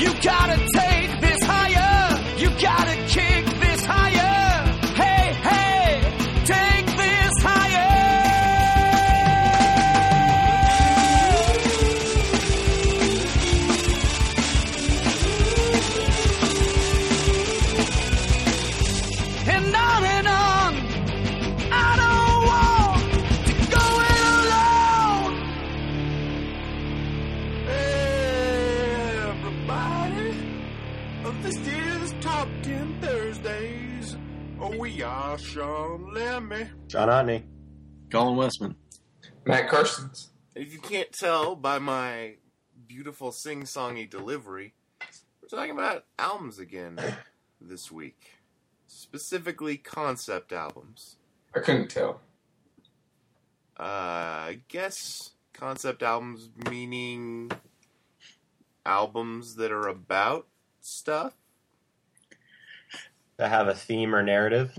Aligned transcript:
You 0.00 0.14
gotta 0.22 0.56
take 0.72 0.99
John 36.90 37.08
Otney. 37.08 37.44
Colin 38.10 38.34
Westman. 38.36 38.74
Matt 39.46 39.68
Carson's. 39.68 40.30
If 40.56 40.72
you 40.72 40.80
can't 40.80 41.12
tell 41.12 41.54
by 41.54 41.78
my 41.78 42.34
beautiful 42.88 43.30
sing-songy 43.30 44.10
delivery, 44.10 44.74
we're 45.40 45.56
talking 45.56 45.70
about 45.70 46.06
albums 46.18 46.58
again 46.58 46.98
this 47.60 47.92
week. 47.92 48.40
Specifically 48.88 49.76
concept 49.76 50.52
albums. 50.52 51.18
I 51.54 51.60
couldn't 51.60 51.90
tell. 51.90 52.22
Uh, 53.78 53.82
I 53.82 54.58
guess 54.66 55.30
concept 55.52 56.02
albums 56.02 56.50
meaning 56.68 57.52
albums 58.84 59.54
that 59.54 59.70
are 59.70 59.86
about 59.86 60.48
stuff. 60.80 61.34
That 63.36 63.50
have 63.50 63.68
a 63.68 63.76
theme 63.76 64.12
or 64.12 64.24
narrative. 64.24 64.76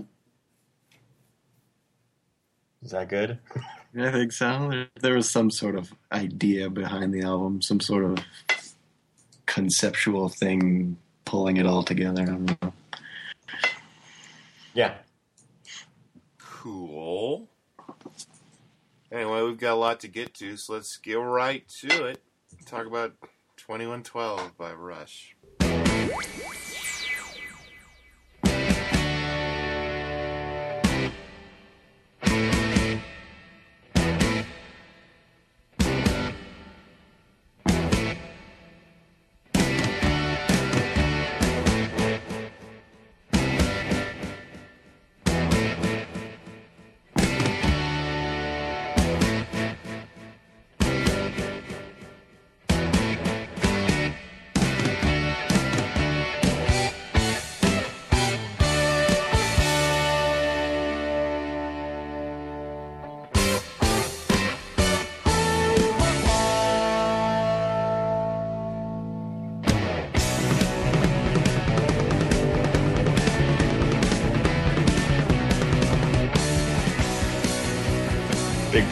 Is 2.84 2.90
that 2.90 3.08
good? 3.08 3.38
I 3.96 4.10
think 4.10 4.32
so. 4.32 4.68
There, 4.70 4.88
there 5.00 5.14
was 5.14 5.30
some 5.30 5.50
sort 5.50 5.76
of 5.76 5.92
idea 6.10 6.68
behind 6.70 7.12
the 7.12 7.22
album, 7.22 7.62
some 7.62 7.80
sort 7.80 8.04
of 8.04 8.18
conceptual 9.46 10.28
thing 10.28 10.96
pulling 11.24 11.58
it 11.58 11.66
all 11.66 11.82
together. 11.82 12.22
I 12.22 12.24
don't 12.24 12.62
know. 12.62 12.72
Yeah. 14.74 14.94
Cool. 16.38 17.48
Anyway, 19.10 19.42
we've 19.42 19.58
got 19.58 19.74
a 19.74 19.76
lot 19.76 20.00
to 20.00 20.08
get 20.08 20.32
to, 20.34 20.56
so 20.56 20.72
let's 20.72 20.96
get 20.96 21.14
right 21.14 21.68
to 21.80 22.06
it. 22.06 22.22
Talk 22.64 22.86
about 22.86 23.12
2112 23.58 24.56
by 24.56 24.72
Rush. 24.72 25.36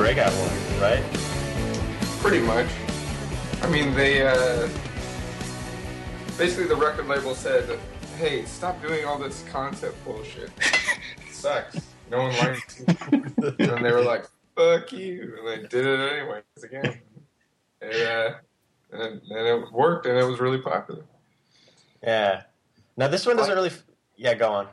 Breakout 0.00 0.32
one, 0.32 0.80
right? 0.80 1.04
Pretty 2.22 2.40
much. 2.40 2.66
I 3.60 3.68
mean, 3.68 3.94
they 3.94 4.26
uh, 4.26 4.66
basically 6.38 6.64
the 6.64 6.76
record 6.76 7.06
label 7.06 7.34
said, 7.34 7.78
"Hey, 8.16 8.46
stop 8.46 8.80
doing 8.80 9.04
all 9.04 9.18
this 9.18 9.44
concept 9.52 10.02
bullshit. 10.06 10.48
It 10.58 11.30
sucks. 11.30 11.80
No 12.10 12.22
one 12.22 12.36
likes 12.38 12.80
it." 12.80 13.60
and 13.60 13.84
they 13.84 13.92
were 13.92 14.00
like, 14.00 14.24
"Fuck 14.56 14.90
you," 14.90 15.36
and 15.38 15.46
they 15.46 15.68
did 15.68 15.84
it 15.84 16.00
anyways 16.00 16.44
again. 16.64 17.02
And, 17.82 17.92
uh, 17.92 18.30
and, 18.92 19.20
and 19.20 19.46
it 19.46 19.70
worked, 19.70 20.06
and 20.06 20.16
it 20.16 20.24
was 20.24 20.40
really 20.40 20.62
popular. 20.62 21.04
Yeah. 22.02 22.44
Now 22.96 23.08
this 23.08 23.26
one 23.26 23.36
doesn't 23.36 23.54
really. 23.54 23.68
F- 23.68 23.84
yeah, 24.16 24.32
go 24.32 24.50
on. 24.50 24.68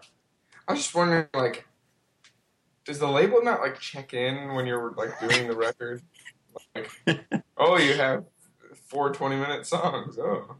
I 0.70 0.72
was 0.72 0.84
just 0.84 0.96
wondering, 0.96 1.28
like, 1.34 1.67
does 2.88 3.00
the 3.00 3.08
label 3.08 3.44
not 3.44 3.60
like 3.60 3.80
check 3.80 4.14
in 4.14 4.54
when 4.56 4.66
you're 4.66 4.94
like 4.94 5.20
doing 5.20 5.48
the 5.48 5.56
record? 5.56 6.02
Like, 6.74 6.90
oh, 7.58 7.78
you 7.78 7.94
have 7.94 8.24
four 8.86 9.12
20 9.12 9.36
minute 9.36 9.66
songs. 9.66 10.18
Oh, 10.18 10.56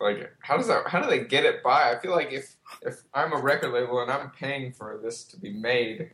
like 0.00 0.32
how 0.40 0.56
does 0.56 0.68
that? 0.68 0.86
How 0.86 1.00
do 1.02 1.10
they 1.10 1.24
get 1.24 1.44
it 1.44 1.62
by? 1.64 1.92
I 1.92 1.98
feel 1.98 2.12
like 2.12 2.32
if 2.32 2.54
if 2.82 3.02
I'm 3.12 3.32
a 3.32 3.36
record 3.36 3.72
label 3.72 4.00
and 4.00 4.10
I'm 4.10 4.30
paying 4.30 4.72
for 4.72 5.00
this 5.02 5.24
to 5.24 5.40
be 5.40 5.52
made, 5.52 6.12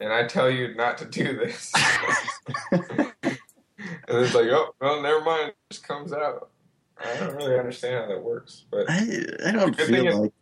and 0.00 0.12
I 0.12 0.26
tell 0.26 0.50
you 0.50 0.74
not 0.74 0.98
to 0.98 1.04
do 1.04 1.36
this, 1.36 1.72
and 2.72 3.12
it's 4.08 4.34
like, 4.34 4.48
oh, 4.48 4.74
well, 4.80 5.00
never 5.00 5.20
mind, 5.20 5.50
it 5.50 5.56
just 5.70 5.86
comes 5.86 6.12
out. 6.12 6.50
I 6.98 7.16
don't 7.18 7.36
really 7.36 7.56
understand 7.56 7.94
how 7.94 8.08
that 8.08 8.22
works, 8.22 8.64
but 8.68 8.86
I, 8.88 9.26
I 9.46 9.52
don't 9.52 9.76
feel 9.76 10.22
like 10.22 10.32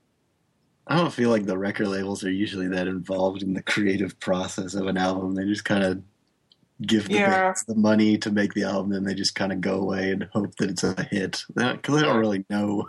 I 0.87 0.97
don't 0.97 1.13
feel 1.13 1.31
like 1.31 1.47
the 1.47 1.59
record 1.59 1.89
labels 1.89 2.25
are 2.25 2.31
usually 2.31 2.69
that 2.69 2.89
involved 2.89 3.43
in 3.43 3.55
the 3.55 3.63
creative 3.63 4.19
process 4.19 4.75
of 4.75 4.87
an 4.87 4.97
album. 4.97 5.35
They 5.35 5.45
just 5.45 5.65
kind 5.65 5.85
of 5.85 6.03
give 6.83 7.09
the 7.09 7.17
Yeah. 7.17 7.31
bands 7.45 7.65
the 7.65 7.75
money 7.77 8.19
to 8.19 8.31
make 8.31 8.55
the 8.55 8.65
album, 8.65 8.93
and 8.93 9.07
they 9.07 9.15
just 9.15 9.35
kind 9.35 9.53
of 9.53 9.61
go 9.61 9.81
away 9.81 10.11
and 10.13 10.25
hope 10.33 10.57
that 10.57 10.71
it's 10.71 10.83
a 10.85 11.03
hit 11.05 11.45
because 11.55 11.95
they 11.95 12.03
don't 12.03 12.19
really 12.19 12.45
know 12.51 12.89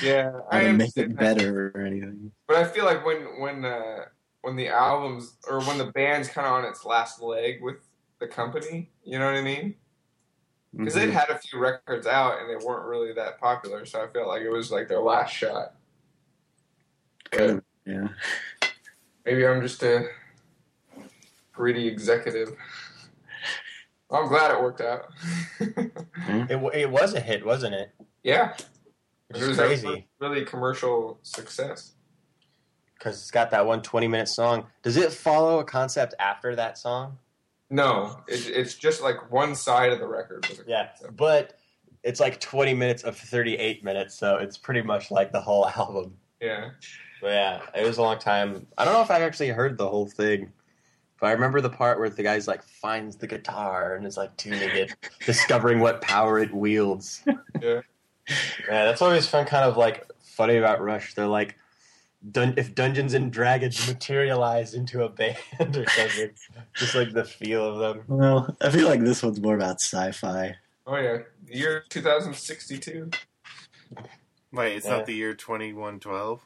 yeah, 0.00 0.32
how 0.50 0.58
I 0.58 0.62
to 0.62 0.72
make 0.72 0.96
it 0.96 1.10
that. 1.10 1.18
better 1.18 1.72
or 1.74 1.82
anything. 1.82 2.32
But 2.46 2.56
I 2.58 2.64
feel 2.64 2.84
like 2.84 3.04
when 3.04 3.40
when 3.40 3.64
uh, 3.64 4.06
when 4.42 4.56
the 4.56 4.68
albums 4.68 5.36
or 5.48 5.60
when 5.60 5.78
the 5.78 5.86
band's 5.92 6.28
kind 6.28 6.46
of 6.46 6.52
on 6.54 6.64
its 6.64 6.84
last 6.84 7.20
leg 7.22 7.62
with 7.62 7.76
the 8.20 8.26
company, 8.28 8.90
you 9.04 9.18
know 9.18 9.26
what 9.26 9.34
I 9.36 9.42
mean? 9.42 9.74
Because 10.76 10.94
Mhm. 10.94 10.98
they'd 11.00 11.10
had 11.10 11.30
a 11.30 11.38
few 11.38 11.58
records 11.58 12.06
out 12.06 12.40
and 12.40 12.48
they 12.50 12.56
weren't 12.64 12.86
really 12.86 13.12
that 13.14 13.40
popular, 13.40 13.84
so 13.86 14.02
I 14.02 14.08
felt 14.08 14.28
like 14.28 14.42
it 14.42 14.50
was 14.50 14.70
like 14.70 14.88
their 14.88 15.00
last 15.02 15.32
shot. 15.34 15.74
Kind 17.36 17.62
But 17.84 17.92
yeah. 17.92 18.08
maybe 19.24 19.46
I'm 19.46 19.60
just 19.62 19.82
a 19.82 20.06
greedy 21.52 21.86
executive. 21.86 22.52
I'm 24.10 24.28
glad 24.28 24.52
it 24.52 24.60
worked 24.60 24.80
out. 24.80 25.06
Hmm? 25.58 26.44
It, 26.48 26.74
it 26.74 26.90
was 26.90 27.14
a 27.14 27.20
hit, 27.20 27.44
wasn't 27.44 27.74
it? 27.74 27.90
yeah, 28.22 28.54
Which 29.28 29.38
it 29.38 29.42
is 29.42 29.48
was 29.48 29.56
crazy 29.58 29.88
a 29.88 30.24
really 30.26 30.44
commercial 30.44 31.18
success. 31.22 31.92
because 32.98 33.16
it's 33.20 33.30
got 33.30 33.50
that 33.50 33.66
one 33.66 33.82
20 33.82 34.06
minute 34.08 34.28
song. 34.28 34.66
Does 34.82 34.96
it 34.96 35.12
follow 35.12 35.58
a 35.58 35.64
concept 35.64 36.14
after 36.18 36.54
that 36.56 36.78
song? 36.78 37.18
No, 37.70 38.20
it, 38.28 38.48
it's 38.50 38.74
just 38.74 39.02
like 39.02 39.30
one 39.32 39.54
side 39.54 39.92
of 39.92 39.98
the 39.98 40.06
record. 40.06 40.46
Yeah, 40.66 40.88
concept. 40.88 41.16
but 41.16 41.58
it's 42.02 42.20
like 42.20 42.38
20 42.40 42.72
minutes 42.74 43.02
of 43.02 43.16
38 43.16 43.82
minutes, 43.82 44.14
so 44.14 44.36
it's 44.36 44.56
pretty 44.58 44.82
much 44.82 45.10
like 45.10 45.32
the 45.32 45.40
whole 45.40 45.66
album. 45.76 46.14
yeah. 46.40 46.70
But 47.24 47.32
yeah, 47.32 47.60
it 47.74 47.86
was 47.86 47.96
a 47.96 48.02
long 48.02 48.18
time. 48.18 48.66
I 48.76 48.84
don't 48.84 48.92
know 48.92 49.00
if 49.00 49.10
I 49.10 49.22
actually 49.22 49.48
heard 49.48 49.78
the 49.78 49.88
whole 49.88 50.04
thing, 50.06 50.52
but 51.18 51.28
I 51.28 51.32
remember 51.32 51.62
the 51.62 51.70
part 51.70 51.98
where 51.98 52.10
the 52.10 52.22
guy's 52.22 52.46
like 52.46 52.62
finds 52.62 53.16
the 53.16 53.26
guitar 53.26 53.96
and 53.96 54.04
is 54.06 54.18
like 54.18 54.36
tuning 54.36 54.68
it, 54.68 54.94
discovering 55.24 55.80
what 55.80 56.02
power 56.02 56.38
it 56.38 56.52
wields. 56.52 57.22
Yeah. 57.62 57.80
Yeah, 58.68 58.84
that's 58.84 59.00
always 59.00 59.26
fun. 59.26 59.46
Kind 59.46 59.64
of 59.64 59.78
like 59.78 60.06
funny 60.22 60.56
about 60.58 60.82
Rush. 60.82 61.14
They're 61.14 61.26
like, 61.26 61.56
dun- 62.30 62.52
if 62.58 62.74
Dungeons 62.74 63.14
and 63.14 63.32
Dragons 63.32 63.88
materialized 63.88 64.74
into 64.74 65.02
a 65.04 65.08
band 65.08 65.38
or 65.60 65.88
something, 65.88 66.30
just 66.76 66.94
like 66.94 67.14
the 67.14 67.24
feel 67.24 67.64
of 67.66 67.78
them. 67.78 68.04
Well, 68.06 68.54
I 68.60 68.68
feel 68.68 68.86
like 68.86 69.00
this 69.00 69.22
one's 69.22 69.40
more 69.40 69.54
about 69.56 69.80
sci-fi. 69.80 70.56
Oh 70.86 70.96
yeah, 70.96 71.18
year 71.48 71.84
2062. 71.88 73.10
Wait, 74.52 74.76
it's 74.76 74.84
Yeah. 74.84 74.96
not 74.98 75.06
the 75.06 75.14
year 75.14 75.32
2112? 75.32 76.42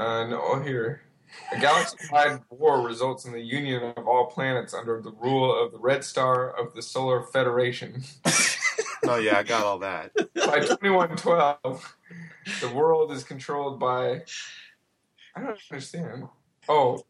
Uh, 0.00 0.26
no, 0.26 0.62
here. 0.62 1.02
A 1.52 1.60
galaxy-wide 1.60 2.40
war 2.48 2.80
results 2.80 3.26
in 3.26 3.32
the 3.32 3.40
union 3.40 3.92
of 3.96 4.08
all 4.08 4.26
planets 4.26 4.72
under 4.72 5.00
the 5.00 5.12
rule 5.12 5.62
of 5.62 5.72
the 5.72 5.78
Red 5.78 6.02
Star 6.02 6.50
of 6.58 6.74
the 6.74 6.82
Solar 6.82 7.22
Federation. 7.24 8.02
Oh 9.08 9.16
yeah, 9.16 9.38
I 9.38 9.42
got 9.42 9.64
all 9.64 9.78
that. 9.78 10.14
by 10.14 10.60
2112, 10.60 11.96
the 12.60 12.68
world 12.68 13.10
is 13.12 13.24
controlled 13.24 13.80
by. 13.80 14.22
I 15.34 15.40
don't 15.40 15.58
understand. 15.70 16.24
Oh, 16.68 17.02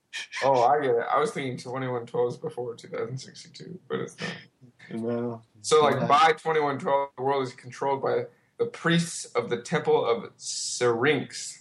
oh, 0.44 0.62
I 0.62 0.80
get 0.80 0.90
it. 0.90 1.04
I 1.12 1.18
was 1.18 1.32
thinking 1.32 1.56
2112 1.56 2.32
is 2.32 2.36
before 2.38 2.76
2062, 2.76 3.78
but 3.88 3.98
it's 4.00 4.16
not. 4.20 5.02
Well, 5.02 5.44
So, 5.62 5.82
like, 5.82 6.06
by 6.06 6.28
2112, 6.32 7.08
the 7.16 7.22
world 7.22 7.42
is 7.42 7.52
controlled 7.54 8.02
by 8.02 8.22
the 8.58 8.66
priests 8.66 9.24
of 9.34 9.50
the 9.50 9.60
Temple 9.60 10.06
of 10.06 10.30
Syrinx, 10.36 11.59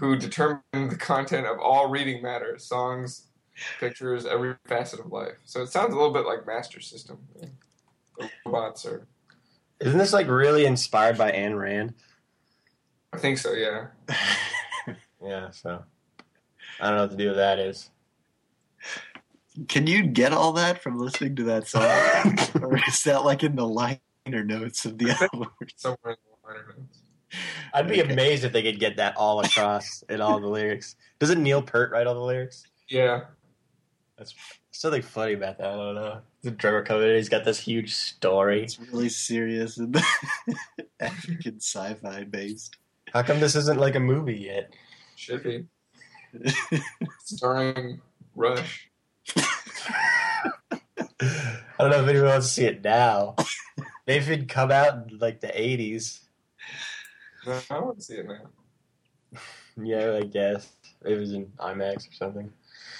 who 0.00 0.16
determine 0.16 0.62
the 0.72 0.96
content 0.96 1.46
of 1.46 1.58
all 1.58 1.88
reading 1.88 2.22
matter, 2.22 2.58
songs, 2.58 3.28
pictures, 3.80 4.26
every 4.26 4.54
facet 4.66 5.00
of 5.00 5.12
life. 5.12 5.38
So 5.44 5.62
it 5.62 5.68
sounds 5.68 5.92
a 5.92 5.96
little 5.96 6.12
bit 6.12 6.26
like 6.26 6.46
Master 6.46 6.80
System. 6.80 7.18
The 8.20 8.28
robots 8.44 8.84
are. 8.86 9.06
Isn't 9.80 9.98
this 9.98 10.12
like 10.12 10.28
really 10.28 10.66
inspired 10.66 11.16
by 11.16 11.32
Ayn 11.32 11.58
Rand? 11.58 11.94
I 13.12 13.18
think 13.18 13.38
so, 13.38 13.52
yeah. 13.52 13.86
Yeah, 15.22 15.50
so 15.50 15.82
I 16.80 16.88
don't 16.88 16.96
know 16.96 17.02
what 17.02 17.10
to 17.10 17.16
do 17.16 17.28
with 17.28 17.36
that 17.36 17.58
is. 17.58 17.90
Can 19.66 19.86
you 19.86 20.04
get 20.04 20.32
all 20.32 20.52
that 20.52 20.82
from 20.82 20.98
listening 20.98 21.34
to 21.36 21.44
that 21.44 21.66
song, 21.66 21.82
or 22.62 22.76
is 22.86 23.02
that 23.02 23.24
like 23.24 23.42
in 23.42 23.56
the 23.56 23.66
liner 23.66 23.98
notes 24.28 24.84
of 24.84 24.98
the 24.98 25.10
album? 25.10 25.50
Somewhere 25.76 26.12
in 26.12 26.16
the 26.24 26.48
liner 26.48 26.74
notes. 26.78 26.97
I'd 27.74 27.88
be 27.88 28.02
Okay. 28.02 28.12
amazed 28.12 28.44
if 28.44 28.52
they 28.52 28.62
could 28.62 28.78
get 28.80 28.96
that 28.96 29.16
all 29.16 29.40
across 29.40 30.02
in 30.08 30.20
all 30.20 30.40
the 30.40 30.48
lyrics. 30.48 30.96
Doesn't 31.18 31.42
Neil 31.42 31.62
Peart 31.62 31.90
write 31.92 32.06
all 32.06 32.14
the 32.14 32.20
lyrics? 32.20 32.64
Yeah. 32.88 33.24
That's 34.16 34.34
something 34.70 35.02
funny 35.02 35.34
about 35.34 35.58
that. 35.58 35.68
I 35.68 35.76
don't 35.76 35.94
know. 35.94 36.20
The 36.42 36.50
drummer 36.52 36.82
coming 36.84 37.08
in, 37.10 37.16
he's 37.16 37.28
got 37.28 37.44
this 37.44 37.58
huge 37.60 37.94
story. 37.94 38.62
It's 38.62 38.78
really 38.78 39.08
serious 39.08 39.76
and 39.78 39.96
African 41.00 41.56
sci-fi 41.60 42.24
based. 42.24 42.76
How 43.12 43.22
come 43.22 43.40
this 43.40 43.54
isn't 43.56 43.78
like 43.78 43.94
a 43.94 44.00
movie 44.00 44.36
yet? 44.38 44.72
Should 45.16 45.42
be. 45.42 45.64
Starring 47.24 48.00
Rush. 48.34 48.88
I 49.36 50.80
don't 51.78 51.90
know 51.90 52.02
if 52.02 52.08
anyone 52.08 52.28
wants 52.28 52.46
to 52.48 52.52
see 52.52 52.64
it 52.66 52.82
now. 52.84 53.34
Maybe 54.06 54.24
if 54.24 54.28
it'd 54.30 54.48
come 54.48 54.70
out 54.70 55.10
in 55.10 55.18
like 55.18 55.40
the 55.40 55.48
80s. 55.48 56.20
No, 57.48 57.58
I 57.70 57.78
want 57.78 57.96
to 57.98 58.04
see 58.04 58.14
it 58.16 58.26
now. 58.26 59.40
Yeah, 59.80 60.18
I 60.20 60.22
guess. 60.22 60.72
It 61.04 61.16
was 61.16 61.32
in 61.32 61.46
IMAX 61.60 62.08
or 62.08 62.12
something. 62.12 62.52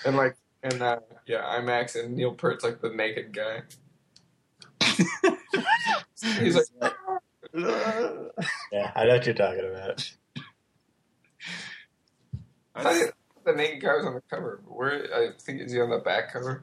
And 0.07 0.17
like, 0.17 0.37
and 0.63 0.81
uh, 0.81 1.01
yeah, 1.27 1.43
IMAX 1.59 2.01
and 2.01 2.15
Neil 2.15 2.35
Peart's 2.35 2.63
like 2.63 2.81
the 2.81 2.91
naked 2.91 3.35
guy. 3.35 3.63
He's 6.39 6.55
like, 6.55 6.93
Yeah, 8.73 8.93
I 8.95 9.07
know 9.07 9.15
what 9.15 9.27
you're 9.27 9.35
talking 9.35 9.69
about. 9.69 10.09
I 12.77 12.83
thought 12.85 13.13
the 13.45 13.55
naked 13.55 13.83
guy 13.83 13.97
was 13.97 14.07
on 14.07 14.15
the 14.15 14.23
cover. 14.31 14.63
Where 14.69 15.13
I 15.13 15.31
think 15.41 15.61
is 15.61 15.73
he 15.73 15.81
on 15.81 15.91
the 15.91 15.99
back 15.99 16.33
cover? 16.33 16.63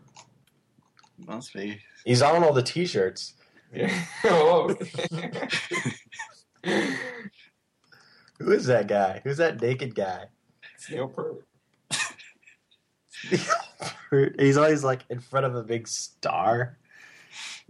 Must 1.27 1.53
be. 1.53 1.81
He's 2.05 2.21
on 2.21 2.41
all 2.41 2.53
the 2.53 2.63
t 2.63 2.85
shirts. 2.85 3.33
Yeah. 3.73 3.93
oh. 4.23 4.73
Who 8.39 8.51
is 8.51 8.65
that 8.65 8.87
guy? 8.87 9.21
Who's 9.23 9.37
that 9.37 9.61
naked 9.61 9.95
guy? 9.95 10.25
it's 10.75 10.89
Neil 10.89 11.07
Peart. 11.07 11.45
He's 14.39 14.57
always 14.57 14.83
like 14.83 15.03
in 15.09 15.19
front 15.19 15.45
of 15.45 15.55
a 15.55 15.63
big 15.63 15.87
star 15.87 16.77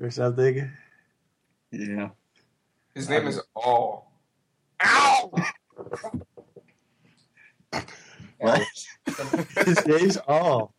or 0.01 0.11
something. 0.11 0.71
Yeah. 1.71 2.09
His 2.93 3.09
name 3.09 3.27
is 3.27 3.41
All. 3.55 4.11
Ow! 4.83 5.31
What? 8.37 8.61
His 9.65 9.85
name's 9.87 10.17
All. 10.17 10.73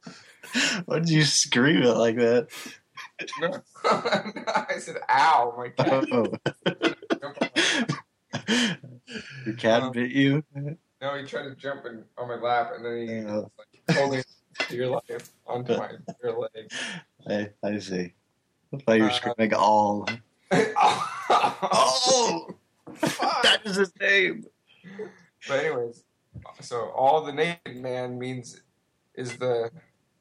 Why 0.84 0.98
did 0.98 1.08
you 1.08 1.24
scream 1.24 1.82
it 1.82 1.96
like 1.96 2.16
that? 2.16 2.48
No, 3.40 3.48
no, 3.48 3.62
I 3.84 4.76
said 4.78 4.96
ow. 5.08 5.54
My 5.56 5.68
God. 5.68 6.06
Oh. 6.12 6.26
Your 8.48 9.54
cat 9.56 9.92
bit 9.92 10.10
you? 10.10 10.42
No, 11.00 11.16
he 11.18 11.24
tried 11.26 11.44
to 11.44 11.54
jump 11.54 11.84
in 11.86 12.04
on 12.16 12.28
my 12.28 12.36
lap, 12.36 12.72
and 12.74 12.84
then 12.84 13.08
he 13.08 13.24
was 13.24 13.50
like 13.58 13.96
holding 13.96 14.24
deer 14.68 14.86
life 14.88 15.30
onto 15.46 15.76
my 15.76 15.90
deer 16.22 16.32
leg. 16.32 16.70
I, 17.28 17.50
I 17.62 17.78
see. 17.78 18.12
I 18.72 18.76
thought 18.78 18.96
you 18.96 19.02
were 19.04 19.10
Uh, 19.10 19.12
screaming 19.12 19.54
all. 19.54 20.08
oh! 20.52 22.48
that 23.42 23.60
is 23.64 23.76
his 23.76 23.92
name. 24.00 24.44
But 25.48 25.64
anyways, 25.64 26.02
so 26.60 26.90
all 26.90 27.24
the 27.24 27.32
naked 27.32 27.76
man 27.76 28.18
means 28.18 28.60
is 29.14 29.36
the. 29.36 29.70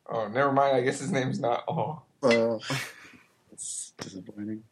Oh, 0.08 0.28
never 0.28 0.52
mind. 0.52 0.76
I 0.78 0.82
guess 0.82 1.00
his 1.00 1.12
name's 1.12 1.40
not 1.40 1.64
all. 1.68 2.06
Uh, 2.22 2.60
it's 3.52 3.94
disappointing. 3.98 4.64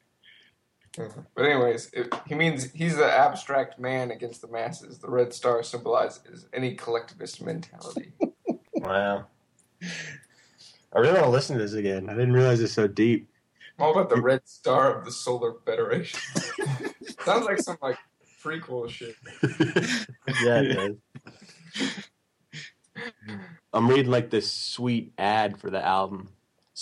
Mm-hmm. 0.97 1.21
But 1.35 1.45
anyways, 1.45 1.89
it, 1.93 2.13
he 2.27 2.35
means 2.35 2.71
he's 2.71 2.97
the 2.97 3.11
abstract 3.11 3.79
man 3.79 4.11
against 4.11 4.41
the 4.41 4.47
masses. 4.47 4.99
The 4.99 5.09
red 5.09 5.33
star 5.33 5.63
symbolizes 5.63 6.45
any 6.53 6.75
collectivist 6.75 7.41
mentality. 7.41 8.13
Wow. 8.83 9.27
I 9.81 10.99
really 10.99 11.13
want 11.13 11.23
to 11.23 11.29
listen 11.29 11.57
to 11.57 11.61
this 11.61 11.73
again. 11.73 12.09
I 12.09 12.13
didn't 12.13 12.33
realize 12.33 12.59
it's 12.59 12.73
so 12.73 12.87
deep. 12.87 13.29
I'm 13.79 13.85
all 13.85 13.91
about 13.91 14.09
the 14.09 14.21
red 14.21 14.47
star 14.47 14.97
of 14.97 15.05
the 15.05 15.11
Solar 15.11 15.53
Federation. 15.65 16.19
Sounds 17.23 17.45
like 17.45 17.59
some 17.59 17.77
like 17.81 17.97
prequel 18.43 18.89
shit. 18.89 19.15
yeah, 20.43 20.61
it 20.61 20.97
does. 21.75 22.09
I'm 23.73 23.89
reading 23.89 24.11
like 24.11 24.29
this 24.29 24.51
sweet 24.51 25.13
ad 25.17 25.57
for 25.57 25.69
the 25.69 25.83
album. 25.83 26.29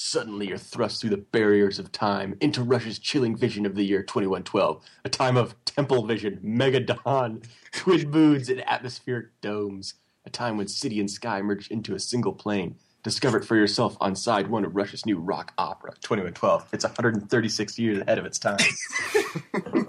Suddenly, 0.04 0.48
you're 0.48 0.58
thrust 0.58 1.00
through 1.00 1.12
the 1.12 1.18
barriers 1.18 1.78
of 1.78 1.92
time 1.92 2.36
into 2.42 2.64
Rush's 2.64 2.98
chilling 2.98 3.38
vision 3.38 3.68
of 3.68 3.76
the 3.76 3.86
year 3.86 4.02
2112, 4.02 4.84
a 5.06 5.10
time 5.10 5.38
of 5.38 5.54
temple 5.64 6.08
vision, 6.08 6.40
megadon, 6.44 7.46
twin 7.72 8.10
moons, 8.12 8.50
and 8.50 8.68
atmospheric 8.68 9.28
domes, 9.42 9.94
a 10.26 10.32
time 10.32 10.58
when 10.58 10.68
city 10.68 11.00
and 11.00 11.10
sky 11.10 11.44
merge 11.44 11.70
into 11.70 11.94
a 11.94 12.00
single 12.00 12.34
plane. 12.34 12.78
Discover 13.04 13.38
it 13.38 13.46
for 13.46 13.56
yourself 13.56 13.96
on 14.02 14.16
side 14.16 14.48
one 14.48 14.66
of 14.66 14.76
Rush's 14.76 15.06
new 15.06 15.20
rock 15.20 15.54
opera, 15.60 15.92
2112. 16.02 16.70
It's 16.74 16.84
136 16.84 17.78
years 17.78 18.00
ahead 18.00 18.18
of 18.18 18.26
its 18.26 18.40
time. 18.40 18.58
and 19.54 19.86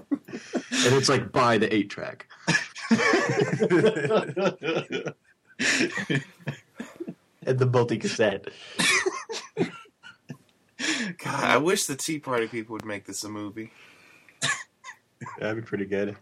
it's 0.69 1.09
like 1.09 1.33
buy 1.33 1.57
the 1.57 1.75
eight 1.75 1.89
track. 1.89 2.29
and 7.47 7.59
the 7.59 7.67
multi 7.67 7.97
cassette. 7.97 8.49
God, 11.19 11.45
I 11.45 11.57
wish 11.59 11.87
the 11.87 11.97
Tea 11.97 12.19
Party 12.19 12.47
people 12.47 12.75
would 12.75 12.85
make 12.85 13.07
this 13.07 13.25
a 13.25 13.29
movie. 13.29 13.71
That'd 15.39 15.57
be 15.57 15.63
pretty 15.67 15.85
good. 15.87 16.17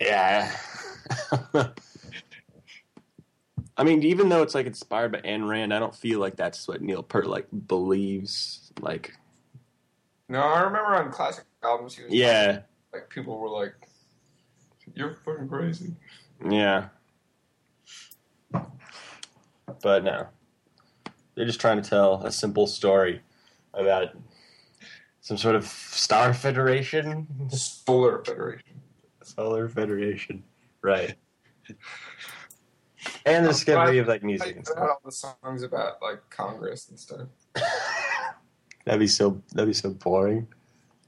Yeah. 0.00 0.54
I 3.78 3.84
mean, 3.84 4.02
even 4.02 4.28
though 4.28 4.42
it's 4.42 4.54
like 4.54 4.66
inspired 4.66 5.12
by 5.12 5.20
Ayn 5.20 5.46
Rand, 5.48 5.74
I 5.74 5.78
don't 5.78 5.94
feel 5.94 6.18
like 6.18 6.36
that's 6.36 6.66
what 6.66 6.80
Neil 6.80 7.02
Peart 7.02 7.26
like 7.26 7.46
believes. 7.66 8.72
Like, 8.80 9.14
No, 10.28 10.40
I 10.40 10.60
remember 10.62 10.94
on 10.94 11.10
classic 11.10 11.44
albums, 11.62 11.94
he 11.96 12.04
was 12.04 12.12
yeah, 12.12 12.60
like 12.92 13.08
people 13.10 13.38
were 13.38 13.50
like, 13.50 13.74
"You're 14.94 15.16
fucking 15.24 15.48
crazy." 15.48 15.94
yeah. 16.48 16.88
But 19.82 20.04
no, 20.04 20.28
they're 21.36 21.46
just 21.46 21.60
trying 21.60 21.80
to 21.80 21.88
tell 21.88 22.22
a 22.24 22.32
simple 22.32 22.66
story 22.66 23.20
about 23.74 24.08
some 25.20 25.36
sort 25.36 25.54
of 25.54 25.66
star 25.66 26.32
federation, 26.32 27.26
Solar 27.50 28.24
Federation. 28.24 28.80
solar 29.22 29.68
federation, 29.68 30.42
right? 30.82 31.14
And 33.24 33.44
the 33.44 33.50
discovery 33.50 33.98
of 33.98 34.08
like 34.08 34.22
I 34.22 34.26
music 34.26 34.56
and 34.56 34.66
stuff. 34.66 34.78
all 34.78 35.00
the 35.04 35.12
songs 35.12 35.62
about 35.62 36.00
like 36.00 36.20
Congress 36.30 36.88
and 36.88 36.98
stuff. 36.98 37.28
That'd 38.84 39.00
be 39.00 39.06
so. 39.06 39.42
That'd 39.52 39.68
be 39.68 39.74
so 39.74 39.90
boring. 39.90 40.46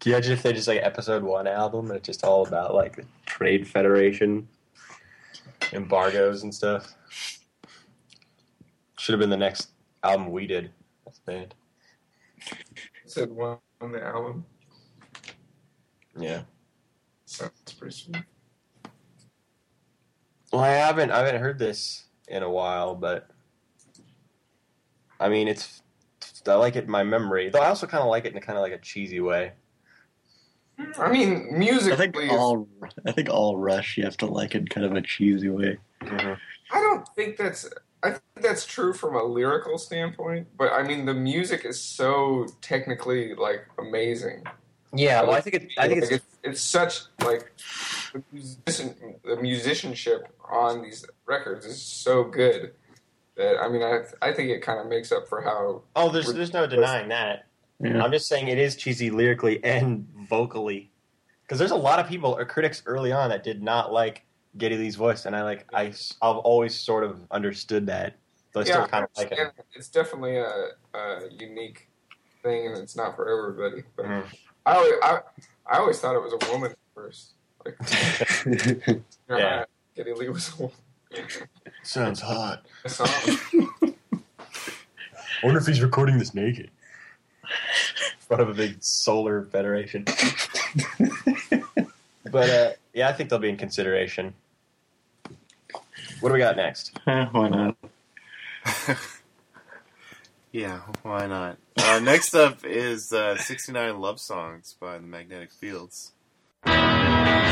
Can 0.00 0.10
you 0.10 0.16
imagine 0.16 0.32
if 0.32 0.42
they 0.42 0.52
just 0.52 0.68
like 0.68 0.80
episode 0.82 1.22
one 1.22 1.46
album 1.46 1.86
and 1.86 1.96
it's 1.96 2.06
just 2.06 2.24
all 2.24 2.46
about 2.46 2.74
like 2.74 2.96
the 2.96 3.04
trade 3.24 3.66
federation, 3.66 4.48
embargoes 5.72 6.42
and 6.42 6.54
stuff? 6.54 6.94
Should 8.98 9.12
have 9.12 9.20
been 9.20 9.30
the 9.30 9.36
next 9.36 9.70
album 10.10 10.30
we 10.30 10.46
did 10.46 10.70
as 11.06 11.18
a 11.18 11.30
band. 11.30 11.54
said 13.06 13.30
one 13.30 13.58
on 13.80 13.92
the 13.92 14.02
album. 14.02 14.44
Yeah. 16.18 16.42
Sounds 17.26 17.52
pretty 17.78 17.94
sweet. 17.94 18.24
Well, 20.52 20.62
I 20.62 20.70
haven't. 20.70 21.10
I 21.10 21.18
haven't 21.18 21.40
heard 21.40 21.58
this 21.58 22.06
in 22.28 22.42
a 22.42 22.50
while, 22.50 22.94
but 22.94 23.28
I 25.20 25.28
mean, 25.28 25.46
it's 25.48 25.82
I 26.46 26.54
like 26.54 26.76
it 26.76 26.84
in 26.84 26.90
my 26.90 27.02
memory. 27.02 27.50
Though 27.50 27.60
I 27.60 27.68
also 27.68 27.86
kind 27.86 28.02
of 28.02 28.08
like 28.08 28.24
it 28.24 28.32
in 28.32 28.38
a 28.38 28.40
kind 28.40 28.56
of 28.56 28.62
like 28.62 28.72
a 28.72 28.78
cheesy 28.78 29.20
way. 29.20 29.52
I 30.98 31.10
mean, 31.10 31.58
music. 31.58 31.92
I 31.92 31.96
musically, 31.96 32.28
think 32.28 32.32
all 32.32 32.68
I 33.06 33.12
think 33.12 33.28
all 33.28 33.56
Rush 33.56 33.96
you 33.96 34.04
have 34.04 34.16
to 34.18 34.26
like 34.26 34.54
it 34.54 34.58
in 34.58 34.68
kind 34.68 34.86
of 34.86 34.92
a 34.92 35.02
cheesy 35.02 35.50
way. 35.50 35.78
Mm-hmm. 36.02 36.34
I 36.72 36.80
don't 36.80 37.06
think 37.16 37.36
that's. 37.36 37.68
I 38.02 38.10
think 38.10 38.22
that's 38.42 38.64
true 38.64 38.92
from 38.92 39.16
a 39.16 39.22
lyrical 39.22 39.76
standpoint, 39.78 40.46
but 40.56 40.72
I 40.72 40.82
mean, 40.82 41.04
the 41.04 41.14
music 41.14 41.64
is 41.64 41.80
so 41.80 42.46
technically 42.60 43.34
like 43.34 43.66
amazing. 43.78 44.44
Yeah, 44.94 45.22
well, 45.22 45.32
I 45.32 45.40
think 45.40 45.56
it. 45.56 45.72
I 45.76 45.88
think 45.88 46.02
Like, 46.02 46.12
it's. 46.12 46.24
it's, 46.24 46.38
it's 46.44 46.60
such 46.62 47.00
like 47.24 47.52
the, 48.14 48.22
musician, 48.32 48.94
the 49.24 49.36
musicianship 49.36 50.28
on 50.50 50.82
these 50.82 51.04
records 51.26 51.66
is 51.66 51.82
so 51.82 52.24
good 52.24 52.72
that 53.36 53.58
I 53.60 53.68
mean, 53.68 53.82
I 53.82 54.02
I 54.22 54.32
think 54.32 54.50
it 54.50 54.62
kind 54.62 54.80
of 54.80 54.86
makes 54.86 55.12
up 55.12 55.28
for 55.28 55.42
how 55.42 55.82
Oh, 55.96 56.08
there's 56.10 56.32
there's 56.32 56.52
no 56.52 56.66
denying 56.66 57.08
that. 57.08 57.46
Yeah. 57.80 58.02
I'm 58.02 58.10
just 58.10 58.28
saying 58.28 58.48
it 58.48 58.58
is 58.58 58.76
cheesy 58.76 59.10
lyrically 59.10 59.62
and 59.62 60.06
vocally, 60.28 60.90
because 61.42 61.58
there's 61.58 61.70
a 61.70 61.76
lot 61.76 61.98
of 61.98 62.08
people 62.08 62.36
or 62.36 62.44
critics 62.44 62.82
early 62.86 63.12
on 63.12 63.30
that 63.30 63.44
did 63.44 63.62
not 63.62 63.92
like 63.92 64.24
Geddy 64.56 64.76
Lee's 64.76 64.96
voice, 64.96 65.26
and 65.26 65.36
I 65.36 65.42
like 65.42 65.66
I 65.74 65.92
I've 66.22 66.36
always 66.38 66.78
sort 66.78 67.04
of 67.04 67.20
understood 67.30 67.86
that. 67.86 68.14
So 68.54 68.60
I 68.60 68.64
still 68.64 68.86
kind 68.86 69.04
of 69.04 69.10
like 69.16 69.30
it. 69.30 69.52
It's 69.74 69.88
definitely 69.88 70.38
a, 70.38 70.68
a 70.94 71.28
unique 71.38 71.88
thing, 72.42 72.66
and 72.68 72.78
it's 72.78 72.96
not 72.96 73.14
for 73.14 73.28
everybody. 73.28 73.82
But 73.94 74.06
Mhm. 74.06 74.24
I, 74.66 74.74
always, 74.76 74.92
I 75.02 75.20
I 75.70 75.78
always 75.78 76.00
thought 76.00 76.16
it 76.16 76.22
was 76.22 76.32
a 76.32 76.50
woman 76.52 76.70
at 76.72 76.78
first. 76.94 77.32
Like, 77.64 77.76
you 78.86 79.04
know, 79.28 79.38
Yeah. 79.38 79.64
Geddy 79.96 80.14
Lee 80.14 80.28
was 80.30 80.50
a 80.54 80.62
woman. 80.62 80.76
Sounds 81.82 82.20
hot. 82.20 82.64
I 83.00 83.64
wonder 85.42 85.60
if 85.60 85.66
he's 85.66 85.82
recording 85.82 86.18
this 86.18 86.34
naked. 86.34 86.70
In 87.44 88.20
front 88.20 88.42
of 88.42 88.48
a 88.48 88.54
big 88.54 88.82
solar 88.82 89.44
federation. 89.44 90.04
but 92.30 92.50
uh, 92.50 92.72
yeah, 92.98 93.08
I 93.08 93.12
think 93.12 93.30
they'll 93.30 93.38
be 93.38 93.48
in 93.48 93.56
consideration. 93.56 94.34
What 96.18 96.30
do 96.30 96.32
we 96.32 96.40
got 96.40 96.56
next? 96.56 96.98
Eh, 97.06 97.26
Why 97.32 97.48
not? 97.48 97.76
Yeah, 100.50 100.80
why 101.02 101.26
not? 101.26 101.58
Uh, 101.76 102.00
next 102.02 102.34
up 102.34 102.64
is 102.64 103.12
uh, 103.12 103.36
69 103.36 104.00
Love 104.00 104.18
Songs 104.18 104.74
by 104.80 104.96
the 104.96 105.06
Magnetic 105.06 105.52
Fields. 105.52 106.12
I 106.64 107.48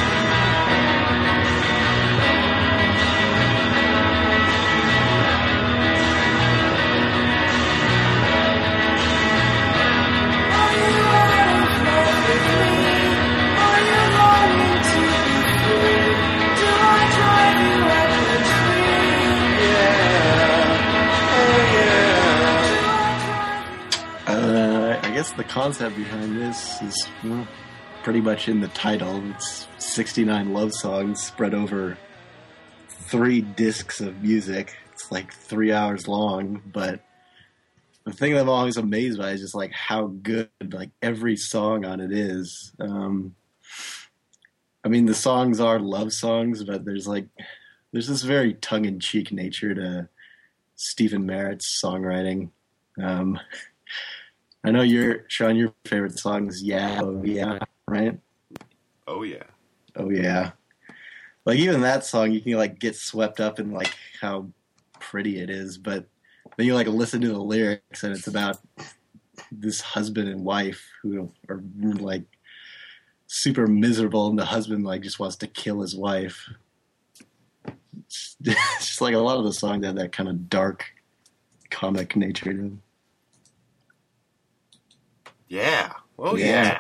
guess 25.17 25.33
the 25.33 25.45
concept 25.45 25.97
behind 25.97 26.37
this 26.37 26.83
is 26.83 27.09
well, 27.25 27.49
pretty 28.03 28.21
much 28.21 28.51
in 28.51 28.61
the 28.61 28.69
title. 28.69 29.23
It's 29.31 29.67
69 29.79 30.53
love 30.53 30.75
songs 30.75 31.23
spread 31.23 31.55
over 31.55 31.97
three 32.91 33.41
discs 33.41 34.03
of 34.03 34.23
music. 34.23 34.77
It's 34.93 35.11
like 35.11 35.33
three 35.33 35.73
hours 35.73 36.07
long, 36.07 36.61
but 36.71 37.01
the 38.05 38.13
thing 38.13 38.35
that 38.35 38.43
I'm 38.43 38.51
always 38.51 38.77
amazed 38.77 39.19
by 39.19 39.31
is 39.31 39.41
just 39.41 39.55
like 39.55 39.73
how 39.73 40.09
good 40.09 40.51
like 40.71 40.91
every 41.01 41.37
song 41.37 41.87
on 41.87 42.01
it 42.01 42.13
is. 42.13 42.75
Um, 42.79 43.37
I 44.85 44.89
mean, 44.89 45.07
the 45.07 45.15
songs 45.15 45.61
are 45.61 45.79
love 45.79 46.13
songs, 46.13 46.63
but 46.63 46.85
there's 46.85 47.09
like 47.09 47.25
there's 47.91 48.09
this 48.09 48.23
very 48.23 48.53
tongue-in-cheek 48.53 49.33
nature 49.33 49.75
to 49.75 50.11
Stephen 50.75 51.25
Merritt's 51.25 51.81
songwriting. 51.83 52.51
Um, 53.03 53.41
I 54.65 54.71
know 54.71 54.83
your 54.83 55.25
Sean, 55.29 55.57
your 55.57 55.73
favorite 55.85 56.19
song 56.19 56.49
is 56.49 56.63
"Yeah, 56.63 57.01
oh 57.03 57.23
yeah," 57.25 57.59
right? 57.89 58.19
Oh, 59.07 59.23
yeah. 59.23 59.45
Oh 59.95 60.11
yeah. 60.11 60.53
Like 61.45 61.59
even 61.59 61.81
that 61.83 62.05
song, 62.05 62.33
you 62.33 62.41
can 62.41 62.53
like 62.55 62.79
get 62.79 62.97
swept 62.97 63.41
up 63.41 63.61
in 63.61 63.71
like 63.71 63.95
how 64.21 64.49
pretty 64.99 65.39
it 65.39 65.49
is, 65.49 65.79
but 65.79 66.07
then 66.57 66.67
you 66.67 66.75
like 66.75 66.89
listen 66.89 67.21
to 67.21 67.29
the 67.29 67.39
lyrics 67.39 68.03
and 68.03 68.13
it's 68.13 68.27
about 68.27 68.59
this 69.53 69.81
husband 69.81 70.29
and 70.29 70.45
wife 70.45 70.85
who 71.03 71.31
are 71.49 71.63
like 71.81 72.25
super 73.29 73.67
miserable, 73.67 74.29
and 74.29 74.39
the 74.39 74.45
husband 74.45 74.85
like 74.85 75.03
just 75.03 75.21
wants 75.21 75.37
to 75.37 75.47
kill 75.47 75.81
his 75.81 75.97
wife. 75.97 76.49
It's 77.99 78.37
it's 78.43 78.79
just 78.87 79.01
like 79.01 79.15
a 79.15 79.19
lot 79.19 79.39
of 79.39 79.45
the 79.45 79.53
songs 79.53 79.87
have 79.87 79.97
that 79.97 80.13
kind 80.13 80.29
of 80.29 80.51
dark 80.51 80.85
comic 81.71 82.17
nature 82.17 82.53
to 82.53 82.59
them. 82.59 82.83
Yeah. 85.49 85.93
Oh, 86.19 86.37
Yeah. 86.37 86.47
yeah. 86.47 86.79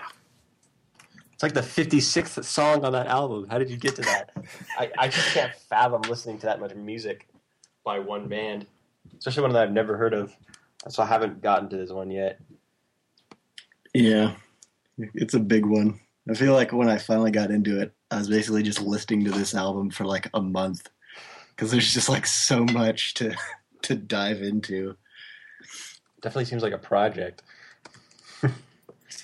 It's 1.32 1.42
like 1.42 1.52
the 1.52 1.60
56th 1.60 2.42
song 2.44 2.82
on 2.84 2.92
that 2.92 3.06
album. 3.08 3.46
How 3.50 3.58
did 3.58 3.68
you 3.68 3.76
get 3.76 3.96
to 3.96 4.02
that? 4.02 4.30
I, 4.78 4.90
I 4.98 5.08
just 5.08 5.28
can't 5.34 5.54
fathom 5.54 6.00
listening 6.02 6.38
to 6.38 6.46
that 6.46 6.60
much 6.60 6.74
music 6.74 7.28
by 7.84 7.98
one 7.98 8.26
band, 8.28 8.66
especially 9.18 9.42
one 9.42 9.52
that 9.52 9.62
I've 9.62 9.70
never 9.72 9.98
heard 9.98 10.14
of. 10.14 10.34
So 10.88 11.02
I 11.02 11.06
haven't 11.06 11.42
gotten 11.42 11.68
to 11.68 11.76
this 11.76 11.90
one 11.90 12.10
yet. 12.10 12.40
Yeah, 13.92 14.36
it's 15.14 15.34
a 15.34 15.38
big 15.40 15.66
one. 15.66 16.00
I 16.28 16.34
feel 16.34 16.54
like 16.54 16.72
when 16.72 16.88
I 16.88 16.96
finally 16.96 17.30
got 17.30 17.50
into 17.50 17.80
it, 17.80 17.92
I 18.10 18.18
was 18.18 18.28
basically 18.28 18.62
just 18.62 18.80
listening 18.80 19.24
to 19.26 19.30
this 19.30 19.54
album 19.54 19.90
for 19.90 20.04
like 20.06 20.28
a 20.32 20.40
month 20.40 20.88
because 21.50 21.70
there's 21.70 21.92
just 21.92 22.08
like 22.08 22.26
so 22.26 22.64
much 22.64 23.12
to 23.14 23.34
to 23.82 23.94
dive 23.94 24.40
into. 24.42 24.96
Definitely 26.22 26.46
seems 26.46 26.62
like 26.62 26.72
a 26.72 26.78
project. 26.78 27.42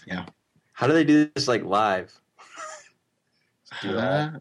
Yeah. 0.06 0.26
How 0.72 0.86
do 0.86 0.92
they 0.92 1.04
do 1.04 1.30
this 1.34 1.48
like 1.48 1.64
live? 1.64 2.12
Do 3.82 3.94
that? 3.94 4.34
Uh, 4.34 4.38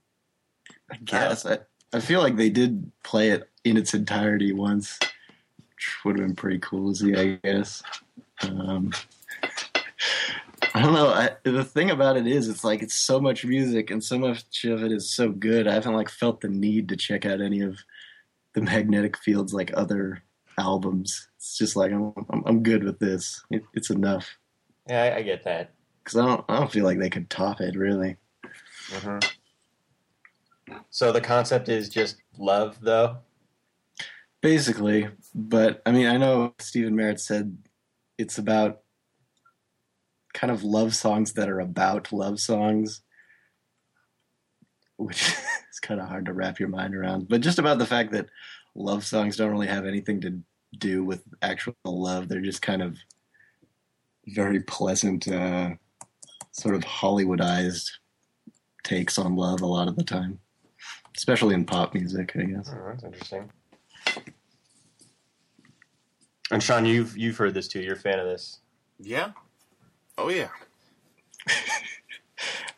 I 0.92 0.96
guess 0.98 1.46
I, 1.46 1.60
I 1.94 2.00
feel 2.00 2.22
like 2.22 2.36
they 2.36 2.50
did 2.50 2.92
play 3.04 3.30
it 3.30 3.50
in 3.64 3.78
its 3.78 3.94
entirety 3.94 4.52
once, 4.52 5.00
which 5.00 5.98
would 6.04 6.20
have 6.20 6.28
been 6.28 6.36
pretty 6.36 6.60
cool 6.60 6.94
to 6.94 7.00
see. 7.00 7.16
I 7.16 7.40
guess. 7.44 7.82
Um, 8.42 8.92
I 10.74 10.82
don't 10.82 10.94
know. 10.94 11.08
I, 11.08 11.32
the 11.44 11.64
thing 11.64 11.90
about 11.90 12.18
it 12.18 12.28
is, 12.28 12.48
it's 12.48 12.64
like 12.64 12.82
it's 12.82 12.96
so 12.96 13.20
much 13.20 13.46
music 13.46 13.90
and 13.90 14.04
so 14.04 14.18
much 14.18 14.64
of 14.66 14.84
it 14.84 14.92
is 14.92 15.10
so 15.10 15.30
good. 15.30 15.68
I 15.68 15.74
haven't 15.74 15.94
like 15.96 16.10
felt 16.10 16.42
the 16.42 16.50
need 16.50 16.90
to 16.90 16.98
check 16.98 17.26
out 17.26 17.42
any 17.42 17.62
of 17.62 17.80
the 18.54 18.62
Magnetic 18.62 19.18
Fields 19.18 19.54
like 19.54 19.72
other 19.76 20.24
albums. 20.58 21.30
It's 21.38 21.58
just 21.58 21.76
like 21.76 21.92
I'm 21.92 22.14
I'm, 22.30 22.44
I'm 22.46 22.64
good 22.64 22.84
with 22.84 23.00
this. 23.00 23.44
It, 23.50 23.64
it's 23.74 23.90
enough 23.90 24.38
Yeah, 24.90 25.04
I, 25.04 25.18
I 25.18 25.22
get 25.22 25.44
that. 25.44 25.74
because 26.04 26.20
I 26.20 26.26
don't 26.26 26.46
I 26.50 26.58
don't 26.58 26.72
feel 26.72 26.86
like 26.86 27.00
they 27.00 27.10
could 27.10 27.30
top 27.30 27.62
it 27.62 27.76
really. 27.76 28.18
Mm-hmm. 28.90 29.20
So 30.90 31.12
the 31.12 31.22
concept 31.22 31.70
is 31.70 31.90
just 31.90 32.18
love, 32.38 32.78
though. 32.82 33.18
Basically, 34.42 35.08
but 35.36 35.82
I 35.86 35.92
mean, 35.92 36.08
I 36.08 36.18
know 36.18 36.54
Stephen 36.60 36.96
Merritt 36.96 37.20
said 37.20 37.58
it's 38.18 38.38
about 38.38 38.82
kind 40.34 40.52
of 40.52 40.64
love 40.64 40.96
songs 40.96 41.34
that 41.34 41.50
are 41.50 41.60
about 41.60 42.12
love 42.12 42.40
songs, 42.40 43.02
which 44.98 45.22
is 45.72 45.80
kind 45.82 46.00
of 46.00 46.08
hard 46.08 46.26
to 46.26 46.34
wrap 46.34 46.60
your 46.60 46.70
mind 46.70 46.96
around. 46.96 47.30
But 47.30 47.42
just 47.42 47.60
about 47.60 47.78
the 47.78 47.86
fact 47.86 48.12
that 48.14 48.30
love 48.74 49.06
songs 49.06 49.38
don't 49.38 49.52
really 49.52 49.68
have 49.68 49.86
anything 49.86 50.22
to 50.22 50.40
do 50.78 51.04
with 51.04 51.22
actual 51.42 51.76
love, 51.86 52.28
they're 52.28 52.42
just 52.42 52.62
kind 52.62 52.82
of 52.82 52.98
very 54.28 54.60
pleasant, 54.62 55.28
uh, 55.28 55.72
sort 56.52 56.76
of 56.76 56.84
Hollywoodized 56.84 57.90
takes 58.84 59.18
on 59.18 59.36
love 59.36 59.62
a 59.62 59.66
lot 59.66 59.88
of 59.88 59.96
the 59.96 60.04
time, 60.04 60.40
especially 61.16 61.56
in 61.56 61.66
pop 61.66 61.94
music, 61.94 62.34
I 62.36 62.44
guess. 62.44 62.72
Oh, 62.74 62.84
that's 62.90 63.04
interesting. 63.04 63.50
And 66.52 66.62
Sean, 66.62 66.86
you've 66.86 67.18
you've 67.18 67.38
heard 67.38 67.54
this 67.54 67.68
too. 67.68 67.80
You're 67.82 67.94
a 67.96 68.00
fan 68.00 68.20
of 68.20 68.26
this. 68.26 68.60
Yeah. 69.00 69.32
Oh, 70.18 70.30
yeah. 70.30 70.50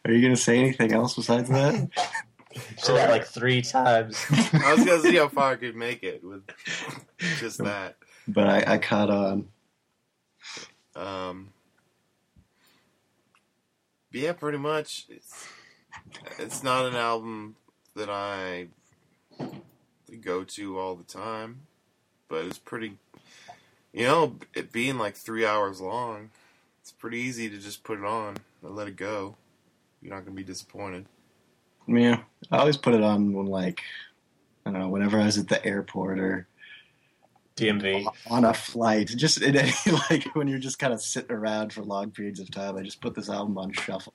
Are 0.06 0.12
you 0.12 0.22
going 0.22 0.36
to 0.36 0.42
say 0.42 0.60
anything 0.60 0.92
else 0.94 1.16
besides 1.16 1.50
that? 1.50 1.90
Said 2.78 2.98
that 2.98 3.10
like 3.10 3.26
three 3.26 3.62
times. 3.64 4.24
I 4.32 4.76
was 4.76 4.86
going 4.86 5.02
to 5.02 5.08
see 5.08 5.16
how 5.16 5.28
far 5.28 5.54
I 5.54 5.56
could 5.56 5.76
make 5.76 6.04
it 6.04 6.24
with 6.24 6.44
just 7.40 7.58
that. 7.64 7.96
but 8.28 8.48
I, 8.48 8.74
I 8.76 8.78
caught 8.78 9.10
on. 9.10 9.48
Um, 10.96 11.54
yeah, 14.12 14.34
pretty 14.34 14.60
much. 14.60 15.06
It's, 15.10 15.48
it's 16.40 16.64
not 16.64 16.86
an 16.86 16.96
album 16.96 17.56
that 17.96 18.10
I 18.10 18.68
go 20.22 20.44
to 20.44 20.80
all 20.80 20.96
the 20.96 21.04
time, 21.04 21.62
but 22.30 22.46
it's 22.46 22.60
pretty 22.60 22.98
You 23.94 24.04
know, 24.06 24.36
it 24.54 24.72
being 24.72 24.98
like 24.98 25.16
three 25.16 25.46
hours 25.46 25.80
long, 25.82 26.32
it's 26.82 26.92
pretty 26.92 27.20
easy 27.20 27.50
to 27.50 27.58
just 27.58 27.84
put 27.84 28.00
it 28.00 28.06
on 28.06 28.38
and 28.64 28.76
let 28.76 28.88
it 28.88 28.96
go. 28.96 29.36
You're 30.02 30.14
not 30.16 30.26
gonna 30.26 30.36
be 30.36 30.44
disappointed. 30.44 31.06
Yeah, 31.88 32.22
I 32.52 32.58
always 32.60 32.78
put 32.78 32.94
it 32.96 33.04
on 33.04 33.34
when 33.34 33.48
like 33.48 33.82
I 34.66 34.72
don't 34.72 34.80
know, 34.80 34.90
whenever 34.90 35.20
I 35.20 35.26
was 35.26 35.38
at 35.38 35.48
the 35.50 35.64
airport 35.66 36.20
or 36.20 36.48
DMV. 37.56 38.06
on 38.30 38.46
a 38.46 38.54
flight, 38.54 39.08
just 39.10 39.42
in 39.42 39.56
any 39.56 39.72
like 40.10 40.26
when 40.36 40.48
you're 40.48 40.60
just 40.60 40.80
kind 40.80 40.94
of 40.94 41.02
sitting 41.02 41.32
around 41.36 41.72
for 41.74 41.84
long 41.84 42.12
periods 42.12 42.40
of 42.40 42.50
time. 42.52 42.78
I 42.78 42.82
just 42.82 43.02
put 43.02 43.16
this 43.16 43.30
album 43.30 43.58
on 43.58 43.72
shuffle. 43.74 44.14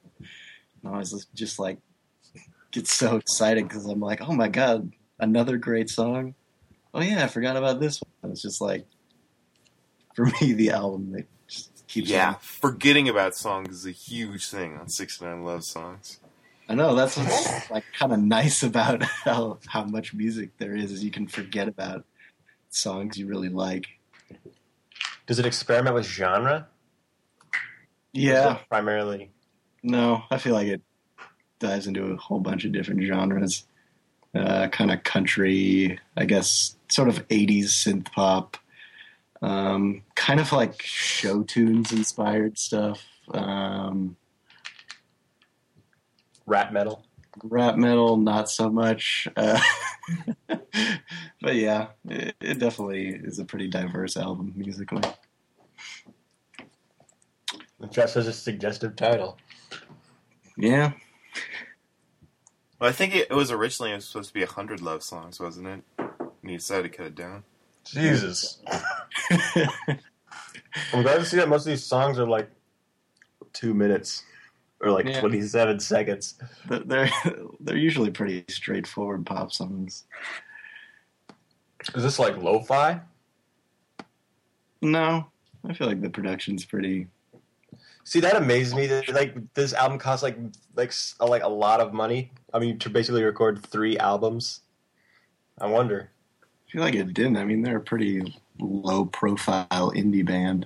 And 0.83 0.95
I 0.95 0.99
was 0.99 1.11
just- 1.11 1.35
just 1.35 1.59
like 1.59 1.79
get 2.73 2.87
so 2.87 3.17
excited 3.17 3.67
because 3.69 3.87
I'm 3.87 4.01
like, 4.01 4.21
oh 4.21 4.33
my 4.33 4.49
god, 4.49 4.93
another 5.19 5.57
great 5.57 5.89
song. 5.91 6.35
Oh 6.95 7.01
yeah, 7.01 7.25
I 7.25 7.29
forgot 7.29 7.57
about 7.57 7.81
this 7.81 8.01
one. 8.21 8.33
It's 8.33 8.43
just 8.43 8.61
like 8.61 8.87
for 10.15 10.27
me, 10.41 10.53
the 10.53 10.71
album 10.71 11.13
that 11.13 11.27
just 11.47 11.87
keeps. 11.87 12.09
Yeah, 12.11 12.31
on. 12.31 12.37
forgetting 12.41 13.09
about 13.09 13.35
songs 13.37 13.69
is 13.71 13.87
a 13.87 13.91
huge 13.93 14.49
thing 14.49 14.77
on 14.79 14.89
69 14.89 15.45
Love 15.45 15.65
Songs. 15.65 16.19
I 16.69 16.75
know 16.75 16.95
that's 16.95 17.17
what's 17.17 17.71
like 17.71 17.85
kind 17.99 18.13
of 18.13 18.19
nice 18.21 18.63
about 18.63 19.03
how 19.25 19.59
how 19.67 19.85
much 19.85 20.13
music 20.13 20.51
there 20.59 20.75
is. 20.75 20.93
Is 20.93 21.03
you 21.05 21.11
can 21.11 21.27
forget 21.29 21.67
about 21.69 22.05
songs 22.71 23.19
you 23.19 23.27
really 23.27 23.49
like. 23.49 23.87
Does 25.27 25.39
it 25.39 25.47
experiment 25.47 25.95
with 25.95 26.07
genre? 26.07 26.69
Yeah, 28.13 28.59
primarily. 28.69 29.31
no, 29.83 30.23
I 30.31 30.39
feel 30.39 30.55
like 30.55 30.69
it 30.69 30.81
dives 31.59 31.87
into 31.87 32.05
a 32.13 32.17
whole 32.17 32.41
bunch 32.41 32.65
of 32.65 32.73
different 32.73 33.03
genres. 33.03 33.65
Uh, 34.35 34.69
kind 34.69 34.91
of 34.91 35.03
country, 35.05 35.99
I 36.17 36.25
guess, 36.25 36.77
sort 36.89 37.09
of 37.09 37.27
'80s 37.29 37.65
synth 37.67 38.13
pop, 38.13 38.57
um, 39.41 40.03
kind 40.15 40.39
of 40.41 40.53
like 40.53 40.83
show 40.83 41.43
tunes 41.43 41.93
inspired 41.93 42.59
stuff. 42.59 43.05
Um, 43.33 44.17
Rap 46.47 46.73
metal. 46.73 47.05
Rap 47.43 47.77
metal 47.77 48.17
not 48.17 48.51
so 48.51 48.71
much 48.71 49.29
uh, 49.37 49.61
but 51.41 51.55
yeah 51.55 51.89
it, 52.09 52.35
it 52.41 52.59
definitely 52.59 53.09
is 53.09 53.39
a 53.39 53.45
pretty 53.45 53.69
diverse 53.69 54.17
album 54.17 54.53
musically 54.57 55.03
Just 57.91 58.17
as 58.17 58.27
a 58.27 58.33
suggestive 58.33 58.97
title. 58.97 59.39
yeah 60.57 60.93
Well, 62.81 62.91
I 62.91 62.93
think 62.93 63.15
it, 63.15 63.29
it 63.31 63.35
was 63.35 63.51
originally 63.51 63.93
it 63.93 63.97
was 63.97 64.07
supposed 64.07 64.29
to 64.29 64.35
be 64.35 64.41
100 64.41 64.81
love 64.81 65.03
songs, 65.03 65.41
wasn't 65.41 65.67
it? 65.69 65.83
And 65.99 66.51
he 66.51 66.57
decided 66.57 66.91
to 66.93 66.97
cut 66.97 67.07
it 67.07 67.15
down. 67.15 67.45
Jesus. 67.85 68.59
I'm 69.31 71.03
glad 71.03 71.19
to 71.19 71.25
see 71.25 71.37
that 71.39 71.49
most 71.49 71.63
of 71.63 71.71
these 71.71 71.85
songs 71.85 72.19
are 72.19 72.27
like 72.27 72.51
two 73.53 73.75
minutes 73.75 74.23
or 74.81 74.91
like 74.91 75.07
Yeah. 75.07 75.21
27 75.21 75.81
seconds. 75.81 76.35
They're 76.69 77.11
they're 77.61 77.77
usually 77.77 78.11
pretty 78.11 78.45
straightforward 78.49 79.27
pop 79.27 79.53
songs 79.53 80.05
Is 81.95 82.03
this 82.03 82.19
like 82.19 82.37
lo-fi? 82.37 83.01
no 84.81 85.27
i 85.69 85.73
feel 85.75 85.87
like 85.89 86.01
the 86.01 86.11
production's 86.11 86.65
pretty 86.65 87.07
See, 88.05 88.21
that 88.21 88.37
amazes 88.37 88.75
me 88.75 88.87
that 88.87 89.07
like 89.11 89.35
this 89.53 89.75
album 89.75 89.99
costs 89.99 90.23
like 90.23 90.39
like 90.77 90.89
s- 90.89 91.15
uh, 91.21 91.27
like 91.27 91.43
a 91.43 91.49
lot 91.49 91.81
of 91.81 91.93
money. 91.93 92.33
I 92.55 92.59
mean, 92.59 92.79
to 92.79 92.89
basically 92.89 93.23
record 93.23 93.63
three 93.67 93.99
albums. 93.99 94.63
I 95.61 95.67
wonder. 95.67 96.09
i 96.43 96.71
feel 96.73 96.81
like 96.81 96.95
it 96.95 97.13
didn't 97.13 97.37
i 97.37 97.45
mean 97.45 97.61
they're 97.61 97.77
a 97.77 97.81
pretty 97.83 98.23
low 98.61 99.05
profile 99.05 99.93
indie 99.95 100.25
band 100.25 100.65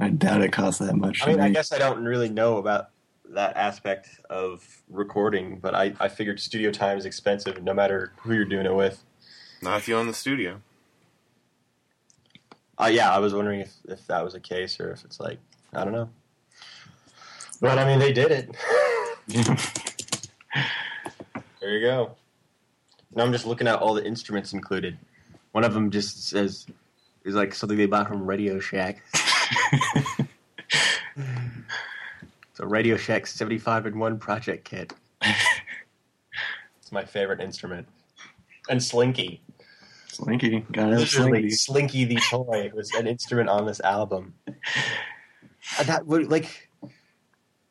i 0.00 0.08
doubt 0.08 0.42
it 0.42 0.50
cost 0.50 0.80
that 0.80 0.96
much 0.96 1.22
I 1.22 1.26
to 1.26 1.30
mean, 1.30 1.40
I 1.40 1.50
guess 1.50 1.70
I 1.70 1.78
don't 1.78 2.02
really 2.02 2.28
know 2.30 2.56
about 2.56 2.88
that 3.34 3.56
aspect 3.56 4.20
of 4.30 4.82
recording, 4.88 5.58
but 5.58 5.74
I, 5.74 5.94
I 6.00 6.08
figured 6.08 6.40
studio 6.40 6.70
time 6.70 6.96
is 6.98 7.04
expensive 7.04 7.62
no 7.62 7.74
matter 7.74 8.12
who 8.18 8.34
you're 8.34 8.44
doing 8.44 8.66
it 8.66 8.74
with. 8.74 9.02
Not 9.62 9.78
if 9.78 9.88
you 9.88 9.96
own 9.96 10.06
the 10.06 10.14
studio. 10.14 10.60
Uh, 12.78 12.90
yeah, 12.92 13.14
I 13.14 13.18
was 13.18 13.34
wondering 13.34 13.60
if, 13.60 13.72
if 13.88 14.06
that 14.08 14.24
was 14.24 14.32
the 14.32 14.40
case 14.40 14.80
or 14.80 14.90
if 14.90 15.04
it's 15.04 15.20
like, 15.20 15.38
I 15.72 15.84
don't 15.84 15.92
know. 15.92 16.10
But 17.60 17.78
I 17.78 17.84
mean, 17.84 17.98
they 17.98 18.12
did 18.12 18.30
it. 18.32 18.56
there 21.60 21.70
you 21.70 21.80
go. 21.80 22.16
Now 23.14 23.24
I'm 23.24 23.32
just 23.32 23.46
looking 23.46 23.68
at 23.68 23.78
all 23.78 23.94
the 23.94 24.04
instruments 24.04 24.52
included. 24.52 24.98
One 25.52 25.64
of 25.64 25.72
them 25.72 25.90
just 25.90 26.28
says, 26.28 26.66
is 27.24 27.34
like 27.34 27.54
something 27.54 27.78
they 27.78 27.86
bought 27.86 28.08
from 28.08 28.26
Radio 28.26 28.58
Shack. 28.58 29.02
So 32.54 32.64
Radio 32.64 32.96
Shack 32.96 33.26
75 33.26 33.86
in 33.86 33.98
1 33.98 34.18
project 34.18 34.64
kit. 34.64 34.92
it's 35.22 36.92
my 36.92 37.04
favorite 37.04 37.40
instrument. 37.40 37.88
And 38.68 38.80
Slinky. 38.82 39.42
slinky 40.06 40.60
got 40.70 40.92
it 40.92 40.98
Literally, 40.98 41.50
slinky 41.50 42.04
Slinky 42.04 42.04
the 42.04 42.20
toy 42.30 42.70
was 42.72 42.92
an 42.94 43.08
instrument 43.08 43.48
on 43.48 43.66
this 43.66 43.80
album. 43.80 44.34
And 45.78 45.88
that 45.88 46.06
would 46.06 46.30
like 46.30 46.68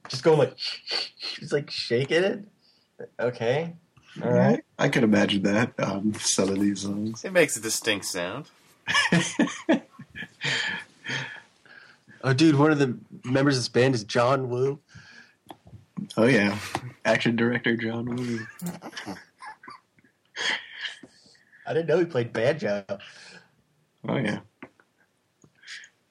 just 0.10 0.24
going 0.24 0.40
like 0.40 0.58
just 1.20 1.54
like 1.54 1.70
shaking 1.70 2.24
it. 2.24 2.44
Okay. 3.20 3.76
All 4.24 4.32
right. 4.32 4.64
I 4.80 4.90
could 4.90 5.04
imagine 5.04 5.44
that 5.44 5.80
on 5.80 6.16
some 6.16 6.50
of 6.50 6.60
these 6.60 6.82
songs. 6.82 7.24
It 7.24 7.32
makes 7.32 7.56
a 7.56 7.62
distinct 7.62 8.06
sound. 8.06 8.50
Oh 12.24 12.34
dude, 12.34 12.56
one 12.56 12.72
of 12.72 12.80
the 12.80 12.98
members 13.26 13.58
of 13.58 13.62
this 13.64 13.70
band 13.70 13.96
is 13.96 14.04
John 14.04 14.50
Woo. 14.50 14.80
Oh 16.18 16.26
yeah, 16.26 16.58
action 17.06 17.36
director 17.36 17.76
John 17.76 18.16
Woo. 18.16 18.40
I 21.66 21.74
didn't 21.74 21.88
know 21.88 22.00
he 22.00 22.06
played 22.06 22.34
banjo. 22.34 22.86
Oh 24.08 24.18
yeah, 24.18 24.40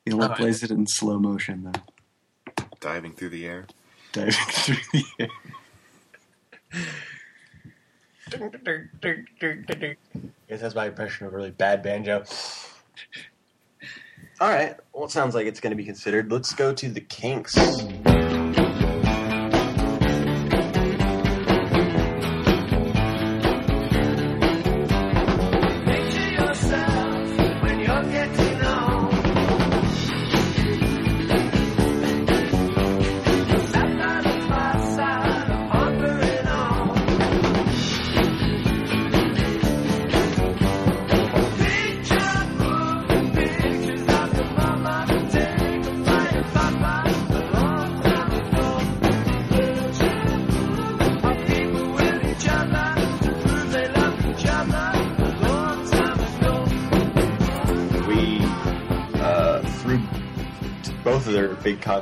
he 0.05 0.13
only 0.13 0.27
Oh, 0.27 0.31
I- 0.31 0.37
plays 0.37 0.63
it 0.63 0.71
in 0.71 0.87
slow 0.87 1.19
motion 1.19 1.65
though, 1.73 2.63
Diving 2.81 3.13
through 3.13 3.31
the 3.31 3.47
air. 3.47 3.67
diving 4.13 4.33
through 4.51 4.77
the 4.93 5.05
air. 5.19 5.29
I 8.35 8.39
guess 10.49 10.61
that's 10.61 10.75
my 10.75 10.87
impression 10.87 11.27
of 11.27 11.33
a 11.33 11.37
really 11.37 11.51
bad 11.51 11.83
banjo. 11.83 12.25
All 14.43 14.49
right. 14.49 14.75
Well, 14.93 15.05
it 15.05 15.13
sounds 15.13 15.37
like 15.37 15.47
it's 15.47 15.61
going 15.61 15.71
to 15.71 15.77
be 15.77 15.85
considered. 15.85 16.33
Let's 16.33 16.53
go 16.53 16.75
to 16.75 16.89
the 16.89 17.01
Kinks. 17.01 17.55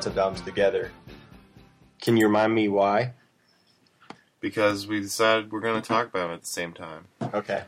Their 0.05 0.13
big 0.13 0.17
concept 0.17 0.19
albums 0.19 0.41
together. 0.41 0.91
Can 2.01 2.17
you 2.17 2.27
remind 2.27 2.55
me 2.55 2.69
why? 2.69 3.13
Because 4.41 4.87
we 4.87 5.01
decided 5.01 5.53
we're 5.53 5.61
going 5.61 5.81
to 5.81 5.87
talk 5.87 6.09
about 6.09 6.23
them 6.23 6.31
at 6.33 6.41
the 6.41 6.47
same 6.47 6.73
time. 6.73 7.07
Okay. 7.35 7.65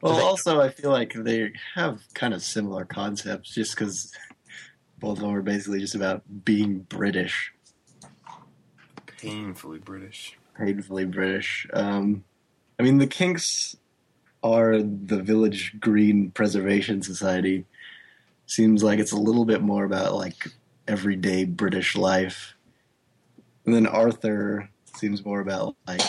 Well, 0.00 0.20
also 0.20 0.60
I 0.60 0.68
feel 0.68 0.90
like 0.90 1.14
they 1.14 1.52
have 1.74 2.02
kind 2.14 2.34
of 2.34 2.42
similar 2.42 2.84
concepts, 2.84 3.54
just 3.54 3.74
because 3.74 4.12
both 4.98 5.18
of 5.18 5.22
them 5.24 5.34
are 5.34 5.42
basically 5.42 5.80
just 5.80 5.94
about 5.94 6.22
being 6.44 6.80
British, 6.80 7.52
Painfully 9.06 9.78
British. 9.78 10.36
painfully 10.56 11.06
British. 11.06 11.66
Um, 11.72 12.24
I 12.78 12.82
mean, 12.82 12.98
the 12.98 13.06
Kinks 13.06 13.76
are 14.42 14.82
the 14.82 15.22
Village 15.22 15.80
Green 15.80 16.30
Preservation 16.32 17.02
Society. 17.02 17.64
Seems 18.46 18.84
like 18.84 18.98
it's 18.98 19.12
a 19.12 19.16
little 19.16 19.46
bit 19.46 19.62
more 19.62 19.84
about 19.84 20.14
like 20.14 20.52
everyday 20.86 21.44
British 21.44 21.96
life, 21.96 22.54
and 23.64 23.74
then 23.74 23.86
Arthur 23.86 24.68
seems 24.84 25.24
more 25.24 25.40
about 25.40 25.76
like 25.86 26.00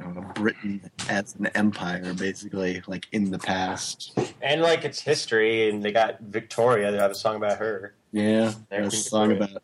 know, 0.00 0.24
Britain 0.34 0.90
as 1.08 1.34
an 1.36 1.46
empire, 1.48 2.14
basically, 2.14 2.82
like 2.86 3.06
in 3.12 3.30
the 3.30 3.38
past. 3.38 4.18
And 4.42 4.62
like 4.62 4.84
it's 4.84 5.00
history, 5.00 5.68
and 5.68 5.82
they 5.82 5.92
got 5.92 6.20
Victoria. 6.20 6.90
They 6.90 6.98
have 6.98 7.10
a 7.10 7.14
song 7.14 7.36
about 7.36 7.58
her. 7.58 7.94
Yeah, 8.12 8.52
a 8.70 8.90
song 8.90 9.30
Victoria. 9.30 9.52
about 9.52 9.62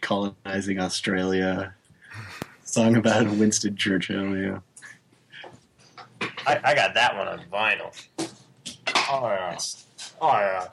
colonizing 0.00 0.78
Australia. 0.78 1.74
Song 2.64 2.96
about 2.96 3.28
Winston 3.30 3.76
Churchill. 3.76 4.36
Yeah, 4.36 4.58
I, 6.46 6.60
I 6.62 6.74
got 6.74 6.94
that 6.94 7.16
one 7.16 7.28
on 7.28 7.40
vinyl. 7.52 7.92
Oh 9.10 9.28
yeah, 9.28 9.58
oh 10.20 10.68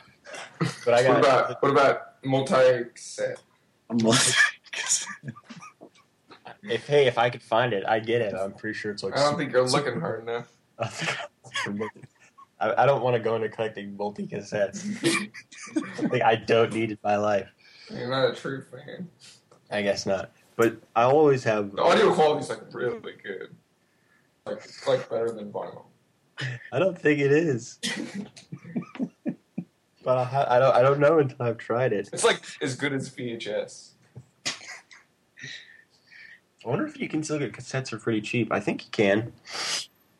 yeah. 0.61 0.66
But 0.87 1.05
I 1.05 1.09
What 1.09 1.19
about 1.19 1.61
what 1.61 1.69
about 1.69 2.23
multi 2.23 2.85
cassette? 2.95 3.41
I'm 3.89 3.97
like, 3.97 4.21
if 6.63 6.87
hey, 6.87 7.07
if 7.07 7.17
I 7.17 7.29
could 7.29 7.43
find 7.43 7.73
it, 7.73 7.83
I 7.85 7.99
get 7.99 8.21
it. 8.21 8.33
I'm 8.33 8.53
pretty 8.53 8.79
sure 8.79 8.93
it's 8.93 9.03
like. 9.03 9.11
I 9.11 9.17
don't 9.17 9.25
super- 9.31 9.37
think 9.37 9.51
you're 9.51 9.67
looking 9.67 9.99
hard 9.99 10.23
enough. 10.23 10.47
I, 12.61 12.83
I 12.83 12.85
don't 12.85 13.03
want 13.03 13.17
to 13.17 13.19
go 13.19 13.35
into 13.35 13.49
collecting 13.49 13.97
multi 13.97 14.25
cassettes. 14.27 14.77
Something 15.97 16.21
I 16.25 16.35
don't 16.35 16.71
need 16.71 16.91
it 16.91 16.91
in 16.91 16.99
my 17.03 17.17
life. 17.17 17.49
You're 17.89 18.09
not 18.09 18.31
a 18.31 18.33
true 18.33 18.63
fan. 18.71 19.09
I 19.69 19.81
guess 19.81 20.05
not. 20.05 20.31
But 20.55 20.77
I 20.95 21.03
always 21.03 21.43
have. 21.43 21.75
The 21.75 21.81
audio 21.81 22.13
quality's 22.13 22.47
like 22.47 22.73
really 22.73 23.15
good. 23.21 23.53
Like 24.45 24.59
it's 24.63 24.87
like 24.87 25.09
better 25.09 25.33
than 25.33 25.51
vinyl. 25.51 25.83
I 26.71 26.79
don't 26.79 26.97
think 26.97 27.19
it 27.19 27.33
is. 27.33 27.77
but 30.07 30.17
I, 30.17 30.23
ha- 30.23 30.47
I 30.47 30.57
don't. 30.57 30.73
I 30.73 30.81
don't 30.81 30.99
know 31.01 31.19
until 31.19 31.35
I've 31.45 31.57
tried 31.57 31.91
it. 31.91 32.09
It's 32.13 32.23
like 32.23 32.41
as 32.61 32.77
good 32.77 32.93
as 32.93 33.09
VHS. 33.09 33.89
I 34.45 34.53
wonder 36.63 36.87
if 36.87 36.97
you 36.97 37.09
can 37.09 37.21
still 37.23 37.37
get 37.39 37.51
cassettes 37.51 37.89
for 37.89 37.97
pretty 37.97 38.21
cheap. 38.21 38.49
I 38.49 38.61
think 38.61 38.85
you 38.85 38.89
can. 38.91 39.33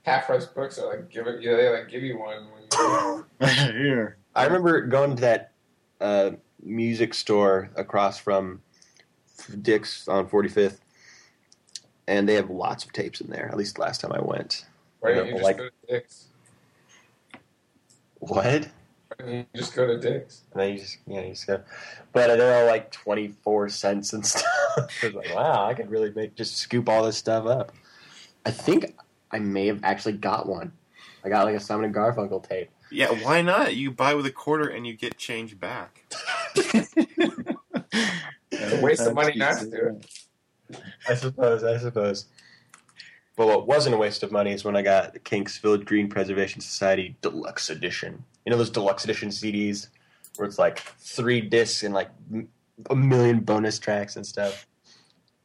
Half 0.04 0.26
price 0.26 0.46
books 0.46 0.78
are 0.78 0.90
like 0.90 1.10
give 1.10 1.26
it 1.28 1.42
yeah, 1.42 1.56
they 1.56 1.70
like 1.70 1.88
give 1.88 2.04
you 2.04 2.20
one 2.20 2.48
when 2.52 2.64
you 2.70 3.26
here. 3.82 4.18
I 4.36 4.44
remember 4.44 4.82
going 4.88 5.16
to 5.16 5.22
that 5.22 5.54
uh, 6.02 6.32
music 6.62 7.14
store 7.14 7.70
across 7.78 8.20
from 8.20 8.62
Dick's 9.62 10.10
on 10.10 10.28
45th, 10.28 10.80
and 12.10 12.28
they 12.28 12.34
have 12.34 12.50
lots 12.50 12.84
of 12.84 12.92
tapes 12.92 13.22
in 13.22 13.30
there. 13.30 13.48
At 13.48 13.56
least 13.56 13.80
last 13.80 14.02
time 14.02 14.12
I 14.12 14.20
went. 14.20 14.66
Why 15.00 15.14
don't 15.14 15.28
you 15.28 15.32
just 15.36 15.44
Like- 15.46 15.58
go 15.58 15.70
to 15.70 15.72
Dick's? 15.88 16.26
What? 18.20 18.68
Why 19.20 19.32
you 19.32 19.46
just 19.56 19.76
go 19.76 19.88
to 19.88 19.98
Dick's? 19.98 20.44
And 20.52 20.62
then 20.62 20.74
you 20.74 20.80
just, 20.80 20.98
yeah, 21.08 21.22
you 21.22 21.30
just 21.30 21.48
go. 21.48 21.62
But 22.14 22.38
they're 22.38 22.62
all 22.62 22.68
like 22.68 22.92
24 22.92 23.70
cents 23.70 24.14
and 24.14 24.26
stuff. 24.26 24.44
it's 25.02 25.16
like, 25.16 25.34
wow, 25.36 25.66
I 25.66 25.74
could 25.74 25.90
really 25.90 26.12
make 26.12 26.36
just 26.36 26.58
scoop 26.58 26.90
all 26.90 27.04
this 27.04 27.18
stuff 27.18 27.46
up. 27.46 27.72
I 28.46 28.52
think 28.52 28.96
I 29.32 29.40
may 29.40 29.68
have 29.68 29.84
actually 29.84 30.14
got 30.14 30.48
one. 30.48 30.72
I 31.24 31.30
got 31.30 31.46
like 31.46 31.56
a 31.56 31.60
Simon 31.60 31.86
and 31.86 31.96
Garfunkel 31.96 32.48
tape. 32.48 32.70
Yeah, 32.90 33.10
why 33.24 33.42
not? 33.42 33.76
You 33.76 33.92
buy 33.92 34.14
with 34.14 34.26
a 34.26 34.32
quarter 34.32 34.70
and 34.70 34.88
you 34.88 34.94
get 34.96 35.18
change 35.18 35.60
back. 35.60 36.06
It's 38.52 38.74
a 38.74 38.82
waste 38.82 39.02
of 39.02 39.14
money 39.14 39.34
not 39.36 39.60
to 39.60 39.70
do 39.70 40.00
it. 40.72 40.80
I 41.08 41.16
suppose, 41.16 41.64
I 41.64 41.78
suppose. 41.78 42.26
But 43.36 43.48
what 43.48 43.68
wasn't 43.68 43.96
a 43.96 43.98
waste 43.98 44.24
of 44.24 44.32
money 44.32 44.52
is 44.52 44.64
when 44.64 44.76
I 44.76 44.82
got 44.82 45.14
the 45.14 45.20
Kinks 45.20 45.58
Village 45.60 45.86
Green 45.86 46.10
Preservation 46.10 46.62
Society 46.62 47.16
Deluxe 47.22 47.70
Edition. 47.70 48.24
You 48.48 48.52
know 48.52 48.58
those 48.60 48.70
Deluxe 48.70 49.04
Edition 49.04 49.28
CDs 49.28 49.90
where 50.38 50.48
it's 50.48 50.58
like 50.58 50.80
three 50.80 51.42
discs 51.42 51.84
and 51.84 51.94
like 51.94 52.10
a 52.90 52.96
million 52.96 53.42
bonus 53.42 53.78
tracks 53.78 54.16
and 54.16 54.26
stuff. 54.26 54.66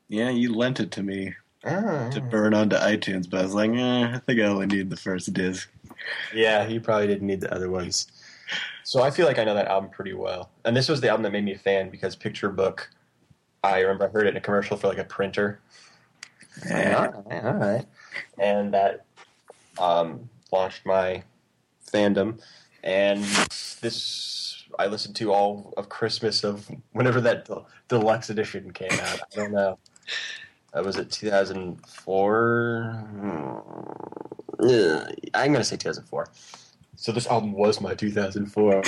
Yeah, 0.09 0.31
you 0.31 0.55
lent 0.55 0.79
it 0.79 0.93
to 0.93 1.03
me 1.03 1.35
Ah, 1.65 2.11
to 2.11 2.21
burn 2.21 2.55
onto 2.55 2.77
iTunes, 2.77 3.29
but 3.29 3.41
I 3.41 3.43
was 3.43 3.55
like, 3.55 3.73
eh, 3.73 4.13
I 4.15 4.19
think 4.21 4.39
I 4.39 4.45
only 4.45 4.67
need 4.67 4.89
the 4.89 4.97
first 4.97 5.33
disc. 5.33 5.69
Yeah, 6.33 6.69
you 6.69 6.81
probably 6.81 7.09
didn't 7.09 7.27
need 7.27 7.41
the 7.41 7.53
other 7.53 7.71
ones. 7.71 8.07
So 8.85 9.03
I 9.03 9.11
feel 9.11 9.27
like 9.27 9.41
I 9.41 9.43
know 9.43 9.55
that 9.55 9.67
album 9.67 9.91
pretty 9.91 10.15
well. 10.15 10.53
And 10.65 10.77
this 10.77 10.89
was 10.89 11.01
the 11.01 11.09
album 11.09 11.25
that 11.25 11.33
made 11.33 11.45
me 11.45 11.55
a 11.55 11.59
fan 11.59 11.91
because 11.91 12.15
Picture 12.15 12.51
Book, 12.51 12.89
I 13.65 13.81
remember 13.81 14.05
I 14.07 14.11
heard 14.11 14.29
it 14.29 14.31
in 14.31 14.37
a 14.37 14.41
commercial 14.41 14.77
for 14.77 14.87
like 14.87 14.99
a 14.99 15.05
printer. 15.05 15.59
Eh, 16.71 16.95
all 16.95 17.25
right, 17.27 17.45
all 17.45 17.55
right. 17.55 17.85
And 18.39 18.73
that 18.73 19.07
um, 19.81 20.31
launched 20.53 20.87
my 20.87 21.25
fandom. 21.93 22.41
And 22.83 23.23
this, 23.81 24.65
I 24.79 24.87
listened 24.87 25.17
to 25.17 25.33
all 25.33 25.73
of 25.77 25.89
Christmas 25.89 26.45
of 26.45 26.71
whenever 26.93 27.21
that 27.21 27.45
del- 27.47 27.69
deluxe 27.89 28.31
edition 28.31 28.73
came 28.73 28.93
out. 28.93 29.21
I 29.21 29.37
don't 29.37 29.53
know. 29.53 29.79
Uh, 30.75 30.83
was 30.83 30.97
it 30.97 31.11
2004? 31.11 33.07
Uh, 34.59 35.05
I'm 35.35 35.53
going 35.53 35.61
to 35.61 35.65
say 35.65 35.77
2004. 35.77 36.29
So 36.97 37.13
this 37.13 37.27
album 37.27 37.53
was 37.53 37.81
my 37.81 37.95
2004, 37.95 38.77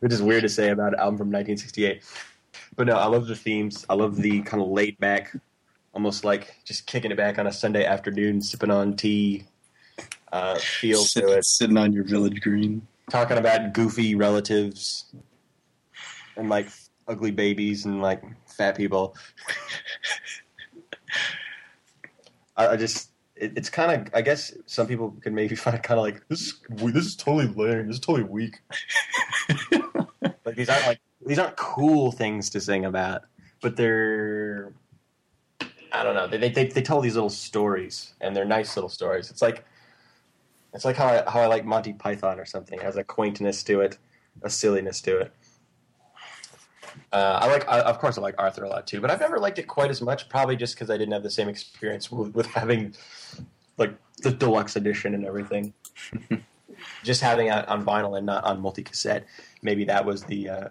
which 0.00 0.12
is 0.12 0.22
weird 0.22 0.42
to 0.42 0.48
say 0.48 0.70
about 0.70 0.94
an 0.94 1.00
album 1.00 1.18
from 1.18 1.28
1968. 1.28 2.02
But 2.76 2.86
no, 2.86 2.96
I 2.96 3.06
love 3.06 3.26
the 3.26 3.36
themes. 3.36 3.86
I 3.88 3.94
love 3.94 4.16
the 4.16 4.42
kind 4.42 4.62
of 4.62 4.68
laid 4.68 4.98
back, 4.98 5.34
almost 5.92 6.24
like 6.24 6.56
just 6.64 6.86
kicking 6.86 7.10
it 7.10 7.16
back 7.16 7.38
on 7.38 7.46
a 7.46 7.52
Sunday 7.52 7.84
afternoon, 7.84 8.40
sipping 8.42 8.70
on 8.70 8.96
tea 8.96 9.44
uh, 10.32 10.56
feel 10.58 11.02
sit- 11.04 11.22
to 11.22 11.32
it. 11.32 11.44
Sitting 11.44 11.76
on 11.76 11.92
your 11.92 12.04
village 12.04 12.40
green. 12.40 12.86
Talking 13.10 13.38
about 13.38 13.72
goofy 13.72 14.14
relatives 14.14 15.06
and 16.36 16.48
like 16.48 16.68
ugly 17.08 17.30
babies 17.30 17.84
and 17.84 18.02
like 18.02 18.22
fat 18.46 18.76
people. 18.76 19.16
I, 22.56 22.68
I 22.68 22.76
just. 22.76 23.10
It, 23.36 23.52
it's 23.56 23.68
kind 23.68 23.92
of. 23.92 24.14
I 24.14 24.22
guess 24.22 24.52
some 24.66 24.86
people 24.86 25.14
can 25.20 25.34
maybe 25.34 25.56
find 25.56 25.82
kind 25.82 25.98
of 25.98 26.04
like 26.04 26.26
this 26.28 26.40
is 26.40 26.60
this 26.70 27.06
is 27.06 27.16
totally 27.16 27.46
lame. 27.46 27.86
This 27.86 27.96
is 27.96 28.00
totally 28.00 28.28
weak. 28.28 28.60
like 30.44 30.56
these 30.56 30.68
aren't 30.68 30.86
like 30.86 31.00
these 31.24 31.38
aren't 31.38 31.56
cool 31.56 32.12
things 32.12 32.50
to 32.50 32.60
sing 32.60 32.84
about, 32.84 33.22
but 33.60 33.76
they're 33.76 34.72
I 35.92 36.02
don't 36.02 36.14
know. 36.14 36.26
They 36.26 36.38
they 36.38 36.50
they, 36.50 36.66
they 36.66 36.82
tell 36.82 37.00
these 37.00 37.14
little 37.14 37.30
stories, 37.30 38.14
and 38.20 38.34
they're 38.34 38.44
nice 38.44 38.76
little 38.76 38.88
stories. 38.88 39.30
It's 39.30 39.42
like 39.42 39.64
it's 40.76 40.84
like 40.84 40.96
how 40.96 41.06
I 41.06 41.28
how 41.28 41.40
I 41.40 41.46
like 41.46 41.64
Monty 41.64 41.94
Python 41.94 42.38
or 42.38 42.44
something. 42.44 42.78
It 42.78 42.84
has 42.84 42.96
a 42.96 43.02
quaintness 43.02 43.64
to 43.64 43.80
it, 43.80 43.96
a 44.42 44.50
silliness 44.50 45.00
to 45.02 45.18
it. 45.18 45.32
Uh, 47.12 47.38
I 47.40 47.46
like, 47.46 47.68
I, 47.68 47.80
of 47.80 47.98
course, 47.98 48.18
I 48.18 48.20
like 48.20 48.34
Arthur 48.38 48.64
a 48.64 48.68
lot 48.68 48.86
too, 48.86 49.00
but 49.00 49.10
I've 49.10 49.20
never 49.20 49.38
liked 49.38 49.58
it 49.58 49.66
quite 49.66 49.90
as 49.90 50.02
much. 50.02 50.28
Probably 50.28 50.54
just 50.54 50.74
because 50.74 50.90
I 50.90 50.98
didn't 50.98 51.12
have 51.12 51.22
the 51.22 51.30
same 51.30 51.48
experience 51.48 52.12
with, 52.12 52.34
with 52.34 52.46
having 52.46 52.94
like 53.78 53.94
the 54.18 54.30
deluxe 54.30 54.76
edition 54.76 55.14
and 55.14 55.24
everything. 55.24 55.72
just 57.02 57.22
having 57.22 57.46
it 57.46 57.68
on 57.68 57.84
vinyl 57.84 58.18
and 58.18 58.26
not 58.26 58.44
on 58.44 58.60
multi 58.60 58.82
cassette. 58.82 59.26
Maybe 59.62 59.84
that 59.86 60.04
was 60.04 60.24
the 60.24 60.48
uh, 60.50 60.68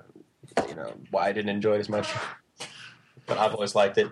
you 0.69 0.75
know 0.75 0.93
why 1.09 1.29
I 1.29 1.31
didn't 1.31 1.49
enjoy 1.49 1.77
it 1.77 1.79
as 1.79 1.89
much. 1.89 2.07
but 3.25 3.39
I've 3.39 3.55
always 3.55 3.73
liked 3.73 3.97
it. 3.97 4.11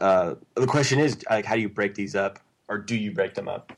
Uh, 0.00 0.34
the 0.56 0.66
question 0.66 0.98
is, 0.98 1.16
like, 1.30 1.44
how 1.44 1.54
do 1.54 1.60
you 1.60 1.68
break 1.68 1.94
these 1.94 2.16
up, 2.16 2.40
or 2.68 2.76
do 2.76 2.96
you 2.96 3.12
break 3.12 3.34
them 3.34 3.48
up? 3.48 3.72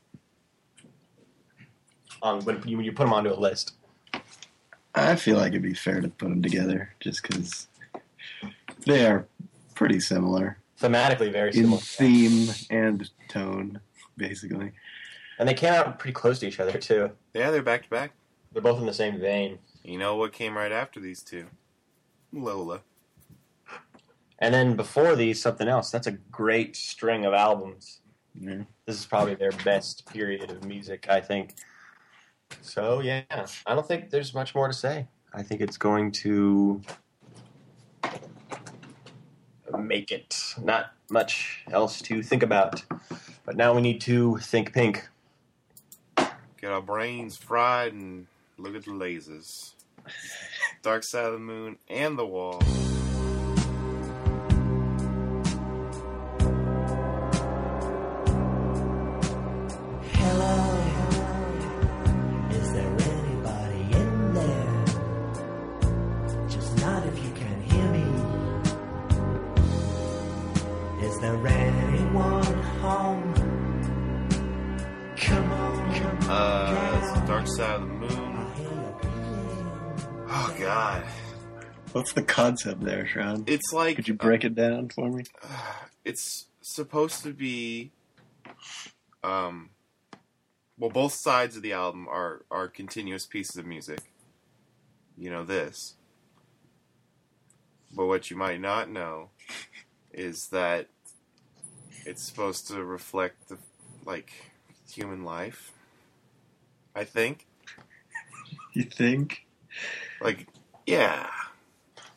On 2.21 2.43
when 2.43 2.61
you, 2.67 2.77
when 2.77 2.85
you 2.85 2.91
put 2.91 3.03
them 3.03 3.13
onto 3.13 3.31
a 3.31 3.35
list. 3.39 3.73
I 4.95 5.15
feel 5.15 5.37
like 5.37 5.49
it'd 5.49 5.61
be 5.61 5.73
fair 5.73 6.01
to 6.01 6.07
put 6.09 6.29
them 6.29 6.41
together 6.41 6.93
just 6.99 7.21
because 7.21 7.67
they 8.85 9.05
are 9.05 9.27
pretty 9.75 9.99
similar 9.99 10.57
Thematically, 10.81 11.31
very 11.31 11.53
similar. 11.53 11.75
in 11.77 11.81
similar, 11.81 12.09
theme 12.09 12.55
and 12.71 13.09
tone, 13.29 13.79
basically. 14.17 14.71
and 15.39 15.47
they 15.47 15.53
came 15.53 15.73
out 15.73 15.99
pretty 15.99 16.13
close 16.13 16.39
to 16.39 16.47
each 16.47 16.59
other 16.59 16.77
too. 16.79 17.11
Yeah, 17.33 17.51
they're 17.51 17.61
back 17.61 17.83
to 17.83 17.89
back. 17.89 18.13
They're 18.51 18.61
both 18.61 18.79
in 18.79 18.85
the 18.87 18.93
same 18.93 19.19
vein. 19.19 19.59
You 19.83 19.97
know 19.99 20.15
what 20.15 20.33
came 20.33 20.57
right 20.57 20.71
after 20.71 20.99
these 20.99 21.21
two? 21.21 21.45
Lola. 22.33 22.81
And 24.39 24.53
then 24.53 24.75
before 24.75 25.15
these, 25.15 25.41
something 25.41 25.67
else. 25.67 25.89
That's 25.89 26.07
a 26.07 26.11
great 26.11 26.75
string 26.75 27.25
of 27.25 27.33
albums. 27.33 28.01
Yeah. 28.39 28.63
This 28.85 28.99
is 28.99 29.05
probably 29.05 29.35
their 29.35 29.51
best 29.51 30.05
period 30.05 30.51
of 30.51 30.63
music, 30.63 31.07
I 31.09 31.21
think. 31.21 31.55
So 32.61 32.99
yeah, 32.99 33.23
I 33.65 33.75
don't 33.75 33.87
think 33.87 34.09
there's 34.09 34.33
much 34.33 34.53
more 34.55 34.67
to 34.67 34.73
say. 34.73 35.07
I 35.33 35.43
think 35.43 35.61
it's 35.61 35.77
going 35.77 36.11
to 36.23 36.81
make 39.77 40.11
it. 40.11 40.55
Not 40.61 40.93
much 41.09 41.63
else 41.71 42.01
to 42.03 42.23
think 42.23 42.43
about. 42.43 42.83
But 43.45 43.55
now 43.55 43.73
we 43.73 43.81
need 43.81 44.01
to 44.01 44.37
think 44.37 44.73
pink. 44.73 45.07
Get 46.15 46.71
our 46.71 46.81
brains 46.81 47.37
fried 47.37 47.93
and 47.93 48.27
look 48.57 48.75
at 48.75 48.83
the 48.85 48.91
lasers. 48.91 49.73
Dark 50.81 51.03
Side 51.03 51.25
of 51.25 51.33
the 51.33 51.39
Moon 51.39 51.77
and 51.89 52.17
The 52.17 52.25
Wall. 52.25 52.61
What's 82.07 82.15
the 82.15 82.21
concept 82.21 82.85
there, 82.85 83.05
Sean? 83.05 83.43
it's 83.47 83.73
like 83.73 83.97
Could 83.97 84.07
you 84.07 84.13
break 84.13 84.45
it 84.45 84.55
down 84.55 84.87
for 84.87 85.09
me? 85.09 85.25
it's 86.05 86.45
supposed 86.61 87.21
to 87.23 87.33
be 87.33 87.91
um 89.25 89.71
well 90.79 90.89
both 90.89 91.11
sides 91.11 91.57
of 91.57 91.63
the 91.63 91.73
album 91.73 92.07
are 92.07 92.45
are 92.49 92.69
continuous 92.69 93.25
pieces 93.25 93.57
of 93.57 93.65
music 93.65 93.99
you 95.17 95.29
know 95.29 95.43
this 95.43 95.95
but 97.93 98.05
what 98.05 98.31
you 98.31 98.37
might 98.37 98.61
not 98.61 98.89
know 98.89 99.29
is 100.13 100.47
that 100.53 100.87
it's 102.05 102.25
supposed 102.25 102.67
to 102.69 102.81
reflect 102.85 103.49
the 103.49 103.57
like 104.05 104.31
human 104.89 105.25
life 105.25 105.73
i 106.95 107.03
think 107.03 107.47
You 108.73 108.83
think? 108.83 109.45
like 110.21 110.47
yeah 110.85 111.27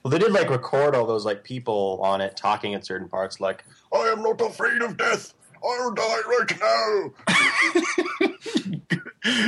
Well, 0.03 0.11
they 0.11 0.19
did 0.19 0.33
like 0.33 0.49
record 0.49 0.95
all 0.95 1.07
those 1.07 1.25
like 1.27 1.45
people 1.45 2.01
on 2.03 2.21
it 2.21 2.37
talking 2.37 2.73
in 2.73 2.83
certain 2.83 3.09
parts, 3.09 3.39
like 3.41 3.65
"I 3.93 3.99
am 4.09 4.23
not 4.23 4.41
afraid 4.41 4.81
of 4.83 4.97
death. 4.97 5.35
I'll 5.63 5.93
die 5.93 6.21
right 6.27 6.61
now." 6.61 7.13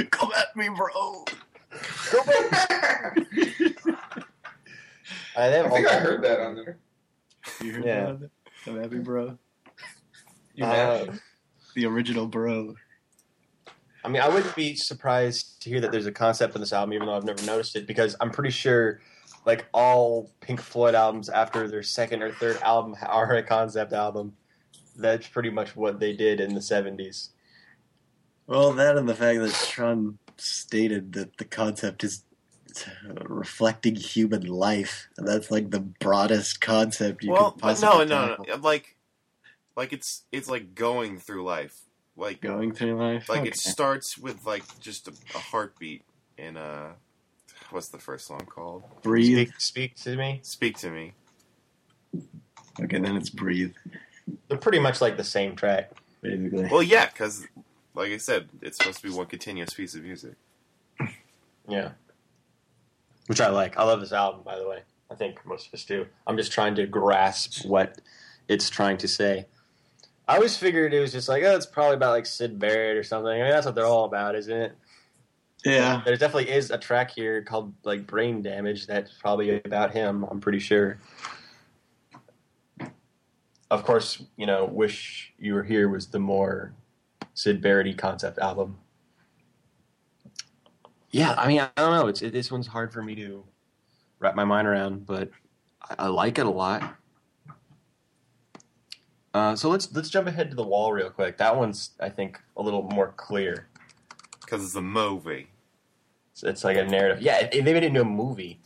Come 0.11 0.31
at 0.37 0.55
me, 0.55 0.69
bro. 0.69 1.25
I, 5.35 5.49
they 5.49 5.57
have 5.57 5.67
I 5.67 5.69
all 5.69 5.75
think 5.77 5.89
I 5.89 5.99
heard 6.01 6.23
that 6.23 6.41
on 6.41 6.55
there. 6.57 6.79
You 7.63 7.73
heard 7.73 7.85
Yeah. 7.85 8.09
about 8.09 8.23
it? 8.25 8.31
Come 8.65 8.81
at 8.83 8.93
me, 8.93 8.99
bro. 8.99 9.39
You 10.55 10.65
Uh. 10.67 11.15
The 11.75 11.87
original 11.87 12.27
bro. 12.27 12.75
I 14.05 14.09
mean, 14.09 14.21
I 14.21 14.29
wouldn't 14.29 14.55
be 14.55 14.75
surprised 14.77 15.63
to 15.63 15.71
hear 15.71 15.81
that 15.81 15.91
there's 15.93 16.05
a 16.07 16.13
concept 16.13 16.55
in 16.55 16.61
this 16.61 16.73
album, 16.75 16.93
even 16.93 17.07
though 17.07 17.17
I've 17.17 17.25
never 17.25 17.43
noticed 17.47 17.77
it, 17.77 17.87
because 17.87 18.15
I'm 18.21 18.31
pretty 18.31 18.51
sure, 18.51 19.01
like 19.45 19.67
all 19.73 20.31
Pink 20.41 20.61
Floyd 20.61 20.95
albums 20.95 21.29
after 21.29 21.67
their 21.69 21.83
second 21.83 22.23
or 22.23 22.33
third 22.33 22.61
album 22.63 22.97
are 23.07 23.35
a 23.37 23.43
concept 23.43 23.93
album. 23.93 24.35
That's 24.97 25.27
pretty 25.27 25.51
much 25.51 25.75
what 25.75 26.01
they 26.01 26.13
did 26.13 26.41
in 26.41 26.55
the 26.55 26.61
'70s. 26.61 27.31
Well, 28.47 28.73
that 28.73 28.97
and 28.97 29.09
the 29.09 29.15
fact 29.15 29.39
that 29.41 29.53
Sean 29.53 30.19
stated 30.37 31.13
that 31.15 31.37
the 31.39 31.45
concept 31.45 32.05
is 32.05 32.25
reflecting 33.25 33.95
human 33.95 34.43
life. 34.47 35.09
And 35.17 35.27
that's 35.27 35.51
like 35.51 35.71
the 35.71 35.81
broadest 35.81 36.61
concept 36.61 37.23
you 37.23 37.31
well 37.33 37.53
could 37.53 37.61
but 37.61 37.67
possibly 37.69 38.05
no 38.07 38.23
no 38.23 38.29
tackle. 38.29 38.45
no 38.49 38.55
like 38.57 38.97
like 39.77 39.93
it's 39.93 40.23
it's 40.33 40.49
like 40.49 40.75
going 40.75 41.19
through 41.19 41.45
life 41.45 41.81
like 42.17 42.41
Going 42.41 42.73
through 42.73 42.97
life. 42.99 43.29
like 43.29 43.41
Okay. 43.41 43.49
it 43.49 43.57
starts 43.57 44.17
with 44.19 44.45
like 44.47 44.63
just 44.81 45.09
a, 45.09 45.13
a 45.35 45.39
heartbeat 45.39 46.03
in 46.39 46.57
uh 46.57 46.93
what's 47.73 47.89
the 47.89 47.99
first 47.99 48.27
song 48.27 48.41
called 48.47 48.83
breathe. 49.03 49.49
Speak, 49.59 49.61
speak 49.61 49.97
to 49.97 50.17
me. 50.17 50.41
speak 50.43 50.79
to 50.79 50.91
me 50.91 51.13
Okay, 52.81 52.99
then 52.99 53.17
it's 53.17 53.31
breathe, 53.31 53.73
They're 54.49 54.59
pretty 54.59 54.79
much 54.79 55.01
like 55.01 55.17
the 55.17 55.25
same 55.25 55.57
track. 55.57 55.91
basically. 56.23 56.69
well 56.71 56.83
yeah 56.83 57.07
because 57.07 57.47
like 57.95 58.11
i 58.13 58.17
said 58.17 58.49
it's 58.63 58.79
supposed 58.79 58.99
to 59.01 59.09
be 59.09 59.15
one 59.15 59.27
continuous 59.27 59.75
piece 59.75 59.95
of 59.95 60.03
music 60.03 60.35
Yeah. 61.69 61.93
Which 63.29 63.41
I 63.41 63.51
like. 63.51 63.79
I 63.79 63.85
love 63.85 64.01
this 64.01 64.13
album, 64.13 64.43
by 64.45 64.59
the 64.59 64.69
way. 64.69 64.81
I 65.09 65.15
think 65.15 65.47
most 65.47 65.69
of 65.69 65.75
us 65.75 65.85
do. 65.85 66.07
I'm 66.27 66.37
just 66.37 66.51
trying 66.51 66.75
to 66.75 66.87
grasp 66.87 67.65
what 67.65 68.01
it's 68.49 68.69
trying 68.69 68.97
to 68.99 69.07
say. 69.09 69.47
I 70.27 70.35
always 70.35 70.57
figured 70.57 70.93
it 70.93 70.99
was 71.01 71.13
just 71.13 71.29
like, 71.29 71.45
oh, 71.45 71.55
it's 71.55 71.65
probably 71.65 71.95
about 71.95 72.11
like 72.11 72.27
Syd 72.27 72.59
Barrett 72.59 72.97
or 72.97 73.05
something. 73.05 73.31
I 73.31 73.43
mean, 73.45 73.51
that's 73.51 73.65
what 73.65 73.77
they're 73.77 73.87
all 73.87 74.07
about, 74.07 74.35
isn't 74.35 74.53
it? 74.57 74.77
Yeah. 75.65 76.03
There 76.05 76.17
definitely 76.17 76.51
is 76.51 76.71
a 76.71 76.79
track 76.79 77.11
here 77.11 77.43
called 77.43 77.73
like 77.85 78.07
Brain 78.07 78.43
Damage 78.43 78.87
that's 78.87 79.13
probably 79.13 79.61
about 79.65 79.93
him, 79.93 80.25
I'm 80.25 80.41
pretty 80.41 80.59
sure. 80.59 80.99
Of 83.71 83.85
course, 83.85 84.23
you 84.37 84.47
know, 84.47 84.65
Wish 84.67 85.33
You 85.39 85.55
Were 85.55 85.63
Here 85.63 85.89
was 85.89 86.09
the 86.09 86.19
more 86.19 86.75
Syd 87.35 87.63
Barrett 87.63 87.97
concept 87.97 88.39
album. 88.39 88.79
Yeah, 91.11 91.35
I 91.39 91.47
mean, 91.49 91.61
I 91.61 91.71
don't 91.77 91.95
know. 91.95 92.09
It's 92.09 92.23
it, 92.23 92.33
this 92.33 92.51
one's 92.51 92.67
hard 92.67 92.93
for 92.93 93.03
me 93.03 93.15
to 93.17 93.45
wrap 94.19 94.35
my 94.35 94.45
mind 94.45 94.67
around, 94.67 95.07
but 95.07 95.31
I, 95.83 95.95
I 96.01 96.07
like 96.09 96.39
it 96.39 96.47
a 96.47 96.51
lot. 96.51 96.97
Uh, 99.33 99.57
so 99.57 99.71
let's 99.71 99.91
let's 99.95 100.11
jump 100.11 100.27
ahead 100.27 100.51
to 100.51 100.57
the 100.57 100.63
wall 100.67 100.93
real 100.93 101.09
quick. 101.09 101.39
That 101.39 101.57
one's 101.57 101.93
I 102.01 102.09
think 102.11 102.39
a 102.57 102.63
little 102.63 102.83
more 102.83 103.15
clear. 103.17 103.69
because 104.41 104.65
it's 104.65 104.75
a 104.75 104.83
movie 104.83 105.49
It's, 106.33 106.43
it's 106.43 106.65
like 106.65 106.77
a 106.77 106.85
narrative. 106.85 107.23
Yeah, 107.23 107.39
if 107.41 107.51
they 107.51 107.63
made 107.63 107.77
it 107.77 107.85
into 107.85 108.01
a 108.03 108.05
movie. 108.05 108.61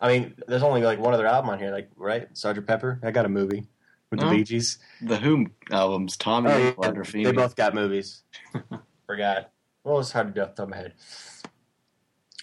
I 0.00 0.08
mean, 0.08 0.34
there's 0.48 0.62
only 0.62 0.82
like 0.82 0.98
one 0.98 1.14
other 1.14 1.26
album 1.26 1.50
on 1.50 1.58
here, 1.58 1.70
like 1.70 1.90
right, 1.96 2.28
Sergeant 2.36 2.66
Pepper. 2.66 3.00
I 3.02 3.10
got 3.10 3.24
a 3.24 3.28
movie 3.28 3.66
with 4.10 4.20
the 4.20 4.26
Oh. 4.26 4.30
Bee 4.30 4.44
Gees. 4.44 4.78
The 5.00 5.16
Who 5.16 5.46
albums, 5.70 6.16
Tommy 6.16 6.50
Oh, 6.50 6.74
and 6.82 7.04
they 7.06 7.32
both 7.32 7.56
got 7.56 7.74
movies. 7.74 8.22
Forgot. 9.06 9.50
Well, 9.82 10.00
it's 10.00 10.12
hard 10.12 10.28
to 10.28 10.32
do 10.32 10.40
off 10.42 10.50
the 10.50 10.54
top 10.56 10.64
of 10.64 10.70
my 10.70 10.76
head. 10.76 10.94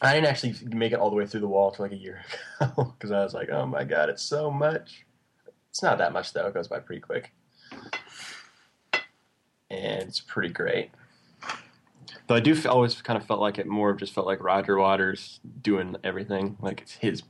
I 0.02 0.14
didn't 0.16 0.28
actually 0.30 0.56
make 0.76 0.94
it 0.94 1.00
all 1.00 1.10
the 1.12 1.16
way 1.16 1.28
through 1.28 1.42
the 1.42 1.48
wall 1.48 1.72
till 1.72 1.86
like 1.86 1.92
a 1.92 1.96
year 1.98 2.24
ago 2.60 2.94
because 2.98 3.12
I 3.12 3.24
was 3.24 3.34
like, 3.36 3.50
oh 3.50 3.66
my 3.68 3.84
god, 3.84 4.10
it's 4.10 4.24
so 4.24 4.50
much. 4.50 5.06
It's 5.70 5.84
not 5.84 6.00
that 6.00 6.14
much 6.14 6.34
though. 6.34 6.48
It 6.48 6.54
goes 6.54 6.68
by 6.68 6.80
pretty 6.80 7.02
quick, 7.02 7.32
and 9.70 10.02
it's 10.04 10.20
pretty 10.20 10.50
great. 10.54 10.92
Though 12.28 12.36
I 12.36 12.40
do 12.40 12.54
f- 12.54 12.66
always 12.66 13.02
kind 13.02 13.18
of 13.18 13.26
felt 13.26 13.40
like 13.40 13.58
it 13.58 13.68
more 13.68 13.94
just 13.94 14.14
felt 14.14 14.26
like 14.28 14.42
Roger 14.44 14.78
Waters 14.78 15.40
doing 15.62 15.96
everything. 16.04 16.58
Like 16.62 16.82
it's 16.82 16.94
his. 16.96 17.24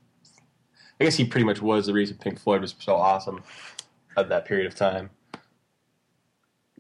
I 0.99 1.03
guess 1.05 1.15
he 1.15 1.25
pretty 1.25 1.45
much 1.45 1.61
was 1.61 1.87
the 1.87 1.93
reason 1.93 2.17
Pink 2.17 2.39
Floyd 2.39 2.61
was 2.61 2.75
so 2.79 2.95
awesome 2.95 3.43
at 4.15 4.29
that 4.29 4.45
period 4.45 4.67
of 4.67 4.75
time. 4.75 5.09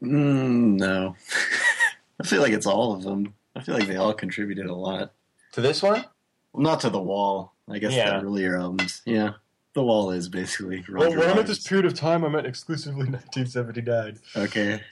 Mm, 0.01 0.77
no. 0.79 1.15
I 2.19 2.23
feel 2.25 2.41
like 2.41 2.53
it's 2.53 2.65
all 2.67 2.93
of 2.93 3.03
them. 3.03 3.33
I 3.55 3.61
feel 3.61 3.75
like 3.75 3.87
they 3.87 3.95
all 3.97 4.13
contributed 4.13 4.67
a 4.67 4.73
lot. 4.75 5.13
To 5.53 5.61
this 5.61 5.81
one, 5.83 6.05
Well, 6.53 6.63
not 6.63 6.79
to 6.81 6.89
the 6.89 7.01
wall. 7.01 7.53
I 7.69 7.79
guess 7.79 7.93
Yeah. 7.93 8.19
the 8.19 8.25
earlier 8.25 8.57
albums. 8.59 9.01
Yeah, 9.05 9.33
the 9.73 9.83
wall 9.83 10.11
is 10.11 10.29
basically. 10.29 10.83
Well, 10.89 11.05
Roger 11.05 11.09
when 11.19 11.23
I 11.23 11.27
meant 11.27 11.37
Waters. 11.39 11.57
this 11.57 11.67
period 11.67 11.85
of 11.85 11.93
time, 11.93 12.23
I 12.23 12.29
meant 12.29 12.45
exclusively 12.47 13.05
1979. 13.09 14.19
Okay. 14.37 14.81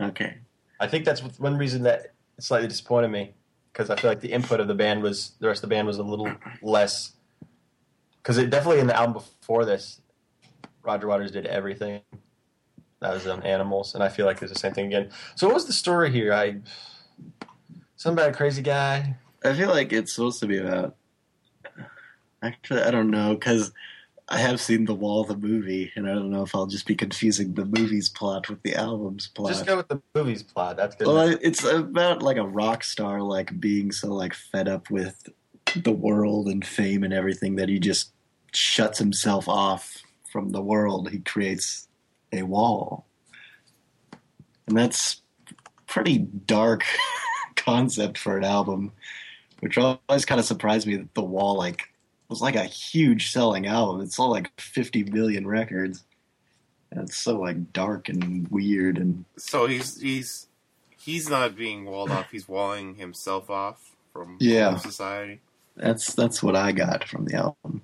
Okay. 0.00 0.38
I 0.80 0.86
think 0.86 1.04
that's 1.04 1.22
one 1.38 1.56
reason 1.56 1.82
that 1.82 2.12
slightly 2.38 2.68
disappointed 2.68 3.08
me 3.08 3.34
because 3.72 3.90
I 3.90 3.96
feel 3.96 4.10
like 4.10 4.20
the 4.20 4.32
input 4.32 4.60
of 4.60 4.68
the 4.68 4.74
band 4.74 5.02
was 5.02 5.32
the 5.40 5.48
rest 5.48 5.62
of 5.62 5.68
the 5.68 5.74
band 5.74 5.86
was 5.86 5.98
a 5.98 6.02
little 6.02 6.32
less. 6.62 7.12
Because 8.22 8.38
it 8.38 8.50
definitely 8.50 8.80
in 8.80 8.86
the 8.86 8.96
album 8.96 9.14
before 9.14 9.64
this, 9.64 10.00
Roger 10.82 11.08
Waters 11.08 11.30
did 11.30 11.46
everything. 11.46 12.00
That 13.00 13.12
was 13.12 13.26
on 13.26 13.42
Animals, 13.42 13.94
and 13.94 14.02
I 14.02 14.08
feel 14.08 14.24
like 14.24 14.40
there's 14.40 14.52
the 14.52 14.58
same 14.58 14.72
thing 14.72 14.86
again. 14.86 15.10
So 15.34 15.46
what 15.46 15.54
was 15.54 15.66
the 15.66 15.74
story 15.74 16.10
here? 16.10 16.32
I 16.32 16.60
some 17.96 18.14
bad 18.14 18.34
crazy 18.34 18.62
guy. 18.62 19.16
I 19.44 19.52
feel 19.52 19.68
like 19.68 19.92
it's 19.92 20.14
supposed 20.14 20.40
to 20.40 20.46
be 20.46 20.56
about. 20.56 20.96
Actually, 22.42 22.82
I 22.82 22.90
don't 22.90 23.10
know 23.10 23.34
because 23.34 23.72
I 24.28 24.38
have 24.38 24.60
seen 24.60 24.86
the 24.86 24.94
wall, 24.94 25.24
the 25.24 25.36
movie, 25.36 25.92
and 25.96 26.08
I 26.08 26.14
don't 26.14 26.30
know 26.30 26.42
if 26.42 26.54
I'll 26.54 26.66
just 26.66 26.86
be 26.86 26.94
confusing 26.94 27.52
the 27.52 27.66
movie's 27.66 28.08
plot 28.08 28.48
with 28.48 28.62
the 28.62 28.74
album's 28.74 29.28
plot. 29.28 29.52
Just 29.52 29.66
go 29.66 29.76
with 29.76 29.88
the 29.88 30.00
movie's 30.14 30.42
plot. 30.42 30.78
That's 30.78 30.96
good. 30.96 31.06
Well, 31.06 31.20
enough. 31.20 31.40
It's 31.42 31.62
about 31.62 32.22
like 32.22 32.38
a 32.38 32.46
rock 32.46 32.84
star, 32.84 33.20
like 33.20 33.60
being 33.60 33.92
so 33.92 34.08
like 34.08 34.32
fed 34.32 34.66
up 34.66 34.90
with 34.90 35.28
the 35.76 35.92
world 35.92 36.48
and 36.48 36.66
fame 36.66 37.04
and 37.04 37.12
everything 37.12 37.56
that 37.56 37.68
he 37.68 37.78
just 37.78 38.12
shuts 38.54 38.98
himself 38.98 39.46
off 39.46 40.02
from 40.32 40.50
the 40.50 40.62
world. 40.62 41.10
He 41.10 41.18
creates 41.18 41.88
a 42.32 42.44
wall, 42.44 43.06
and 44.66 44.76
that's 44.76 45.20
pretty 45.86 46.18
dark 46.18 46.82
concept 47.56 48.16
for 48.16 48.38
an 48.38 48.44
album, 48.44 48.92
which 49.60 49.76
always 49.76 50.24
kind 50.24 50.38
of 50.38 50.46
surprised 50.46 50.86
me 50.86 50.96
that 50.96 51.12
the 51.12 51.22
wall 51.22 51.58
like 51.58 51.90
was 52.34 52.42
like 52.42 52.56
a 52.56 52.64
huge 52.64 53.30
selling 53.30 53.66
album. 53.66 54.00
It 54.02 54.12
sold 54.12 54.30
like 54.32 54.50
fifty 54.60 55.04
million 55.04 55.46
records. 55.46 56.04
And 56.90 57.00
it's 57.08 57.16
so 57.18 57.38
like 57.40 57.72
dark 57.72 58.08
and 58.08 58.46
weird 58.48 58.98
and 58.98 59.24
so 59.36 59.66
he's 59.66 60.00
he's 60.00 60.46
he's 60.96 61.28
not 61.28 61.56
being 61.56 61.86
walled 61.86 62.10
off 62.12 62.30
he's 62.30 62.46
walling 62.48 62.94
himself 62.94 63.50
off 63.50 63.96
from 64.12 64.36
Yeah. 64.38 64.76
society 64.76 65.40
That's 65.76 66.14
that's 66.14 66.40
what 66.40 66.54
I 66.54 66.70
got 66.70 67.08
from 67.08 67.24
the 67.24 67.34
album. 67.34 67.82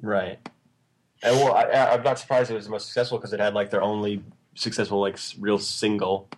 Right. 0.00 0.38
And 1.22 1.36
well, 1.36 1.54
I, 1.54 1.62
I- 1.64 1.94
I'm 1.94 2.02
not 2.02 2.18
surprised 2.18 2.50
it 2.50 2.54
was 2.54 2.64
the 2.66 2.70
most 2.70 2.86
successful 2.86 3.18
because 3.18 3.32
it 3.32 3.40
had 3.40 3.54
like 3.54 3.70
their 3.70 3.82
only 3.82 4.22
successful 4.54 5.00
like 5.00 5.18
real 5.38 5.58
single, 5.58 6.28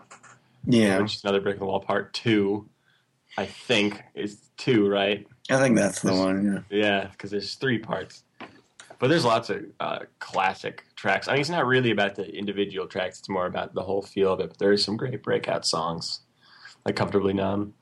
Yeah, 0.66 0.98
which 1.00 1.16
is 1.16 1.24
another 1.24 1.40
brick 1.40 1.54
in 1.54 1.60
the 1.60 1.66
wall 1.66 1.80
part 1.80 2.12
two. 2.12 2.68
I 3.36 3.46
think 3.46 4.02
is 4.14 4.36
two, 4.56 4.88
right? 4.88 5.26
I 5.50 5.56
think 5.58 5.76
that's 5.76 6.02
the 6.02 6.14
one. 6.14 6.64
Yeah, 6.70 7.08
because 7.10 7.30
there's 7.30 7.54
three 7.54 7.78
parts. 7.78 8.24
But 8.98 9.08
there's 9.08 9.24
lots 9.24 9.48
of 9.48 9.64
uh, 9.78 10.00
classic 10.18 10.84
tracks. 10.96 11.28
I 11.28 11.32
mean, 11.32 11.40
it's 11.40 11.50
not 11.50 11.66
really 11.66 11.92
about 11.92 12.16
the 12.16 12.28
individual 12.34 12.86
tracks; 12.86 13.20
it's 13.20 13.28
more 13.28 13.46
about 13.46 13.74
the 13.74 13.82
whole 13.82 14.02
feel 14.02 14.32
of 14.32 14.40
it. 14.40 14.48
But 14.48 14.58
there 14.58 14.72
is 14.72 14.84
some 14.84 14.96
great 14.96 15.22
breakout 15.22 15.64
songs, 15.64 16.20
like 16.84 16.96
"Comfortably 16.96 17.32
Numb" 17.32 17.74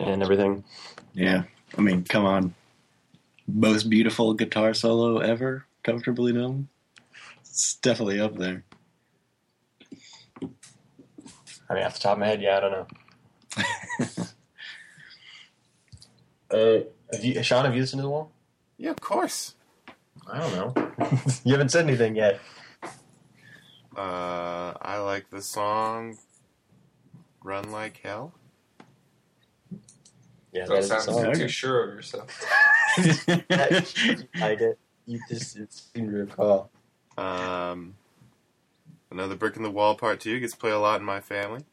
and 0.00 0.22
everything. 0.22 0.64
Yeah, 1.12 1.44
I 1.76 1.80
mean, 1.80 2.04
come 2.04 2.24
on. 2.24 2.54
Most 3.46 3.90
beautiful 3.90 4.32
guitar 4.32 4.72
solo 4.74 5.18
ever, 5.18 5.66
comfortably 5.82 6.32
numb. 6.32 6.68
It's 7.40 7.74
definitely 7.76 8.20
up 8.20 8.36
there. 8.36 8.64
I 11.68 11.74
mean, 11.74 11.82
off 11.84 11.94
the 11.94 12.00
top 12.00 12.12
of 12.14 12.18
my 12.18 12.26
head, 12.26 12.42
yeah, 12.42 12.56
I 12.56 12.60
don't 12.60 12.70
know. 12.72 12.86
uh, 16.50 16.80
have 17.12 17.24
you, 17.24 17.42
Sean, 17.42 17.64
have 17.64 17.74
you 17.74 17.80
listened 17.80 18.00
to 18.00 18.04
the 18.04 18.10
wall? 18.10 18.30
Yeah, 18.76 18.90
of 18.90 19.00
course. 19.00 19.54
I 20.30 20.38
don't 20.38 20.54
know. 20.54 20.92
you 21.44 21.52
haven't 21.52 21.70
said 21.70 21.84
anything 21.86 22.16
yet. 22.16 22.40
Uh, 23.96 24.72
I 24.80 24.98
like 24.98 25.30
the 25.30 25.42
song 25.42 26.18
"Run 27.42 27.70
Like 27.70 28.00
Hell." 28.02 28.32
Yeah, 30.52 30.66
Don't 30.66 30.76
that 30.76 30.78
is 30.84 30.90
a 30.90 31.00
sound 31.00 31.02
song. 31.02 31.34
too 31.34 31.48
sure 31.48 31.90
of 31.90 31.94
yourself. 31.96 32.44
I 32.98 34.54
get. 34.54 34.78
You 35.06 35.20
just 35.28 35.56
it 35.56 35.72
seemed 35.72 36.10
to 36.10 36.16
recall. 36.16 36.70
Um, 37.18 37.94
another 39.10 39.36
brick 39.36 39.56
in 39.56 39.62
the 39.62 39.70
wall 39.70 39.94
part 39.94 40.20
two 40.20 40.40
gets 40.40 40.54
played 40.54 40.72
a 40.72 40.78
lot 40.78 41.00
in 41.00 41.06
my 41.06 41.20
family, 41.20 41.64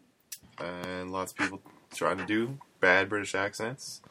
and 0.59 1.11
lots 1.11 1.31
of 1.31 1.37
people 1.37 1.61
trying 1.93 2.17
to 2.17 2.25
do 2.25 2.57
bad 2.79 3.09
British 3.09 3.33
accents. 3.35 4.01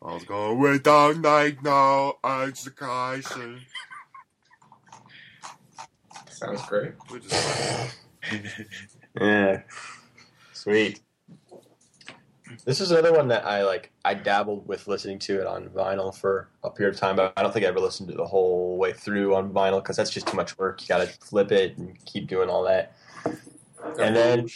I 0.00 0.14
was 0.14 0.24
going 0.24 0.58
way 0.58 0.78
down 0.78 1.22
like 1.22 1.62
no 1.62 2.18
education, 2.24 3.60
Sounds 6.30 6.62
great. 6.66 6.92
which 7.10 7.24
is 7.26 7.32
fun. 7.32 7.88
Yeah, 9.20 9.62
sweet. 10.52 11.00
This 12.64 12.80
is 12.80 12.90
another 12.92 13.12
one 13.12 13.28
that 13.28 13.44
I 13.44 13.64
like. 13.64 13.90
I 14.04 14.14
dabbled 14.14 14.68
with 14.68 14.86
listening 14.86 15.18
to 15.20 15.40
it 15.40 15.46
on 15.46 15.68
vinyl 15.70 16.14
for 16.14 16.48
a 16.62 16.70
period 16.70 16.94
of 16.94 17.00
time, 17.00 17.16
but 17.16 17.32
I 17.36 17.42
don't 17.42 17.52
think 17.52 17.64
I 17.64 17.68
ever 17.68 17.80
listened 17.80 18.08
to 18.10 18.14
the 18.14 18.24
whole 18.26 18.78
way 18.78 18.92
through 18.92 19.34
on 19.34 19.52
vinyl 19.52 19.82
because 19.82 19.96
that's 19.96 20.10
just 20.10 20.28
too 20.28 20.36
much 20.36 20.56
work. 20.58 20.80
You 20.80 20.86
got 20.88 20.98
to 20.98 21.06
flip 21.06 21.50
it 21.50 21.76
and 21.76 22.02
keep 22.04 22.28
doing 22.28 22.48
all 22.48 22.62
that. 22.64 22.96
And 23.98 24.14
then 24.14 24.48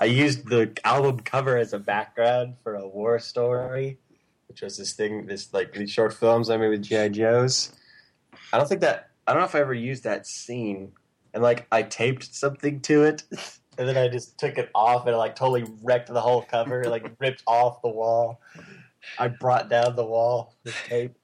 I 0.00 0.06
used 0.06 0.48
the 0.48 0.76
album 0.84 1.20
cover 1.20 1.56
as 1.56 1.72
a 1.72 1.78
background 1.78 2.54
for 2.62 2.74
a 2.74 2.86
war 2.86 3.18
story, 3.20 3.98
which 4.54 4.62
was 4.62 4.76
this 4.76 4.92
thing, 4.92 5.26
this 5.26 5.52
like 5.52 5.72
these 5.72 5.90
short 5.90 6.14
films 6.14 6.48
I 6.48 6.56
made 6.56 6.68
with 6.68 6.82
GI 6.82 7.08
Joes. 7.08 7.72
I 8.52 8.58
don't 8.58 8.68
think 8.68 8.82
that 8.82 9.10
I 9.26 9.32
don't 9.32 9.40
know 9.40 9.46
if 9.46 9.54
I 9.56 9.58
ever 9.58 9.74
used 9.74 10.04
that 10.04 10.28
scene, 10.28 10.92
and 11.32 11.42
like 11.42 11.66
I 11.72 11.82
taped 11.82 12.32
something 12.32 12.80
to 12.82 13.02
it, 13.02 13.24
and 13.78 13.88
then 13.88 13.96
I 13.96 14.06
just 14.06 14.38
took 14.38 14.56
it 14.56 14.70
off 14.72 15.06
and 15.06 15.14
it 15.14 15.18
like 15.18 15.34
totally 15.34 15.64
wrecked 15.82 16.06
the 16.06 16.20
whole 16.20 16.42
cover, 16.42 16.84
like 16.84 17.10
ripped 17.18 17.42
off 17.48 17.82
the 17.82 17.88
wall. 17.88 18.40
I 19.18 19.26
brought 19.26 19.68
down 19.68 19.96
the 19.96 20.06
wall 20.06 20.54
with 20.62 20.76
tape, 20.86 21.18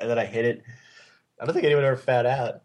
and 0.00 0.10
then 0.10 0.18
I 0.18 0.24
hit 0.24 0.44
it. 0.44 0.62
I 1.40 1.44
don't 1.44 1.54
think 1.54 1.66
anyone 1.66 1.84
ever 1.84 1.96
found 1.96 2.26
out. 2.26 2.62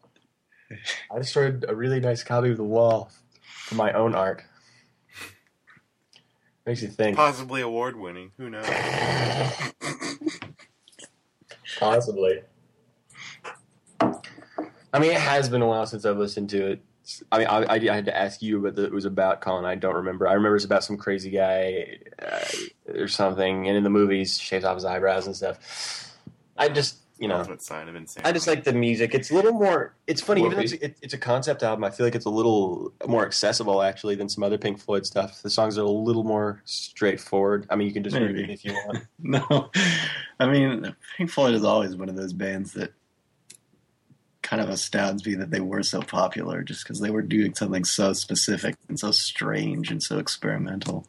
I 1.13 1.19
destroyed 1.19 1.63
a 1.67 1.75
really 1.75 1.99
nice 1.99 2.23
copy 2.23 2.49
of 2.49 2.58
the 2.58 2.63
wall 2.63 3.12
for 3.65 3.75
my 3.75 3.91
own 3.91 4.15
art. 4.15 4.43
Makes 6.69 6.84
you 6.84 6.89
think. 6.89 7.17
Possibly 7.17 7.62
award 7.62 7.95
winning. 7.95 8.32
Who 8.38 8.51
knows? 8.51 8.63
Possibly. 11.79 12.41
I 13.99 14.99
mean, 14.99 15.10
it 15.10 15.19
has 15.19 15.49
been 15.49 15.63
a 15.63 15.67
while 15.67 15.88
since 15.88 16.05
I've 16.05 16.19
listened 16.19 16.51
to 16.51 16.73
it. 16.73 16.84
I 17.32 17.39
mean, 17.39 17.47
I, 17.47 17.63
I, 17.63 17.73
I 17.73 17.95
had 17.95 18.05
to 18.05 18.15
ask 18.15 18.43
you 18.43 18.62
what 18.62 18.75
the, 18.75 18.84
it 18.84 18.91
was 18.91 19.05
about, 19.05 19.41
Colin. 19.41 19.65
I 19.65 19.73
don't 19.73 19.95
remember. 19.95 20.27
I 20.27 20.34
remember 20.34 20.58
it's 20.58 20.65
about 20.65 20.84
some 20.84 20.95
crazy 20.95 21.32
guy 21.32 21.97
uh, 22.21 22.45
or 22.99 23.08
something, 23.08 23.67
and 23.67 23.75
in 23.75 23.84
the 23.84 23.89
movies, 23.89 24.38
shaves 24.38 24.63
off 24.63 24.75
his 24.75 24.86
eyebrows 24.86 25.25
and 25.25 25.36
stuff. 25.36 26.13
I 26.55 26.69
just, 26.69 26.98
you 27.19 27.27
know, 27.27 27.36
Ultimate 27.36 27.62
sign 27.62 27.89
of 27.89 27.95
insanity. 27.95 28.29
I 28.29 28.32
just 28.32 28.47
like 28.47 28.63
the 28.63 28.71
music. 28.71 29.13
It's 29.13 29.29
a 29.29 29.36
little 29.36 29.51
more. 29.51 29.93
It's 30.08 30.21
funny, 30.21 30.41
even 30.41 30.53
though 30.53 30.60
it's, 30.60 30.71
it, 30.71 30.97
it's 31.01 31.13
a 31.13 31.17
concept 31.17 31.63
album. 31.63 31.84
I 31.84 31.89
feel 31.89 32.05
like 32.05 32.15
it's 32.15 32.25
a 32.25 32.29
little 32.29 32.93
more 33.05 33.25
accessible 33.25 33.82
actually 33.82 34.15
than 34.15 34.29
some 34.29 34.41
other 34.43 34.58
Pink 34.58 34.79
Floyd 34.79 35.05
stuff. 35.05 35.41
The 35.41 35.49
songs 35.49 35.77
are 35.77 35.82
a 35.82 35.89
little 35.89 36.23
more 36.23 36.62
straightforward. 36.63 37.67
I 37.69 37.75
mean, 37.75 37.88
you 37.88 37.93
can 37.93 38.03
just 38.03 38.17
with 38.17 38.32
Maybe. 38.32 38.47
me 38.47 38.53
if 38.53 38.63
you 38.63 38.73
want. 38.73 39.05
No, 39.21 39.69
I 40.39 40.47
mean, 40.47 40.95
Pink 41.17 41.29
Floyd 41.29 41.53
is 41.53 41.63
always 41.65 41.95
one 41.95 42.08
of 42.08 42.15
those 42.15 42.32
bands 42.32 42.73
that 42.73 42.93
kind 44.41 44.62
of 44.62 44.69
astounds 44.69 45.25
me 45.25 45.36
that 45.36 45.51
they 45.51 45.60
were 45.60 45.84
so 45.84 46.01
popular 46.01 46.63
just 46.63 46.84
because 46.84 47.01
they 47.01 47.12
were 47.12 47.21
doing 47.21 47.53
something 47.53 47.84
so 47.84 48.13
specific 48.13 48.75
and 48.88 48.97
so 48.97 49.12
strange 49.12 49.91
and 49.91 50.01
so 50.01 50.17
experimental. 50.17 51.05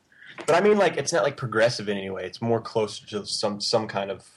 But 0.47 0.57
I 0.57 0.61
mean, 0.61 0.77
like, 0.77 0.97
it's 0.97 1.13
not 1.13 1.23
like 1.23 1.37
progressive 1.37 1.89
in 1.89 1.97
any 1.97 2.11
way. 2.11 2.25
It's 2.25 2.43
more 2.43 2.61
closer 2.61 3.07
to 3.07 3.25
some 3.27 3.61
some 3.61 3.87
kind 3.87 4.11
of 4.11 4.29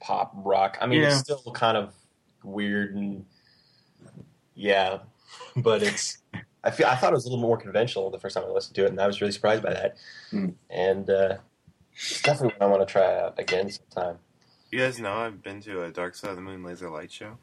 pop 0.00 0.32
rock. 0.34 0.78
I 0.80 0.86
mean, 0.86 1.00
Yeah. 1.02 1.08
it's 1.08 1.18
still 1.18 1.42
kind 1.52 1.76
of 1.76 1.92
weird 2.42 2.94
and 2.94 3.24
yeah, 4.54 4.98
but 5.56 5.82
it's. 5.82 6.18
I 6.64 6.70
feel 6.70 6.86
I 6.86 6.96
thought 6.96 7.12
it 7.12 7.14
was 7.16 7.26
a 7.26 7.28
little 7.28 7.42
more 7.42 7.56
conventional 7.56 8.10
the 8.10 8.18
first 8.18 8.34
time 8.34 8.44
I 8.44 8.48
listened 8.50 8.74
to 8.76 8.84
it, 8.84 8.90
and 8.90 9.00
I 9.00 9.06
was 9.06 9.20
really 9.20 9.32
surprised 9.32 9.62
by 9.62 9.72
that. 9.72 9.96
Hmm. 10.30 10.48
And 10.68 11.08
uh, 11.08 11.36
it's 11.92 12.22
definitely 12.22 12.54
what 12.58 12.62
I 12.62 12.70
want 12.70 12.86
to 12.88 12.92
try 12.92 13.20
out 13.20 13.38
again 13.38 13.70
sometime. 13.70 14.18
You 14.72 14.80
guys 14.80 14.98
know 14.98 15.12
I've 15.12 15.42
been 15.42 15.60
to 15.62 15.84
a 15.84 15.90
Dark 15.92 16.14
Side 16.16 16.30
of 16.30 16.36
the 16.36 16.42
Moon 16.42 16.64
laser 16.64 16.90
light 16.90 17.12
show. 17.12 17.38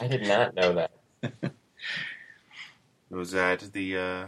I 0.00 0.08
did 0.08 0.26
not 0.26 0.54
know 0.54 0.72
that. 0.74 0.90
It 3.10 3.16
was 3.16 3.34
at 3.34 3.60
the 3.72 3.96
uh, 3.96 4.26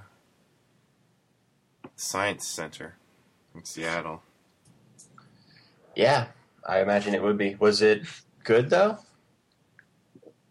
Science 1.97 2.47
Center 2.47 2.95
in 3.55 3.65
Seattle. 3.65 4.23
Yeah, 5.97 6.27
I 6.66 6.81
imagine 6.81 7.14
it 7.14 7.22
would 7.22 7.38
be. 7.38 7.55
Was 7.55 7.81
it 7.81 8.02
good 8.44 8.70
though? 8.70 8.98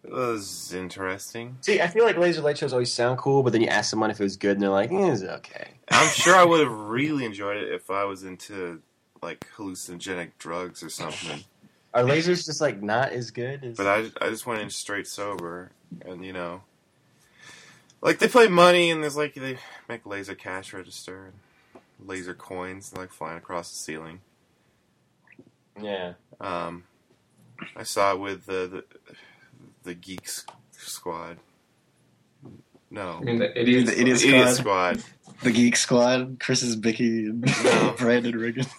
It 0.04 0.12
was 0.12 0.74
interesting. 0.74 1.58
See, 1.62 1.82
I 1.82 1.88
feel 1.88 2.06
like 2.06 2.18
laser 2.18 2.42
light 2.42 2.58
shows 2.58 2.74
always 2.74 2.94
sound 2.94 3.18
cool, 3.18 3.42
but 3.44 3.54
then 3.54 3.62
you 3.62 3.68
ask 3.68 3.90
someone 3.90 4.12
if 4.12 4.20
it 4.20 4.24
was 4.24 4.38
good, 4.38 4.52
and 4.52 4.62
they're 4.62 4.70
like, 4.70 4.92
eh, 4.92 5.12
"It's 5.12 5.24
okay." 5.24 5.70
I'm 5.90 6.10
sure 6.10 6.36
I 6.36 6.44
would 6.46 6.60
have 6.60 6.72
really 6.72 7.26
enjoyed 7.26 7.58
it 7.58 7.72
if 7.72 7.90
I 7.90 8.06
was 8.06 8.24
into 8.24 8.82
like 9.22 9.48
hallucinogenic 9.58 10.32
drugs 10.38 10.84
or 10.84 10.90
something. 10.90 11.44
Are 11.94 12.04
lasers 12.04 12.46
just 12.46 12.62
like 12.62 12.82
not 12.82 13.14
as 13.14 13.32
good 13.32 13.64
as? 13.64 13.78
But 13.78 13.88
I, 13.88 14.26
I 14.26 14.30
just 14.30 14.46
went 14.46 14.62
in 14.62 14.70
straight 14.70 15.08
sober, 15.08 15.72
and 16.06 16.24
you 16.24 16.34
know, 16.34 16.62
like 18.02 18.20
they 18.20 18.28
play 18.28 18.48
money, 18.48 18.92
and 18.92 19.02
there's 19.02 19.18
like 19.18 19.34
they 19.34 19.58
make 19.90 20.06
laser 20.06 20.36
cash 20.36 20.72
register 20.72 21.32
and 21.32 22.08
laser 22.08 22.36
coins 22.36 22.94
like 22.96 23.12
flying 23.12 23.38
across 23.38 23.72
the 23.72 23.78
ceiling. 23.78 24.20
Yeah. 25.82 26.14
Um, 26.40 26.84
I 27.76 27.84
saw 27.84 28.14
it 28.14 28.20
with 28.20 28.46
the 28.46 28.68
the, 28.68 28.84
the 29.84 29.94
Geeks 29.94 30.46
Squad. 30.72 31.38
No, 32.92 33.18
I 33.20 33.24
mean, 33.24 33.40
the 33.40 33.60
idiot. 33.60 33.88
The 33.88 34.00
Idiot 34.00 34.24
Idiot 34.24 34.50
Squad. 34.56 35.00
Squad. 35.00 35.04
The 35.44 35.52
Geek 35.52 35.76
Squad, 35.76 36.40
Chris's 36.40 36.76
Bicky 36.76 37.26
and 37.28 37.42
No. 37.64 37.96
Brandon 37.98 38.34
Riggins. 38.34 38.72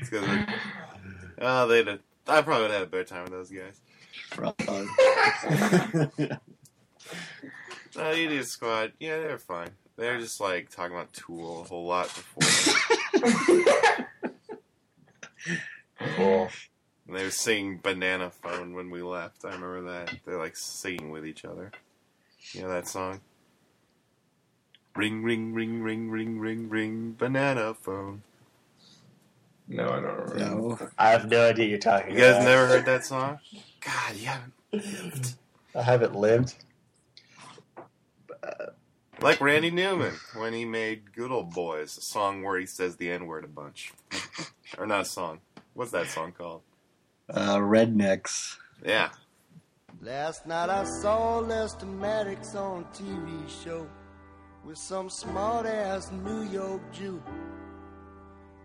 It's 0.00 0.10
'cause 0.10 0.46
Oh, 1.38 1.66
they'd. 1.68 1.86
have- 1.86 2.00
I 2.28 2.42
probably 2.42 2.62
would 2.62 2.70
have 2.72 2.80
had 2.80 2.88
a 2.88 2.90
better 2.90 3.04
time 3.04 3.22
with 3.24 3.32
those 3.32 3.50
guys. 3.50 3.80
Frog. 4.30 4.54
Uh, 7.96 8.10
Idiot 8.12 8.46
Squad, 8.46 8.92
yeah, 8.98 9.18
they're 9.18 9.38
fine. 9.38 9.70
They're 9.96 10.18
just 10.18 10.40
like 10.40 10.68
talking 10.70 10.94
about 10.96 11.12
Tool 11.12 11.62
a 11.62 11.64
whole 11.64 11.86
lot 11.86 12.06
before. 12.08 12.42
Cool. 15.98 16.48
And 17.06 17.16
they 17.16 17.24
were 17.24 17.30
singing 17.30 17.78
Banana 17.82 18.30
Phone 18.30 18.74
when 18.74 18.90
we 18.90 19.02
left. 19.02 19.44
I 19.44 19.48
remember 19.54 19.82
that. 19.92 20.14
They're 20.24 20.38
like 20.38 20.56
singing 20.56 21.10
with 21.10 21.26
each 21.26 21.44
other. 21.44 21.70
You 22.52 22.62
know 22.62 22.68
that 22.68 22.88
song? 22.88 23.20
Ring, 24.96 25.22
ring, 25.22 25.52
ring, 25.54 25.82
ring, 25.82 26.10
ring, 26.10 26.38
ring, 26.38 26.68
ring, 26.68 27.14
banana 27.18 27.74
phone. 27.74 28.22
No, 29.68 29.84
I 29.88 30.00
don't 30.00 30.30
remember. 30.30 30.38
no. 30.38 30.78
I 30.98 31.10
have 31.10 31.28
no 31.28 31.48
idea 31.48 31.66
you're 31.66 31.78
talking 31.78 32.12
You 32.14 32.20
guys 32.20 32.36
about. 32.36 32.44
never 32.44 32.66
heard 32.68 32.86
that 32.86 33.04
song? 33.04 33.38
God, 33.80 34.16
you 34.16 34.26
haven't 34.26 34.52
lived. 34.72 35.34
I 35.74 35.82
haven't 35.82 36.14
lived. 36.14 36.54
Like 39.20 39.40
Randy 39.40 39.70
Newman 39.70 40.14
when 40.36 40.52
he 40.52 40.64
made 40.64 41.14
Good 41.14 41.30
Old 41.30 41.52
Boys, 41.52 41.96
a 41.96 42.02
song 42.02 42.42
where 42.42 42.58
he 42.58 42.66
says 42.66 42.96
the 42.96 43.10
N 43.10 43.26
word 43.26 43.44
a 43.44 43.48
bunch. 43.48 43.92
or 44.78 44.86
not 44.86 45.00
a 45.02 45.04
song. 45.06 45.40
What's 45.76 45.90
that 45.90 46.06
song 46.06 46.32
called? 46.32 46.62
Uh, 47.28 47.58
rednecks. 47.58 48.56
Yeah. 48.82 49.10
Last 50.00 50.46
night 50.46 50.70
I 50.70 50.84
saw 50.84 51.40
Lester 51.40 51.84
Maddox 51.84 52.54
on 52.54 52.80
a 52.80 52.96
TV 52.96 53.62
show 53.62 53.86
with 54.64 54.78
some 54.78 55.10
smart 55.10 55.66
ass 55.66 56.10
New 56.10 56.44
York 56.44 56.80
Jew. 56.94 57.22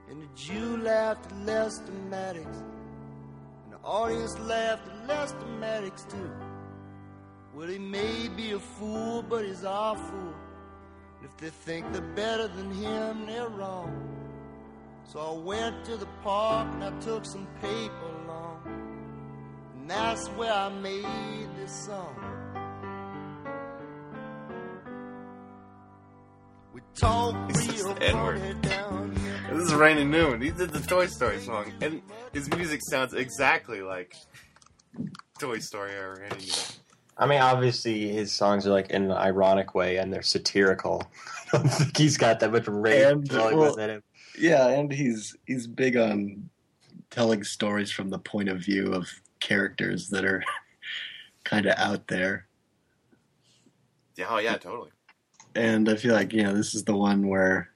And 0.09 0.21
the 0.21 0.27
Jew 0.35 0.77
laughed 0.77 1.25
at 1.25 1.37
Lester 1.39 1.91
Maddox. 2.09 2.47
And 2.47 3.73
the 3.73 3.79
audience 3.83 4.39
laughed 4.39 4.87
and 4.87 5.05
Lester 5.05 5.45
Maddox 5.59 6.05
too. 6.05 6.31
Well, 7.53 7.67
he 7.67 7.77
may 7.77 8.29
be 8.29 8.53
a 8.53 8.59
fool, 8.59 9.21
but 9.21 9.43
he's 9.43 9.65
our 9.65 9.97
fool. 9.97 10.33
If 11.25 11.35
they 11.35 11.49
think 11.49 11.91
they're 11.91 12.15
better 12.15 12.47
than 12.47 12.71
him, 12.71 13.25
they're 13.25 13.49
wrong. 13.49 14.20
So 15.05 15.19
I 15.19 15.37
went 15.37 15.85
to 15.85 15.97
the 15.97 16.05
park 16.23 16.67
and 16.73 16.83
I 16.83 16.99
took 17.01 17.25
some 17.25 17.47
paper 17.61 17.93
along. 18.23 18.61
And 19.77 19.89
that's 19.89 20.27
where 20.29 20.51
I 20.51 20.69
made 20.69 21.49
this 21.57 21.85
song. 21.85 22.15
We 26.73 26.81
talk 26.95 27.49
This 27.49 27.67
is 27.67 27.83
real 27.83 27.93
the 27.95 28.57
down 28.61 29.15
here. 29.15 29.27
This 29.51 29.67
is 29.67 29.73
Randy 29.73 30.05
Newman. 30.05 30.41
He 30.41 30.49
did 30.51 30.69
the 30.69 30.79
Toy 30.79 31.07
Story 31.07 31.39
song, 31.41 31.73
and 31.81 32.01
his 32.31 32.49
music 32.51 32.79
sounds 32.81 33.13
exactly 33.13 33.81
like 33.81 34.15
Toy 35.37 35.59
Story 35.59 35.91
or 35.91 36.15
Randy 36.21 36.45
Newman. 36.45 36.81
I 37.17 37.25
mean, 37.27 37.41
obviously 37.41 38.07
his 38.07 38.31
songs 38.31 38.65
are 38.65 38.71
like 38.71 38.89
in 38.89 39.03
an 39.03 39.11
ironic 39.11 39.75
way 39.75 39.97
and 39.97 40.11
they're 40.11 40.21
satirical. 40.21 41.03
I 41.53 41.57
don't 41.57 41.67
think 41.67 41.97
he's 41.97 42.17
got 42.17 42.39
that 42.39 42.51
much 42.51 42.67
rage 42.67 43.03
And, 43.03 43.31
well, 43.31 43.71
within 43.71 43.89
him. 43.89 44.03
Yeah, 44.37 44.67
and 44.69 44.91
he's 44.91 45.35
he's 45.45 45.67
big 45.67 45.97
on 45.97 46.49
telling 47.09 47.43
stories 47.43 47.91
from 47.91 48.09
the 48.09 48.19
point 48.19 48.49
of 48.49 48.59
view 48.59 48.93
of 48.93 49.09
characters 49.39 50.09
that 50.09 50.25
are 50.25 50.43
kind 51.43 51.65
of 51.65 51.77
out 51.77 52.07
there. 52.07 52.47
Yeah, 54.15 54.27
oh 54.29 54.39
yeah, 54.39 54.57
totally. 54.57 54.91
And 55.55 55.89
I 55.89 55.95
feel 55.95 56.13
like 56.13 56.33
you 56.33 56.43
know 56.43 56.53
this 56.53 56.73
is 56.73 56.83
the 56.83 56.95
one 56.95 57.27
where 57.27 57.69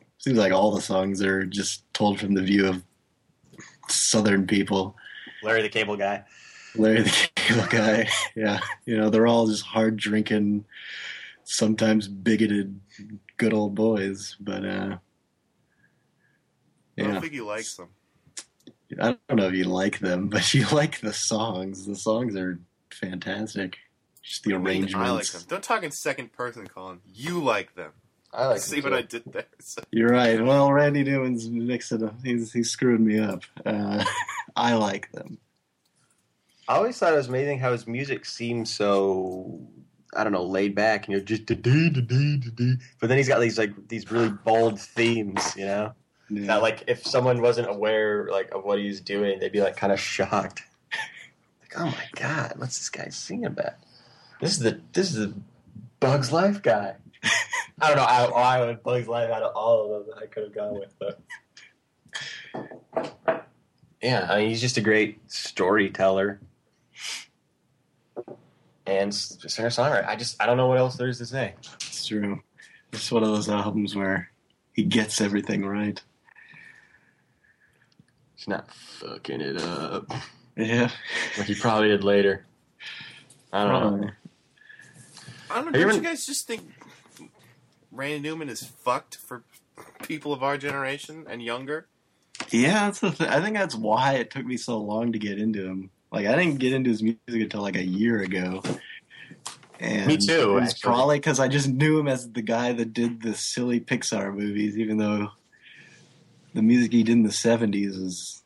it 0.00 0.06
seems 0.18 0.38
like 0.38 0.52
all 0.52 0.74
the 0.74 0.80
songs 0.80 1.22
are 1.22 1.44
just 1.44 1.90
told 1.94 2.20
from 2.20 2.34
the 2.34 2.42
view 2.42 2.66
of 2.66 2.82
Southern 3.88 4.46
people. 4.46 4.96
Larry 5.42 5.62
the 5.62 5.68
Cable 5.68 5.96
Guy. 5.96 6.24
Larry 6.76 7.02
the 7.02 7.28
Cable 7.36 7.66
Guy, 7.70 8.08
yeah, 8.34 8.60
you 8.84 8.96
know 8.96 9.10
they're 9.10 9.26
all 9.26 9.46
just 9.46 9.64
hard 9.64 9.96
drinking, 9.96 10.64
sometimes 11.44 12.08
bigoted, 12.08 12.78
good 13.36 13.52
old 13.52 13.74
boys. 13.74 14.36
But 14.40 14.64
uh, 14.64 14.96
I 16.98 17.02
don't 17.02 17.20
think 17.20 17.32
he 17.32 17.40
likes 17.40 17.76
them. 17.76 17.88
I 19.00 19.16
don't 19.28 19.36
know 19.36 19.48
if 19.48 19.54
you 19.54 19.64
like 19.64 19.98
them, 19.98 20.28
but 20.30 20.54
you 20.54 20.66
like 20.68 21.00
the 21.00 21.12
songs. 21.12 21.86
The 21.86 21.96
songs 21.96 22.36
are 22.36 22.58
fantastic. 22.90 23.78
Just 24.22 24.44
the 24.44 24.54
I 24.54 24.58
mean, 24.58 24.66
arrangements. 24.66 24.94
I 24.94 25.10
like 25.10 25.26
them. 25.26 25.42
Don't 25.48 25.62
talk 25.62 25.82
in 25.82 25.90
second 25.90 26.32
person, 26.32 26.66
Colin. 26.66 27.00
You 27.12 27.42
like 27.42 27.74
them. 27.74 27.92
I 28.32 28.46
like 28.46 28.56
them. 28.56 28.62
See 28.62 28.80
what 28.80 28.92
I 28.94 29.02
did 29.02 29.24
there? 29.26 29.44
So- 29.60 29.82
You're 29.90 30.10
right. 30.10 30.42
Well, 30.42 30.72
Randy 30.72 31.02
Newman's 31.04 31.48
mixing 31.48 32.04
up. 32.04 32.14
He's 32.24 32.52
he's 32.52 32.70
screwing 32.70 33.04
me 33.04 33.18
up. 33.18 33.42
Uh, 33.64 34.04
I 34.56 34.74
like 34.74 35.10
them. 35.12 35.38
I 36.68 36.76
always 36.76 36.98
thought 36.98 37.12
it 37.12 37.16
was 37.16 37.28
amazing 37.28 37.58
how 37.58 37.72
his 37.72 37.86
music 37.86 38.24
seemed 38.24 38.66
so 38.68 39.60
I 40.16 40.24
don't 40.24 40.32
know 40.32 40.44
laid 40.44 40.74
back, 40.74 41.08
you 41.08 41.16
know, 41.16 41.22
just 41.22 41.44
da 41.46 41.54
dee 41.54 41.90
da 41.90 42.00
dee 42.00 42.38
da. 42.38 42.74
But 43.00 43.08
then 43.08 43.18
he's 43.18 43.28
got 43.28 43.40
these 43.40 43.58
like 43.58 43.88
these 43.88 44.10
really 44.10 44.30
bold 44.30 44.80
themes, 44.80 45.54
you 45.56 45.66
know. 45.66 45.92
Yeah. 46.30 46.46
That 46.46 46.62
like 46.62 46.84
if 46.86 47.06
someone 47.06 47.42
wasn't 47.42 47.68
aware 47.68 48.28
like 48.30 48.52
of 48.52 48.64
what 48.64 48.78
he's 48.78 49.00
doing, 49.00 49.38
they'd 49.38 49.52
be 49.52 49.60
like 49.60 49.76
kind 49.76 49.92
of 49.92 50.00
shocked. 50.00 50.62
Like, 51.60 51.80
oh 51.80 51.86
my 51.86 52.04
god, 52.14 52.52
what's 52.56 52.78
this 52.78 52.88
guy 52.88 53.08
singing 53.08 53.46
about? 53.46 53.72
This 54.40 54.52
is 54.52 54.58
the 54.60 54.80
this 54.92 55.10
is 55.10 55.16
the 55.16 55.34
Bugs 55.98 56.30
Life 56.30 56.62
guy. 56.62 56.94
I 57.80 57.88
don't 57.88 57.96
know. 57.96 58.04
I, 58.04 58.24
I 58.26 58.66
went 58.66 58.82
Bugs 58.84 59.08
Life 59.08 59.30
out 59.30 59.42
of 59.42 59.56
all 59.56 59.84
of 59.84 60.06
them 60.06 60.14
that 60.14 60.22
I 60.22 60.26
could 60.26 60.44
have 60.44 60.54
gone 60.54 60.78
with, 60.78 60.94
but 61.00 61.20
yeah, 64.00 64.28
I 64.30 64.38
mean 64.38 64.50
he's 64.50 64.60
just 64.60 64.76
a 64.76 64.82
great 64.82 65.18
storyteller 65.30 66.40
and 68.86 69.14
singer 69.14 69.70
songwriter. 69.70 70.06
I 70.06 70.16
just 70.16 70.40
I 70.40 70.46
don't 70.46 70.56
know 70.56 70.68
what 70.68 70.78
else 70.78 70.96
there 70.96 71.08
is 71.08 71.18
to 71.18 71.26
say. 71.26 71.54
It's 71.76 72.06
true. 72.06 72.42
It's 72.92 73.10
one 73.10 73.22
of 73.22 73.30
those 73.30 73.48
albums 73.48 73.96
where 73.96 74.30
he 74.72 74.84
gets 74.84 75.20
everything 75.20 75.64
right. 75.64 76.00
He's 78.44 78.48
not 78.50 78.70
fucking 78.70 79.40
it 79.40 79.56
up 79.62 80.10
Yeah. 80.56 80.90
like 81.38 81.46
he 81.46 81.54
probably 81.54 81.88
did 81.88 82.04
later. 82.04 82.44
I 83.52 83.64
don't 83.64 84.00
know. 84.00 84.10
I 85.50 85.54
don't 85.62 85.72
know. 85.72 85.78
You 85.78 85.84
Don't 85.86 85.94
ever- 85.94 85.94
you 85.94 86.00
guys 86.08 86.26
just 86.26 86.46
think 86.46 86.62
Randy 87.90 88.18
Newman 88.28 88.48
is 88.50 88.62
fucked 88.62 89.16
for 89.16 89.44
people 90.02 90.32
of 90.32 90.42
our 90.42 90.58
generation 90.58 91.24
and 91.28 91.42
younger? 91.42 91.86
Yeah, 92.50 92.86
that's 92.86 93.00
the 93.00 93.12
th- 93.12 93.30
I 93.30 93.40
think 93.40 93.56
that's 93.56 93.74
why 93.76 94.14
it 94.14 94.30
took 94.30 94.44
me 94.44 94.56
so 94.58 94.78
long 94.78 95.12
to 95.12 95.18
get 95.18 95.38
into 95.38 95.64
him. 95.64 95.90
Like 96.12 96.26
I 96.26 96.34
didn't 96.36 96.58
get 96.58 96.72
into 96.72 96.90
his 96.90 97.02
music 97.02 97.18
until 97.28 97.62
like 97.62 97.76
a 97.76 97.84
year 97.84 98.20
ago. 98.20 98.62
And 99.80 100.06
Me 100.06 100.16
too, 100.16 100.58
It's 100.58 100.78
probably 100.78 101.16
because 101.18 101.40
I 101.40 101.48
just 101.48 101.68
knew 101.68 101.98
him 101.98 102.08
as 102.08 102.30
the 102.30 102.42
guy 102.42 102.72
that 102.72 102.92
did 102.92 103.22
the 103.22 103.34
silly 103.34 103.80
Pixar 103.80 104.34
movies, 104.34 104.76
even 104.78 104.98
though 104.98 105.28
the 106.54 106.62
music 106.62 106.92
he 106.92 107.02
did 107.02 107.12
in 107.12 107.22
the 107.22 107.28
'70s 107.28 108.02
is 108.02 108.42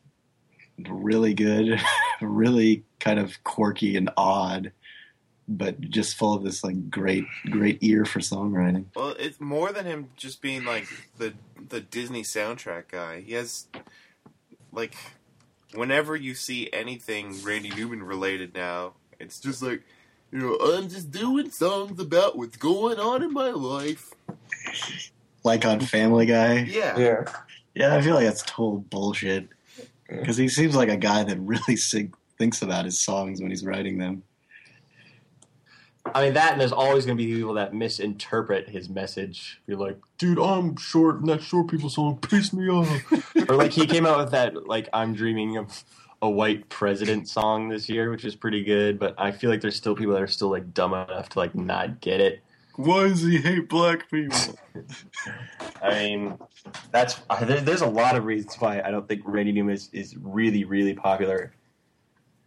really 0.89 1.35
good, 1.35 1.81
really 2.21 2.85
kind 3.01 3.19
of 3.19 3.43
quirky 3.45 3.97
and 3.97 4.11
odd, 4.17 4.73
but 5.47 5.81
just 5.81 6.17
full 6.17 6.35
of 6.35 6.43
this 6.43 6.65
like 6.65 6.91
great, 6.91 7.25
great 7.51 7.79
ear 7.83 8.05
for 8.05 8.21
songwriting. 8.21 8.87
Well, 8.95 9.15
it's 9.19 9.41
more 9.41 9.73
than 9.73 9.87
him 9.87 10.11
just 10.17 10.43
being 10.43 10.65
like 10.65 10.87
the 11.19 11.35
the 11.69 11.81
Disney 11.81 12.23
soundtrack 12.23 12.89
guy. 12.91 13.21
He 13.21 13.35
has 13.35 13.67
like 14.73 14.95
whenever 15.75 16.17
you 16.17 16.35
see 16.35 16.69
anything 16.73 17.43
Randy 17.43 17.71
Newman 17.71 18.03
related 18.03 18.55
now, 18.55 18.95
it's 19.21 19.41
just 19.41 19.63
like 19.63 19.83
you 20.33 20.39
know 20.39 20.57
I'm 20.57 20.89
just 20.89 21.11
doing 21.11 21.51
songs 21.51 22.01
about 22.01 22.37
what's 22.37 22.57
going 22.57 22.99
on 22.99 23.23
in 23.23 23.33
my 23.33 23.51
life. 23.51 24.13
Like 25.45 25.65
on 25.65 25.81
Family 25.81 26.27
Guy. 26.27 26.59
Yeah, 26.65 26.99
Yeah. 26.99 27.25
Yeah, 27.79 27.95
I 27.95 28.03
feel 28.03 28.17
like 28.17 28.25
that's 28.25 28.43
total 28.43 28.79
bullshit. 28.79 29.49
Because 30.09 30.37
he 30.37 30.49
seems 30.49 30.75
like 30.75 30.89
a 30.89 30.97
guy 30.97 31.23
that 31.23 31.39
really 31.39 31.77
sing, 31.77 32.13
thinks 32.37 32.61
about 32.61 32.85
his 32.85 32.99
songs 32.99 33.41
when 33.41 33.51
he's 33.51 33.65
writing 33.65 33.99
them. 33.99 34.25
I 36.13 36.25
mean 36.25 36.35
that, 36.35 36.53
and 36.53 36.61
there's 36.61 36.73
always 36.73 37.07
going 37.07 37.17
to 37.17 37.25
be 37.25 37.33
people 37.33 37.55
that 37.55 37.75
misinterpret 37.75 38.69
his 38.69 38.89
message. 38.89 39.61
You're 39.69 39.79
like, 39.79 39.99
dude, 40.17 40.41
I'm 40.41 40.77
short, 40.77 41.21
and 41.21 41.29
that 41.29 41.41
short 41.41 41.69
people 41.69 41.89
song 41.89 42.19
pissed 42.19 42.53
me 42.53 42.69
off. 42.69 42.89
or 43.49 43.55
like 43.55 43.71
he 43.71 43.87
came 43.87 44.07
out 44.07 44.19
with 44.19 44.33
that 44.33 44.67
like 44.67 44.89
I'm 44.93 45.15
dreaming 45.15 45.57
of 45.57 45.85
a 46.21 46.29
white 46.29 46.69
president 46.71 47.29
song 47.29 47.69
this 47.69 47.89
year, 47.89 48.11
which 48.11 48.25
is 48.25 48.35
pretty 48.35 48.65
good. 48.65 48.99
But 48.99 49.15
I 49.19 49.31
feel 49.31 49.51
like 49.51 49.61
there's 49.61 49.77
still 49.77 49.95
people 49.95 50.15
that 50.15 50.23
are 50.23 50.27
still 50.27 50.51
like 50.51 50.75
dumb 50.75 50.95
enough 50.95 51.29
to 51.31 51.39
like 51.39 51.55
not 51.55 52.01
get 52.01 52.21
it. 52.21 52.43
Why 52.79 53.09
does 53.09 53.23
he 53.23 53.39
hate 53.39 53.69
black 53.69 54.09
people? 54.09 54.57
I 55.83 55.91
mean, 55.91 56.39
that's 56.93 57.21
there, 57.41 57.61
there's 57.61 57.81
a 57.81 57.89
lot 57.89 58.15
of 58.15 58.25
reasons 58.25 58.55
why 58.55 58.81
I 58.81 58.93
don't 58.93 59.09
think 59.09 59.23
Randy 59.25 59.51
Newman 59.51 59.75
is, 59.75 59.91
is 59.93 60.17
really 60.17 60.63
really 60.63 60.95
popular. 60.95 61.53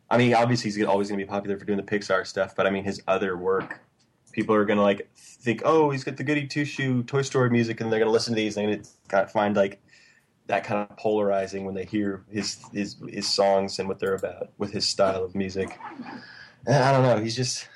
I 0.09 0.17
mean, 0.17 0.33
obviously 0.33 0.71
he's 0.71 0.85
always 0.85 1.09
going 1.09 1.19
to 1.19 1.25
be 1.25 1.29
popular 1.29 1.59
for 1.59 1.65
doing 1.65 1.75
the 1.75 1.83
Pixar 1.83 2.25
stuff, 2.25 2.55
but 2.55 2.65
I 2.65 2.69
mean 2.69 2.85
his 2.85 3.01
other 3.09 3.35
work, 3.35 3.81
people 4.31 4.55
are 4.55 4.63
going 4.63 4.77
to 4.77 4.83
like 4.83 5.09
think, 5.17 5.63
oh, 5.65 5.89
he's 5.89 6.05
got 6.05 6.15
the 6.15 6.23
Goody 6.23 6.47
Two 6.47 6.63
Shoe 6.63 7.03
Toy 7.03 7.23
Story 7.23 7.49
music, 7.49 7.81
and 7.81 7.91
they're 7.91 7.99
going 7.99 8.07
to 8.07 8.13
listen 8.13 8.33
to 8.33 8.39
these, 8.39 8.55
and 8.55 8.69
it's 8.69 8.95
got 9.09 9.29
find 9.29 9.57
like 9.57 9.81
that 10.47 10.63
kind 10.63 10.89
of 10.89 10.95
polarizing 10.95 11.65
when 11.65 11.75
they 11.75 11.83
hear 11.83 12.23
his 12.31 12.63
his 12.71 12.95
his 13.09 13.29
songs 13.29 13.79
and 13.79 13.89
what 13.89 13.99
they're 13.99 14.15
about 14.15 14.51
with 14.57 14.71
his 14.71 14.87
style 14.87 15.25
of 15.25 15.35
music. 15.35 15.77
And 16.65 16.81
I 16.81 16.93
don't 16.93 17.03
know. 17.03 17.21
He's 17.21 17.35
just 17.35 17.67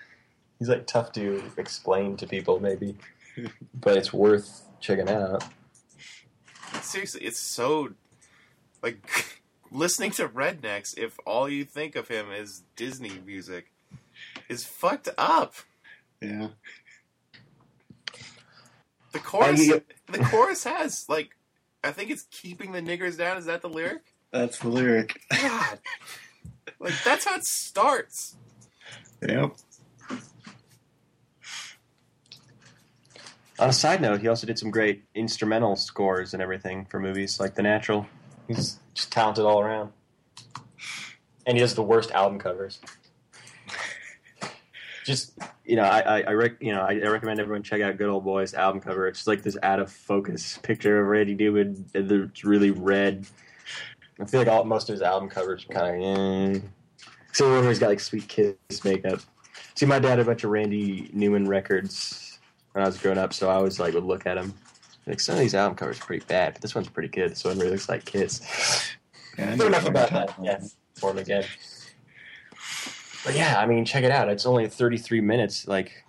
he's 0.66 0.70
like 0.76 0.88
tough 0.88 1.11
to 1.13 1.43
explain 1.57 2.18
to 2.18 2.26
people 2.28 2.59
maybe, 2.59 2.97
but 3.80 3.97
it's 3.97 4.11
worth 4.11 4.63
checking 4.80 5.09
out. 5.09 5.43
seriously, 6.82 7.22
it's 7.22 7.39
so 7.39 7.89
like 8.82 8.97
listening 9.72 10.11
to 10.11 10.28
Rednecks. 10.28 10.97
If 10.97 11.18
all 11.26 11.47
you 11.47 11.66
think 11.66 11.95
of 11.95 12.07
him 12.07 12.32
is 12.32 12.63
Disney 12.76 13.20
music, 13.26 13.72
is 14.49 14.66
fucked 14.66 15.09
up. 15.18 15.53
yeah. 16.22 16.47
The 19.11 19.20
chorus, 19.20 19.66
you- 19.66 19.76
uh, 19.76 19.80
the 20.11 20.24
chorus 20.26 20.63
has 20.66 21.05
like, 21.07 21.30
I 21.84 21.91
think 21.91 22.09
it's 22.09 22.24
keeping 22.32 22.72
the 22.74 22.82
niggers 22.82 23.18
down. 23.18 23.38
Is 23.38 23.45
that 23.45 23.61
the 23.61 23.70
lyric? 23.70 24.01
That's 24.32 24.59
the 24.59 24.68
lyric. 24.70 25.22
God, 25.32 25.80
like 26.80 26.93
that's 27.03 27.26
how 27.26 27.36
it 27.36 27.45
starts. 27.45 28.36
Yep. 29.26 29.55
On 33.58 33.70
a 33.70 33.74
side 33.74 34.01
note, 34.01 34.20
he 34.20 34.28
also 34.28 34.45
did 34.45 34.60
some 34.60 34.70
great 34.70 35.03
instrumental 35.16 35.76
scores 35.78 36.34
and 36.34 36.43
everything 36.43 36.86
for 36.86 36.99
movies 36.99 37.39
like 37.39 37.56
The 37.56 37.64
Natural. 37.64 38.06
He's 38.47 38.80
just 38.93 39.12
talented 39.12 39.45
all 39.45 39.62
around. 39.62 39.91
And 41.47 41.56
he 41.56 41.62
does 41.62 41.74
the 41.74 41.84
worst 41.84 42.12
album 42.12 42.39
covers. 42.39 42.80
Just 45.06 45.38
you 45.64 45.76
know, 45.76 45.84
I 45.84 45.99
I, 45.99 46.22
I, 46.22 46.32
rec- 46.32 46.60
you 46.60 46.72
know 46.72 46.82
I, 46.82 46.93
I 46.93 47.08
recommend 47.10 47.39
everyone 47.39 47.62
check 47.62 47.80
out 47.80 47.95
Good 47.97 48.10
Old 48.10 48.24
Boys 48.24 48.56
album 48.56 48.82
cover. 48.82 49.08
It's 49.08 49.20
just 49.20 49.28
like 49.28 49.43
this 49.43 49.56
out 49.62 49.80
of 49.80 49.91
focus 49.91 50.58
picture 50.64 50.99
of 50.99 51.06
Randy 51.06 51.36
Newman. 51.36 51.86
It's 51.93 52.43
really 52.43 52.72
red. 52.72 53.28
I 54.20 54.26
feel 54.26 54.39
like 54.39 54.47
all 54.47 54.64
most 54.64 54.89
of 54.89 54.93
his 54.93 55.03
album 55.03 55.30
covers 55.30 55.64
kind 55.70 56.03
of. 56.03 56.58
Eh. 56.58 56.60
So 57.34 57.51
where 57.51 57.70
he's 57.70 57.78
got 57.78 57.89
like 57.89 57.99
sweet 57.99 58.28
kiss 58.28 58.56
makeup. 58.84 59.20
See, 59.76 59.86
my 59.86 59.99
dad 59.99 60.10
had 60.10 60.20
a 60.22 60.26
bunch 60.26 60.43
of 60.43 60.49
Randy 60.49 61.12
Newman 61.14 61.47
records 61.47 62.24
when 62.76 62.84
I 62.84 62.88
was 62.88 62.97
growing 62.97 63.17
up, 63.17 63.32
so 63.34 63.49
I 63.49 63.53
always 63.53 63.80
like 63.80 63.93
would 63.93 64.03
look 64.03 64.26
at 64.28 64.34
them. 64.36 64.53
Like 65.07 65.21
some 65.21 65.36
of 65.36 65.39
these 65.39 65.55
album 65.55 65.78
covers 65.78 65.97
are 65.97 66.03
pretty 66.03 66.26
bad, 66.26 66.53
but 66.55 66.61
this 66.61 66.76
one's 66.76 66.89
pretty 66.89 67.07
good. 67.07 67.32
This 67.32 67.45
one 67.45 67.57
really 67.57 67.71
looks 67.71 67.88
like 67.88 68.03
Kiss. 68.03 68.41
Yeah, 69.39 69.55
But 69.55 69.67
enough 69.67 69.88
about 69.88 70.09
that. 70.09 70.38
about. 70.38 70.61
for 70.95 71.11
him 71.11 71.19
again. 71.19 71.45
But 73.23 73.34
yeah, 73.34 73.55
I 73.59 73.65
mean, 73.65 73.86
check 73.86 74.03
it 74.03 74.11
out. 74.11 74.28
It's 74.28 74.45
only 74.45 74.67
33 74.67 75.21
minutes. 75.21 75.69
Like, 75.69 76.03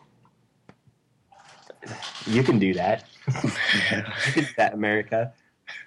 you 2.26 2.42
can 2.42 2.58
do 2.58 2.74
that. 2.74 3.04
Yeah. 3.32 4.12
You 4.26 4.32
can 4.32 4.42
do 4.44 4.50
that, 4.56 4.74
America. 4.74 5.32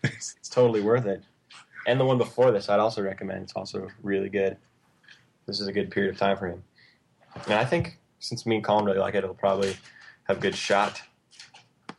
It's, 0.03 0.35
it's 0.39 0.47
totally 0.49 0.79
worth 0.81 1.05
it. 1.07 1.21
And 1.87 1.99
the 1.99 2.05
one 2.05 2.17
before 2.17 2.51
this, 2.51 2.69
I'd 2.69 2.79
also 2.79 3.01
recommend. 3.01 3.43
It's 3.43 3.53
also 3.53 3.89
really 4.01 4.29
good. 4.29 4.55
This 5.45 5.59
is 5.59 5.67
a 5.67 5.73
good 5.73 5.91
period 5.91 6.13
of 6.13 6.17
time 6.17 6.37
for 6.37 6.47
him. 6.47 6.63
And 7.47 7.55
I 7.55 7.65
think 7.65 7.99
since 8.19 8.45
me 8.45 8.55
and 8.55 8.63
Colin 8.63 8.85
really 8.85 8.99
like 8.99 9.15
it, 9.15 9.19
it'll 9.25 9.33
probably 9.35 9.75
have 10.29 10.39
good 10.39 10.55
shot. 10.55 11.01
It 11.89 11.95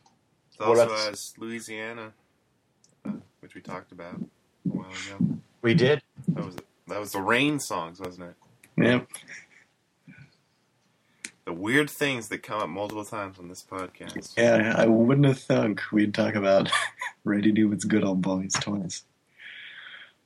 What 0.57 0.69
also 0.69 0.85
about- 0.85 1.09
has 1.09 1.33
Louisiana, 1.37 2.13
uh, 3.05 3.11
which 3.41 3.53
we 3.55 3.61
talked 3.61 3.91
about 3.91 4.15
a 4.15 4.19
while 4.63 4.89
ago. 4.89 5.39
We 5.61 5.73
did. 5.75 6.01
That 6.29 6.45
was 6.45 6.55
that 6.87 6.99
was 6.99 7.11
the 7.11 7.21
Rain 7.21 7.59
songs, 7.59 7.99
wasn't 7.99 8.29
it? 8.29 8.83
Yep. 8.83 9.07
The 11.45 11.53
weird 11.53 11.89
things 11.89 12.29
that 12.29 12.39
come 12.43 12.61
up 12.61 12.69
multiple 12.69 13.03
times 13.05 13.37
on 13.39 13.47
this 13.49 13.63
podcast. 13.69 14.37
Yeah, 14.37 14.75
I 14.77 14.85
wouldn't 14.85 15.25
have 15.25 15.39
thunk 15.39 15.81
we'd 15.91 16.13
talk 16.13 16.35
about 16.35 16.71
Randy 17.23 17.51
Newman's 17.51 17.83
Good 17.85 18.03
Old 18.03 18.21
Boys 18.21 18.53
twice. 18.53 19.03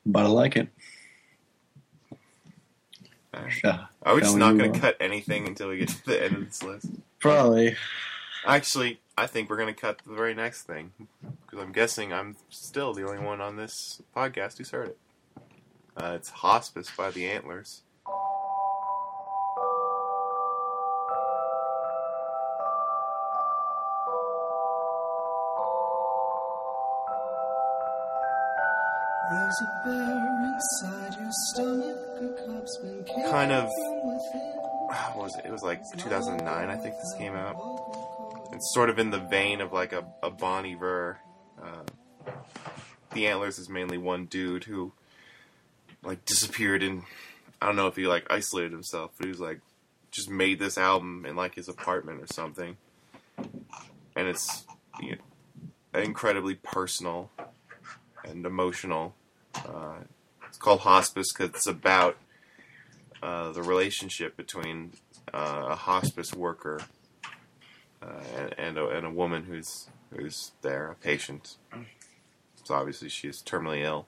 But 0.06 0.26
I 0.26 0.28
like 0.30 0.56
it. 0.58 0.68
Are 4.04 4.16
we 4.16 4.22
just 4.22 4.38
not 4.38 4.58
going 4.58 4.74
to 4.74 4.80
cut 4.80 4.98
anything 5.00 5.48
until 5.48 5.70
we 5.70 5.78
get 5.78 5.90
to 5.90 6.06
the 6.06 6.24
end 6.24 6.36
of 6.36 6.46
this 6.46 6.64
list? 6.64 6.88
probably. 7.20 7.76
Actually, 8.46 9.00
I 9.18 9.26
think 9.26 9.50
we're 9.50 9.58
going 9.58 9.74
to 9.74 9.80
cut 9.80 10.02
the 10.06 10.14
very 10.14 10.36
next 10.36 10.64
thing 10.64 10.92
because 11.46 11.60
I'm 11.60 11.72
guessing 11.72 12.14
I'm 12.14 12.36
still 12.50 12.94
the 12.94 13.08
only 13.08 13.24
one 13.24 13.42
on 13.42 13.56
this 13.56 14.02
podcast 14.16 14.60
who's 14.60 14.70
heard 14.70 14.90
it. 14.90 14.98
Uh, 15.98 16.14
it's 16.16 16.30
Hospice 16.30 16.92
by 16.96 17.10
the 17.10 17.26
Antlers. 17.28 17.82
There's 29.32 29.62
a 29.62 29.82
bear 29.84 30.54
inside 30.54 31.20
your 31.20 31.32
stomach, 31.32 31.98
Kind 33.30 33.52
of- 33.52 33.70
What 35.16 35.18
was 35.18 35.36
it? 35.38 35.46
It 35.46 35.52
was 35.52 35.64
like 35.64 35.82
2009, 35.98 36.70
I 36.70 36.76
think 36.78 36.96
this 36.96 37.14
came 37.18 37.34
out. 37.34 37.56
It's 38.54 38.74
sort 38.74 38.90
of 38.90 39.00
in 39.00 39.10
the 39.12 39.20
vein 39.20 39.60
of 39.62 39.74
like 39.74 39.92
a, 39.94 40.06
a 40.24 40.30
Bon 40.30 40.66
Iver. 40.66 41.20
Uh, 41.62 42.32
the 43.14 43.28
Antlers 43.28 43.60
is 43.60 43.68
mainly 43.70 43.98
one 43.98 44.26
dude 44.26 44.64
who 44.66 44.94
like 46.04 46.24
disappeared 46.26 46.84
in. 46.84 47.04
I 47.62 47.66
don't 47.66 47.76
know 47.76 47.88
if 47.88 47.96
he 47.96 48.08
like 48.08 48.28
isolated 48.30 48.72
himself, 48.72 49.12
but 49.18 49.26
he 49.26 49.30
was 49.32 49.40
like 49.40 49.60
just 50.12 50.30
made 50.30 50.60
this 50.60 50.78
album 50.78 51.26
in 51.26 51.36
like 51.36 51.56
his 51.56 51.68
apartment 51.68 52.22
or 52.22 52.28
something, 52.28 52.78
and 53.38 54.28
it's 54.28 54.66
you 55.02 55.18
know, 55.94 56.00
incredibly 56.00 56.56
personal 56.56 57.32
and 58.24 58.46
emotional. 58.46 59.16
Uh, 59.56 59.96
it's 60.56 60.64
called 60.64 60.80
Hospice 60.82 61.34
because 61.34 61.50
it's 61.50 61.68
about 61.68 62.16
uh, 63.22 63.52
the 63.52 63.62
relationship 63.62 64.38
between 64.38 64.94
uh, 65.34 65.66
a 65.72 65.76
hospice 65.76 66.34
worker 66.34 66.80
uh, 68.02 68.06
and, 68.38 68.56
and, 68.58 68.78
a, 68.78 68.88
and 68.88 69.06
a 69.06 69.10
woman 69.10 69.44
who's 69.44 69.90
who's 70.16 70.54
there, 70.62 70.92
a 70.92 70.96
patient. 70.96 71.58
So 72.64 72.74
obviously 72.74 73.10
she 73.10 73.28
is 73.28 73.44
terminally 73.46 73.84
ill. 73.84 74.08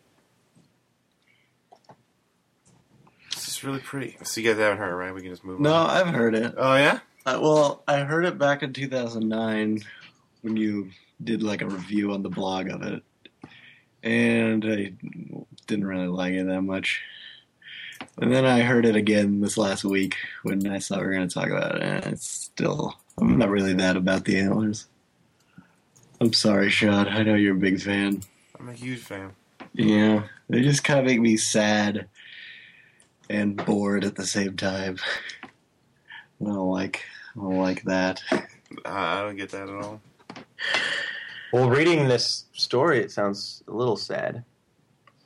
This 3.36 3.50
is 3.50 3.64
really 3.66 3.80
pretty. 3.80 4.16
So 4.24 4.40
you 4.40 4.48
guys 4.48 4.58
haven't 4.58 4.78
heard 4.78 4.94
it, 4.94 4.96
right? 4.96 5.14
We 5.14 5.22
can 5.22 5.32
just 5.32 5.44
move 5.44 5.60
No, 5.60 5.74
on. 5.74 5.88
No, 5.88 5.94
I've 5.94 6.16
heard 6.16 6.34
it. 6.34 6.54
Oh 6.56 6.76
yeah. 6.78 7.00
Uh, 7.26 7.40
well, 7.42 7.84
I 7.90 8.00
heard 8.00 8.24
it 8.24 8.38
back 8.38 8.64
in 8.64 8.72
2009 8.72 9.84
when 10.44 10.56
you 10.56 10.92
did 11.22 11.44
like 11.44 11.62
a 11.62 11.68
review 11.68 12.14
on 12.14 12.24
the 12.24 12.30
blog 12.30 12.70
of 12.70 12.84
it, 12.84 13.04
and 14.02 14.64
I 14.64 14.94
didn't 15.68 15.86
really 15.88 16.08
like 16.08 16.34
it 16.34 16.48
that 16.48 16.62
much. 16.62 17.02
And 18.20 18.34
then 18.34 18.46
I 18.46 18.62
heard 18.62 18.86
it 18.86 18.96
again 18.96 19.42
this 19.42 19.58
last 19.58 19.84
week 19.84 20.16
when 20.44 20.68
I 20.68 20.80
saw 20.80 20.98
we 20.98 21.06
were 21.06 21.14
going 21.14 21.28
to 21.28 21.34
talk 21.34 21.50
about 21.50 21.76
it, 21.76 21.84
and 21.84 22.06
it's 22.06 22.28
still 22.28 22.98
I'm 23.18 23.38
not 23.38 23.50
really 23.50 23.74
that 23.74 23.98
about 23.98 24.26
the 24.26 24.40
antlers. 24.40 24.88
I'm 26.20 26.34
sorry, 26.34 26.70
Shad. 26.70 27.08
I 27.08 27.24
know 27.24 27.36
you're 27.36 27.56
a 27.56 27.60
big 27.60 27.82
fan. 27.82 28.22
I'm 28.60 28.70
a 28.70 28.74
huge 28.74 29.00
fan. 29.00 29.34
Yeah, 29.74 30.24
they 30.50 30.62
just 30.62 30.84
kind 30.84 31.00
of 31.00 31.06
make 31.06 31.20
me 31.20 31.38
sad 31.38 32.08
and 33.30 33.56
bored 33.56 34.04
at 34.04 34.16
the 34.16 34.26
same 34.26 34.56
time. 34.56 34.98
I 35.44 36.46
don't 36.46 36.70
like, 36.70 37.04
I 37.36 37.42
don't 37.42 37.60
like 37.60 37.84
that. 37.84 38.24
I, 38.32 39.20
I 39.20 39.22
don't 39.22 39.36
get 39.36 39.50
that 39.50 39.70
at 39.70 39.76
all. 39.76 40.02
Well, 41.52 41.70
reading 41.70 42.08
this 42.08 42.46
story, 42.54 43.00
it 43.00 43.12
sounds 43.12 43.64
a 43.68 43.72
little 43.72 43.98
sad. 43.98 44.44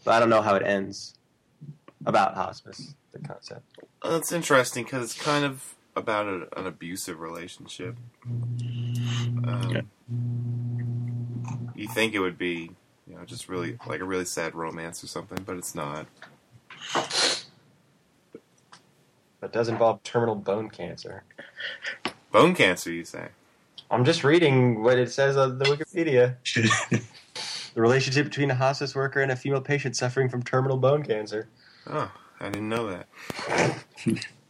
But 0.03 0.13
I 0.15 0.19
don't 0.19 0.29
know 0.29 0.41
how 0.41 0.55
it 0.55 0.63
ends 0.63 1.15
about 2.05 2.35
hospice, 2.35 2.95
the 3.11 3.19
concept. 3.19 3.61
Well, 4.03 4.15
it's 4.15 4.31
interesting 4.31 4.83
because 4.83 5.03
it's 5.03 5.21
kind 5.21 5.45
of 5.45 5.75
about 5.95 6.25
a, 6.25 6.59
an 6.59 6.65
abusive 6.65 7.19
relationship. 7.19 7.95
Um, 8.27 9.89
you 11.75 11.87
think 11.87 12.13
it 12.13 12.19
would 12.19 12.37
be, 12.37 12.71
you 13.07 13.15
know, 13.15 13.25
just 13.25 13.49
really 13.49 13.77
like 13.87 13.99
a 13.99 14.05
really 14.05 14.25
sad 14.25 14.55
romance 14.55 15.03
or 15.03 15.07
something, 15.07 15.43
but 15.43 15.57
it's 15.57 15.75
not. 15.75 16.07
It 19.43 19.51
does 19.51 19.69
involve 19.69 20.03
terminal 20.03 20.35
bone 20.35 20.69
cancer. 20.69 21.23
Bone 22.31 22.55
cancer, 22.55 22.91
you 22.91 23.03
say? 23.03 23.29
I'm 23.89 24.05
just 24.05 24.23
reading 24.23 24.83
what 24.83 24.97
it 24.97 25.11
says 25.11 25.35
on 25.35 25.57
the 25.57 25.65
Wikipedia. 25.65 26.35
The 27.73 27.81
relationship 27.81 28.25
between 28.25 28.51
a 28.51 28.55
hospice 28.55 28.93
worker 28.95 29.21
and 29.21 29.31
a 29.31 29.35
female 29.35 29.61
patient 29.61 29.95
suffering 29.95 30.29
from 30.29 30.43
terminal 30.43 30.77
bone 30.77 31.03
cancer. 31.03 31.47
Oh, 31.87 32.11
I 32.39 32.45
didn't 32.49 32.69
know 32.69 32.87
that. 32.89 33.07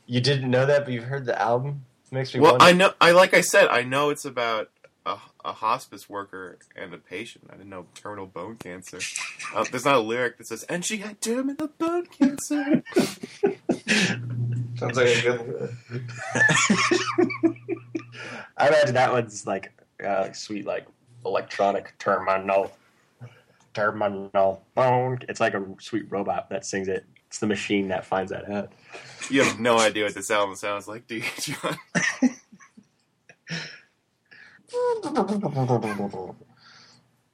You 0.07 0.19
didn't 0.21 0.49
know 0.49 0.65
that, 0.65 0.85
but 0.85 0.93
you've 0.93 1.03
heard 1.05 1.25
the 1.25 1.39
album? 1.39 1.85
Makes 2.11 2.33
me 2.33 2.39
Well, 2.41 2.53
wonder. 2.53 2.65
I 2.65 2.71
know. 2.73 2.93
I 2.99 3.11
like 3.11 3.33
I 3.33 3.41
said, 3.41 3.67
I 3.67 3.83
know 3.83 4.09
it's 4.09 4.25
about 4.25 4.69
a, 5.05 5.17
a 5.45 5.53
hospice 5.53 6.09
worker 6.09 6.57
and 6.75 6.93
a 6.93 6.97
patient. 6.97 7.45
I 7.49 7.53
didn't 7.53 7.69
know 7.69 7.85
terminal 7.95 8.25
bone 8.25 8.57
cancer. 8.57 8.99
Uh, 9.55 9.63
there's 9.71 9.85
not 9.85 9.95
a 9.95 9.99
lyric 9.99 10.37
that 10.37 10.47
says, 10.47 10.63
"And 10.63 10.83
she 10.83 10.97
had 10.97 11.21
terminal 11.21 11.69
bone 11.77 12.07
cancer." 12.07 12.83
Sounds 14.77 14.97
like 14.97 15.07
a 15.07 15.21
good. 15.21 15.77
I 18.57 18.67
imagine 18.67 18.95
that 18.95 19.11
one's 19.13 19.45
like, 19.47 19.71
uh, 20.03 20.21
like 20.23 20.35
sweet, 20.35 20.65
like 20.65 20.87
electronic 21.25 21.93
terminal, 21.97 22.71
terminal 23.73 24.65
bone. 24.75 25.19
It's 25.29 25.39
like 25.39 25.53
a 25.53 25.65
sweet 25.79 26.05
robot 26.09 26.49
that 26.49 26.65
sings 26.65 26.87
it. 26.87 27.05
It's 27.27 27.39
the 27.39 27.47
machine 27.47 27.87
that 27.89 28.05
finds 28.05 28.31
that 28.31 28.49
out. 28.49 28.73
you 29.29 29.43
have 29.43 29.59
no 29.59 29.79
idea 29.79 30.03
what 30.03 30.13
this 30.13 30.29
album 30.29 30.55
sounds 30.55 30.87
like, 30.87 31.07
do 31.07 31.15
you, 31.15 31.23
John? 31.39 31.77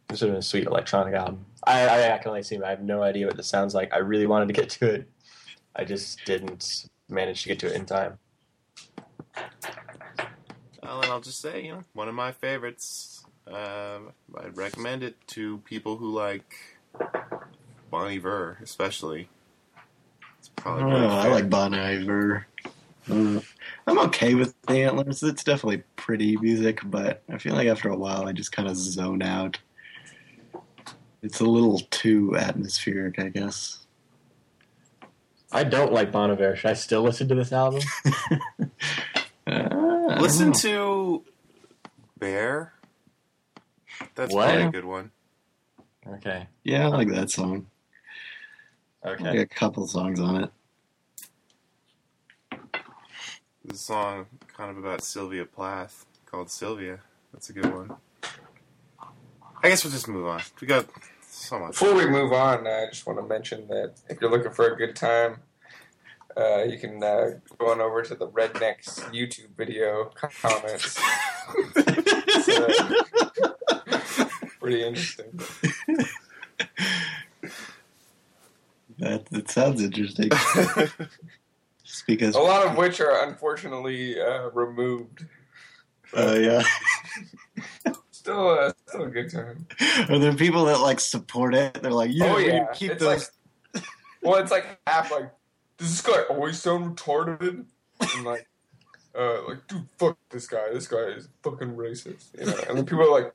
This 0.08 0.22
would 0.22 0.30
have 0.30 0.36
been 0.36 0.40
a 0.40 0.42
sweet 0.42 0.66
electronic 0.66 1.14
album. 1.14 1.46
I, 1.64 1.82
I, 1.86 2.16
I 2.16 2.18
can 2.18 2.30
only 2.30 2.44
see. 2.44 2.62
I 2.62 2.70
have 2.70 2.82
no 2.82 3.04
idea 3.04 3.28
what 3.28 3.36
this 3.36 3.48
sounds 3.48 3.76
like. 3.76 3.94
I 3.94 3.98
really 3.98 4.26
wanted 4.26 4.48
to 4.48 4.54
get 4.54 4.70
to 4.70 4.90
it. 4.90 5.10
I 5.76 5.84
just 5.84 6.24
didn't 6.26 6.88
manage 7.10 7.44
to 7.44 7.50
get 7.50 7.60
to 7.60 7.68
it 7.68 7.74
in 7.74 7.86
time. 7.86 8.18
Well, 10.82 11.02
and 11.02 11.12
I'll 11.12 11.20
just 11.20 11.42
say, 11.42 11.66
you 11.66 11.74
know, 11.74 11.84
one 11.94 12.08
of 12.08 12.16
my 12.16 12.32
favorites. 12.32 13.17
Um, 13.48 14.12
I'd 14.38 14.58
recommend 14.58 15.04
it 15.04 15.16
to 15.28 15.60
people 15.60 15.98
who 15.98 16.12
like 16.12 16.56
Bon 17.90 18.08
Iver, 18.08 18.60
especially. 18.62 19.30
It's 20.40 20.50
I 20.58 20.62
probably 20.62 20.82
don't 20.84 20.92
really 20.92 21.08
know. 21.08 21.14
I 21.14 21.28
like 21.30 21.50
Bon 21.50 21.74
Iver. 21.74 22.46
Uh, 23.10 23.40
I'm 23.88 24.00
okay 24.00 24.36
with 24.36 24.54
the 24.64 24.84
antlers. 24.84 25.24
It's 25.24 25.44
definitely 25.44 25.84
pretty 25.96 26.36
music, 26.38 26.82
but 26.84 27.24
I 27.30 27.38
feel 27.38 27.56
like 27.56 27.68
after 27.68 27.90
a 27.90 27.96
while 27.96 28.28
I 28.28 28.34
just 28.34 28.52
kind 28.52 28.68
of 28.68 28.76
zone 28.76 29.22
out. 29.22 29.58
It's 31.24 31.40
a 31.40 31.46
little 31.46 31.80
too 31.90 32.36
atmospheric, 32.38 33.18
I 33.20 33.30
guess. 33.30 33.80
I 35.52 35.64
don't 35.64 35.94
like 35.94 36.12
Bon 36.12 36.30
Iver. 36.30 36.58
Should 36.58 36.70
I 36.72 36.74
still 36.74 37.02
listen 37.02 37.28
to 37.30 37.36
this 37.36 37.52
album? 37.52 37.82
Uh, 39.48 40.18
Listen 40.20 40.52
to 40.52 41.24
Bear. 42.20 42.74
That's 44.16 44.34
What? 44.34 44.46
probably 44.48 44.64
a 44.64 44.72
good 44.72 44.86
one. 44.86 45.12
Okay. 46.08 46.48
Yeah, 46.64 46.86
I 46.86 46.88
like 46.90 47.10
that 47.10 47.30
song. 47.30 47.68
Okay. 49.06 49.24
got 49.24 49.36
a 49.38 49.46
couple 49.46 49.86
songs 49.88 50.20
on 50.20 50.44
it. 50.44 50.52
There's 53.64 53.80
a 53.80 53.84
song 53.84 54.26
kind 54.56 54.72
of 54.72 54.78
about 54.78 55.04
Sylvia 55.04 55.46
Plath 55.46 56.06
called 56.26 56.50
Sylvia. 56.50 57.00
That's 57.34 57.50
a 57.50 57.54
good 57.54 57.74
one. 57.74 57.96
I 59.64 59.70
guess 59.70 59.84
we'll 59.84 59.92
just 59.92 60.08
move 60.08 60.28
on. 60.28 60.42
We 60.62 60.68
got 60.68 60.86
so 61.30 61.60
much. 61.60 61.72
Before 61.72 61.94
we 61.96 62.06
move 62.08 62.32
on, 62.32 62.66
I 62.68 62.86
just 62.90 63.06
want 63.06 63.20
to 63.20 63.26
mention 63.26 63.68
that 63.68 63.96
if 64.10 64.22
you're 64.22 64.32
looking 64.32 64.52
for 64.52 64.68
a 64.74 64.78
good 64.78 64.96
time, 64.96 65.38
uh, 66.38 66.64
you 66.64 66.78
can 66.78 67.04
uh, 67.04 67.32
go 67.58 67.72
on 67.72 67.82
over 67.82 68.02
to 68.04 68.16
the 68.16 68.28
Rednecks 68.28 69.02
YouTube 69.12 69.56
video 69.58 70.12
comments. 70.42 71.00
Pretty 74.68 74.84
interesting. 74.84 75.40
That, 79.00 79.28
that 79.28 79.48
sounds 79.48 79.84
interesting. 79.84 80.30
Just 81.84 82.08
because. 82.08 82.34
A 82.34 82.40
lot 82.40 82.66
of 82.66 82.76
which 82.78 83.00
are 83.00 83.28
unfortunately 83.30 84.20
uh, 84.20 84.50
removed. 84.50 85.28
Uh, 86.18 86.36
yeah. 86.40 86.64
Still, 88.12 88.50
uh, 88.50 88.72
still 88.88 89.04
a 89.04 89.10
good 89.10 89.32
time. 89.32 89.68
Are 90.10 90.18
there 90.18 90.34
people 90.34 90.66
that 90.66 90.80
like 90.80 91.00
support 91.00 91.54
it? 91.54 91.76
They're 91.76 91.92
like, 91.92 92.10
yeah, 92.12 92.34
oh 92.34 92.38
yeah, 92.40 92.66
keep 92.74 92.94
it's 92.94 93.04
those. 93.04 93.32
like, 93.74 93.84
well, 94.24 94.42
it's 94.42 94.52
like 94.52 94.80
half 94.88 95.12
like, 95.12 95.32
does 95.78 95.92
this 95.92 96.02
guy 96.02 96.24
always 96.24 96.60
sound 96.60 96.98
retarded? 96.98 97.66
And 98.02 98.26
like, 98.26 98.48
uh, 99.18 99.48
like, 99.48 99.66
dude, 99.68 99.88
fuck 99.98 100.18
this 100.30 100.48
guy. 100.48 100.72
This 100.74 100.88
guy 100.88 101.04
is 101.16 101.30
fucking 101.42 101.76
racist. 101.76 102.38
You 102.38 102.48
know, 102.48 102.60
and 102.68 102.78
then 102.78 102.86
people 102.86 103.04
are 103.04 103.22
like, 103.22 103.34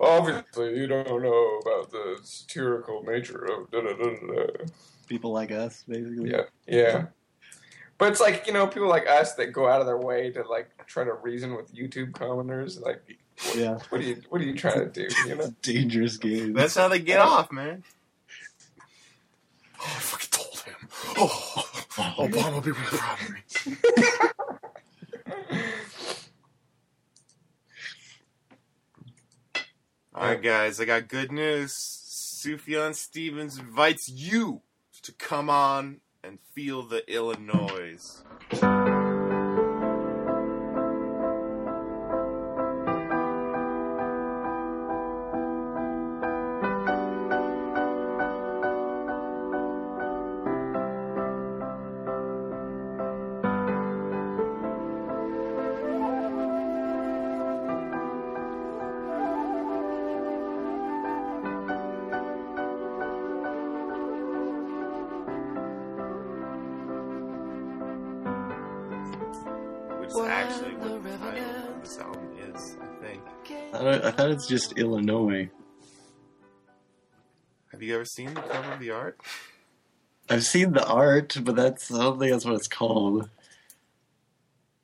obviously 0.00 0.78
you 0.78 0.86
don't 0.86 1.06
know 1.08 1.58
about 1.62 1.90
the 1.90 2.18
satirical 2.22 3.02
nature 3.02 3.44
of 3.44 3.70
da 3.70 3.80
da 3.80 3.92
da 3.94 4.04
da. 4.04 4.46
da." 4.46 4.64
people 5.08 5.32
like 5.32 5.50
us, 5.50 5.84
basically. 5.86 6.30
Yeah, 6.30 6.42
yeah. 6.66 7.06
But 7.98 8.12
it's 8.12 8.20
like 8.20 8.46
you 8.46 8.52
know 8.52 8.66
people 8.66 8.88
like 8.88 9.06
us 9.06 9.34
that 9.34 9.52
go 9.52 9.68
out 9.68 9.80
of 9.80 9.86
their 9.86 9.98
way 9.98 10.30
to 10.30 10.42
like 10.48 10.70
try 10.86 11.04
to 11.04 11.12
reason 11.14 11.54
with 11.54 11.74
YouTube 11.74 12.12
commenters. 12.12 12.80
Like, 12.80 13.02
Yeah. 13.54 13.78
what 13.90 14.00
are 14.00 14.04
you 14.04 14.22
what 14.28 14.40
are 14.40 14.44
you 14.44 14.54
trying 14.56 14.80
to 14.80 14.86
do? 14.86 15.14
You 15.26 15.36
know. 15.36 15.54
Dangerous 15.62 16.16
game. 16.16 16.54
That's 16.54 16.74
how 16.74 16.88
they 16.88 16.98
get 16.98 17.20
off, 17.20 17.52
man. 17.52 17.84
Oh, 19.78 19.84
I 19.84 20.00
fucking 20.00 20.28
told 20.30 20.58
him. 20.60 20.88
Oh, 21.18 21.64
Obama 22.18 22.54
will 22.54 22.60
be 22.60 22.70
really 22.70 22.86
proud 22.86 23.18
of 23.20 24.31
All 30.14 30.26
right, 30.26 30.42
guys, 30.42 30.78
I 30.78 30.84
got 30.84 31.08
good 31.08 31.32
news. 31.32 31.72
Sufjan 31.72 32.94
Stevens 32.94 33.56
invites 33.56 34.10
you 34.10 34.60
to 35.00 35.12
come 35.12 35.48
on 35.48 36.02
and 36.22 36.38
feel 36.54 36.82
the 36.82 37.02
Illinois. 37.10 38.22
Which 70.14 70.24
is 70.24 70.30
actually 70.30 70.74
what 70.76 71.02
the 71.02 71.16
title 71.18 71.74
of 71.74 71.82
this 71.82 71.98
album 71.98 72.28
is, 72.54 72.76
I 72.80 73.04
think. 73.04 73.22
I 73.72 73.78
thought, 73.78 74.04
I 74.04 74.10
thought 74.10 74.30
it's 74.30 74.46
just 74.46 74.78
Illinois. 74.78 75.48
Have 77.70 77.82
you 77.82 77.94
ever 77.94 78.04
seen 78.04 78.34
the 78.34 78.42
cover 78.42 78.72
of 78.72 78.80
the 78.80 78.90
art? 78.90 79.18
I've 80.28 80.44
seen 80.44 80.72
the 80.72 80.86
art, 80.86 81.36
but 81.42 81.56
that's 81.56 81.90
I 81.92 81.98
don't 82.02 82.18
think 82.18 82.32
that's 82.32 82.44
what 82.44 82.54
it's 82.54 82.68
called. 82.68 83.30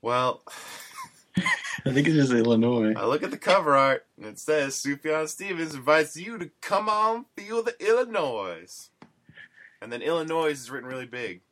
Well, 0.00 0.42
I 1.36 1.92
think 1.92 2.06
it's 2.06 2.16
just 2.16 2.32
Illinois. 2.32 2.94
I 2.96 3.04
look 3.04 3.22
at 3.22 3.30
the 3.30 3.36
cover 3.36 3.76
art 3.76 4.06
and 4.16 4.26
it 4.26 4.38
says 4.38 4.74
Sufjan 4.82 5.28
Stevens 5.28 5.74
invites 5.74 6.16
you 6.16 6.38
to 6.38 6.50
come 6.60 6.88
on, 6.88 7.26
feel 7.36 7.62
the 7.62 7.74
Illinois. 7.86 8.90
And 9.80 9.92
then 9.92 10.02
Illinois 10.02 10.50
is 10.50 10.70
written 10.70 10.88
really 10.88 11.06
big. 11.06 11.42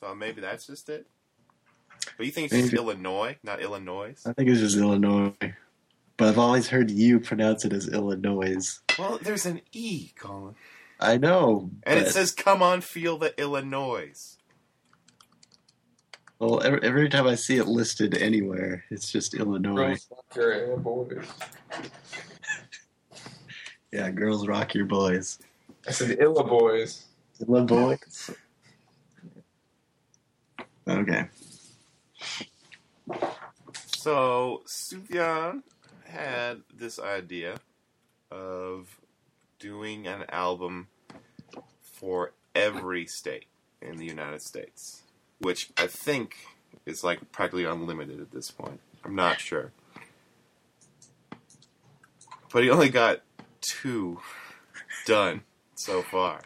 So 0.00 0.14
maybe 0.14 0.40
that's 0.40 0.66
just 0.66 0.88
it. 0.88 1.06
But 2.16 2.26
you 2.26 2.32
think 2.32 2.52
it's 2.52 2.62
just 2.62 2.74
Illinois, 2.74 3.36
not 3.42 3.60
Illinois? 3.60 4.14
I 4.26 4.32
think 4.32 4.48
it's 4.48 4.60
just 4.60 4.76
Illinois. 4.76 5.32
But 6.16 6.28
I've 6.28 6.38
always 6.38 6.68
heard 6.68 6.90
you 6.90 7.20
pronounce 7.20 7.64
it 7.64 7.72
as 7.72 7.88
Illinois. 7.88 8.80
Well, 8.98 9.18
there's 9.22 9.44
an 9.46 9.60
E, 9.72 10.10
Colin. 10.18 10.54
I 10.98 11.18
know. 11.18 11.70
And 11.82 11.98
it 12.00 12.08
says 12.08 12.32
come 12.32 12.62
on, 12.62 12.80
feel 12.80 13.18
the 13.18 13.38
Illinois. 13.38 14.36
well, 16.38 16.62
every, 16.62 16.82
every 16.82 17.08
time 17.10 17.26
I 17.26 17.34
see 17.34 17.58
it 17.58 17.66
listed 17.66 18.16
anywhere, 18.16 18.84
it's 18.90 19.12
just 19.12 19.34
Illinois. 19.34 19.98
Girls 19.98 20.08
rock 20.10 20.36
your 20.36 20.76
boys. 20.78 21.26
Yeah, 23.92 24.10
girls 24.10 24.46
rock 24.46 24.74
your 24.74 24.84
boys. 24.84 25.38
I 25.86 25.92
said 25.92 26.18
Illa 26.20 26.44
boys. 26.44 27.06
Illa 27.40 27.62
boys. 27.64 28.30
Okay. 30.86 31.26
So 33.86 34.62
Sufjan 34.66 35.62
had 36.04 36.62
this 36.72 36.98
idea 36.98 37.58
of 38.30 38.98
doing 39.58 40.06
an 40.06 40.24
album 40.28 40.88
for 41.82 42.32
every 42.54 43.06
state 43.06 43.46
in 43.80 43.96
the 43.96 44.06
United 44.06 44.42
States, 44.42 45.02
which 45.38 45.70
I 45.76 45.86
think 45.86 46.36
is 46.84 47.02
like 47.02 47.32
practically 47.32 47.64
unlimited 47.64 48.20
at 48.20 48.30
this 48.30 48.50
point. 48.50 48.80
I'm 49.04 49.14
not 49.14 49.40
sure. 49.40 49.72
But 52.52 52.62
he 52.62 52.70
only 52.70 52.88
got 52.88 53.22
two 53.60 54.20
done 55.04 55.42
so 55.74 56.02
far 56.02 56.40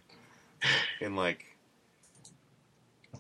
in 1.01 1.15
like 1.15 1.57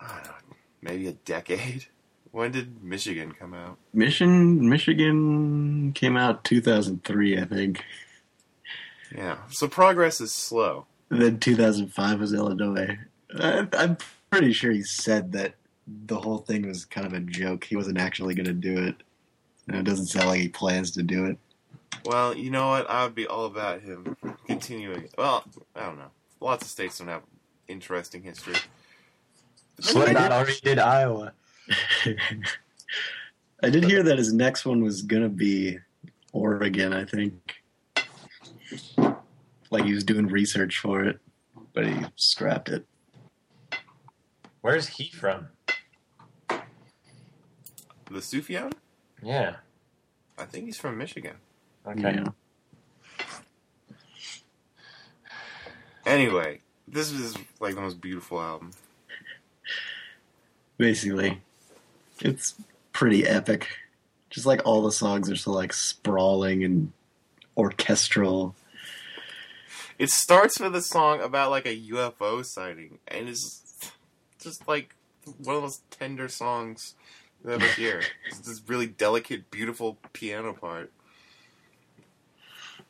I 0.01 0.15
don't 0.15 0.25
know, 0.25 0.57
maybe 0.83 1.07
a 1.07 1.13
decade. 1.13 1.87
When 2.33 2.53
did 2.53 2.83
Michigan 2.83 3.33
come 3.33 3.55
out? 3.55 3.79
Mission, 3.93 4.69
Michigan 4.69 5.93
came 5.93 6.17
out 6.17 6.45
2003, 6.45 7.39
I 7.39 7.45
think. 7.45 7.85
Yeah. 9.15 9.39
So 9.51 9.67
progress 9.67 10.21
is 10.21 10.33
slow. 10.33 10.87
Then 11.09 11.41
2005 11.41 12.21
was 12.21 12.33
Illinois. 12.33 12.99
I, 13.37 13.67
I'm 13.73 13.99
pretty 14.31 14.53
sure 14.53 14.71
he 14.71 14.83
said 14.83 15.33
that 15.33 15.55
the 15.87 16.21
whole 16.21 16.39
thing 16.39 16.67
was 16.67 16.85
kind 16.85 17.07
of 17.07 17.13
a 17.13 17.21
joke. 17.21 17.65
He 17.65 17.75
wasn't 17.75 17.99
actually 17.99 18.35
going 18.35 18.47
to 18.47 18.53
do 18.53 18.79
it. 18.79 19.03
And 19.67 19.77
it 19.77 19.85
doesn't 19.85 20.07
sound 20.07 20.29
like 20.29 20.41
he 20.41 20.49
plans 20.49 20.93
to 20.93 21.03
do 21.03 21.27
it. 21.27 21.39
Well, 22.05 22.37
you 22.37 22.51
know 22.51 22.69
what? 22.69 22.89
I 22.89 23.05
would 23.05 23.15
be 23.15 23.27
all 23.27 23.47
about 23.47 23.81
him 23.81 24.17
continuing. 24.47 25.09
Well, 25.19 25.45
I 25.75 25.87
don't 25.87 25.99
know. 25.99 26.11
Lots 26.41 26.65
of 26.65 26.71
states 26.71 26.99
don't 26.99 27.09
have 27.09 27.23
interesting 27.69 28.23
history. 28.23 28.55
Slipknot 29.81 30.33
already 30.33 30.59
did 30.63 30.79
Iowa. 30.79 31.33
I 33.63 33.69
did 33.71 33.85
hear 33.85 34.03
that 34.03 34.19
his 34.19 34.33
next 34.33 34.65
one 34.65 34.83
was 34.83 35.03
going 35.03 35.23
to 35.23 35.29
be 35.29 35.79
Oregon, 36.33 36.93
I 36.93 37.05
think. 37.05 37.35
Like 39.71 39.85
he 39.85 39.93
was 39.93 40.05
doing 40.05 40.27
research 40.27 40.79
for 40.79 41.05
it, 41.05 41.21
but 41.73 41.87
he 41.87 41.95
scrapped 42.17 42.69
it. 42.69 42.87
Where's 44.63 44.89
he 44.89 45.11
from? 45.11 45.49
The 46.49 48.19
Sufjan? 48.19 48.73
Yeah. 49.23 49.57
I 50.37 50.45
think 50.45 50.65
he's 50.65 50.77
from 50.77 50.99
Michigan. 50.99 51.37
Okay. 51.87 52.23
Yeah. 52.25 52.25
Anyway, 56.07 56.61
this 56.89 57.13
is 57.13 57.37
like 57.61 57.75
the 57.75 57.81
most 57.81 58.01
beautiful 58.01 58.41
album. 58.41 58.73
Basically, 60.79 61.41
it's 62.21 62.55
pretty 62.93 63.27
epic. 63.27 63.69
Just 64.31 64.47
like 64.47 64.63
all 64.65 64.83
the 64.83 64.93
songs 64.93 65.31
are 65.31 65.37
so 65.37 65.53
like 65.53 65.73
sprawling 65.73 66.65
and 66.65 66.93
orchestral. 67.57 68.55
It 69.99 70.11
starts 70.11 70.59
with 70.59 70.75
a 70.75 70.83
song 70.83 71.21
about 71.21 71.51
like 71.51 71.67
a 71.67 71.79
UFO 71.91 72.45
sighting, 72.45 72.99
and 73.09 73.29
it's 73.29 73.93
just 74.41 74.67
like 74.67 74.95
one 75.39 75.57
of 75.57 75.63
those 75.63 75.81
tender 75.91 76.29
songs 76.29 76.95
you 77.45 77.51
ever 77.51 77.67
hear. 77.77 78.03
It's 78.29 78.41
this 78.41 78.63
really 78.67 78.87
delicate, 78.87 79.51
beautiful 79.51 79.99
piano 80.13 80.53
part. 80.53 80.93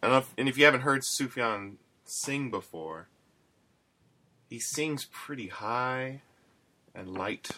And 0.03 0.15
if, 0.15 0.33
and 0.39 0.49
if 0.49 0.57
you 0.57 0.65
haven't 0.65 0.81
heard 0.83 1.03
Sufjan 1.03 1.75
sing 2.05 2.51
before, 2.51 3.09
he 4.49 4.59
sings 4.59 5.07
pretty 5.07 5.49
high 5.49 6.23
and 6.95 7.13
light. 7.13 7.51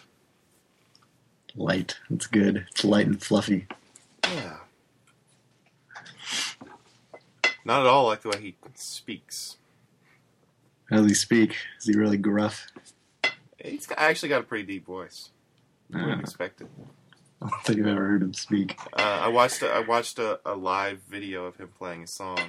Light. 1.55 1.97
It's 2.09 2.27
good. 2.27 2.65
It's 2.71 2.83
light 2.83 3.07
and 3.07 3.21
fluffy. 3.21 3.67
Yeah. 4.23 4.57
Not 7.65 7.81
at 7.81 7.87
all 7.87 8.05
like 8.07 8.21
the 8.21 8.29
way 8.29 8.41
he 8.41 8.55
speaks. 8.75 9.57
How 10.89 10.97
does 10.97 11.07
he 11.07 11.13
speak? 11.13 11.55
Is 11.79 11.85
he 11.85 11.97
really 11.97 12.17
gruff? 12.17 12.67
He's 13.57 13.87
got, 13.87 13.97
actually 13.99 14.29
got 14.29 14.41
a 14.41 14.43
pretty 14.43 14.65
deep 14.65 14.85
voice. 14.85 15.29
I 15.93 15.97
wouldn't 15.97 16.17
Uh, 16.19 16.21
expect 16.21 16.61
it. 16.61 16.67
I 17.41 17.49
don't 17.49 17.63
think 17.63 17.79
I've 17.79 17.87
ever 17.87 18.05
heard 18.05 18.21
him 18.21 18.33
speak. 18.33 18.77
Uh, 18.93 19.01
I 19.23 19.27
watched 19.27 19.61
a, 19.61 19.69
I 19.69 19.79
watched 19.79 20.19
a, 20.19 20.39
a 20.45 20.55
live 20.55 20.99
video 21.09 21.45
of 21.45 21.57
him 21.57 21.69
playing 21.77 22.03
a 22.03 22.07
song, 22.07 22.39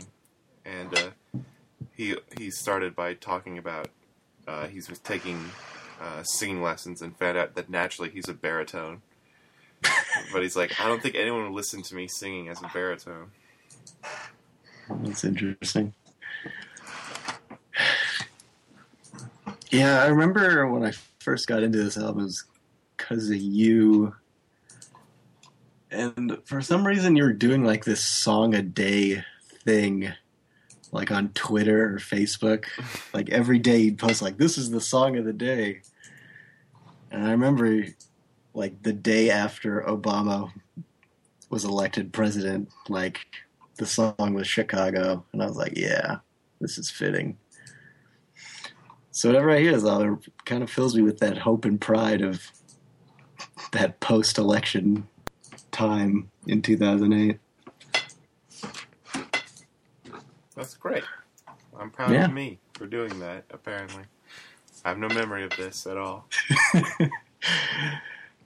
and 0.65 0.97
uh, 0.97 1.11
he 1.93 2.17
he 2.39 2.51
started 2.51 2.95
by 2.95 3.15
talking 3.15 3.59
about 3.59 3.89
uh, 4.47 4.67
he 4.69 4.81
taking 5.03 5.51
uh, 6.05 6.23
singing 6.23 6.63
lessons 6.63 7.01
and 7.01 7.17
found 7.17 7.39
out 7.39 7.55
that 7.55 7.71
naturally 7.71 8.11
he's 8.11 8.29
a 8.29 8.35
baritone. 8.35 9.01
but 10.33 10.43
he's 10.43 10.57
like, 10.57 10.79
I 10.81 10.87
don't 10.87 11.03
think 11.03 11.15
anyone 11.15 11.45
would 11.45 11.57
listen 11.57 11.83
to 11.83 11.95
me 11.95 12.09
singing 12.09 12.49
as 12.49 12.63
a 12.63 12.71
baritone. 12.73 13.31
That's 14.89 15.25
interesting. 15.25 15.95
Yeah, 19.71 20.03
I 20.03 20.07
remember 20.07 20.69
when 20.69 20.85
I 20.85 20.93
first 21.21 21.49
got 21.49 21.63
into 21.63 21.83
this 21.83 21.97
album, 21.97 22.23
was 22.23 22.45
because 22.97 23.31
of 23.31 23.37
you. 23.37 24.15
And 25.91 26.39
for 26.45 26.61
some 26.61 26.87
reason, 26.87 27.17
you 27.17 27.25
were 27.25 27.33
doing 27.33 27.65
like 27.65 27.85
this 27.85 28.05
song 28.05 28.55
a 28.55 28.63
day 28.63 29.25
thing, 29.65 30.13
like 30.95 31.11
on 31.11 31.29
Twitter 31.31 31.95
or 31.95 31.99
Facebook. 31.99 32.65
Like 33.13 33.29
every 33.29 33.59
day, 33.59 33.83
he'd 33.83 33.99
post, 33.99 34.23
like, 34.23 34.39
this 34.39 34.57
is 34.57 34.71
the 34.71 34.81
song 34.81 35.17
of 35.19 35.25
the 35.25 35.33
day. 35.33 35.83
And 37.11 37.27
I 37.27 37.33
remember, 37.33 37.85
like, 38.55 38.83
the 38.83 38.93
day 38.93 39.31
after 39.31 39.83
Obama 39.83 40.51
was 41.51 41.65
elected 41.65 42.13
president, 42.13 42.71
like, 42.89 43.19
the 43.77 43.87
song 43.87 44.35
was 44.35 44.47
Chicago, 44.47 45.25
and 45.33 45.43
I 45.43 45.47
was 45.47 45.57
like, 45.57 45.77
yeah, 45.77 46.19
this 46.61 46.79
is 46.79 46.91
fitting. 46.91 47.37
So 49.11 49.29
whatever 49.29 49.51
I 49.51 49.59
hear 49.59 49.73
is 49.73 49.85
album, 49.85 50.21
it 50.25 50.45
kind 50.45 50.63
of 50.63 50.71
fills 50.71 50.97
me 50.97 51.03
with 51.03 51.19
that 51.19 51.39
hope 51.39 51.65
and 51.65 51.81
pride 51.81 52.23
of 52.23 52.51
that 53.73 54.01
post-election 54.01 55.07
time 55.73 56.31
in 56.47 56.63
2008. 56.63 57.39
That's 60.55 60.75
great. 60.77 61.05
I'm 61.79 61.91
proud 61.91 62.13
Yeah. 62.13 62.27
of 62.27 62.33
me 62.33 62.59
for 62.75 62.87
doing 62.87 63.19
that. 63.21 63.45
Apparently, 63.51 64.05
I 64.85 64.91
have 64.91 64.99
no 64.99 65.09
memory 65.09 65.45
of 65.45 65.51
this 65.57 65.87
at 65.87 65.97
all. 65.97 66.29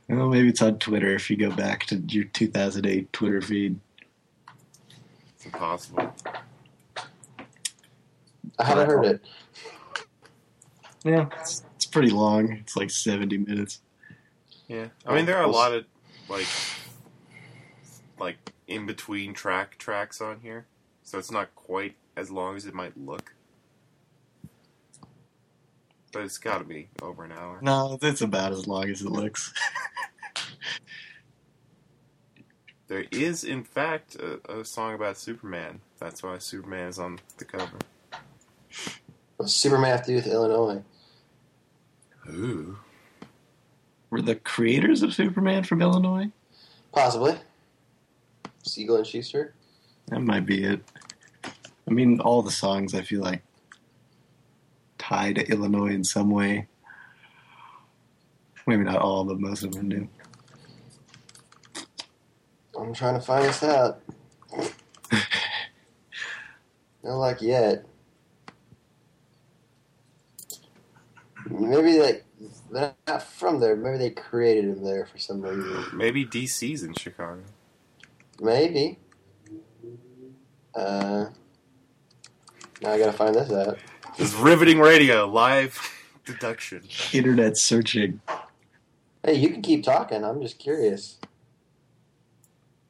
well, 0.08 0.28
maybe 0.28 0.48
it's 0.48 0.62
on 0.62 0.78
Twitter 0.78 1.14
if 1.14 1.28
you 1.30 1.36
go 1.36 1.50
back 1.50 1.84
to 1.86 1.96
your 1.96 2.24
2008 2.24 3.12
Twitter 3.12 3.40
feed. 3.42 3.78
It's 5.36 5.44
impossible. 5.44 6.12
I 8.58 8.64
haven't 8.64 8.86
heard 8.88 9.04
it. 9.04 9.20
Yeah, 11.04 11.28
it's, 11.40 11.62
it's 11.76 11.86
pretty 11.86 12.10
long. 12.10 12.52
It's 12.52 12.76
like 12.76 12.90
70 12.90 13.38
minutes. 13.38 13.80
Yeah, 14.66 14.88
I 15.06 15.14
mean 15.14 15.26
there 15.26 15.36
are 15.38 15.44
a 15.44 15.50
lot 15.50 15.72
of 15.72 15.84
like 16.28 16.46
like 18.18 18.36
in 18.66 18.84
between 18.84 19.32
track 19.32 19.78
tracks 19.78 20.20
on 20.20 20.40
here, 20.40 20.66
so 21.08 21.16
it's 21.16 21.30
not 21.30 21.54
quite 21.54 21.96
as 22.18 22.30
long 22.30 22.54
as 22.54 22.66
it 22.66 22.74
might 22.74 22.94
look. 22.98 23.34
But 26.12 26.24
it's 26.24 26.36
got 26.36 26.58
to 26.58 26.64
be 26.64 26.90
over 27.00 27.24
an 27.24 27.32
hour. 27.32 27.58
No, 27.62 27.98
it's 28.02 28.20
about 28.20 28.52
as 28.52 28.66
long 28.66 28.90
as 28.90 29.00
it 29.00 29.10
looks. 29.10 29.52
There 32.88 33.04
is, 33.12 33.44
in 33.44 33.64
fact, 33.64 34.16
a, 34.16 34.60
a 34.60 34.64
song 34.64 34.94
about 34.94 35.18
Superman. 35.18 35.82
That's 35.98 36.22
why 36.22 36.38
Superman 36.38 36.88
is 36.88 36.98
on 36.98 37.18
the 37.36 37.44
cover. 37.44 37.76
Superman 39.44 39.90
have 39.90 40.06
to 40.06 40.12
do 40.12 40.14
with 40.14 40.26
Illinois? 40.26 40.82
Ooh, 42.30 42.78
Were 44.08 44.22
the 44.22 44.36
creators 44.36 45.02
of 45.02 45.12
Superman 45.12 45.64
from 45.64 45.82
Illinois? 45.82 46.30
Possibly. 46.90 47.34
Siegel 48.62 48.96
and 48.96 49.06
Shuster. 49.06 49.52
That 50.08 50.20
might 50.20 50.46
be 50.46 50.64
it. 50.64 50.80
I 51.86 51.90
mean, 51.90 52.20
all 52.20 52.42
the 52.42 52.50
songs 52.50 52.94
I 52.94 53.02
feel 53.02 53.20
like 53.20 53.42
tie 54.98 55.32
to 55.32 55.50
Illinois 55.50 55.92
in 55.92 56.04
some 56.04 56.30
way. 56.30 56.66
Maybe 58.66 58.84
not 58.84 58.98
all, 58.98 59.24
but 59.24 59.40
most 59.40 59.64
of 59.64 59.72
them 59.72 59.88
do. 59.88 60.08
I'm 62.78 62.92
trying 62.92 63.14
to 63.14 63.20
find 63.20 63.44
this 63.44 63.62
out. 63.62 64.00
No 67.04 67.18
luck 67.20 67.40
yet. 67.40 67.86
Maybe 71.48 71.92
they 71.92 72.22
they're 72.70 72.94
not 73.06 73.22
from 73.22 73.60
there. 73.60 73.76
Maybe 73.76 73.98
they 73.98 74.10
created 74.10 74.64
him 74.64 74.84
there 74.84 75.06
for 75.06 75.16
some 75.16 75.40
reason. 75.40 75.86
maybe 75.96 76.26
DC's 76.26 76.82
in 76.82 76.92
Chicago. 76.94 77.44
Maybe. 78.40 78.98
Uh, 80.74 81.26
now 82.82 82.92
I 82.92 82.98
gotta 82.98 83.12
find 83.12 83.34
this 83.34 83.50
out. 83.50 83.78
This 84.16 84.32
is 84.32 84.34
riveting 84.34 84.78
radio 84.78 85.26
live 85.26 85.78
deduction. 86.24 86.82
Internet 87.12 87.58
searching. 87.58 88.20
Hey, 89.24 89.34
you 89.34 89.50
can 89.50 89.62
keep 89.62 89.82
talking. 89.82 90.24
I'm 90.24 90.40
just 90.40 90.58
curious. 90.58 91.18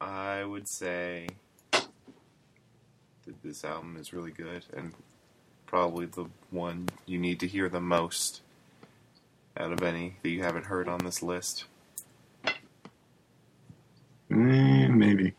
I 0.01 0.43
would 0.43 0.67
say 0.67 1.27
that 1.71 3.43
this 3.43 3.65
album 3.65 3.97
is 3.97 4.13
really 4.13 4.31
good 4.31 4.65
and 4.75 4.93
probably 5.65 6.05
the 6.05 6.25
one 6.51 6.89
you 7.05 7.19
need 7.19 7.39
to 7.41 7.47
hear 7.47 7.69
the 7.69 7.81
most 7.81 8.41
out 9.57 9.71
of 9.71 9.81
any 9.83 10.15
that 10.23 10.29
you 10.29 10.41
haven't 10.41 10.65
heard 10.65 10.87
on 10.87 10.99
this 10.99 11.21
list. 11.21 11.65
Eh, 12.45 12.53
maybe. 14.29 15.33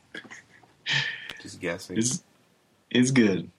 Just 1.41 1.61
guessing. 1.61 1.99
It's, 1.99 2.23
it's 2.91 3.11
good. 3.11 3.51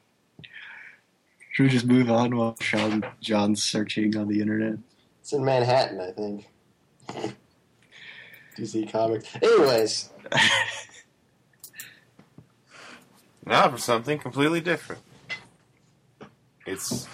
Should 1.52 1.64
we 1.64 1.70
just 1.70 1.86
move 1.86 2.10
on 2.10 2.36
while 2.36 2.56
Sean, 2.62 3.06
John's 3.20 3.62
searching 3.62 4.16
on 4.16 4.28
the 4.28 4.42
internet? 4.42 4.80
It's 5.20 5.34
in 5.34 5.44
Manhattan, 5.44 6.00
I 6.00 6.12
think. 6.12 6.48
DC 8.58 8.92
Comics. 8.92 9.28
Anyways, 9.42 10.10
Now 13.46 13.70
for 13.70 13.78
something 13.78 14.20
completely 14.20 14.62
different. 14.62 15.02
It's 16.66 17.08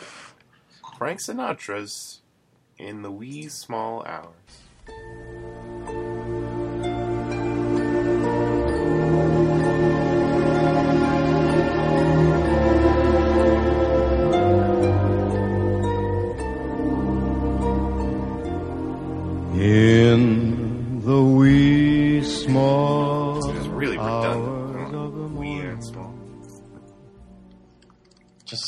Frank 0.97 1.19
Sinatra's 1.19 2.21
In 2.77 3.01
the 3.01 3.11
Wee 3.11 3.47
Small 3.47 4.05
Hours. 4.05 4.66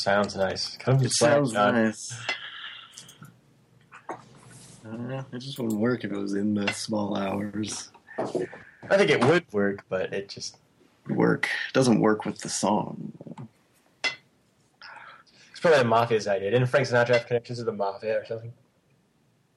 Sounds 0.02 0.36
nice. 0.36 0.76
Kind 0.76 0.98
of 0.98 1.06
It 1.06 1.12
sounds 1.12 1.52
nice. 1.52 2.12
Uh, 4.10 5.22
it 5.32 5.38
just 5.38 5.58
wouldn't 5.58 5.80
work 5.80 6.04
if 6.04 6.10
it 6.10 6.16
was 6.16 6.34
in 6.34 6.54
the 6.54 6.72
small 6.72 7.16
hours. 7.16 7.90
I 8.18 8.96
think 8.96 9.10
it 9.10 9.24
would 9.24 9.44
work, 9.52 9.84
but 9.88 10.12
it 10.12 10.28
just 10.28 10.56
Work 11.08 11.48
doesn't 11.72 12.00
work 12.00 12.24
with 12.24 12.38
the 12.38 12.48
song. 12.48 13.12
it's 14.04 15.60
probably 15.60 15.78
the 15.78 15.84
mafia's 15.84 16.28
idea. 16.28 16.50
Didn't 16.50 16.68
Frank 16.68 16.86
Sinatra 16.86 17.14
have 17.14 17.26
connections 17.26 17.58
to 17.58 17.64
the 17.64 17.72
mafia 17.72 18.20
or 18.20 18.24
something? 18.24 18.52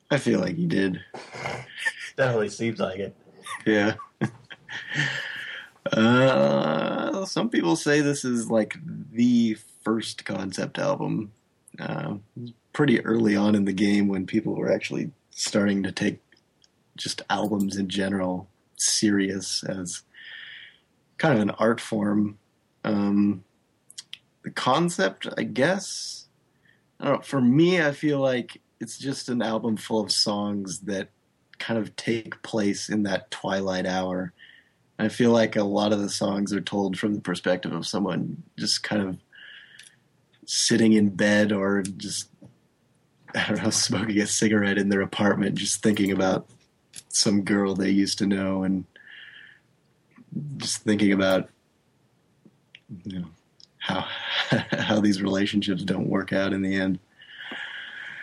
I 0.09 0.17
feel 0.17 0.39
like 0.39 0.55
he 0.55 0.65
did. 0.65 0.99
Definitely 2.15 2.49
seems 2.49 2.79
like 2.79 2.99
it. 2.99 3.15
Yeah. 3.65 3.95
uh, 5.93 7.25
some 7.25 7.49
people 7.49 7.75
say 7.75 8.01
this 8.01 8.23
is 8.25 8.49
like 8.49 8.77
the 9.11 9.57
first 9.83 10.25
concept 10.25 10.77
album. 10.77 11.31
Uh, 11.79 12.15
pretty 12.73 13.03
early 13.05 13.35
on 13.35 13.55
in 13.55 13.65
the 13.65 13.73
game 13.73 14.07
when 14.07 14.25
people 14.25 14.55
were 14.55 14.71
actually 14.71 15.11
starting 15.29 15.83
to 15.83 15.91
take 15.91 16.19
just 16.97 17.21
albums 17.29 17.77
in 17.77 17.87
general 17.87 18.47
serious 18.75 19.63
as 19.63 20.03
kind 21.17 21.35
of 21.35 21.41
an 21.41 21.51
art 21.51 21.79
form. 21.79 22.37
Um, 22.83 23.43
the 24.43 24.51
concept, 24.51 25.27
I 25.37 25.43
guess, 25.43 26.27
I 26.99 27.05
know, 27.05 27.19
for 27.19 27.41
me, 27.41 27.81
I 27.81 27.91
feel 27.91 28.19
like 28.19 28.61
it's 28.79 28.97
just 28.97 29.29
an 29.29 29.41
album 29.41 29.77
full 29.77 30.01
of 30.01 30.11
songs 30.11 30.79
that 30.81 31.09
kind 31.59 31.79
of 31.79 31.95
take 31.95 32.41
place 32.43 32.89
in 32.89 33.03
that 33.03 33.31
twilight 33.31 33.85
hour. 33.85 34.33
I 34.99 35.07
feel 35.09 35.31
like 35.31 35.55
a 35.55 35.63
lot 35.63 35.93
of 35.93 35.99
the 35.99 36.09
songs 36.09 36.53
are 36.53 36.61
told 36.61 36.97
from 36.97 37.13
the 37.13 37.21
perspective 37.21 37.71
of 37.71 37.87
someone 37.87 38.43
just 38.57 38.83
kind 38.83 39.01
of 39.01 39.17
sitting 40.45 40.93
in 40.93 41.09
bed 41.09 41.51
or 41.51 41.81
just 41.81 42.29
I 43.35 43.47
don't 43.47 43.63
know, 43.63 43.69
smoking 43.71 44.19
a 44.19 44.27
cigarette 44.27 44.77
in 44.77 44.89
their 44.89 45.01
apartment, 45.01 45.55
just 45.55 45.81
thinking 45.81 46.11
about 46.11 46.47
some 47.09 47.43
girl 47.43 47.75
they 47.75 47.89
used 47.89 48.19
to 48.19 48.27
know 48.27 48.63
and 48.63 48.85
just 50.57 50.83
thinking 50.83 51.11
about 51.11 51.49
you 53.05 53.19
know 53.19 53.25
how 53.77 54.05
how 54.71 54.99
these 54.99 55.21
relationships 55.21 55.83
don't 55.83 56.07
work 56.07 56.33
out 56.33 56.53
in 56.53 56.61
the 56.61 56.75
end. 56.75 56.99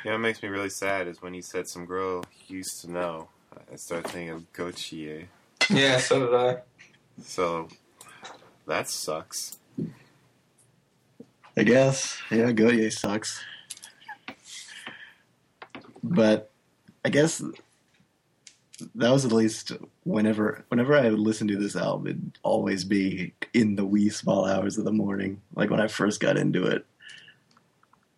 You 0.04 0.10
know, 0.10 0.16
what 0.16 0.22
makes 0.22 0.42
me 0.42 0.48
really 0.48 0.70
sad 0.70 1.08
is 1.08 1.20
when 1.20 1.34
he 1.34 1.42
said 1.42 1.68
some 1.68 1.84
girl 1.84 2.24
he 2.30 2.54
used 2.54 2.80
to 2.82 2.90
know. 2.90 3.28
I 3.70 3.76
started 3.76 4.08
thinking 4.10 4.30
of 4.30 4.52
Gotye. 4.52 5.26
Yeah, 5.68 5.98
so 5.98 6.20
did 6.20 6.34
I. 6.34 6.56
So 7.22 7.68
that 8.66 8.88
sucks. 8.88 9.58
I 11.60 11.62
guess. 11.62 12.16
Yeah, 12.30 12.52
Gotye 12.52 12.90
sucks. 12.90 13.44
But 16.02 16.50
I 17.04 17.10
guess 17.10 17.42
that 18.94 19.10
was 19.10 19.26
at 19.26 19.32
least 19.32 19.72
whenever 20.04 20.64
whenever 20.68 20.96
I 20.96 21.10
would 21.10 21.18
listen 21.18 21.48
to 21.48 21.58
this 21.58 21.76
album, 21.76 22.06
it'd 22.06 22.38
always 22.42 22.84
be 22.84 23.34
in 23.52 23.76
the 23.76 23.84
wee 23.84 24.08
small 24.08 24.46
hours 24.46 24.78
of 24.78 24.86
the 24.86 24.92
morning. 24.92 25.42
Like 25.54 25.68
when 25.68 25.82
I 25.82 25.88
first 25.88 26.18
got 26.18 26.38
into 26.38 26.64
it. 26.64 26.86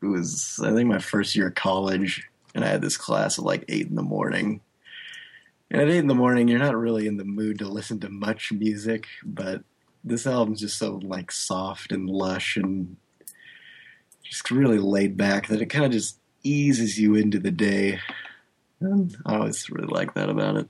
It 0.01 0.07
was 0.07 0.61
I 0.63 0.73
think 0.73 0.89
my 0.89 1.01
first 1.01 1.35
year 1.35 1.49
of 1.49 1.57
college 1.57 2.29
and 2.55 2.65
I 2.65 2.69
had 2.69 2.81
this 2.81 2.97
class 2.97 3.41
at 3.41 3.45
like 3.45 3.65
eight 3.69 3.89
in 3.89 3.97
the 3.97 4.03
morning. 4.03 4.61
And 5.69 5.83
at 5.83 5.89
eight 5.89 5.99
in 5.99 6.07
the 6.07 6.15
morning 6.15 6.47
you're 6.47 6.61
not 6.61 6.77
really 6.77 7.09
in 7.09 7.17
the 7.17 7.25
mood 7.25 7.59
to 7.59 7.67
listen 7.67 7.99
to 8.01 8.09
much 8.09 8.53
music, 8.53 9.09
but 9.25 9.65
this 10.05 10.29
album's 10.29 10.61
just 10.61 10.79
so 10.79 11.01
like 11.03 11.33
soft 11.33 11.91
and 11.91 12.09
lush 12.09 12.57
and 12.57 12.99
just 14.33 14.51
really 14.51 14.79
laid 14.79 15.15
back 15.15 15.49
that 15.49 15.61
it 15.61 15.67
kind 15.67 15.85
of 15.85 15.93
just 15.93 16.19
eases 16.43 16.99
you 16.99 17.15
into 17.17 17.39
the 17.39 17.51
day. 17.51 18.01
And 18.81 19.15
I 19.27 19.37
always 19.37 19.69
really 19.69 19.89
like 19.89 20.15
that 20.15 20.31
about 20.31 20.57
it. 20.57 20.69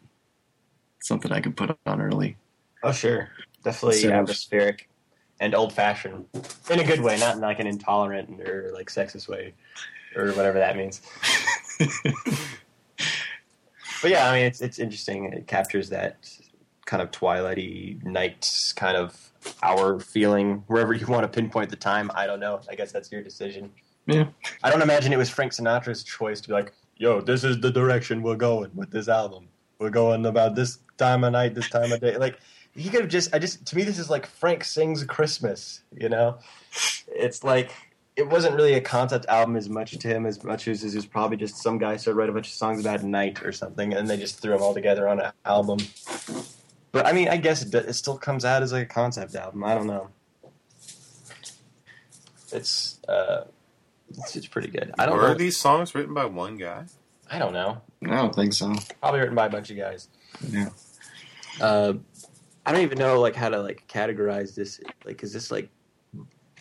It's 0.99 1.07
something 1.07 1.31
I 1.31 1.41
could 1.41 1.57
put 1.57 1.79
on 1.87 2.01
early. 2.03 2.37
Oh, 2.83 2.91
sure. 2.91 3.29
Definitely 3.63 3.99
So- 3.99 4.11
atmospheric 4.11 4.89
and 5.39 5.55
old 5.55 5.73
fashioned. 5.73 6.27
In 6.71 6.81
a 6.81 6.85
good 6.85 7.03
way, 7.03 7.17
not 7.21 7.37
in 7.37 7.41
like 7.41 7.61
an 7.61 7.69
intolerant 7.69 8.41
or 8.41 8.73
like 8.75 8.89
sexist 8.91 9.29
way 9.29 9.55
or 10.17 10.33
whatever 10.33 10.59
that 10.59 10.77
means. 10.77 11.01
But 14.03 14.11
yeah, 14.11 14.29
I 14.29 14.35
mean, 14.35 14.47
it's 14.47 14.61
it's 14.61 14.81
interesting. 14.81 15.33
It 15.33 15.47
captures 15.47 15.89
that 15.91 16.29
kind 16.87 17.01
of 17.01 17.13
twilighty 17.13 18.03
night 18.03 18.73
kind 18.75 18.97
of 18.97 19.32
hour 19.63 20.01
feeling 20.01 20.65
wherever 20.67 20.93
you 20.93 21.07
want 21.07 21.23
to 21.23 21.29
pinpoint 21.29 21.71
the 21.71 21.77
time. 21.77 22.11
I 22.15 22.27
don't 22.27 22.41
know. 22.41 22.61
I 22.69 22.75
guess 22.75 22.93
that's 22.93 23.11
your 23.11 23.23
decision. 23.23 23.71
Yeah. 24.07 24.27
I 24.63 24.71
don't 24.71 24.83
imagine 24.83 25.13
it 25.13 25.19
was 25.19 25.31
Frank 25.31 25.53
Sinatra's 25.53 26.03
choice 26.03 26.41
to 26.41 26.49
be 26.49 26.55
like, 26.55 26.73
"Yo, 26.97 27.21
this 27.21 27.45
is 27.45 27.61
the 27.61 27.71
direction 27.71 28.23
we're 28.23 28.37
going 28.37 28.71
with 28.75 28.91
this 28.91 29.09
album. 29.09 29.49
We're 29.79 29.91
going 29.91 30.27
about 30.27 30.55
this 30.55 30.79
time 30.97 31.25
of 31.25 31.33
night, 31.33 31.55
this 31.55 31.69
time 31.69 31.93
of 31.93 32.01
day." 32.01 32.17
Like 32.17 32.39
he 32.75 32.89
could 32.89 33.03
have 33.03 33.11
just. 33.11 33.35
I 33.35 33.39
just 33.39 33.65
to 33.67 33.77
me, 33.77 33.85
this 33.85 33.99
is 33.99 34.11
like 34.11 34.27
Frank 34.27 34.65
sings 34.65 35.05
Christmas. 35.05 35.83
You 35.97 36.09
know, 36.09 36.39
it's 37.09 37.45
like 37.45 37.71
it 38.17 38.29
wasn't 38.29 38.55
really 38.55 38.75
a 38.75 38.81
concept 38.81 39.27
album 39.27 39.57
as 39.57 39.69
much 39.69 39.99
to 39.99 40.09
him 40.09 40.27
as 40.27 40.43
much 40.45 40.69
as 40.69 40.85
it 40.85 40.95
was 40.95 41.07
probably 41.07 41.37
just 41.37 41.57
some 41.57 41.79
guy 41.79 41.97
started 41.97 42.19
write 42.19 42.29
a 42.29 42.33
bunch 42.33 42.49
of 42.49 42.55
songs 42.55 42.81
about 42.81 43.03
night 43.03 43.43
or 43.45 43.53
something, 43.53 43.95
and 43.95 44.09
they 44.09 44.17
just 44.17 44.41
threw 44.41 44.53
them 44.53 44.63
all 44.63 44.75
together 44.75 45.09
on 45.09 45.21
an 45.21 45.33
album. 45.45 45.79
But 46.93 47.07
I 47.07 47.13
mean, 47.13 47.29
I 47.29 47.39
guess 47.39 47.63
it, 47.63 47.75
it 47.75 47.95
still 47.95 48.19
comes 48.19 48.45
out 48.45 48.63
as 48.63 48.73
like 48.73 48.83
a 48.83 48.87
concept 48.87 49.35
album. 49.35 49.65
I 49.65 49.75
don't 49.75 49.87
know. 49.87 50.09
It's 52.53 53.01
uh, 53.09 53.45
it's, 54.11 54.37
it's 54.37 54.47
pretty 54.47 54.69
good. 54.69 54.95
I 54.99 55.07
don't 55.07 55.17
Were 55.17 55.29
know. 55.29 55.35
these 55.35 55.57
songs 55.57 55.95
written 55.95 56.13
by 56.13 56.27
one 56.27 56.57
guy? 56.57 56.85
I 57.31 57.39
don't 57.39 57.55
know. 57.55 57.81
I 58.05 58.15
don't 58.15 58.35
think 58.35 58.53
so. 58.53 58.75
Probably 59.01 59.21
written 59.21 59.35
by 59.35 59.47
a 59.47 59.51
bunch 59.51 59.71
of 59.71 59.79
guys. 59.79 60.09
Yeah. 60.51 60.69
Uh, 61.61 61.95
I 62.67 62.73
don't 62.73 62.83
even 62.83 62.99
know 62.99 63.21
like 63.21 63.35
how 63.35 63.49
to 63.49 63.61
like 63.61 63.85
categorize 63.89 64.55
this. 64.55 64.81
Like, 65.05 65.23
is 65.23 65.33
this 65.33 65.51
like? 65.51 65.71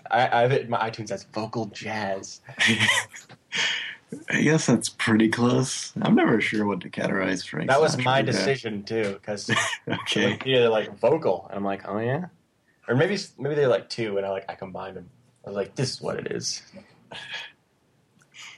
I, 0.10 0.28
I 0.28 0.42
have 0.42 0.52
it 0.54 0.62
in 0.64 0.70
my 0.70 0.90
iTunes 0.90 1.12
as 1.12 1.26
vocal 1.26 1.66
jazz. 1.68 2.42
I 4.30 4.42
guess 4.42 4.66
that's 4.66 4.90
pretty 4.90 5.30
close. 5.30 5.94
I'm 6.02 6.16
never 6.16 6.42
sure 6.42 6.66
what 6.66 6.82
to 6.82 6.90
categorize 6.90 7.48
Frank. 7.48 7.70
That 7.70 7.80
was 7.80 7.96
Sinatra 7.96 8.04
my 8.04 8.22
decision 8.22 8.84
too, 8.84 9.14
because 9.14 9.50
Okay. 9.88 10.38
yeah, 10.46 10.60
they're 10.60 10.70
like 10.70 10.98
vocal, 11.00 11.48
and 11.50 11.58
I'm 11.58 11.64
like, 11.64 11.88
oh 11.88 11.98
yeah, 12.00 12.26
or 12.88 12.96
maybe 12.96 13.18
maybe 13.40 13.56
they're 13.56 13.68
like 13.70 13.90
two, 13.90 14.18
and 14.18 14.26
I 14.26 14.30
like 14.30 14.46
I 14.50 14.56
combined 14.56 14.98
them. 14.98 15.10
I 15.46 15.50
was 15.50 15.56
like, 15.56 15.76
this 15.76 15.92
is 15.92 16.02
what 16.02 16.20
it 16.20 16.32
is. 16.32 16.62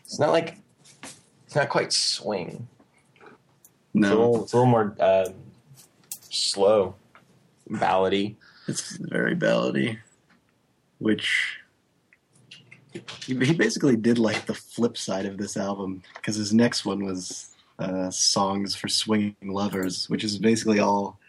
It's 0.03 0.19
not 0.19 0.31
like 0.31 0.57
it's 1.45 1.55
not 1.55 1.69
quite 1.69 1.93
swing. 1.93 2.67
It's 3.21 3.27
a 3.93 3.99
No, 3.99 4.09
little, 4.09 4.43
it's 4.43 4.53
a 4.53 4.57
little 4.57 4.71
more 4.71 4.95
um, 4.99 5.33
slow, 6.29 6.95
ballady. 7.69 8.35
it's 8.67 8.97
very 8.97 9.35
ballady, 9.35 9.99
which 10.97 11.59
he, 13.25 13.35
he 13.45 13.53
basically 13.53 13.95
did 13.95 14.17
like 14.17 14.45
the 14.45 14.53
flip 14.53 14.97
side 14.97 15.25
of 15.25 15.37
this 15.37 15.57
album 15.57 16.03
because 16.15 16.35
his 16.35 16.53
next 16.53 16.85
one 16.85 17.05
was 17.05 17.55
uh, 17.79 18.09
songs 18.09 18.75
for 18.75 18.87
swinging 18.87 19.35
lovers, 19.41 20.09
which 20.09 20.23
is 20.23 20.37
basically 20.37 20.79
all 20.79 21.19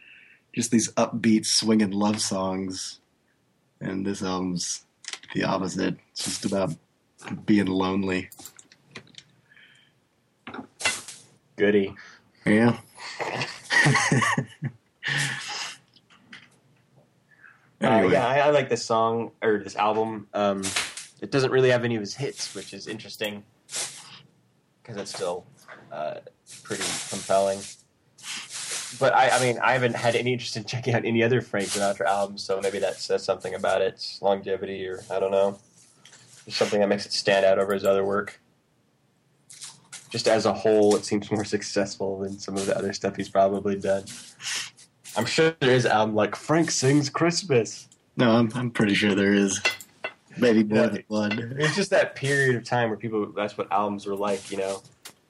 just 0.52 0.70
these 0.70 0.92
upbeat 0.92 1.46
swinging 1.46 1.90
love 1.90 2.20
songs, 2.20 3.00
and 3.80 4.06
this 4.06 4.22
album's 4.22 4.84
the 5.34 5.44
opposite. 5.44 5.96
It's 6.12 6.24
just 6.24 6.44
about 6.44 6.74
being 7.46 7.66
lonely. 7.66 8.30
Goody. 11.56 11.94
Yeah. 12.44 12.78
Uh, 17.84 17.88
anyway, 17.88 18.12
yeah, 18.14 18.26
I, 18.26 18.38
I 18.38 18.50
like 18.50 18.70
this 18.70 18.82
song 18.82 19.32
or 19.42 19.58
this 19.58 19.76
album. 19.76 20.26
Um, 20.32 20.62
it 21.20 21.30
doesn't 21.30 21.50
really 21.50 21.70
have 21.70 21.84
any 21.84 21.96
of 21.96 22.00
his 22.00 22.14
hits, 22.14 22.54
which 22.54 22.74
is 22.74 22.86
interesting 22.86 23.42
because 24.82 24.96
it's 25.00 25.14
still 25.14 25.46
uh, 25.92 26.16
pretty 26.62 26.84
compelling. 27.08 27.60
But 28.98 29.14
I, 29.14 29.30
I 29.30 29.40
mean, 29.40 29.58
I 29.58 29.72
haven't 29.72 29.96
had 29.96 30.14
any 30.14 30.32
interest 30.32 30.56
in 30.56 30.64
checking 30.64 30.94
out 30.94 31.04
any 31.04 31.22
other 31.22 31.40
Frank 31.40 31.68
Sinatra 31.68 32.06
albums, 32.06 32.42
so 32.42 32.60
maybe 32.60 32.78
that 32.78 32.96
says 32.96 33.24
something 33.24 33.54
about 33.54 33.82
its 33.82 34.20
longevity, 34.22 34.86
or 34.86 35.02
I 35.10 35.18
don't 35.18 35.32
know, 35.32 35.58
There's 36.44 36.56
something 36.56 36.80
that 36.80 36.88
makes 36.88 37.06
it 37.06 37.12
stand 37.12 37.44
out 37.44 37.58
over 37.58 37.74
his 37.74 37.84
other 37.84 38.04
work. 38.04 38.40
Just 40.10 40.28
as 40.28 40.46
a 40.46 40.52
whole, 40.52 40.94
it 40.94 41.04
seems 41.04 41.30
more 41.30 41.44
successful 41.56 42.20
than 42.20 42.38
some 42.38 42.56
of 42.56 42.66
the 42.66 42.76
other 42.76 42.92
stuff 42.92 43.16
he's 43.16 43.28
probably 43.28 43.76
done. 43.76 44.04
I'm 45.16 45.26
sure 45.26 45.54
there 45.60 45.74
is 45.74 45.86
album 45.86 46.14
like 46.14 46.36
Frank 46.36 46.70
Sings 46.70 47.08
Christmas. 47.08 47.88
no, 48.16 48.32
I'm 48.32 48.50
I'm 48.54 48.70
pretty 48.70 48.94
sure 48.94 49.14
there 49.14 49.34
is. 49.34 49.60
Maybe 50.38 50.64
more 50.64 50.84
Yeah. 50.84 50.86
than 50.88 51.04
one. 51.08 51.56
It's 51.58 51.74
just 51.76 51.90
that 51.90 52.14
period 52.14 52.56
of 52.56 52.64
time 52.64 52.88
where 52.90 52.98
people 52.98 53.32
that's 53.32 53.56
what 53.56 53.70
albums 53.72 54.06
were 54.06 54.16
like, 54.16 54.50
you 54.50 54.56
know. 54.58 54.82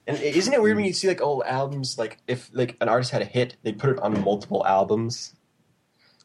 And 0.06 0.18
isn't 0.20 0.52
it 0.52 0.60
weird 0.62 0.76
when 0.76 0.84
you 0.84 0.92
see 0.92 1.08
like 1.08 1.20
old 1.22 1.42
albums, 1.46 1.98
like 1.98 2.18
if 2.26 2.50
like 2.52 2.76
an 2.80 2.88
artist 2.88 3.10
had 3.10 3.22
a 3.22 3.26
hit, 3.26 3.56
they 3.62 3.72
put 3.72 3.90
it 3.90 3.98
on 4.00 4.20
multiple 4.22 4.64
albums. 4.66 5.34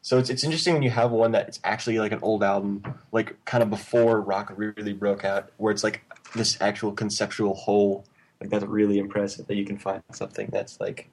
So 0.02 0.18
it's 0.18 0.30
it's 0.30 0.44
interesting 0.44 0.74
when 0.74 0.82
you 0.82 0.90
have 0.90 1.10
one 1.10 1.32
that 1.32 1.48
it's 1.48 1.60
actually 1.64 1.98
like 1.98 2.12
an 2.12 2.20
old 2.22 2.42
album, 2.42 2.82
like 3.12 3.42
kind 3.44 3.62
of 3.62 3.70
before 3.70 4.20
rock 4.20 4.52
really 4.56 4.92
broke 4.92 5.24
out, 5.24 5.50
where 5.58 5.72
it's 5.72 5.84
like 5.84 6.02
this 6.34 6.58
actual 6.60 6.92
conceptual 6.92 7.54
whole. 7.54 8.04
Like 8.40 8.48
that's 8.50 8.64
really 8.64 8.98
impressive 8.98 9.46
that 9.48 9.56
you 9.56 9.64
can 9.66 9.76
find 9.78 10.02
something 10.12 10.48
that's 10.50 10.80
like 10.80 11.10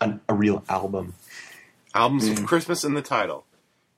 an, 0.00 0.20
a 0.28 0.34
real 0.34 0.64
album. 0.68 1.14
Albums 1.94 2.26
Yeah. 2.28 2.34
with 2.34 2.46
Christmas 2.46 2.84
in 2.84 2.94
the 2.94 3.02
title. 3.02 3.44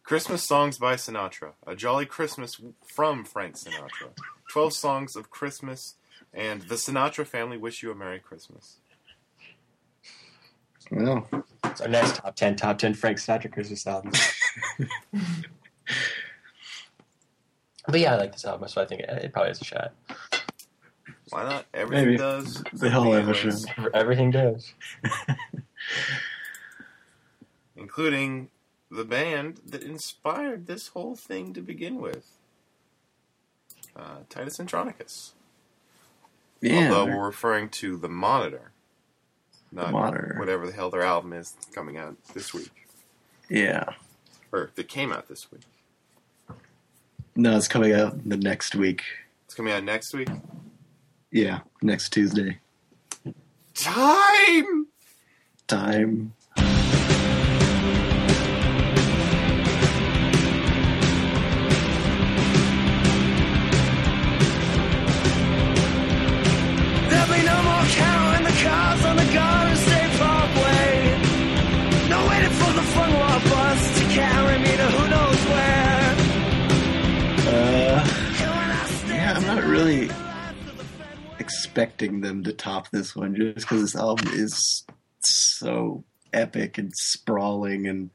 Christmas 0.05 0.43
songs 0.43 0.79
by 0.79 0.95
Sinatra. 0.95 1.53
A 1.67 1.75
jolly 1.75 2.05
Christmas 2.05 2.61
from 2.87 3.25
Frank 3.25 3.57
Sinatra. 3.57 4.11
Twelve 4.51 4.75
songs 4.75 5.17
of 5.17 5.31
Christmas, 5.31 5.95
and 6.33 6.61
the 6.63 6.75
Sinatra 6.75 7.27
family 7.27 7.57
wish 7.57 7.83
you 7.83 7.91
a 7.91 7.95
Merry 7.95 8.21
Christmas. 8.21 8.77
Well, 10.91 11.27
It's 11.65 11.81
our 11.81 11.89
next 11.89 12.17
top 12.17 12.37
ten, 12.37 12.55
top 12.55 12.77
ten 12.79 12.93
Frank 12.93 13.17
Sinatra 13.17 13.51
Christmas 13.51 13.87
albums. 13.87 14.21
but 17.89 17.99
yeah, 17.99 18.13
I 18.13 18.17
like 18.19 18.33
this 18.33 18.45
album, 18.45 18.69
so 18.69 18.83
I 18.83 18.85
think 18.85 19.01
it, 19.01 19.09
it 19.09 19.33
probably 19.33 19.49
has 19.49 19.63
a 19.63 19.65
shot. 19.65 19.95
Why 21.31 21.45
not? 21.45 21.65
Everything 21.73 22.05
Maybe. 22.05 22.19
does. 22.19 22.63
They 22.75 22.93
all 22.93 23.11
have 23.13 23.29
a 23.31 23.33
shot. 23.35 23.65
Everything 23.95 24.31
does. 24.31 24.75
Including 27.77 28.51
the 28.95 29.05
band 29.05 29.61
that 29.67 29.83
inspired 29.83 30.67
this 30.67 30.89
whole 30.89 31.17
thing 31.17 31.53
to 31.55 31.61
begin 31.61 32.01
with. 32.01 32.27
Uh, 33.97 34.19
Titus 34.29 34.59
Andronicus. 34.61 35.35
yeah. 36.61 36.89
Although 36.91 37.17
we're 37.17 37.27
referring 37.27 37.69
to 37.71 37.97
the 37.97 38.09
Monitor. 38.09 38.73
not 39.73 39.93
Monitor. 39.93 40.37
whatever 40.39 40.67
the 40.67 40.73
hell 40.73 40.91
their 40.91 41.03
album 41.03 41.33
is 41.33 41.55
coming 41.73 41.97
out 41.97 42.17
this 42.35 42.53
week, 42.55 42.71
Yeah. 43.49 43.85
or 44.53 44.71
that 44.75 44.89
came 44.89 45.13
out 45.13 45.29
this 45.29 45.51
week. 45.53 45.63
No, 47.37 47.57
it's 47.57 47.69
coming 47.69 47.93
out 47.93 48.29
the 48.29 48.37
next 48.37 48.75
week. 48.77 49.03
It's 49.47 49.55
coming 49.55 49.73
out 49.73 49.83
next 49.85 50.15
week. 50.15 50.29
Yeah, 51.33 51.61
next 51.83 52.11
Tuesday. 52.13 52.59
Time. 53.75 54.87
Time. 55.67 56.33
Uh, 77.47 78.07
yeah, 79.09 79.35
I'm 79.37 79.47
not 79.47 79.65
really 79.65 80.11
expecting 81.39 82.23
them 82.23 82.43
to 82.45 82.53
top 82.55 82.89
this 82.91 83.15
one 83.15 83.37
just 83.37 83.67
because 83.67 83.83
this 83.83 83.97
album 83.97 84.33
is 84.33 84.87
so 85.21 86.05
epic 86.33 86.79
and 86.79 86.91
sprawling 86.97 87.87
and 87.87 88.11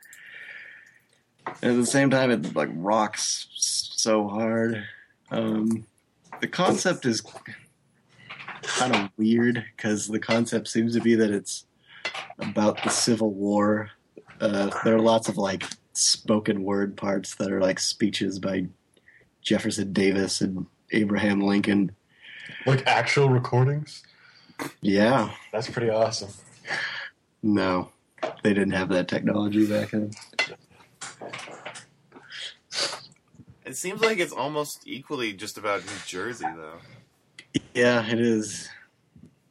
at 1.48 1.76
the 1.76 1.86
same 1.86 2.10
time 2.10 2.32
it 2.32 2.56
like 2.56 2.70
rocks 2.74 3.48
so 3.52 4.28
hard. 4.28 4.84
Um, 5.30 5.86
the 6.42 6.48
concept 6.48 7.06
is 7.06 7.22
kind 8.64 8.96
of 8.96 9.10
weird 9.18 9.64
because 9.76 10.08
the 10.08 10.20
concept 10.20 10.68
seems 10.68 10.94
to 10.96 11.02
be 11.02 11.16
that 11.16 11.32
it's 11.32 11.66
about 12.40 12.82
the 12.84 12.90
Civil 12.90 13.34
War. 13.34 13.92
Uh, 14.40 14.70
there 14.84 14.96
are 14.96 15.02
lots 15.02 15.28
of 15.30 15.38
like 15.38 15.64
spoken 15.94 16.64
word 16.64 16.96
parts 16.96 17.36
that 17.36 17.52
are 17.52 17.60
like 17.62 17.80
speeches 17.80 18.40
by 18.40 18.66
Jefferson 19.42 19.92
Davis 19.94 20.42
and 20.42 20.66
Abraham 20.92 21.42
Lincoln. 21.42 21.92
Like 22.66 22.86
actual 22.88 23.30
recordings? 23.30 24.04
Yeah, 24.82 25.32
That's 25.54 25.70
pretty 25.70 25.90
awesome. 25.90 26.30
no, 27.42 27.92
they 28.44 28.54
didn't 28.54 28.72
have 28.72 28.90
that 28.90 29.08
technology 29.08 29.66
back 29.66 29.92
then. 29.92 30.12
It 33.66 33.78
seems 33.78 34.02
like 34.02 34.18
it's 34.18 34.34
almost 34.34 34.82
equally 34.86 35.32
just 35.34 35.58
about 35.58 35.82
New 35.86 35.92
Jersey 36.06 36.46
though, 36.56 36.80
Yeah, 37.80 38.06
it 38.06 38.20
is. 38.20 38.68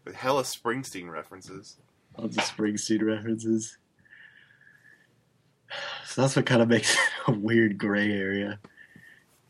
with 0.05 0.14
hella 0.14 0.43
Springsteen 0.43 1.09
references. 1.09 1.79
All 2.14 2.29
the 2.29 2.43
Springsteen 2.43 3.01
references. 3.03 3.79
So 6.05 6.20
that's 6.20 6.37
what 6.37 6.45
kind 6.45 6.61
of 6.61 6.68
makes 6.68 6.93
it 6.95 7.01
a 7.29 7.33
weird 7.33 7.79
gray 7.79 8.12
area, 8.12 8.59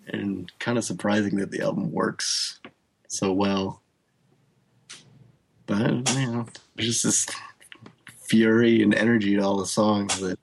and 0.06 0.52
kind 0.60 0.78
of 0.78 0.84
surprising 0.84 1.34
that 1.38 1.50
the 1.50 1.60
album 1.60 1.90
works 1.90 2.60
so 3.08 3.32
well. 3.32 3.82
But 5.66 6.14
you 6.14 6.30
know, 6.30 6.46
there's 6.76 7.02
just 7.02 7.02
this 7.02 7.26
fury 8.28 8.80
and 8.80 8.94
energy 8.94 9.34
to 9.34 9.42
all 9.42 9.56
the 9.56 9.66
songs 9.66 10.20
that 10.20 10.38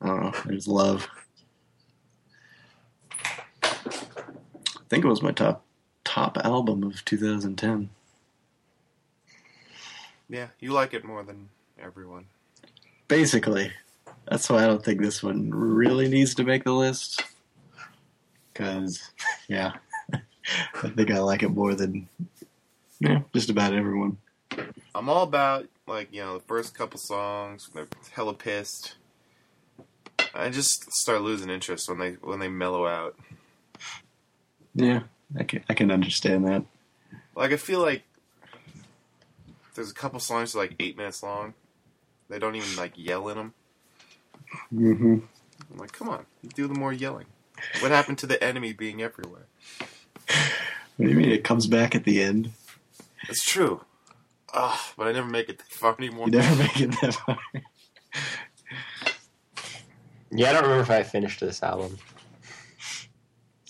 I 0.00 0.06
don't 0.08 0.22
know. 0.24 0.32
There's 0.44 0.66
love. 0.66 1.06
I 3.62 4.88
think 4.88 5.04
it 5.04 5.08
was 5.08 5.22
my 5.22 5.30
top 5.30 5.64
top 6.18 6.38
album 6.44 6.82
of 6.82 7.04
2010. 7.04 7.90
Yeah, 10.28 10.48
you 10.58 10.72
like 10.72 10.92
it 10.92 11.04
more 11.04 11.22
than 11.22 11.48
everyone. 11.80 12.26
Basically, 13.06 13.70
that's 14.26 14.50
why 14.50 14.64
I 14.64 14.66
don't 14.66 14.84
think 14.84 15.00
this 15.00 15.22
one 15.22 15.50
really 15.50 16.08
needs 16.08 16.34
to 16.34 16.44
make 16.44 16.64
the 16.64 16.72
list. 16.72 17.22
Because, 18.52 19.12
yeah, 19.48 19.74
I 20.12 20.88
think 20.88 21.12
I 21.12 21.20
like 21.20 21.44
it 21.44 21.50
more 21.50 21.74
than 21.74 22.08
yeah, 22.98 23.20
just 23.32 23.48
about 23.48 23.72
everyone. 23.72 24.18
I'm 24.96 25.08
all 25.08 25.22
about 25.22 25.68
like 25.86 26.12
you 26.12 26.20
know 26.20 26.38
the 26.38 26.44
first 26.44 26.76
couple 26.76 26.98
songs. 26.98 27.70
They're 27.72 27.86
hella 28.10 28.34
pissed. 28.34 28.96
I 30.34 30.50
just 30.50 30.92
start 30.92 31.22
losing 31.22 31.48
interest 31.48 31.88
when 31.88 32.00
they 32.00 32.12
when 32.14 32.40
they 32.40 32.48
mellow 32.48 32.88
out. 32.88 33.16
Yeah, 34.74 35.02
I 35.36 35.44
can 35.44 35.64
I 35.68 35.74
can 35.74 35.90
understand 35.90 36.46
that. 36.46 36.64
Like 37.34 37.52
I 37.52 37.56
feel 37.56 37.80
like 37.80 38.02
there's 39.74 39.90
a 39.90 39.94
couple 39.94 40.20
songs 40.20 40.52
that 40.52 40.58
are 40.58 40.62
like 40.62 40.76
eight 40.80 40.96
minutes 40.96 41.22
long. 41.22 41.54
They 42.28 42.38
don't 42.38 42.56
even 42.56 42.76
like 42.76 42.92
yell 42.96 43.28
in 43.28 43.36
them. 43.36 43.54
Mm-hmm. 44.72 45.18
I'm 45.70 45.78
like, 45.78 45.92
come 45.92 46.08
on, 46.08 46.26
do 46.54 46.66
the 46.66 46.74
more 46.74 46.92
yelling. 46.92 47.26
What 47.80 47.90
happened 47.90 48.18
to 48.18 48.26
the 48.26 48.42
enemy 48.42 48.72
being 48.72 49.02
everywhere? 49.02 49.46
What 50.96 51.06
do 51.06 51.08
you 51.08 51.14
mean? 51.14 51.30
It 51.30 51.44
comes 51.44 51.66
back 51.66 51.94
at 51.94 52.04
the 52.04 52.22
end. 52.22 52.52
It's 53.28 53.44
true. 53.44 53.82
Ugh, 54.54 54.78
but 54.96 55.08
I 55.08 55.12
never 55.12 55.28
make 55.28 55.48
it 55.48 55.58
that 55.58 55.70
far 55.70 55.94
anymore. 55.98 56.26
You 56.26 56.32
never 56.32 56.56
make 56.62 56.80
it 56.80 56.90
that 57.00 57.14
far. 57.14 57.38
Yeah, 60.30 60.50
I 60.50 60.52
don't 60.52 60.62
remember 60.62 60.82
if 60.82 60.90
I 60.90 61.02
finished 61.02 61.40
this 61.40 61.62
album. 61.62 61.98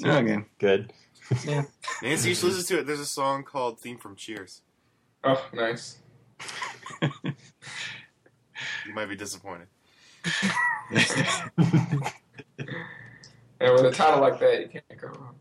Okay. 0.05 0.39
Good. 0.59 0.93
Nancy, 2.03 2.31
you 2.31 2.35
should 2.35 2.45
listen 2.45 2.65
to 2.77 2.81
it. 2.81 2.87
There's 2.87 3.01
a 3.01 3.07
song 3.07 3.45
called 3.45 3.81
"Theme 3.81 3.99
from 3.99 4.17
Cheers." 4.17 4.63
Oh, 5.25 5.45
nice. 5.53 5.99
You 7.03 8.95
might 8.95 9.07
be 9.07 9.17
disappointed. 9.17 9.69
And 13.61 13.73
with 13.73 13.85
a 13.87 13.91
title 13.91 14.21
like 14.21 14.39
that, 14.41 14.61
you 14.61 14.69
can't 14.69 15.01
go 15.01 15.09
wrong. 15.09 15.35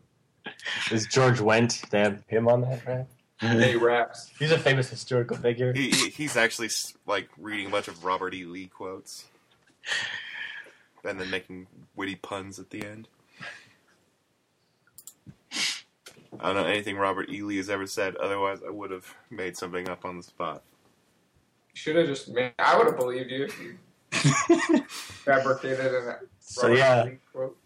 Is 0.90 1.06
George 1.06 1.38
Wendt? 1.38 1.88
They 1.90 2.00
have 2.00 2.24
him 2.26 2.48
on 2.48 2.62
that, 2.62 2.84
right? 2.86 3.06
he 3.40 3.76
raps. 3.76 4.30
He's 4.38 4.50
a 4.50 4.58
famous 4.58 4.90
historical 4.90 5.36
figure. 5.36 5.72
He, 5.72 5.90
he 5.90 6.08
he's 6.08 6.36
actually 6.36 6.70
like 7.06 7.28
reading 7.38 7.68
a 7.68 7.70
bunch 7.70 7.86
of 7.86 8.04
Robert 8.04 8.34
E. 8.34 8.44
Lee 8.44 8.66
quotes, 8.66 9.26
and 11.04 11.20
then 11.20 11.30
making 11.30 11.68
witty 11.94 12.16
puns 12.16 12.58
at 12.58 12.70
the 12.70 12.84
end. 12.84 13.06
I 16.40 16.52
don't 16.52 16.62
know 16.62 16.68
anything 16.68 16.96
Robert 16.96 17.30
Ely 17.30 17.56
has 17.56 17.70
ever 17.70 17.86
said. 17.86 18.16
Otherwise, 18.16 18.60
I 18.66 18.70
would 18.70 18.90
have 18.90 19.14
made 19.30 19.56
something 19.56 19.88
up 19.88 20.04
on 20.04 20.16
the 20.16 20.22
spot. 20.22 20.62
Should 21.74 21.96
have 21.96 22.06
just 22.06 22.28
made. 22.28 22.52
I 22.58 22.76
would 22.76 22.86
have 22.86 22.96
believed 22.96 23.30
you 23.30 23.44
if 23.44 23.60
you 23.60 23.78
fabricated 24.88 25.94
an 25.94 26.14
So 26.40 26.62
Robert 26.68 26.78
yeah, 26.78 27.04
Lee 27.04 27.18
quote. 27.32 27.56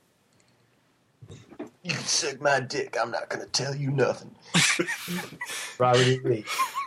you 1.83 1.91
can 1.95 2.05
suck 2.05 2.41
my 2.41 2.61
dick. 2.61 2.97
I'm 3.01 3.11
not 3.11 3.29
gonna 3.29 3.47
tell 3.47 3.75
you 3.75 3.91
nothing. 3.91 4.35
Robert 5.79 6.07
Ely. 6.07 6.43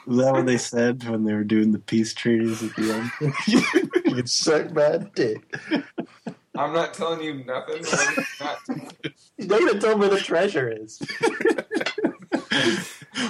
Is 0.07 0.17
that 0.17 0.33
what 0.33 0.45
they 0.45 0.57
said 0.57 1.03
when 1.09 1.23
they 1.23 1.33
were 1.33 1.43
doing 1.43 1.71
the 1.71 1.79
peace 1.79 2.13
treaties 2.13 2.61
at 2.61 2.75
the 2.75 2.91
end? 2.93 3.33
you 3.47 4.15
can 4.15 4.27
suck 4.27 4.71
my 4.73 4.97
dick. 5.15 5.41
I'm 6.57 6.73
not 6.73 6.93
telling 6.93 7.21
you 7.21 7.43
nothing. 7.43 7.83
I'm 7.85 8.25
not, 8.39 8.57
He's 9.37 9.47
not 9.47 9.59
gonna 9.59 9.79
tell 9.79 9.97
me 9.97 9.99
where 10.07 10.09
the 10.09 10.19
treasure 10.19 10.69
is. 10.69 11.01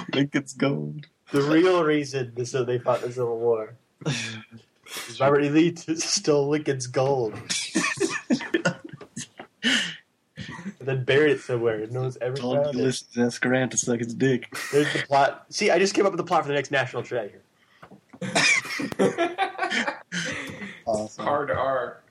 Lincoln's 0.14 0.52
gold. 0.54 1.06
The 1.32 1.42
real 1.42 1.82
reason 1.84 2.32
this 2.36 2.52
so 2.52 2.64
they 2.64 2.78
fought 2.78 3.00
the 3.02 3.12
Civil 3.12 3.38
War 3.38 3.74
Robert 5.20 5.40
E. 5.44 5.48
Lee 5.50 5.72
t- 5.72 5.96
stole 5.96 6.48
Lincoln's 6.48 6.86
gold 6.86 7.34
and 9.62 10.86
then 10.88 11.04
buried 11.04 11.32
it 11.32 11.40
somewhere. 11.40 11.82
and 11.82 11.92
No 11.92 12.02
one's 12.02 12.16
ever 12.20 12.36
Told 12.36 12.56
found 12.62 12.76
it. 12.76 12.78
Ulysses 12.78 13.18
S. 13.18 13.38
Grant 13.38 13.72
to 13.72 13.76
suck 13.76 13.98
his 13.98 14.14
dick. 14.14 14.48
There's 14.72 14.92
the 14.92 15.00
plot. 15.06 15.46
See, 15.50 15.70
I 15.70 15.78
just 15.80 15.94
came 15.94 16.06
up 16.06 16.12
with 16.12 16.18
the 16.18 16.24
plot 16.24 16.42
for 16.42 16.48
the 16.48 16.54
next 16.54 16.70
National 16.70 17.02
Treasure. 17.02 17.42
Awesome. 20.86 21.24
hard 21.24 21.50
R. 21.50 22.02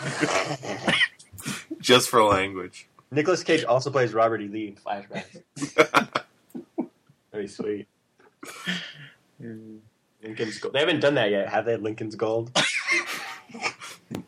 Just 1.80 2.08
for 2.08 2.22
language. 2.22 2.88
Nicolas 3.10 3.42
Cage 3.42 3.64
also 3.64 3.90
plays 3.90 4.12
Robert 4.14 4.40
E. 4.40 4.48
Lee 4.48 4.68
in 4.68 4.76
flashbacks. 4.76 5.42
Very 7.32 7.48
sweet. 7.48 7.88
Lincoln's 10.22 10.58
Gold. 10.58 10.74
They 10.74 10.80
haven't 10.80 11.00
done 11.00 11.14
that 11.14 11.30
yet, 11.30 11.48
have 11.48 11.64
they? 11.64 11.76
Lincoln's 11.76 12.14
Gold. 12.14 12.56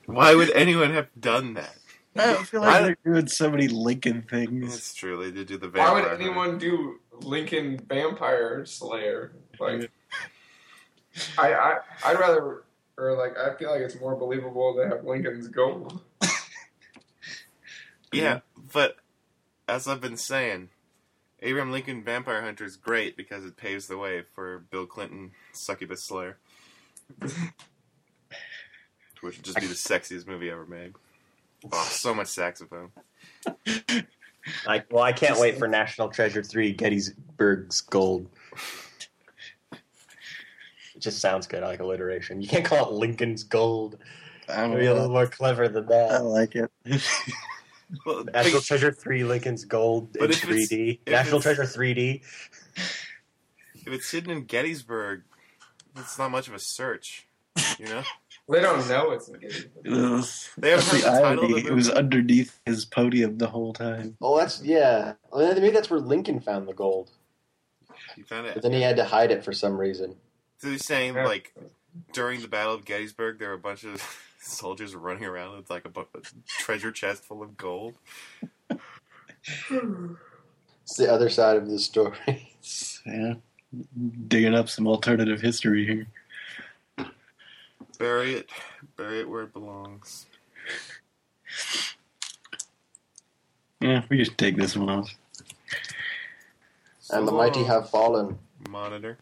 Why 0.06 0.34
would 0.34 0.50
anyone 0.50 0.92
have 0.92 1.08
done 1.20 1.54
that? 1.54 1.76
I 2.16 2.26
don't 2.32 2.46
feel 2.46 2.60
Why- 2.60 2.80
like 2.80 2.98
they're 3.04 3.14
doing 3.14 3.26
so 3.28 3.50
many 3.50 3.68
Lincoln 3.68 4.22
things. 4.22 4.76
It's 4.76 4.94
true. 4.94 5.22
They 5.22 5.30
did 5.30 5.46
do 5.48 5.56
the 5.58 5.68
Why 5.68 5.92
would 5.92 6.04
anyone 6.20 6.58
do 6.58 7.00
Lincoln 7.20 7.78
Vampire 7.88 8.64
Slayer? 8.66 9.32
Like, 9.58 9.90
I, 11.38 11.52
I, 11.54 11.78
I'd 12.04 12.18
rather, 12.18 12.64
or 12.98 13.16
like, 13.16 13.36
I 13.36 13.54
feel 13.56 13.70
like 13.70 13.80
it's 13.80 13.98
more 14.00 14.16
believable 14.16 14.74
to 14.76 14.88
have 14.88 15.04
Lincoln's 15.04 15.48
gold. 15.48 16.00
Yeah, 18.12 18.40
but 18.72 18.96
as 19.66 19.88
I've 19.88 20.02
been 20.02 20.18
saying, 20.18 20.68
Abraham 21.40 21.72
Lincoln 21.72 22.04
Vampire 22.04 22.42
Hunter 22.42 22.64
is 22.64 22.76
great 22.76 23.16
because 23.16 23.44
it 23.44 23.56
paves 23.56 23.86
the 23.86 23.96
way 23.96 24.22
for 24.34 24.58
Bill 24.70 24.84
Clinton 24.84 25.30
Succubus 25.52 26.04
Slayer. 26.04 26.36
Which 27.20 27.38
would 29.22 29.44
just 29.44 29.58
be 29.58 29.66
the 29.66 29.74
sexiest 29.74 30.26
movie 30.26 30.50
ever 30.50 30.66
made. 30.66 30.92
Oh, 31.72 31.88
so 31.90 32.14
much 32.14 32.28
saxophone. 32.28 32.90
Like, 34.66 34.86
well, 34.90 35.04
I 35.04 35.12
can't 35.12 35.38
wait 35.38 35.56
for 35.56 35.68
National 35.68 36.08
Treasure 36.08 36.42
Three: 36.42 36.72
Gettysburg's 36.72 37.80
Gold. 37.80 38.28
It 41.02 41.06
just 41.06 41.18
sounds 41.20 41.48
good. 41.48 41.64
I 41.64 41.66
like 41.66 41.80
alliteration. 41.80 42.40
You 42.40 42.46
can't 42.46 42.64
call 42.64 42.86
it 42.88 42.92
Lincoln's 42.92 43.42
Gold. 43.42 43.98
I 44.48 44.60
don't 44.60 44.70
Maybe 44.74 44.86
a 44.86 44.94
little 44.94 45.08
more 45.08 45.26
clever 45.26 45.68
than 45.68 45.86
that. 45.86 46.12
I 46.12 46.18
like 46.18 46.54
it. 46.54 46.70
Well, 48.06 48.24
National 48.32 48.60
but- 48.60 48.64
Treasure 48.64 48.90
Three: 48.92 49.22
Lincoln's 49.22 49.66
Gold 49.66 50.12
But 50.14 50.24
in 50.26 50.30
if 50.30 50.44
it's- 50.48 50.68
3D. 50.72 51.00
if 51.04 51.12
National 51.12 51.40
it's- 51.40 51.56
Treasure 51.56 51.70
3D. 51.78 52.22
if 53.74 53.88
it's 53.88 54.10
hidden 54.10 54.30
in 54.30 54.44
Gettysburg, 54.44 55.24
it's 55.96 56.16
not 56.18 56.30
much 56.30 56.48
of 56.48 56.54
a 56.54 56.58
search. 56.58 57.26
You 57.78 57.84
know, 57.86 58.02
They 58.48 58.60
don't 58.62 58.88
know 58.88 59.10
it's 59.10 59.28
in 59.28 59.40
Gettysburg. 59.40 59.86
Ugh. 59.90 60.24
They 60.56 60.70
haven't 60.70 60.86
That's 60.86 60.90
heard 60.90 61.00
the 61.02 61.10
the 61.10 61.20
title 61.20 61.44
irony. 61.56 61.66
It 61.66 61.72
was 61.74 61.90
underneath 61.90 62.60
his 62.64 62.84
podium 62.86 63.36
the 63.36 63.48
whole 63.48 63.74
time. 63.74 64.16
Oh, 64.22 64.38
that's 64.38 64.62
yeah. 64.62 65.12
Well, 65.30 65.52
maybe 65.54 65.68
that's 65.70 65.90
where 65.90 66.00
Lincoln 66.00 66.40
found 66.40 66.66
the 66.68 66.72
gold, 66.72 67.10
you 68.16 68.24
found 68.24 68.46
it. 68.46 68.54
but 68.54 68.62
then 68.62 68.72
he 68.72 68.80
had 68.80 68.96
to 68.96 69.04
hide 69.04 69.30
it 69.32 69.44
for 69.44 69.52
some 69.52 69.76
reason. 69.78 70.16
So 70.62 70.68
you're 70.68 70.78
saying 70.78 71.14
Yeah. 71.16 71.24
like 71.26 71.52
during 72.12 72.40
the 72.40 72.46
Battle 72.46 72.72
of 72.74 72.84
Gettysburg, 72.84 73.40
there 73.40 73.48
were 73.48 73.54
a 73.54 73.58
bunch 73.58 73.82
of 73.82 74.00
soldiers 74.40 74.94
running 74.94 75.24
around 75.24 75.56
with 75.56 75.68
like 75.70 75.84
a, 75.84 75.88
bu- 75.88 76.02
a 76.14 76.20
treasure 76.46 76.92
chest 76.92 77.24
full 77.24 77.42
of 77.42 77.56
gold. 77.56 77.94
It's 79.72 80.96
the 80.96 81.10
other 81.12 81.28
side 81.28 81.56
of 81.56 81.68
the 81.68 81.78
story. 81.78 82.48
Yeah. 83.04 83.34
Digging 84.28 84.54
up 84.54 84.68
some 84.68 84.86
alternative 84.86 85.40
history 85.40 85.84
here. 85.84 86.06
Bury 87.98 88.34
it, 88.34 88.48
bury 88.96 89.18
it 89.18 89.28
where 89.28 89.42
it 89.42 89.52
belongs. 89.52 90.26
Yeah, 93.80 94.04
we 94.08 94.18
just 94.18 94.38
take 94.38 94.56
this 94.56 94.76
one 94.76 94.88
off. 94.88 95.12
and 97.10 97.26
the 97.26 97.32
mighty 97.32 97.64
have 97.64 97.90
fallen. 97.90 98.38
monitor. 98.70 99.18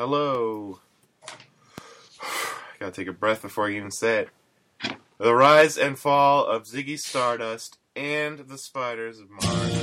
Hello. 0.00 0.80
I 1.28 2.24
Gotta 2.80 2.92
take 2.92 3.06
a 3.06 3.12
breath 3.12 3.42
before 3.42 3.68
I 3.68 3.72
even 3.72 3.90
say 3.90 4.20
it. 4.20 4.96
The 5.18 5.34
rise 5.34 5.76
and 5.76 5.98
fall 5.98 6.46
of 6.46 6.62
Ziggy 6.62 6.98
Stardust 6.98 7.76
and 7.94 8.38
the 8.38 8.56
Spiders 8.56 9.20
of 9.20 9.28
Mars. 9.28 9.79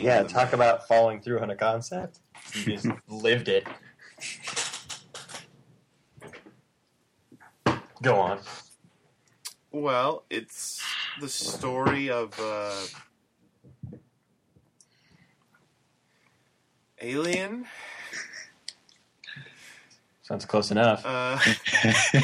Yeah, 0.04 0.22
talk 0.22 0.54
about 0.54 0.88
falling 0.88 1.20
through 1.20 1.40
on 1.40 1.50
a 1.50 1.56
concept. 1.56 2.20
You 2.54 2.72
just 2.72 2.86
lived 3.08 3.48
it. 3.48 3.66
Go 8.02 8.18
on. 8.18 8.40
Well, 9.72 10.24
it's 10.30 10.82
the 11.20 11.28
story 11.28 12.08
of 12.10 12.38
uh, 12.40 12.86
alien 17.02 17.66
Sounds 20.22 20.46
close 20.46 20.70
enough. 20.70 21.02
uh, 21.04 21.36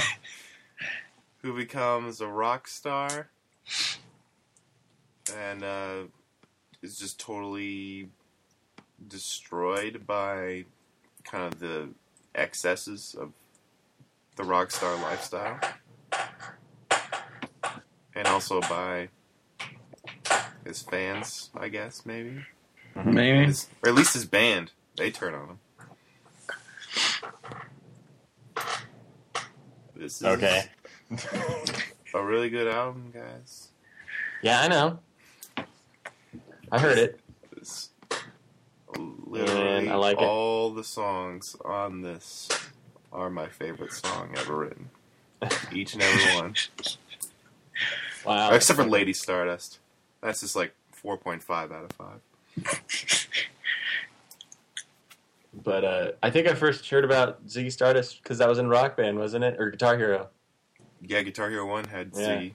who 1.42 1.54
becomes 1.56 2.20
a 2.20 2.28
rock 2.28 2.68
star 2.68 3.28
and 5.36 5.62
uh, 5.62 6.02
is 6.86 6.98
just 6.98 7.18
totally 7.18 8.08
destroyed 9.08 10.06
by 10.06 10.64
kind 11.24 11.52
of 11.52 11.58
the 11.58 11.88
excesses 12.34 13.16
of 13.18 13.32
the 14.36 14.44
rock 14.44 14.70
star 14.70 14.94
lifestyle, 15.02 15.58
and 18.14 18.28
also 18.28 18.60
by 18.60 19.08
his 20.64 20.80
fans, 20.82 21.50
I 21.56 21.68
guess 21.68 22.06
maybe, 22.06 22.44
mm-hmm. 22.94 23.12
Maybe. 23.14 23.44
his, 23.46 23.68
or 23.82 23.88
at 23.90 23.94
least 23.96 24.14
his 24.14 24.24
band. 24.24 24.70
They 24.96 25.10
turn 25.10 25.34
on 25.34 25.48
him. 25.48 25.58
This 29.96 30.20
is 30.20 30.24
Okay. 30.24 30.64
a 32.14 32.22
really 32.24 32.48
good 32.48 32.68
album, 32.68 33.12
guys. 33.12 33.68
Yeah, 34.42 34.60
I 34.60 34.68
know. 34.68 35.00
I 36.72 36.78
heard 36.78 36.98
it. 36.98 37.20
It's 37.56 37.90
literally 39.26 39.60
And 39.78 39.90
I 39.90 39.94
like 39.96 40.18
it. 40.18 40.24
all 40.24 40.70
the 40.72 40.84
songs 40.84 41.56
on 41.64 42.02
this 42.02 42.48
are 43.12 43.30
my 43.30 43.48
favorite 43.48 43.92
song 43.92 44.34
ever 44.36 44.56
written. 44.56 44.90
Each 45.72 45.94
and 45.94 46.02
every 46.02 46.34
one. 46.36 46.54
Wow. 48.24 48.50
Except 48.52 48.78
for 48.78 48.84
Lady 48.86 49.12
Stardust. 49.12 49.78
That's 50.20 50.40
just 50.40 50.56
like 50.56 50.74
4.5 51.04 51.50
out 51.50 51.84
of 51.84 51.92
5. 51.92 52.20
But 55.62 55.84
uh, 55.84 56.12
I 56.22 56.30
think 56.30 56.48
I 56.48 56.54
first 56.54 56.88
heard 56.90 57.04
about 57.04 57.46
Ziggy 57.46 57.72
Stardust 57.72 58.22
because 58.22 58.38
that 58.38 58.48
was 58.48 58.58
in 58.58 58.68
Rock 58.68 58.96
Band, 58.96 59.18
wasn't 59.18 59.44
it? 59.44 59.58
Or 59.58 59.70
Guitar 59.70 59.96
Hero. 59.96 60.28
Yeah, 61.00 61.22
Guitar 61.22 61.48
Hero 61.50 61.66
1 61.66 61.84
had 61.84 62.10
Yeah. 62.14 62.48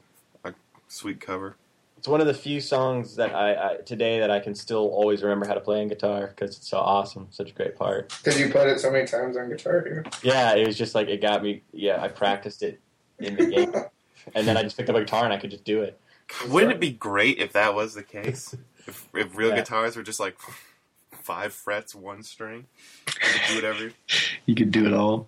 a 0.44 0.54
sweet 0.88 1.20
cover. 1.20 1.56
It's 2.02 2.08
one 2.08 2.20
of 2.20 2.26
the 2.26 2.34
few 2.34 2.60
songs 2.62 3.16
that 3.18 3.36
I, 3.36 3.52
I 3.54 3.76
today 3.86 4.22
that 4.22 4.32
I 4.32 4.40
can 4.40 4.56
still 4.56 4.88
always 4.88 5.22
remember 5.22 5.46
how 5.46 5.54
to 5.54 5.60
play 5.60 5.82
on 5.82 5.88
guitar 5.88 6.34
because 6.36 6.58
it's 6.58 6.68
so 6.68 6.80
awesome, 6.80 7.28
such 7.30 7.52
a 7.52 7.54
great 7.54 7.76
part. 7.78 8.12
Because 8.24 8.40
you 8.40 8.50
played 8.50 8.70
it 8.70 8.80
so 8.80 8.90
many 8.90 9.06
times 9.06 9.38
on 9.38 9.50
Guitar 9.50 9.84
Hero. 9.86 10.04
Yeah, 10.24 10.56
it 10.56 10.66
was 10.66 10.76
just 10.76 10.96
like 10.96 11.10
it 11.10 11.22
got 11.22 11.44
me. 11.44 11.62
Yeah, 11.72 12.02
I 12.02 12.08
practiced 12.08 12.64
it 12.64 12.80
in 13.20 13.36
the 13.36 13.46
game, 13.46 13.72
and 14.34 14.48
then 14.48 14.58
I 14.58 14.64
just 14.64 14.78
picked 14.78 14.90
up 14.90 14.96
a 14.96 15.02
guitar 15.02 15.26
and 15.26 15.32
I 15.32 15.38
could 15.38 15.52
just 15.52 15.64
do 15.64 15.84
it. 15.84 16.00
Wouldn't 16.50 16.72
it 16.72 16.80
be 16.80 16.90
great 16.90 17.38
if 17.38 17.54
that 17.54 17.76
was 17.76 17.94
the 17.94 18.02
case? 18.02 18.56
if, 18.88 19.08
if 19.14 19.38
real 19.38 19.50
Yeah. 19.50 19.58
guitars 19.58 19.96
were 19.96 20.02
just 20.02 20.20
like 20.20 20.38
five 21.22 21.54
frets, 21.54 21.94
one 21.94 22.24
string? 22.24 22.66
You 23.06 23.14
could 23.14 23.42
do 23.48 23.56
whatever. 23.58 23.92
You 24.48 24.56
could 24.56 24.72
do 24.72 24.88
it 24.88 24.94
all. 24.94 25.28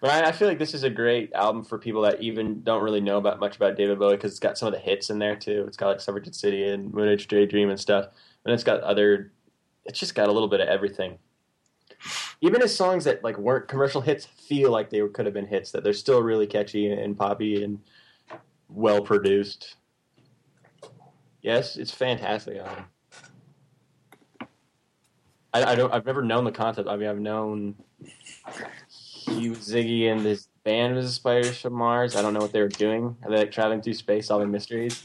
But 0.00 0.24
I, 0.24 0.32
feel 0.32 0.48
like 0.48 0.58
this 0.58 0.72
is 0.72 0.82
a 0.82 0.90
great 0.90 1.30
album 1.34 1.62
for 1.62 1.78
people 1.78 2.02
that 2.02 2.22
even 2.22 2.62
don't 2.62 2.82
really 2.82 3.02
know 3.02 3.18
about 3.18 3.38
much 3.38 3.56
about 3.56 3.76
David 3.76 3.98
Bowie 3.98 4.16
because 4.16 4.32
it's 4.32 4.40
got 4.40 4.56
some 4.56 4.68
of 4.68 4.72
the 4.72 4.80
hits 4.80 5.10
in 5.10 5.18
there 5.18 5.36
too. 5.36 5.64
It's 5.66 5.76
got 5.76 5.88
like 5.88 6.00
Suffragette 6.00 6.34
City 6.34 6.68
and 6.68 6.92
Moon 6.92 7.08
Age 7.08 7.28
Daydream 7.28 7.68
and 7.68 7.78
stuff, 7.78 8.06
and 8.44 8.54
it's 8.54 8.64
got 8.64 8.80
other. 8.80 9.32
It's 9.84 9.98
just 9.98 10.14
got 10.14 10.28
a 10.28 10.32
little 10.32 10.48
bit 10.48 10.60
of 10.60 10.68
everything. 10.68 11.18
Even 12.40 12.62
his 12.62 12.74
songs 12.74 13.04
that 13.04 13.22
like 13.22 13.36
weren't 13.36 13.68
commercial 13.68 14.00
hits 14.00 14.24
feel 14.24 14.70
like 14.70 14.88
they 14.88 15.06
could 15.08 15.26
have 15.26 15.34
been 15.34 15.46
hits. 15.46 15.70
That 15.70 15.84
they're 15.84 15.92
still 15.92 16.22
really 16.22 16.46
catchy 16.46 16.90
and 16.90 17.18
poppy 17.18 17.62
and 17.62 17.78
well 18.70 19.02
produced. 19.02 19.76
Yes, 21.42 21.76
it's 21.76 21.90
fantastic 21.90 22.56
album. 22.56 22.84
I, 25.52 25.64
I 25.72 25.74
don't. 25.74 25.92
I've 25.92 26.06
never 26.06 26.22
known 26.22 26.44
the 26.44 26.52
concept. 26.52 26.88
I 26.88 26.96
mean, 26.96 27.08
I've 27.08 27.18
known 27.18 27.74
Hugh 29.30 29.52
Ziggy 29.52 30.10
and 30.10 30.24
this 30.24 30.48
band 30.64 30.96
was 30.96 31.06
the 31.06 31.12
Spiders 31.12 31.60
from 31.60 31.74
Mars. 31.74 32.16
I 32.16 32.22
don't 32.22 32.34
know 32.34 32.40
what 32.40 32.52
they 32.52 32.60
were 32.60 32.68
doing. 32.68 33.16
Are 33.22 33.30
they 33.30 33.38
like 33.38 33.52
traveling 33.52 33.80
through 33.82 33.94
space, 33.94 34.26
solving 34.26 34.50
mysteries? 34.50 35.02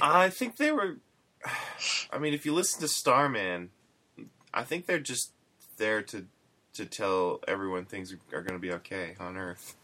I 0.00 0.30
think 0.30 0.56
they 0.56 0.70
were. 0.70 0.98
I 2.10 2.18
mean, 2.18 2.34
if 2.34 2.46
you 2.46 2.54
listen 2.54 2.80
to 2.82 2.88
Starman, 2.88 3.70
I 4.54 4.62
think 4.62 4.86
they're 4.86 5.00
just 5.00 5.32
there 5.76 6.02
to 6.02 6.26
to 6.74 6.86
tell 6.86 7.40
everyone 7.46 7.84
things 7.84 8.14
are 8.32 8.42
going 8.42 8.54
to 8.54 8.58
be 8.58 8.72
okay 8.72 9.14
on 9.20 9.36
Earth. 9.36 9.76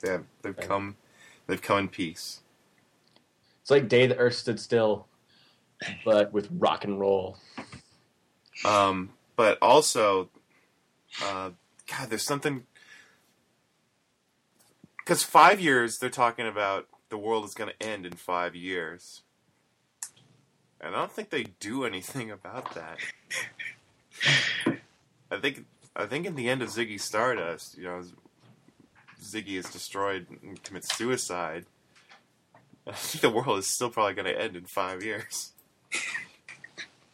They 0.00 0.10
have, 0.10 0.24
they've 0.42 0.56
Right. 0.56 0.68
come, 0.68 0.96
they've 1.48 1.60
come 1.60 1.78
in 1.78 1.88
peace. 1.88 2.40
It's 3.62 3.70
like 3.70 3.88
Day 3.88 4.06
the 4.06 4.16
Earth 4.16 4.36
Stood 4.36 4.60
Still, 4.60 5.08
but 6.04 6.32
with 6.32 6.48
rock 6.52 6.84
and 6.84 7.00
roll. 7.00 7.38
Um, 8.64 9.10
but 9.34 9.58
also, 9.60 10.30
uh, 11.20 11.50
God, 11.90 12.10
there's 12.10 12.24
something. 12.24 12.64
Because 14.98 15.22
five 15.22 15.60
years, 15.60 15.98
they're 15.98 16.10
talking 16.10 16.46
about 16.46 16.86
the 17.08 17.18
world 17.18 17.44
is 17.44 17.54
going 17.54 17.70
to 17.70 17.86
end 17.86 18.04
in 18.04 18.12
five 18.12 18.54
years. 18.54 19.22
And 20.80 20.94
I 20.94 20.98
don't 20.98 21.12
think 21.12 21.30
they 21.30 21.44
do 21.58 21.84
anything 21.84 22.30
about 22.30 22.74
that. 22.74 22.98
I 25.30 25.38
think 25.38 25.64
I 25.96 26.06
think 26.06 26.26
in 26.26 26.36
the 26.36 26.48
end 26.48 26.62
of 26.62 26.68
Ziggy 26.68 27.00
Stardust, 27.00 27.76
you 27.76 27.84
know, 27.84 28.02
Ziggy 29.20 29.58
is 29.58 29.68
destroyed 29.68 30.26
and 30.42 30.62
commits 30.62 30.96
suicide. 30.96 31.66
I 32.86 32.92
think 32.94 33.22
the 33.22 33.30
world 33.30 33.58
is 33.58 33.66
still 33.66 33.90
probably 33.90 34.14
going 34.14 34.26
to 34.26 34.40
end 34.40 34.56
in 34.56 34.64
five 34.64 35.02
years. 35.02 35.52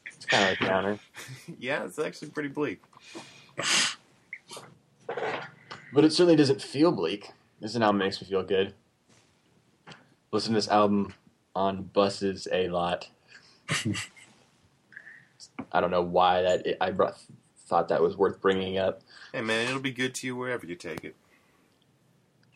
It's 0.06 0.26
kind 0.26 0.44
of 0.44 0.50
like 0.50 0.68
downer. 0.68 0.98
yeah, 1.58 1.84
it's 1.84 1.98
actually 1.98 2.28
pretty 2.28 2.50
bleak. 2.50 2.82
But 5.06 6.04
it 6.04 6.12
certainly 6.12 6.36
doesn't 6.36 6.62
feel 6.62 6.92
bleak. 6.92 7.30
This 7.60 7.76
album 7.76 7.98
makes 7.98 8.20
me 8.20 8.26
feel 8.26 8.42
good. 8.42 8.74
Listen 10.32 10.52
to 10.52 10.58
this 10.58 10.68
album 10.68 11.14
on 11.54 11.84
buses 11.84 12.48
a 12.50 12.68
lot. 12.68 13.08
I 15.72 15.80
don't 15.80 15.90
know 15.90 16.02
why 16.02 16.42
that 16.42 16.76
I 16.80 16.90
brought, 16.90 17.16
thought 17.66 17.88
that 17.88 18.02
was 18.02 18.16
worth 18.16 18.40
bringing 18.40 18.78
up. 18.78 19.02
Hey 19.32 19.40
man, 19.40 19.68
it'll 19.68 19.80
be 19.80 19.92
good 19.92 20.14
to 20.16 20.26
you 20.26 20.36
wherever 20.36 20.66
you 20.66 20.74
take 20.74 21.04
it. 21.04 21.14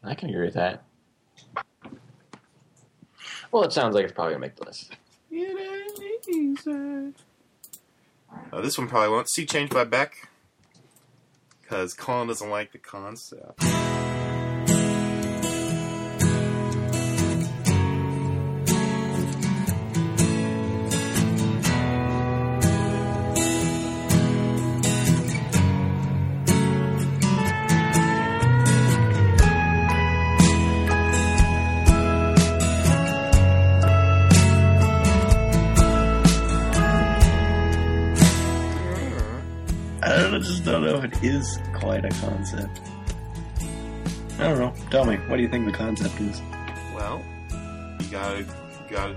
I 0.02 0.14
can 0.14 0.30
agree 0.30 0.44
with 0.44 0.54
that. 0.54 0.84
Well, 3.50 3.62
it 3.62 3.72
sounds 3.72 3.94
like 3.94 4.04
it's 4.04 4.12
probably 4.12 4.34
gonna 4.34 4.40
make 4.40 4.56
the 4.56 4.64
list. 4.64 4.96
It 5.30 5.98
ain't 6.00 6.28
easy. 6.28 7.14
Uh, 8.52 8.60
this 8.60 8.76
one 8.76 8.88
probably 8.88 9.08
won't. 9.08 9.30
Sea 9.30 9.46
Change 9.46 9.70
by 9.70 9.84
Beck. 9.84 10.28
Because 11.68 11.92
Colin 11.92 12.28
doesn't 12.28 12.48
like 12.48 12.72
the 12.72 12.78
concept. 12.78 13.62
Is 41.22 41.58
quite 41.74 42.04
a 42.04 42.08
concept. 42.20 42.80
I 44.38 44.44
don't 44.44 44.58
know. 44.58 44.72
Tell 44.90 45.04
me, 45.04 45.16
what 45.26 45.36
do 45.36 45.42
you 45.42 45.48
think 45.48 45.66
the 45.66 45.72
concept 45.72 46.20
is? 46.20 46.40
Well, 46.94 47.22
you 48.00 48.06
gotta, 48.10 48.38
you 48.40 48.46
gotta 48.90 49.16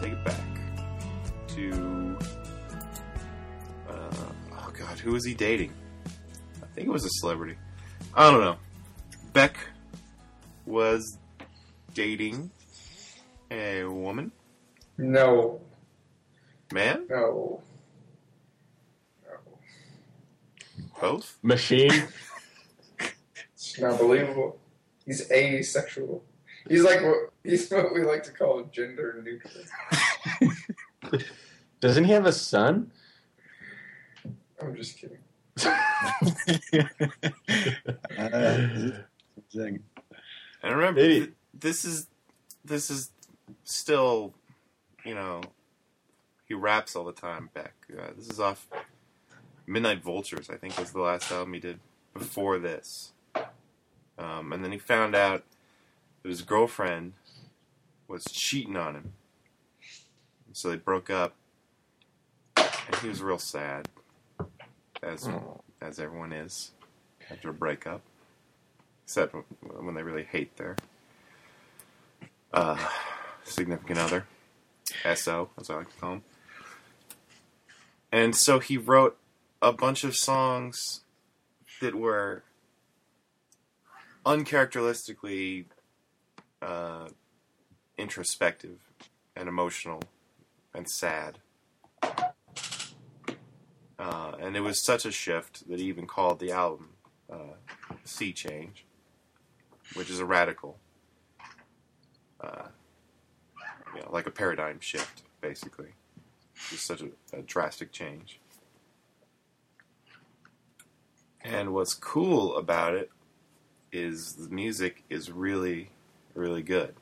take 0.00 0.12
it 0.12 0.24
back 0.24 0.36
to. 1.48 2.16
Uh, 3.88 4.14
oh 4.52 4.72
god, 4.78 4.98
who 4.98 5.12
was 5.12 5.24
he 5.26 5.34
dating? 5.34 5.72
I 6.62 6.66
think 6.74 6.88
it 6.88 6.90
was 6.90 7.04
a 7.04 7.10
celebrity. 7.20 7.56
I 8.14 8.30
don't 8.30 8.40
know. 8.40 8.56
Beck 9.32 9.56
was 10.66 11.18
dating 11.94 12.50
a 13.50 13.84
woman, 13.84 14.32
No, 14.96 15.60
man, 16.72 17.06
no, 17.10 17.16
no. 17.16 17.62
Both. 21.02 21.36
Machine. 21.42 22.04
It's 23.54 23.78
not 23.80 23.98
believable. 23.98 24.58
He's 25.04 25.30
asexual. 25.32 26.22
He's 26.68 26.84
like 26.84 27.02
what 27.02 27.16
he's 27.42 27.68
what 27.70 27.92
we 27.92 28.04
like 28.04 28.22
to 28.22 28.30
call 28.30 28.62
gender 28.70 29.20
neutral. 29.22 29.52
Doesn't 31.80 32.04
he 32.04 32.12
have 32.12 32.26
a 32.26 32.32
son? 32.32 32.92
I'm 34.60 34.76
just 34.76 34.96
kidding. 34.96 35.18
Uh, 38.16 38.92
zing. 39.52 39.80
And 40.62 40.76
remember, 40.76 41.00
Maybe. 41.00 41.18
th- 41.18 41.32
this 41.52 41.84
is 41.84 42.06
this 42.64 42.90
is 42.90 43.10
still, 43.64 44.34
you 45.04 45.16
know, 45.16 45.42
he 46.46 46.54
raps 46.54 46.94
all 46.94 47.04
the 47.04 47.12
time. 47.12 47.50
Beck. 47.54 47.74
Uh, 47.92 48.12
this 48.16 48.28
is 48.28 48.38
off 48.38 48.68
Midnight 49.66 50.02
Vultures. 50.02 50.50
I 50.50 50.56
think 50.56 50.78
was 50.78 50.92
the 50.92 51.00
last 51.00 51.30
album 51.30 51.54
he 51.54 51.60
did 51.60 51.78
before 52.14 52.58
this. 52.58 53.12
Um, 54.18 54.52
and 54.52 54.62
then 54.64 54.72
he 54.72 54.78
found 54.78 55.14
out 55.14 55.44
that 56.22 56.28
his 56.28 56.42
girlfriend 56.42 57.14
was 58.08 58.24
cheating 58.24 58.76
on 58.76 58.94
him, 58.94 59.12
so 60.52 60.68
they 60.68 60.76
broke 60.76 61.10
up. 61.10 61.34
And 62.56 62.96
he 63.00 63.08
was 63.08 63.22
real 63.22 63.38
sad, 63.38 63.88
as 65.02 65.28
as 65.80 65.98
everyone 65.98 66.32
is 66.32 66.72
after 67.30 67.48
a 67.50 67.54
breakup 67.54 68.02
except 69.12 69.34
when 69.60 69.94
they 69.94 70.02
really 70.02 70.24
hate 70.24 70.56
their 70.56 70.74
uh, 72.52 72.78
significant 73.44 73.98
other, 73.98 74.26
SO, 75.14 75.50
as 75.58 75.68
I 75.68 75.76
like 75.76 75.92
to 75.92 76.00
call 76.00 76.12
him. 76.14 76.22
And 78.10 78.34
so 78.34 78.58
he 78.58 78.78
wrote 78.78 79.18
a 79.62 79.72
bunch 79.72 80.04
of 80.04 80.14
songs 80.14 81.00
that 81.80 81.94
were 81.94 82.42
uncharacteristically 84.26 85.66
uh, 86.60 87.08
introspective 87.96 88.78
and 89.34 89.48
emotional 89.48 90.02
and 90.74 90.86
sad. 90.88 91.38
Uh, 93.98 94.32
and 94.40 94.56
it 94.56 94.60
was 94.60 94.78
such 94.80 95.06
a 95.06 95.12
shift 95.12 95.66
that 95.68 95.78
he 95.78 95.86
even 95.86 96.06
called 96.06 96.40
the 96.40 96.50
album 96.50 96.90
uh, 97.32 97.54
Sea 98.04 98.32
Change 98.32 98.84
which 99.94 100.10
is 100.10 100.20
a 100.20 100.24
radical, 100.24 100.78
uh, 102.40 102.68
you 103.94 104.00
know, 104.00 104.08
like 104.10 104.26
a 104.26 104.30
paradigm 104.30 104.80
shift, 104.80 105.22
basically. 105.40 105.90
Just 106.70 106.86
such 106.86 107.02
a, 107.02 107.08
a 107.36 107.42
drastic 107.42 107.92
change. 107.92 108.40
And 111.44 111.74
what's 111.74 111.94
cool 111.94 112.56
about 112.56 112.94
it 112.94 113.10
is 113.90 114.34
the 114.34 114.48
music 114.48 115.02
is 115.10 115.30
really, 115.30 115.90
really 116.34 116.62
good. 116.62 116.94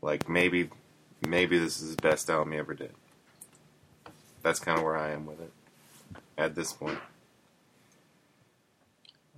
Like 0.00 0.28
maybe, 0.28 0.68
maybe 1.26 1.58
this 1.58 1.80
is 1.80 1.96
the 1.96 2.02
best 2.02 2.28
album 2.28 2.52
he 2.52 2.58
ever 2.58 2.74
did. 2.74 2.92
That's 4.42 4.58
kind 4.58 4.78
of 4.78 4.84
where 4.84 4.96
I 4.96 5.12
am 5.12 5.26
with 5.26 5.40
it 5.40 5.52
at 6.36 6.54
this 6.54 6.72
point. 6.72 6.98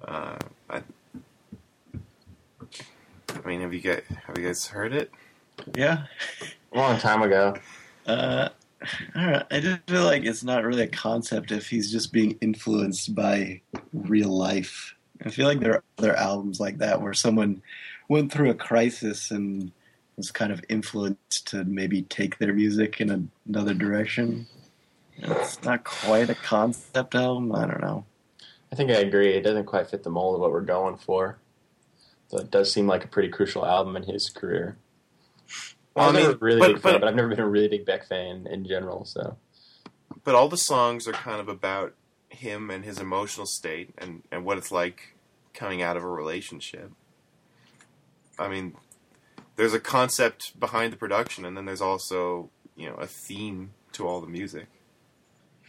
Uh, 0.02 0.36
I, 0.70 0.82
I 3.28 3.46
mean, 3.46 3.60
have 3.60 3.74
you 3.74 3.80
guys 3.80 4.02
have 4.26 4.38
you 4.38 4.46
guys 4.46 4.66
heard 4.66 4.94
it? 4.94 5.10
Yeah. 5.74 6.04
A 6.72 6.76
long 6.76 6.98
time 6.98 7.22
ago. 7.22 7.56
Uh, 8.06 8.48
I. 9.14 9.44
I 9.50 9.60
just 9.60 9.80
feel 9.88 10.04
like 10.04 10.24
it's 10.24 10.44
not 10.44 10.64
really 10.64 10.82
a 10.82 10.88
concept 10.88 11.52
if 11.52 11.68
he's 11.68 11.90
just 11.90 12.12
being 12.12 12.38
influenced 12.40 13.14
by 13.14 13.60
real 13.92 14.30
life. 14.30 14.94
I 15.24 15.30
feel 15.30 15.46
like 15.46 15.60
there 15.60 15.74
are 15.74 15.84
other 15.98 16.16
albums 16.16 16.60
like 16.60 16.78
that 16.78 17.00
where 17.00 17.14
someone 17.14 17.62
went 18.08 18.32
through 18.32 18.50
a 18.50 18.54
crisis 18.54 19.30
and 19.30 19.72
was 20.16 20.30
kind 20.30 20.52
of 20.52 20.64
influenced 20.68 21.46
to 21.48 21.64
maybe 21.64 22.02
take 22.02 22.38
their 22.38 22.52
music 22.52 23.00
in 23.00 23.30
another 23.46 23.74
direction. 23.74 24.46
It's 25.16 25.62
not 25.62 25.84
quite 25.84 26.30
a 26.30 26.34
concept 26.34 27.14
album. 27.14 27.54
I 27.54 27.66
don't 27.66 27.80
know. 27.80 28.04
I 28.72 28.76
think 28.76 28.90
I 28.90 28.94
agree. 28.94 29.34
It 29.34 29.42
doesn't 29.42 29.66
quite 29.66 29.88
fit 29.88 30.02
the 30.02 30.10
mold 30.10 30.34
of 30.34 30.40
what 30.40 30.50
we're 30.50 30.60
going 30.60 30.96
for. 30.96 31.38
So 32.28 32.38
it 32.38 32.50
does 32.50 32.72
seem 32.72 32.86
like 32.86 33.04
a 33.04 33.08
pretty 33.08 33.28
crucial 33.28 33.64
album 33.64 33.96
in 33.96 34.02
his 34.02 34.28
career. 34.28 34.76
Well, 35.94 36.06
I 36.06 36.08
was 36.08 36.16
I 36.16 36.18
mean, 36.20 36.28
never 36.30 36.34
a 36.34 36.38
really 36.44 36.60
but- 36.60 36.66
big 36.74 36.82
fan, 36.82 36.92
but- 36.94 37.00
but 37.00 37.08
I've 37.08 37.14
never 37.14 37.28
been 37.28 37.40
a 37.40 37.48
really 37.48 37.68
big 37.68 37.86
Beck 37.86 38.06
fan 38.06 38.46
in 38.46 38.64
general. 38.66 39.04
So 39.04 39.36
But 40.24 40.34
all 40.34 40.48
the 40.48 40.56
songs 40.56 41.06
are 41.06 41.12
kind 41.12 41.40
of 41.40 41.48
about 41.48 41.94
him 42.28 42.70
and 42.70 42.84
his 42.84 42.98
emotional 42.98 43.46
state 43.46 43.94
and, 43.98 44.22
and 44.32 44.44
what 44.44 44.58
it's 44.58 44.72
like 44.72 45.14
coming 45.52 45.82
out 45.82 45.96
of 45.96 46.02
a 46.02 46.08
relationship. 46.08 46.90
I 48.38 48.48
mean, 48.48 48.76
there's 49.56 49.72
a 49.72 49.78
concept 49.78 50.58
behind 50.58 50.92
the 50.92 50.96
production, 50.96 51.44
and 51.44 51.56
then 51.56 51.64
there's 51.64 51.80
also 51.80 52.50
you 52.76 52.88
know 52.88 52.96
a 52.96 53.06
theme 53.06 53.72
to 53.92 54.08
all 54.08 54.20
the 54.20 54.26
music. 54.26 54.66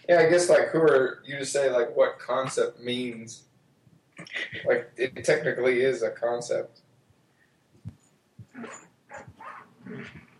Yeah, 0.10 0.19
I 0.22 0.30
guess 0.30 0.49
like 0.49 0.69
who 0.69 0.80
are 0.80 1.19
you 1.23 1.38
to 1.38 1.45
say 1.45 1.69
like 1.69 1.95
what 1.95 2.18
concept 2.18 2.80
means? 2.80 3.43
Like 4.65 4.91
it 4.97 5.23
technically 5.23 5.81
is 5.81 6.02
a 6.02 6.10
concept. 6.10 6.80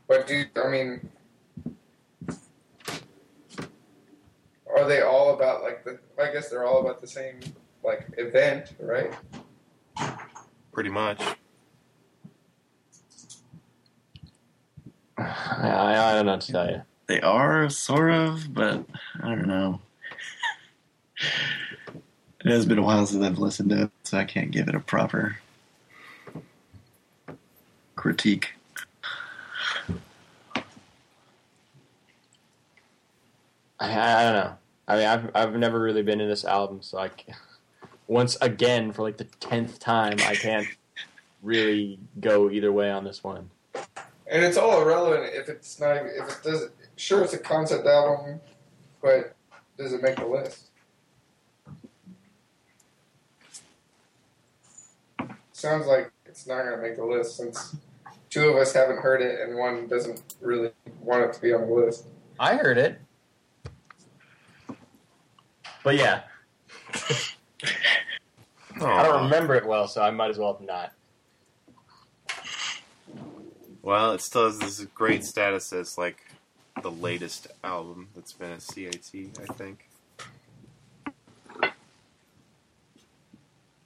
But 0.08 0.28
do 0.28 0.46
I 0.64 0.70
mean 0.70 1.10
are 4.76 4.88
they 4.88 5.02
all 5.02 5.34
about 5.34 5.64
like 5.64 5.84
the 5.84 6.00
I 6.22 6.32
guess 6.32 6.50
they're 6.50 6.66
all 6.66 6.82
about 6.82 7.02
the 7.02 7.08
same 7.08 7.40
like 7.84 8.08
event, 8.18 8.74
right? 8.80 9.14
Pretty 10.72 10.90
much. 10.90 11.22
I, 15.18 15.24
I, 15.70 16.12
I 16.12 16.14
don't 16.16 16.26
know 16.26 16.34
what 16.34 16.42
to 16.42 16.52
tell 16.52 16.70
you. 16.70 16.82
They 17.08 17.22
are 17.22 17.70
sort 17.70 18.12
of, 18.12 18.54
but 18.54 18.84
I 19.22 19.30
don't 19.30 19.48
know. 19.48 19.80
It 22.44 22.52
has 22.52 22.66
been 22.66 22.80
a 22.80 22.82
while 22.82 23.06
since 23.06 23.24
I've 23.24 23.40
listened 23.40 23.70
to 23.70 23.84
it, 23.84 23.92
so 24.04 24.18
I 24.18 24.26
can't 24.26 24.52
give 24.52 24.68
it 24.68 24.76
a 24.76 24.80
proper 24.80 25.38
critique. 27.96 28.54
I, 33.80 33.90
I 33.90 34.24
don't 34.24 34.34
know. 34.34 34.56
I 34.88 34.96
mean, 34.98 35.06
I've 35.06 35.32
I've 35.36 35.56
never 35.56 35.80
really 35.80 36.04
been 36.04 36.22
in 36.22 36.30
this 36.30 36.46
album, 36.46 36.82
so 36.82 36.98
I 36.98 37.10
ca- 37.10 37.34
once 38.08 38.38
again 38.42 38.92
for 38.92 39.02
like 39.02 39.18
the 39.18 39.26
tenth 39.26 39.80
time, 39.80 40.18
I 40.22 40.36
can't 40.36 40.68
really 41.42 42.00
go 42.20 42.50
either 42.50 42.72
way 42.72 42.92
on 42.92 43.04
this 43.04 43.24
one. 43.24 43.50
And 44.28 44.44
it's 44.44 44.58
all 44.58 44.82
irrelevant 44.82 45.34
if 45.34 45.50
it's 45.50 45.80
not 45.80 45.98
even, 45.98 46.08
if 46.08 46.30
it 46.30 46.44
does 46.44 46.70
sure 46.96 47.24
it's 47.24 47.34
a 47.34 47.38
concept 47.38 47.86
album, 47.86 48.40
but 49.02 49.36
does 49.78 49.94
it 49.94 50.02
make 50.02 50.16
the 50.16 50.26
list? 50.26 50.70
Sounds 55.52 55.86
like 55.86 56.12
it's 56.26 56.48
not 56.48 56.64
gonna 56.64 56.82
make 56.82 56.96
the 56.96 57.06
list 57.06 57.38
since 57.38 57.76
two 58.30 58.50
of 58.50 58.56
us 58.58 58.74
haven't 58.74 58.98
heard 58.98 59.22
it 59.22 59.40
and 59.42 59.58
one 59.58 59.88
doesn't 59.88 60.22
really 60.42 60.72
want 61.02 61.24
it 61.24 61.34
to 61.34 61.42
be 61.42 61.54
on 61.54 61.62
the 61.62 61.74
list. 61.74 62.06
I 62.40 62.56
heard 62.56 62.78
it, 62.78 63.00
but 65.86 65.96
yeah, 65.96 66.24
I 68.82 69.04
don't 69.04 69.26
remember 69.26 69.54
it 69.54 69.68
well, 69.68 69.88
so 69.88 70.02
I 70.02 70.10
might 70.10 70.32
as 70.32 70.40
well 70.40 70.60
not. 70.60 70.92
Well, 73.84 74.14
it 74.14 74.22
still 74.22 74.46
has 74.48 74.58
this 74.58 74.84
great 74.96 75.24
status 75.24 75.72
as 75.72 75.96
like 75.96 76.18
the 76.82 76.90
latest 76.90 77.48
album 77.64 78.08
that's 78.16 78.34
been 78.34 78.52
a 78.52 78.58
CAT, 78.58 79.12
I 79.16 79.54
think. 79.54 79.88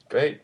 Great. 0.08 0.40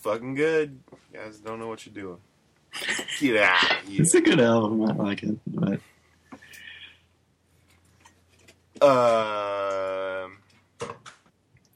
Fucking 0.00 0.34
good. 0.34 0.80
You 1.12 1.20
guys 1.20 1.38
don't 1.38 1.60
know 1.60 1.68
what 1.68 1.86
you're 1.86 1.94
doing. 1.94 2.18
Get 3.20 3.36
out 3.36 3.70
of 3.70 3.88
here. 3.88 4.02
It's 4.02 4.14
a 4.14 4.20
good 4.20 4.40
album. 4.40 4.82
I 4.90 4.92
like 4.92 5.22
it, 5.22 5.38
but 5.46 5.78
Um, 8.82 9.81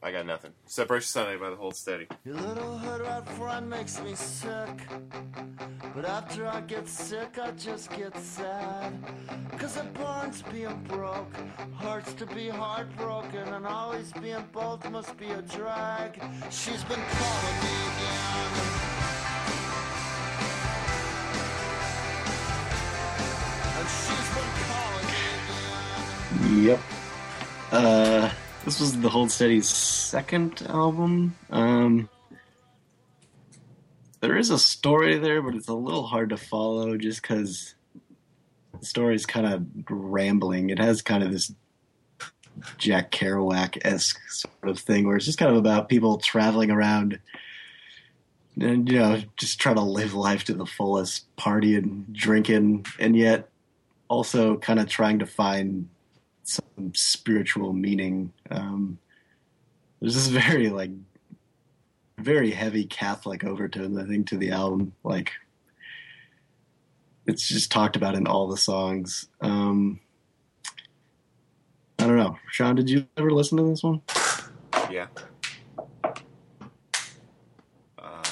I 0.07 0.13
got 0.13 0.25
nothing. 0.25 0.53
Separation 0.67 1.09
Sunday 1.09 1.37
by 1.37 1.51
the 1.51 1.57
Hold 1.57 1.75
Steady. 1.75 2.07
Your 2.25 2.37
little 2.37 2.79
hood 2.79 3.01
rat 3.01 3.29
friend 3.31 3.69
makes 3.69 4.01
me 4.01 4.15
sick. 4.15 4.87
But 5.97 6.05
after 6.05 6.47
I 6.47 6.61
get 6.61 6.87
sick, 6.87 7.41
I 7.43 7.51
just 7.51 7.91
get 7.91 8.17
sad. 8.17 8.93
Cause 9.59 9.77
it 9.77 9.93
burns 9.95 10.43
being 10.43 10.81
broke, 10.87 11.35
hurts 11.79 12.15
to 12.15 12.27
be 12.27 12.49
heartbroken, 12.49 13.49
and 13.49 13.67
always 13.67 14.13
being 14.23 14.45
both 14.53 14.89
must 14.93 15.17
be 15.17 15.27
a 15.27 15.43
drag. 15.43 16.23
She's 16.53 16.85
been 16.85 17.03
calling 17.19 17.57
me 17.65 17.75
again. 17.91 18.53
And 23.75 23.89
she's 23.89 24.29
been 24.37 24.53
calling 24.71 25.07
me 25.11 25.25
again. 26.47 26.65
Yep. 26.65 26.81
Uh, 27.73 28.31
this 28.67 28.81
was 28.81 29.01
the 29.01 29.09
Hold 29.09 29.31
Steady's 29.31 29.69
second 29.69 30.67
album. 30.69 31.37
Um, 31.51 32.09
there 34.19 34.37
is 34.37 34.51
a 34.51 34.59
story 34.59 35.19
there, 35.19 35.41
but 35.41 35.55
it's 35.55 35.69
a 35.69 35.75
little 35.75 36.05
hard 36.05 36.31
to 36.31 36.37
follow 36.37 36.97
just 36.97 37.23
because 37.23 37.77
the 38.81 38.85
story 38.85 39.15
is 39.15 39.25
kind 39.25 39.47
of 39.47 39.65
rambling. 39.89 40.71
It 40.71 40.81
has 40.81 41.01
kind 41.01 41.23
of 41.23 41.31
this 41.31 41.53
Jack 42.77 43.13
Kerouac 43.13 43.79
esque 43.85 44.19
sort 44.29 44.69
of 44.69 44.81
thing 44.81 45.07
where 45.07 45.17
it's 45.17 45.27
just 45.27 45.39
kind 45.39 45.53
of 45.53 45.59
about 45.59 45.89
people 45.89 46.19
traveling 46.19 46.73
around 46.73 47.21
and, 48.61 48.91
you 48.91 48.99
know, 48.99 49.23
just 49.37 49.61
trying 49.61 49.77
to 49.77 49.83
live 49.83 50.13
life 50.13 50.43
to 50.45 50.55
the 50.55 50.67
fullest, 50.67 51.25
partying, 51.37 52.11
drinking, 52.11 52.85
and 52.99 53.15
yet 53.15 53.49
also 54.09 54.57
kind 54.57 54.81
of 54.81 54.89
trying 54.89 55.21
to 55.21 55.27
find 55.27 55.89
some 56.47 56.95
spiritual 56.95 57.73
meaning. 57.73 58.33
Um, 58.51 58.99
there's 60.01 60.15
this 60.15 60.29
very 60.29 60.69
like 60.69 60.91
very 62.19 62.51
heavy 62.51 62.85
Catholic 62.85 63.45
overtones, 63.45 63.99
I 63.99 64.05
think, 64.05 64.29
to 64.29 64.37
the 64.37 64.51
album. 64.51 64.93
Like 65.05 65.33
it's 67.27 67.47
just 67.49 67.71
talked 67.71 67.97
about 67.97 68.15
in 68.15 68.27
all 68.27 68.49
the 68.49 68.57
songs. 68.57 69.29
Um, 69.41 70.01
I 71.99 72.07
don't 72.07 72.17
know, 72.17 72.39
Sean. 72.51 72.77
Did 72.77 72.89
you 72.89 73.07
ever 73.17 73.31
listen 73.31 73.59
to 73.59 73.65
this 73.65 73.83
one? 73.83 74.03
Yeah. 74.91 75.09
Uh, 77.99 78.23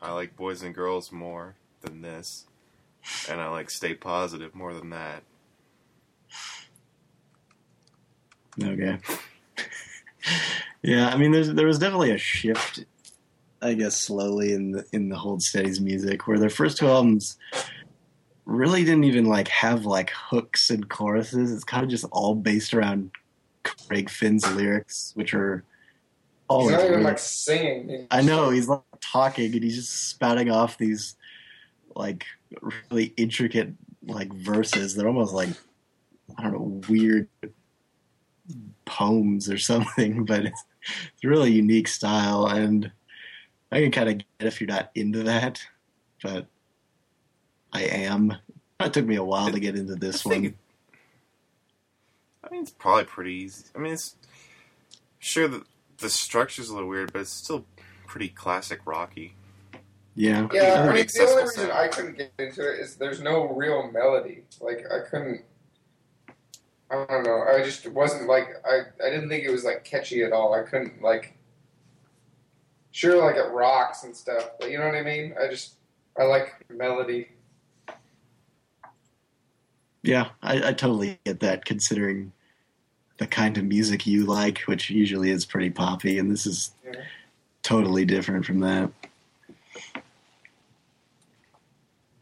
I 0.00 0.12
like 0.12 0.36
Boys 0.36 0.62
and 0.62 0.74
Girls 0.74 1.10
more 1.10 1.56
than 1.80 2.02
this, 2.02 2.46
and 3.28 3.40
I 3.40 3.48
like 3.48 3.70
Stay 3.70 3.94
Positive 3.94 4.54
more 4.54 4.74
than 4.74 4.90
that. 4.90 5.24
Okay. 8.62 8.98
yeah, 10.82 11.08
I 11.08 11.16
mean, 11.16 11.32
there's 11.32 11.52
there 11.52 11.66
was 11.66 11.78
definitely 11.78 12.10
a 12.10 12.18
shift, 12.18 12.84
I 13.62 13.74
guess, 13.74 13.96
slowly 13.96 14.52
in 14.52 14.72
the 14.72 14.84
in 14.92 15.08
the 15.08 15.16
Hold 15.16 15.42
Steady's 15.42 15.80
music, 15.80 16.26
where 16.26 16.38
their 16.38 16.50
first 16.50 16.78
two 16.78 16.88
albums 16.88 17.36
really 18.44 18.84
didn't 18.84 19.04
even 19.04 19.26
like 19.26 19.48
have 19.48 19.86
like 19.86 20.10
hooks 20.10 20.70
and 20.70 20.88
choruses. 20.88 21.52
It's 21.52 21.64
kind 21.64 21.84
of 21.84 21.90
just 21.90 22.04
all 22.10 22.34
based 22.34 22.74
around 22.74 23.10
Craig 23.62 24.10
Finn's 24.10 24.50
lyrics, 24.54 25.12
which 25.14 25.34
are 25.34 25.64
He's 26.50 26.56
always 26.56 26.76
not 26.76 26.86
even 26.86 27.02
like 27.04 27.18
singing. 27.18 28.08
I 28.10 28.22
know 28.22 28.50
he's 28.50 28.68
like 28.68 28.80
talking 29.00 29.52
and 29.52 29.62
he's 29.62 29.76
just 29.76 30.08
spouting 30.08 30.50
off 30.50 30.78
these 30.78 31.14
like 31.94 32.26
really 32.90 33.14
intricate 33.16 33.72
like 34.06 34.32
verses. 34.32 34.96
They're 34.96 35.06
almost 35.06 35.32
like 35.32 35.50
I 36.36 36.42
don't 36.42 36.52
know 36.52 36.82
weird 36.88 37.28
poems 38.84 39.50
or 39.50 39.58
something, 39.72 40.24
but 40.24 40.46
it's, 40.46 40.64
it's 41.14 41.24
a 41.24 41.28
really 41.28 41.52
unique 41.52 41.88
style, 41.88 42.46
and 42.46 42.90
I 43.72 43.80
can 43.80 43.90
kind 43.90 44.08
of 44.08 44.18
get 44.18 44.26
if 44.40 44.60
you're 44.60 44.68
not 44.68 44.90
into 44.94 45.24
that, 45.24 45.60
but 46.22 46.46
I 47.72 47.82
am. 47.82 48.36
It 48.80 48.92
took 48.92 49.06
me 49.06 49.16
a 49.16 49.24
while 49.24 49.52
to 49.52 49.60
get 49.60 49.76
into 49.76 49.94
this 49.94 50.26
I 50.26 50.30
think 50.30 50.44
one. 50.44 50.54
I 52.42 52.50
mean, 52.50 52.62
it's 52.62 52.70
probably 52.70 53.04
pretty 53.04 53.32
easy. 53.34 53.64
I 53.76 53.78
mean, 53.78 53.92
it's 53.92 54.16
sure 55.18 55.46
the 55.46 55.64
the 55.98 56.10
structure's 56.10 56.70
a 56.70 56.74
little 56.74 56.88
weird, 56.88 57.12
but 57.12 57.20
it's 57.20 57.30
still 57.30 57.66
pretty 58.06 58.28
classic 58.28 58.80
rocky. 58.86 59.34
Yeah, 60.16 60.48
Yeah, 60.52 60.82
I 60.82 60.92
mean, 60.92 61.06
the 61.06 61.22
only 61.22 61.42
reason 61.42 61.48
sound. 61.48 61.72
I 61.72 61.88
couldn't 61.88 62.18
get 62.18 62.32
into 62.38 62.68
it 62.68 62.80
is 62.80 62.96
there's 62.96 63.20
no 63.20 63.48
real 63.54 63.90
melody. 63.92 64.42
Like 64.60 64.84
I 64.90 65.08
couldn't. 65.08 65.42
I 66.90 67.06
don't 67.08 67.24
know. 67.24 67.42
I 67.42 67.62
just 67.62 67.86
wasn't 67.88 68.26
like 68.28 68.48
I. 68.64 68.80
I 69.04 69.10
didn't 69.10 69.28
think 69.28 69.44
it 69.44 69.50
was 69.50 69.64
like 69.64 69.84
catchy 69.84 70.22
at 70.24 70.32
all. 70.32 70.54
I 70.54 70.62
couldn't 70.62 71.02
like. 71.02 71.36
Sure, 72.92 73.24
like 73.24 73.36
it 73.36 73.48
rocks 73.52 74.02
and 74.02 74.16
stuff, 74.16 74.50
but 74.58 74.70
you 74.70 74.78
know 74.78 74.86
what 74.86 74.96
I 74.96 75.02
mean. 75.02 75.34
I 75.40 75.46
just 75.48 75.74
I 76.18 76.24
like 76.24 76.54
melody. 76.68 77.28
Yeah, 80.02 80.30
I, 80.42 80.68
I 80.68 80.72
totally 80.72 81.18
get 81.24 81.40
that 81.40 81.64
considering 81.64 82.32
the 83.18 83.26
kind 83.26 83.56
of 83.58 83.64
music 83.64 84.06
you 84.06 84.24
like, 84.24 84.60
which 84.62 84.90
usually 84.90 85.30
is 85.30 85.44
pretty 85.44 85.70
poppy, 85.70 86.18
and 86.18 86.30
this 86.30 86.46
is 86.46 86.72
Yeah. 86.84 87.02
totally 87.62 88.04
different 88.04 88.44
from 88.46 88.60
that. 88.60 88.90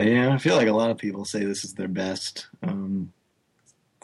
Yeah, 0.00 0.34
I 0.34 0.38
feel 0.38 0.56
like 0.56 0.68
a 0.68 0.72
lot 0.72 0.90
of 0.90 0.98
people 0.98 1.24
say 1.24 1.44
this 1.44 1.64
is 1.64 1.74
their 1.74 1.88
best. 1.88 2.48
Um, 2.62 3.12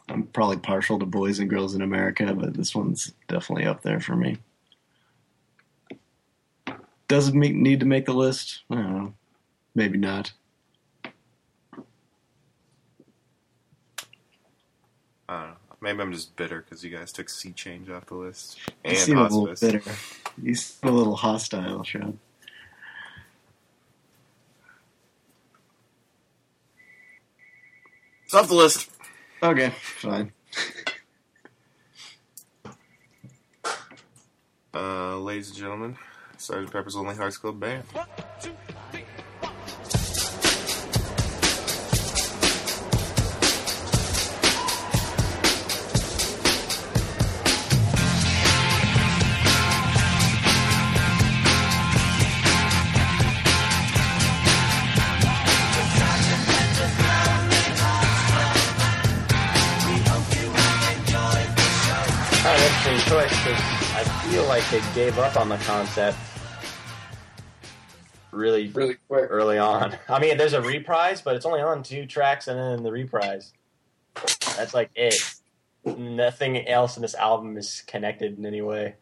I'm 0.09 0.25
probably 0.25 0.59
partial 0.59 0.99
to 0.99 1.07
Boys 1.07 1.39
and 1.39 1.49
Girls 1.49 1.75
in 1.75 1.83
America, 1.83 2.35
but 2.35 2.55
this 2.55 2.75
one's 2.75 3.13
definitely 3.29 3.67
up 3.67 3.83
there 3.83 4.01
for 4.01 4.15
me. 4.17 4.39
Does 7.09 7.29
it 7.29 7.35
make, 7.35 7.55
need 7.55 7.81
to 7.81 7.87
make 7.87 8.07
the 8.07 8.15
list? 8.15 8.63
I 8.71 8.77
don't 8.77 8.97
know. 8.97 9.15
Maybe 9.75 9.99
not. 9.99 10.33
I 15.29 15.41
don't 15.41 15.51
know. 15.51 15.57
Maybe 15.81 16.01
I'm 16.01 16.13
just 16.13 16.35
bitter 16.37 16.63
because 16.63 16.83
you 16.83 16.97
guys 16.97 17.13
took 17.13 17.29
Sea 17.29 17.53
Change 17.53 17.91
off 17.91 18.07
the 18.07 18.15
list 18.15 18.59
You 18.67 18.73
and 18.85 18.97
seem 18.97 19.19
a 19.19 19.25
little 19.25 19.55
bitter. 19.55 19.83
You 20.43 20.55
seem 20.55 20.89
a 20.89 20.93
little 20.93 21.17
hostile, 21.17 21.85
Sean. 21.85 22.19
It's 28.25 28.35
off 28.35 28.49
the 28.49 28.55
list. 28.55 28.91
Okay, 29.45 29.69
fine. 29.69 30.33
Uh, 34.73 35.19
ladies 35.19 35.51
and 35.51 35.59
gentlemen, 35.59 35.99
Sergeant 36.39 36.73
Pepper's 36.73 36.97
Lonely 36.97 37.15
Hearts 37.15 37.37
Club 37.37 37.61
Band. 37.61 37.85
Feel 64.35 64.47
like 64.49 64.69
they 64.69 64.83
gave 64.97 65.17
up 65.21 65.37
on 65.37 65.49
the 65.49 65.57
concept 65.59 66.19
really 68.33 68.67
Really 68.71 68.97
quick. 69.09 69.27
early 69.31 69.59
on. 69.59 69.97
I 70.09 70.19
mean, 70.19 70.39
there's 70.39 70.55
a 70.55 70.61
reprise, 70.61 71.23
but 71.23 71.37
it's 71.37 71.47
only 71.47 71.61
on 71.61 71.85
two 71.85 72.05
tracks 72.05 72.49
and 72.49 72.59
then 72.59 72.83
the 72.83 72.91
reprise. 72.91 73.53
That's 74.57 74.75
like 74.75 74.91
it. 74.97 75.15
Nothing 75.85 76.67
else 76.67 76.97
in 76.97 77.03
this 77.03 77.15
album 77.15 77.57
is 77.57 77.85
connected 77.87 78.37
in 78.37 78.45
any 78.45 78.61
way. 78.61 78.97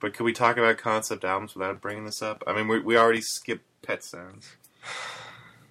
But 0.00 0.12
could 0.12 0.24
we 0.24 0.32
talk 0.32 0.56
about 0.56 0.76
concept 0.78 1.24
albums 1.24 1.54
without 1.54 1.80
bringing 1.80 2.04
this 2.04 2.20
up? 2.20 2.42
I 2.48 2.54
mean, 2.54 2.66
we, 2.66 2.80
we 2.80 2.96
already 2.96 3.20
skipped 3.20 3.64
Pet 3.82 4.02
Sounds. 4.02 4.56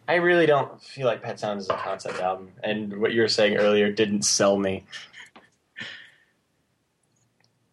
I 0.07 0.15
really 0.15 0.45
don't 0.45 0.81
feel 0.81 1.07
like 1.07 1.21
Pet 1.21 1.41
Sounds 1.41 1.63
is 1.65 1.69
a 1.69 1.75
concept 1.75 2.21
album, 2.21 2.53
and 2.63 3.01
what 3.01 3.11
you 3.11 3.19
were 3.19 3.27
saying 3.27 3.57
earlier 3.57 3.91
didn't 3.91 4.21
sell 4.23 4.57
me. 4.57 4.85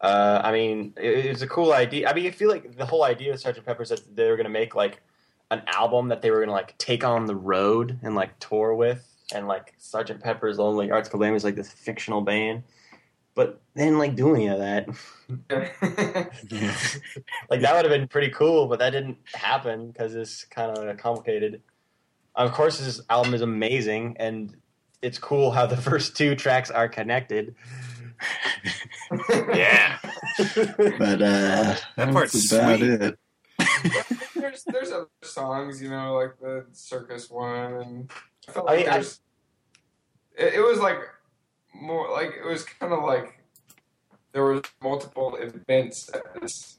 Uh, 0.01 0.41
I 0.43 0.51
mean, 0.51 0.93
it, 0.97 1.25
it's 1.25 1.41
a 1.41 1.47
cool 1.47 1.73
idea. 1.73 2.09
I 2.09 2.13
mean, 2.13 2.27
I 2.27 2.31
feel 2.31 2.49
like 2.49 2.77
the 2.77 2.85
whole 2.85 3.03
idea 3.03 3.33
of 3.33 3.39
Sgt. 3.39 3.65
Pepper's 3.65 3.89
that 3.89 4.15
they 4.15 4.29
were 4.29 4.35
going 4.35 4.45
to 4.45 4.49
make 4.51 4.75
like 4.75 5.01
an 5.51 5.61
album 5.67 6.09
that 6.09 6.21
they 6.21 6.31
were 6.31 6.37
going 6.37 6.49
to 6.49 6.53
like 6.53 6.77
take 6.77 7.03
on 7.03 7.25
the 7.25 7.35
road 7.35 7.99
and 8.03 8.15
like 8.15 8.37
tour 8.39 8.73
with, 8.73 9.07
and 9.33 9.47
like 9.47 9.73
Sgt. 9.79 10.21
Pepper's 10.21 10.59
Lonely 10.59 10.89
Hearts 10.89 11.09
Club 11.09 11.21
Band 11.21 11.33
was 11.33 11.43
like 11.43 11.55
this 11.55 11.71
fictional 11.71 12.21
band, 12.21 12.63
but 13.35 13.61
they 13.73 13.83
didn't 13.85 13.99
like 13.99 14.15
do 14.15 14.35
any 14.35 14.47
of 14.47 14.59
that. 14.59 14.87
Like 17.49 17.61
that 17.61 17.75
would 17.75 17.85
have 17.85 17.89
been 17.89 18.07
pretty 18.07 18.29
cool, 18.29 18.67
but 18.67 18.79
that 18.79 18.91
didn't 18.91 19.17
happen 19.33 19.87
because 19.87 20.15
it's 20.15 20.45
kind 20.45 20.77
of 20.77 20.97
complicated. 20.97 21.61
Of 22.35 22.51
course, 22.51 22.79
this 22.79 23.01
album 23.09 23.33
is 23.33 23.41
amazing, 23.41 24.17
and 24.19 24.55
it's 25.01 25.17
cool 25.17 25.51
how 25.51 25.65
the 25.65 25.77
first 25.89 26.17
two 26.17 26.35
tracks 26.35 26.69
are 26.69 26.87
connected. 26.89 27.55
Yeah. 29.53 29.97
But 30.37 31.21
uh, 31.21 31.75
That 31.95 32.11
part's 32.11 32.33
that's 32.33 32.51
about 32.51 32.79
sweet. 32.79 33.01
it. 33.01 33.17
there's 34.35 34.63
there's 34.65 34.91
other 34.91 35.07
songs, 35.23 35.81
you 35.81 35.89
know, 35.89 36.15
like 36.15 36.37
the 36.39 36.65
circus 36.73 37.29
one, 37.29 37.73
and 37.75 38.11
I 38.47 38.51
felt 38.51 38.65
like 38.65 38.79
mean, 38.79 38.89
I- 38.89 38.93
there's. 38.93 39.19
It, 40.37 40.55
it 40.55 40.59
was 40.61 40.79
like 40.79 40.97
more 41.73 42.11
like 42.11 42.33
it 42.37 42.45
was 42.45 42.63
kind 42.65 42.91
of 42.93 43.03
like 43.03 43.39
there 44.33 44.43
was 44.43 44.61
multiple 44.81 45.37
events 45.37 46.09
at 46.13 46.41
this 46.41 46.77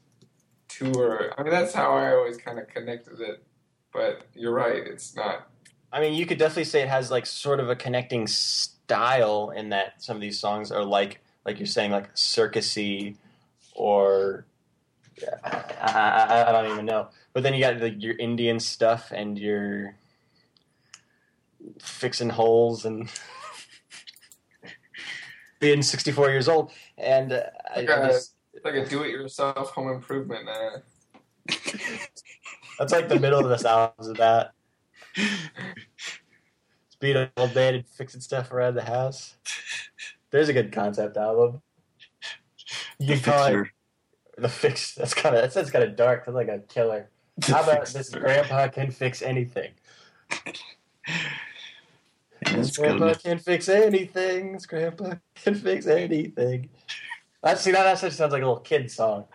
tour. 0.67 1.33
I 1.37 1.43
mean, 1.43 1.51
that's 1.51 1.73
how 1.73 1.95
I 1.95 2.13
always 2.13 2.37
kind 2.37 2.59
of 2.59 2.67
connected 2.67 3.19
it. 3.19 3.43
But 3.91 4.21
you're 4.35 4.53
right, 4.53 4.75
it's 4.85 5.15
not. 5.15 5.47
I 5.91 6.01
mean, 6.01 6.13
you 6.13 6.25
could 6.27 6.37
definitely 6.37 6.65
say 6.65 6.81
it 6.83 6.89
has 6.89 7.09
like 7.09 7.25
sort 7.25 7.59
of 7.59 7.69
a 7.69 7.75
connecting 7.75 8.27
style 8.27 9.51
in 9.55 9.69
that 9.69 10.03
some 10.03 10.15
of 10.15 10.21
these 10.21 10.39
songs 10.39 10.71
are 10.71 10.83
like, 10.85 11.21
like 11.47 11.59
you're 11.59 11.65
saying, 11.65 11.91
like 11.91 12.13
circusy, 12.13 13.15
or 13.73 14.45
I, 15.45 15.63
I, 15.81 16.49
I 16.49 16.51
don't 16.51 16.71
even 16.73 16.85
know. 16.85 17.07
But 17.33 17.43
then 17.43 17.53
you 17.53 17.61
got 17.61 17.79
like 17.79 18.03
your 18.03 18.17
Indian 18.17 18.59
stuff 18.59 19.11
and 19.15 19.39
your 19.39 19.95
fixing 21.79 22.29
holes 22.29 22.83
and 22.85 23.09
being 25.59 25.81
64 25.81 26.29
years 26.29 26.49
old. 26.49 26.71
And 26.97 27.31
uh, 27.31 27.43
I 27.73 27.81
Okay. 27.83 28.07
just, 28.07 28.35
like 28.63 28.75
a 28.75 28.85
do-it-yourself 28.85 29.71
home 29.71 29.89
improvement. 29.89 30.49
Uh, 30.49 30.79
that's 32.77 32.91
like 32.91 33.07
the 33.07 33.19
middle 33.19 33.39
of 33.39 33.49
this 33.49 33.63
album 33.65 33.93
is 33.99 34.17
that. 34.17 34.51
Being 36.99 37.15
an 37.15 37.29
old 37.37 37.53
man 37.53 37.75
and 37.75 37.87
fixing 37.87 38.21
stuff 38.21 38.51
around 38.51 38.73
the 38.73 38.83
house. 38.83 39.35
There's 40.37 40.49
a 40.49 40.53
good 40.53 40.71
concept 40.71 41.17
album. 41.17 41.63
You 42.99 43.15
can 43.15 43.21
call 43.21 43.45
it 43.45 43.49
Fixer. 43.49 43.71
the 44.37 44.49
fix. 44.49 44.93
That's 44.93 45.15
kind 45.15 45.35
of 45.35 45.41
that 45.41 45.51
sounds 45.51 45.71
kind 45.71 45.83
of 45.83 45.95
dark. 45.95 46.27
That's 46.27 46.35
like 46.35 46.47
a 46.47 46.59
killer. 46.59 47.09
The 47.37 47.53
How 47.53 47.63
about 47.63 47.87
this? 47.87 48.09
Grandpa 48.09 48.67
can 48.67 48.91
fix 48.91 49.23
anything. 49.23 49.71
Grandpa 52.75 53.15
can 53.15 53.39
fix 53.39 53.67
anything. 53.67 54.53
This 54.53 54.67
grandpa 54.67 55.15
can 55.35 55.55
fix 55.55 55.87
anything. 55.87 56.69
That 57.41 57.57
see 57.57 57.71
that 57.71 57.99
that 57.99 58.13
sounds 58.13 58.31
like 58.31 58.43
a 58.43 58.45
little 58.45 58.59
kid 58.59 58.91
song. 58.91 59.25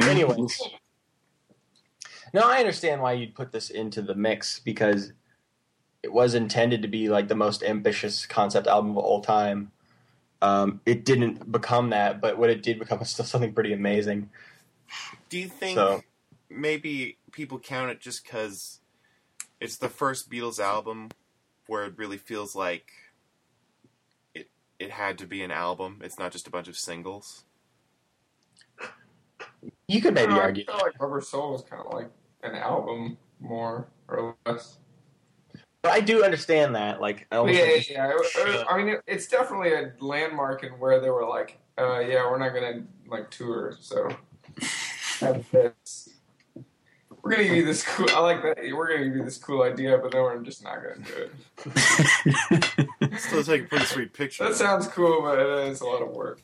Anyways. 0.00 0.60
No, 2.32 2.42
I 2.44 2.58
understand 2.58 3.00
why 3.00 3.14
you'd 3.14 3.34
put 3.34 3.50
this 3.50 3.70
into 3.70 4.00
the 4.00 4.14
mix 4.14 4.60
because 4.60 5.12
it 6.08 6.14
was 6.14 6.34
intended 6.34 6.80
to 6.80 6.88
be 6.88 7.10
like 7.10 7.28
the 7.28 7.34
most 7.34 7.62
ambitious 7.62 8.24
concept 8.24 8.66
album 8.66 8.92
of 8.92 8.96
all 8.96 9.20
time. 9.20 9.70
Um, 10.40 10.80
it 10.86 11.04
didn't 11.04 11.52
become 11.52 11.90
that, 11.90 12.22
but 12.22 12.38
what 12.38 12.48
it 12.48 12.62
did 12.62 12.78
become 12.78 12.98
was 13.00 13.10
still 13.10 13.26
something 13.26 13.52
pretty 13.52 13.74
amazing. 13.74 14.30
Do 15.28 15.38
you 15.38 15.48
think 15.48 15.74
So 15.76 16.02
maybe 16.48 17.18
people 17.30 17.58
count 17.58 17.90
it 17.90 18.00
just 18.00 18.24
because 18.24 18.80
it's 19.60 19.76
the 19.76 19.90
first 19.90 20.30
Beatles 20.30 20.58
album 20.58 21.10
where 21.66 21.84
it 21.84 21.98
really 21.98 22.16
feels 22.16 22.56
like 22.56 22.90
it 24.34 24.48
it 24.78 24.90
had 24.90 25.18
to 25.18 25.26
be 25.26 25.42
an 25.42 25.50
album. 25.50 26.00
It's 26.02 26.18
not 26.18 26.32
just 26.32 26.46
a 26.46 26.50
bunch 26.50 26.68
of 26.68 26.78
singles. 26.78 27.44
you 29.86 30.00
could 30.00 30.14
maybe 30.14 30.32
I 30.32 30.38
argue. 30.38 30.64
feel 30.64 30.78
like 30.78 30.98
Rubber 30.98 31.20
Soul 31.20 31.52
was 31.52 31.62
kind 31.64 31.82
of 31.84 31.92
like 31.92 32.08
an 32.42 32.54
album, 32.54 33.18
more 33.40 33.88
or 34.08 34.34
less. 34.46 34.78
But 35.88 35.94
I 35.96 36.00
do 36.00 36.22
understand 36.22 36.74
that. 36.74 37.00
Like, 37.00 37.26
I 37.32 37.36
Yeah, 37.46 37.64
yeah, 37.64 37.82
yeah. 37.90 38.10
It- 38.10 38.36
it- 38.36 38.66
I 38.68 38.76
mean, 38.82 38.96
it's 39.06 39.26
definitely 39.26 39.72
a 39.72 39.92
landmark 40.00 40.62
in 40.62 40.72
where 40.72 41.00
they 41.00 41.08
were 41.08 41.26
like, 41.26 41.58
uh, 41.78 42.00
"Yeah, 42.00 42.30
we're 42.30 42.36
not 42.38 42.52
gonna 42.52 42.82
like 43.06 43.30
tour, 43.30 43.74
so 43.80 44.10
have 45.20 45.50
this. 45.50 46.10
We're 47.22 47.30
gonna 47.30 47.44
give 47.44 47.56
you 47.56 47.64
this 47.64 47.84
cool. 47.84 48.06
I 48.10 48.20
like 48.20 48.42
that. 48.42 48.58
We're 48.74 48.88
gonna 48.88 49.04
give 49.06 49.16
you 49.16 49.24
this 49.24 49.38
cool 49.38 49.62
idea, 49.62 49.96
but 49.96 50.12
then 50.12 50.20
we're 50.20 50.38
just 50.42 50.62
not 50.62 50.76
gonna 50.82 50.96
do 50.98 51.30
it. 53.00 53.20
Still 53.20 53.42
take 53.42 53.64
a 53.64 53.68
pretty 53.68 53.86
sweet 53.86 54.12
picture. 54.12 54.44
That 54.44 54.56
sounds 54.56 54.88
cool, 54.88 55.22
but 55.22 55.38
it's 55.38 55.80
a 55.80 55.86
lot 55.86 56.02
of 56.02 56.10
work. 56.10 56.40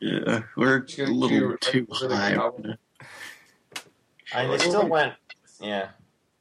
yeah, 0.00 0.42
we're 0.54 0.84
a 0.98 1.02
little 1.06 1.28
do, 1.28 1.56
too 1.60 1.86
really 2.02 2.14
high. 2.14 2.30
good 2.32 2.38
album. 2.38 2.74
I 4.34 4.42
mean, 4.42 4.50
they 4.50 4.58
still 4.58 4.86
went, 4.86 5.14
yeah, 5.60 5.88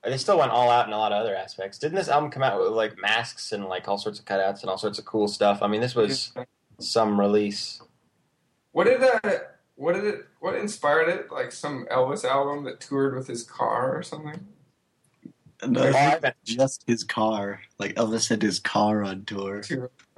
they 0.03 0.17
still 0.17 0.37
went 0.39 0.51
all 0.51 0.69
out 0.69 0.87
in 0.87 0.93
a 0.93 0.97
lot 0.97 1.11
of 1.11 1.21
other 1.21 1.35
aspects. 1.35 1.77
Didn't 1.77 1.95
this 1.95 2.09
album 2.09 2.31
come 2.31 2.41
out 2.43 2.59
with 2.59 2.71
like 2.71 2.99
masks 2.99 3.51
and 3.51 3.65
like 3.65 3.87
all 3.87 3.97
sorts 3.97 4.19
of 4.19 4.25
cutouts 4.25 4.61
and 4.61 4.69
all 4.69 4.77
sorts 4.77 4.97
of 4.97 5.05
cool 5.05 5.27
stuff? 5.27 5.61
I 5.61 5.67
mean, 5.67 5.81
this 5.81 5.95
was 5.95 6.31
some 6.79 7.19
release. 7.19 7.81
What 8.71 8.85
did 8.85 9.01
uh, 9.03 9.19
what 9.75 9.93
did 9.93 10.05
it? 10.05 10.25
What 10.39 10.55
inspired 10.55 11.09
it? 11.09 11.31
Like 11.31 11.51
some 11.51 11.85
Elvis 11.91 12.25
album 12.25 12.63
that 12.65 12.79
toured 12.79 13.15
with 13.15 13.27
his 13.27 13.43
car 13.43 13.95
or 13.95 14.01
something. 14.01 14.47
No, 15.67 15.83
I 15.83 15.89
I 15.89 15.91
think 15.91 16.21
bet- 16.21 16.37
just 16.43 16.83
his 16.87 17.03
car. 17.03 17.61
Like 17.77 17.93
Elvis 17.95 18.29
had 18.29 18.41
his 18.41 18.59
car 18.59 19.03
on 19.03 19.25
tour. 19.25 19.61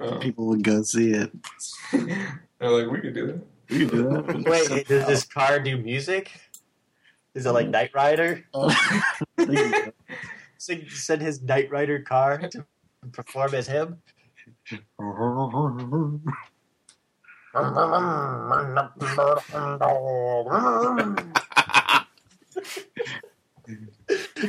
Oh. 0.00 0.18
People 0.18 0.46
would 0.46 0.62
go 0.62 0.82
see 0.82 1.12
it. 1.12 1.30
They're 1.92 2.70
like, 2.70 2.90
we 2.90 3.00
could 3.00 3.14
do 3.14 3.26
that. 3.26 3.40
We 3.68 3.78
could 3.80 3.90
do 3.90 4.02
that. 4.08 4.44
Wait, 4.48 4.88
does 4.88 5.06
this 5.06 5.24
car 5.24 5.60
do 5.60 5.76
music? 5.76 6.30
Is 7.34 7.46
it 7.46 7.50
like 7.50 7.66
uh, 7.66 7.70
Knight 7.70 7.90
Rider? 7.94 8.44
that. 8.54 8.58
Uh, 8.58 9.33
You 10.66 10.88
send 10.88 11.20
his 11.20 11.42
Knight 11.42 11.70
Rider 11.70 12.00
car 12.00 12.38
to 12.38 12.64
perform 13.12 13.54
as 13.54 13.66
him? 13.66 13.98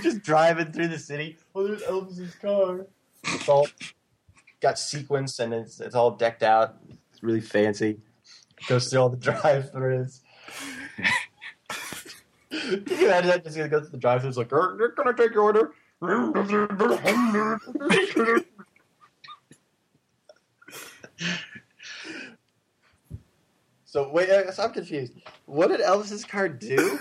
Just 0.02 0.24
driving 0.24 0.72
through 0.72 0.88
the 0.88 1.00
city. 1.00 1.38
Oh, 1.54 1.68
there's 1.68 1.84
Elvis's 1.84 2.36
car. 2.36 2.88
It's 3.24 3.50
all 3.50 3.68
got 4.62 4.80
sequence 4.80 5.40
and 5.40 5.54
it's 5.54 5.80
it's 5.80 5.96
all 5.96 6.12
decked 6.12 6.44
out. 6.44 6.78
It's 7.12 7.22
really 7.22 7.42
fancy. 7.42 8.00
Goes 8.68 8.90
through 8.90 9.02
all 9.02 9.10
the 9.10 9.18
drive-throughs. 9.32 10.22
Can 12.62 13.00
you 13.00 13.08
imagine 13.08 13.30
that? 13.30 13.44
Just 13.44 13.58
gonna 13.58 13.70
go 13.70 13.80
through 13.80 13.90
the 13.90 13.98
drive-throughs 13.98 14.38
like, 14.38 14.52
"Er, 14.52 14.94
"Can 14.96 15.08
I 15.08 15.12
take 15.12 15.34
your 15.34 15.44
order?" 15.44 15.72
so 23.86 24.10
wait, 24.12 24.30
uh, 24.30 24.52
so 24.52 24.64
I'm 24.64 24.72
confused. 24.72 25.14
What 25.46 25.70
did 25.70 25.80
Elvis's 25.80 26.26
car 26.26 26.50
do? 26.50 27.00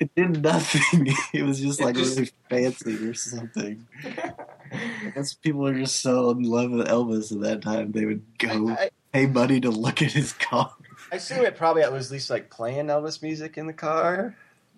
It 0.00 0.10
did 0.16 0.42
nothing. 0.42 1.14
It 1.32 1.44
was 1.44 1.60
just 1.60 1.80
like 1.80 1.94
just- 1.94 2.18
really 2.18 2.30
fancy 2.50 3.08
or 3.08 3.14
something. 3.14 3.86
I 4.72 5.12
guess 5.14 5.34
people 5.34 5.66
are 5.68 5.78
just 5.78 6.00
so 6.00 6.30
in 6.30 6.42
love 6.42 6.72
with 6.72 6.88
Elvis 6.88 7.30
at 7.32 7.40
that 7.42 7.62
time 7.62 7.92
they 7.92 8.04
would 8.04 8.24
go 8.38 8.70
I, 8.70 8.90
pay 9.12 9.26
money 9.26 9.60
to 9.60 9.70
look 9.70 10.02
at 10.02 10.10
his 10.10 10.32
car. 10.32 10.72
I 11.12 11.16
assume 11.16 11.44
it 11.44 11.56
probably 11.56 11.88
was 11.88 12.06
at 12.06 12.12
least 12.12 12.30
like 12.30 12.50
playing 12.50 12.86
Elvis 12.86 13.22
music 13.22 13.56
in 13.56 13.68
the 13.68 13.72
car. 13.72 14.34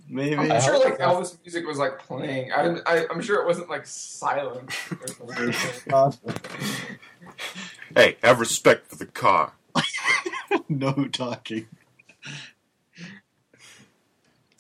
Maybe. 0.08 0.36
I'm 0.36 0.60
sure 0.60 0.78
like. 0.78 0.98
Elvis 0.98 1.36
music 1.44 1.66
was 1.66 1.78
like 1.78 1.98
playing. 1.98 2.52
I, 2.52 2.78
I 2.86 3.06
I'm 3.10 3.20
sure 3.20 3.40
it 3.40 3.46
wasn't 3.46 3.68
like 3.68 3.86
silent. 3.86 4.72
Or. 5.90 6.12
Hey, 7.94 8.16
have 8.22 8.40
respect 8.40 8.88
for 8.88 8.96
the 8.96 9.06
car. 9.06 9.52
no 10.68 10.92
talking. 11.06 11.66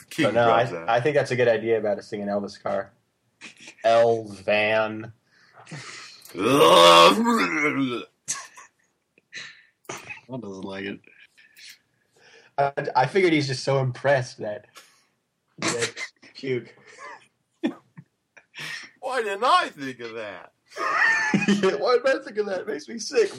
King 0.08 0.26
So 0.26 0.30
no, 0.30 0.46
drops 0.46 0.72
out. 0.72 0.88
I, 0.88 0.96
I 0.96 1.00
think 1.00 1.16
that's 1.16 1.32
a 1.32 1.36
good 1.36 1.48
idea 1.48 1.78
about 1.78 1.98
a 1.98 2.02
singing 2.02 2.28
Elvis 2.28 2.62
car. 2.62 2.92
Elvis 3.84 4.42
van. 4.42 5.12
One 10.26 10.40
doesn't 10.40 10.64
like 10.64 10.84
it. 10.84 11.00
I, 12.58 12.72
I 12.94 13.06
figured 13.06 13.32
he's 13.32 13.46
just 13.46 13.64
so 13.64 13.80
impressed 13.80 14.38
that 14.38 14.66
that 15.58 15.94
puke. 16.34 16.74
Why 19.00 19.22
didn't 19.22 19.44
I 19.44 19.68
think 19.68 20.00
of 20.00 20.14
that? 20.14 20.52
Why 21.78 21.98
did 21.98 22.06
I 22.06 22.18
think 22.24 22.38
of 22.38 22.46
that? 22.46 22.60
It 22.60 22.66
makes 22.66 22.88
me 22.88 22.98
sick. 22.98 23.28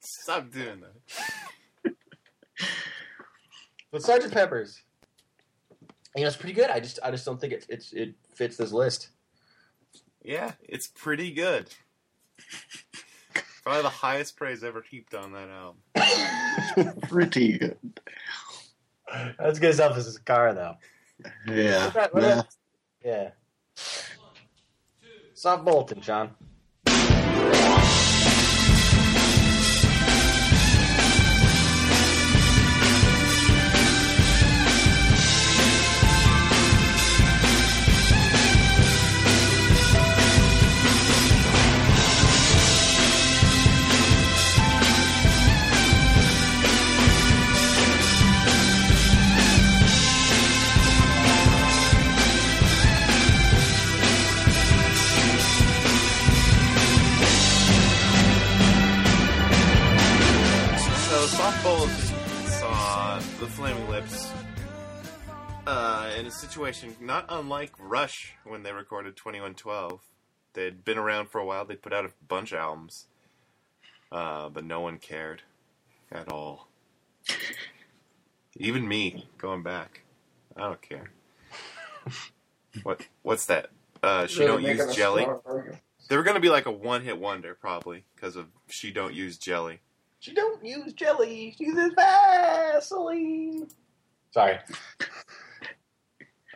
Stop 0.00 0.50
doing 0.50 0.80
that. 0.80 1.94
but 3.90 4.02
Sergeant 4.02 4.32
Pepper's, 4.32 4.80
you 6.16 6.22
know, 6.22 6.28
it's 6.28 6.36
pretty 6.36 6.54
good. 6.54 6.70
I 6.70 6.80
just, 6.80 6.98
I 7.02 7.10
just 7.10 7.24
don't 7.24 7.40
think 7.40 7.52
it, 7.52 7.66
it's, 7.68 7.92
it 7.92 8.14
fits 8.34 8.56
this 8.56 8.72
list. 8.72 9.10
Yeah, 10.22 10.52
it's 10.62 10.88
pretty 10.88 11.32
good. 11.32 11.68
Probably 13.70 13.82
the 13.84 13.88
highest 13.90 14.36
praise 14.36 14.64
ever 14.64 14.82
heaped 14.82 15.14
on 15.14 15.30
that 15.32 15.48
album. 15.48 16.98
Pretty 17.02 17.56
good. 17.56 17.76
That's 19.38 19.60
good 19.60 19.74
stuff 19.74 19.96
as 19.96 20.16
a 20.16 20.20
car, 20.22 20.52
though. 20.52 20.74
Yeah. 21.46 21.84
What 21.84 21.90
about- 21.94 22.14
what 22.14 22.22
yeah. 22.24 22.32
about- 22.32 22.46
Yeah. 23.04 23.30
Soft 25.34 25.64
Bulletin, 25.64 26.00
John. 26.00 26.34
So 61.20 61.26
softball 61.26 61.86
saw 62.48 63.18
the 63.40 63.46
Flaming 63.46 63.90
Lips 63.90 64.32
uh, 65.66 66.10
in 66.18 66.24
a 66.24 66.30
situation 66.30 66.96
not 66.98 67.26
unlike 67.28 67.72
Rush 67.78 68.32
when 68.44 68.62
they 68.62 68.72
recorded 68.72 69.18
2112. 69.18 70.00
They'd 70.54 70.82
been 70.82 70.96
around 70.96 71.28
for 71.28 71.38
a 71.38 71.44
while. 71.44 71.66
They'd 71.66 71.82
put 71.82 71.92
out 71.92 72.06
a 72.06 72.12
bunch 72.26 72.52
of 72.52 72.60
albums, 72.60 73.04
uh, 74.10 74.48
but 74.48 74.64
no 74.64 74.80
one 74.80 74.96
cared 74.96 75.42
at 76.10 76.32
all. 76.32 76.68
Even 78.56 78.88
me, 78.88 79.28
going 79.36 79.62
back, 79.62 80.00
I 80.56 80.62
don't 80.62 80.80
care. 80.80 81.10
What? 82.82 83.02
What's 83.20 83.44
that? 83.44 83.68
Uh, 84.02 84.26
she 84.26 84.40
Really 84.40 84.62
don't 84.62 84.78
use 84.78 84.96
jelly. 84.96 85.26
They 86.08 86.16
were 86.16 86.22
gonna 86.22 86.40
be 86.40 86.48
like 86.48 86.64
a 86.64 86.72
one-hit 86.72 87.18
wonder, 87.18 87.54
probably 87.60 88.04
because 88.14 88.36
of 88.36 88.46
she 88.68 88.90
don't 88.90 89.12
use 89.12 89.36
jelly. 89.36 89.80
She 90.20 90.32
don't 90.34 90.64
use 90.64 90.92
jelly. 90.92 91.54
She 91.56 91.64
uses 91.64 91.92
Vaseline. 91.96 93.68
Sorry. 94.32 94.58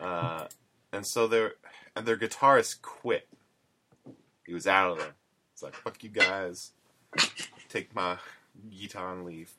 Uh, 0.01 0.47
and 0.93 1.07
so 1.07 1.27
their 1.27 1.55
and 1.97 2.07
their 2.07 2.17
guitarist 2.17 2.83
quit. 2.83 3.27
He 4.47 4.53
was 4.53 4.67
out 4.67 4.93
of 4.93 4.99
there. 4.99 5.15
It's 5.53 5.63
like 5.63 5.75
fuck 5.75 6.03
you 6.05 6.11
guys, 6.11 6.73
take 7.69 7.95
my 7.95 8.19
guitar 8.71 9.13
and 9.13 9.25
leave. 9.25 9.53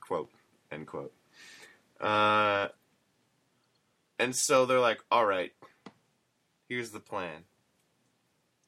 Quote 0.00 0.30
end 0.70 0.86
quote. 0.86 1.12
Uh, 2.00 2.68
and 4.18 4.34
so 4.34 4.66
they're 4.66 4.80
like, 4.80 5.02
all 5.10 5.26
right, 5.26 5.52
here's 6.68 6.90
the 6.90 7.00
plan. 7.00 7.44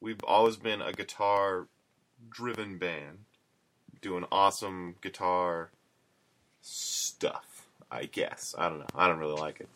We've 0.01 0.23
always 0.25 0.57
been 0.57 0.81
a 0.81 0.93
guitar 0.93 1.69
driven 2.29 2.79
band, 2.79 3.19
doing 4.01 4.25
awesome 4.33 4.95
guitar 5.01 5.71
stuff. 6.63 7.67
I 7.91 8.05
guess 8.05 8.55
I 8.59 8.69
don't 8.69 8.79
know. 8.79 8.87
I 8.95 9.09
don't 9.09 9.19
really 9.19 9.41
like 9.41 9.61
it. 9.61 9.69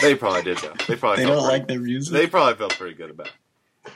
They 0.00 0.14
probably 0.14 0.42
did 0.42 0.58
though. 0.58 0.72
They 0.88 0.96
probably 0.96 1.24
They 1.24 1.28
felt 1.28 1.40
don't 1.40 1.48
pretty- 1.48 1.58
like 1.60 1.68
their 1.68 1.80
music. 1.80 2.12
They 2.12 2.26
probably 2.26 2.54
felt 2.54 2.74
pretty 2.76 2.94
good 2.94 3.10
about 3.10 3.28
it. 3.84 3.92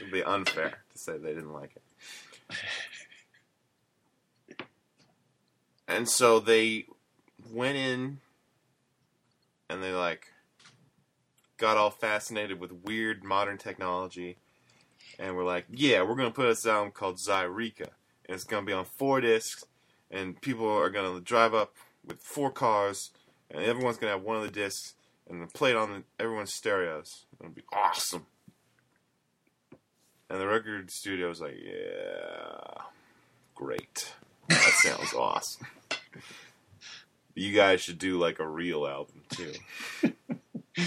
It'd 0.00 0.12
be 0.12 0.22
unfair 0.22 0.78
to 0.92 0.98
say 0.98 1.18
they 1.18 1.34
didn't 1.34 1.52
like 1.52 1.70
it. 1.76 1.82
And 5.88 6.08
so 6.08 6.40
they 6.40 6.86
went 7.52 7.76
in 7.76 8.18
and 9.70 9.82
they 9.82 9.92
like 9.92 10.32
got 11.58 11.76
all 11.76 11.90
fascinated 11.90 12.58
with 12.60 12.72
weird 12.84 13.22
modern 13.24 13.56
technology 13.56 14.36
and 15.18 15.36
we're 15.36 15.44
like, 15.44 15.66
yeah, 15.70 16.02
we're 16.02 16.16
gonna 16.16 16.30
put 16.30 16.46
a 16.46 16.68
album 16.70 16.92
called 16.92 17.16
Zaireeka 17.16 17.88
and 18.26 18.34
it's 18.34 18.44
gonna 18.44 18.66
be 18.66 18.72
on 18.72 18.84
four 18.84 19.20
discs 19.20 19.64
and 20.10 20.40
people 20.40 20.68
are 20.68 20.90
gonna 20.90 21.20
drive 21.20 21.54
up 21.54 21.74
with 22.04 22.20
four 22.20 22.50
cars 22.50 23.10
and 23.50 23.62
everyone's 23.64 23.96
gonna 23.96 24.12
have 24.12 24.22
one 24.22 24.36
of 24.36 24.42
the 24.42 24.50
discs 24.50 24.94
and 25.28 25.52
play 25.52 25.70
it 25.70 25.76
on 25.76 25.90
the, 25.90 26.02
everyone's 26.22 26.52
stereos. 26.52 27.24
It'll 27.40 27.52
be 27.52 27.62
awesome. 27.72 28.26
And 30.28 30.40
the 30.40 30.46
record 30.46 30.90
studio's 30.90 31.40
like, 31.40 31.56
yeah, 31.62 32.82
great. 33.54 34.12
That 34.48 34.58
sounds 34.82 35.14
awesome. 35.14 35.66
You 37.34 37.52
guys 37.52 37.80
should 37.80 37.98
do 37.98 38.18
like 38.18 38.38
a 38.38 38.48
real 38.48 38.86
album 38.86 39.22
too. 39.28 39.52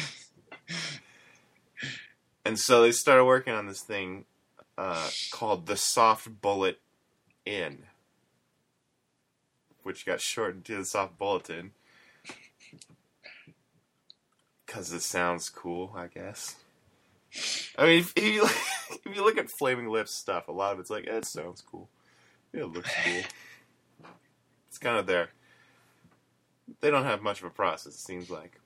and 2.46 2.60
so 2.60 2.82
they 2.82 2.92
started 2.92 3.26
working 3.26 3.54
on 3.54 3.68
this 3.68 3.82
thing 3.82 4.26
uh, 4.78 5.10
called 5.32 5.68
the 5.68 5.78
Soft 5.78 6.42
Bullet 6.42 6.80
In, 7.50 7.80
which 9.82 10.06
got 10.06 10.22
shortened 10.22 10.66
to 10.66 10.78
the 10.78 10.86
Soft 10.86 11.18
Bulletin 11.18 11.72
because 14.64 14.94
it 14.94 15.02
sounds 15.02 15.50
cool, 15.50 15.92
I 15.96 16.06
guess. 16.06 16.58
I 17.76 17.86
mean, 17.86 18.00
if, 18.02 18.14
you 18.16 18.44
if 19.04 19.16
you 19.16 19.24
look 19.24 19.40
at 19.40 19.50
Flaming 19.50 19.90
Lips 19.90 20.14
stuff, 20.14 20.48
a 20.48 20.52
lot 20.52 20.74
of 20.74 20.80
it's 20.80 20.92
like, 20.92 21.08
eh, 21.08 21.18
it 21.18 21.26
sounds 21.26 21.62
cool. 21.62 21.90
It 22.54 22.66
looks 22.66 22.92
cool. 23.04 23.24
It's 24.68 24.78
kind 24.78 24.98
of 24.98 25.08
there. 25.08 25.30
They 26.82 26.92
don't 26.92 27.06
have 27.06 27.24
much 27.24 27.40
of 27.40 27.48
a 27.48 27.50
process, 27.50 27.96
it 27.96 28.00
seems 28.00 28.30
like. 28.30 28.60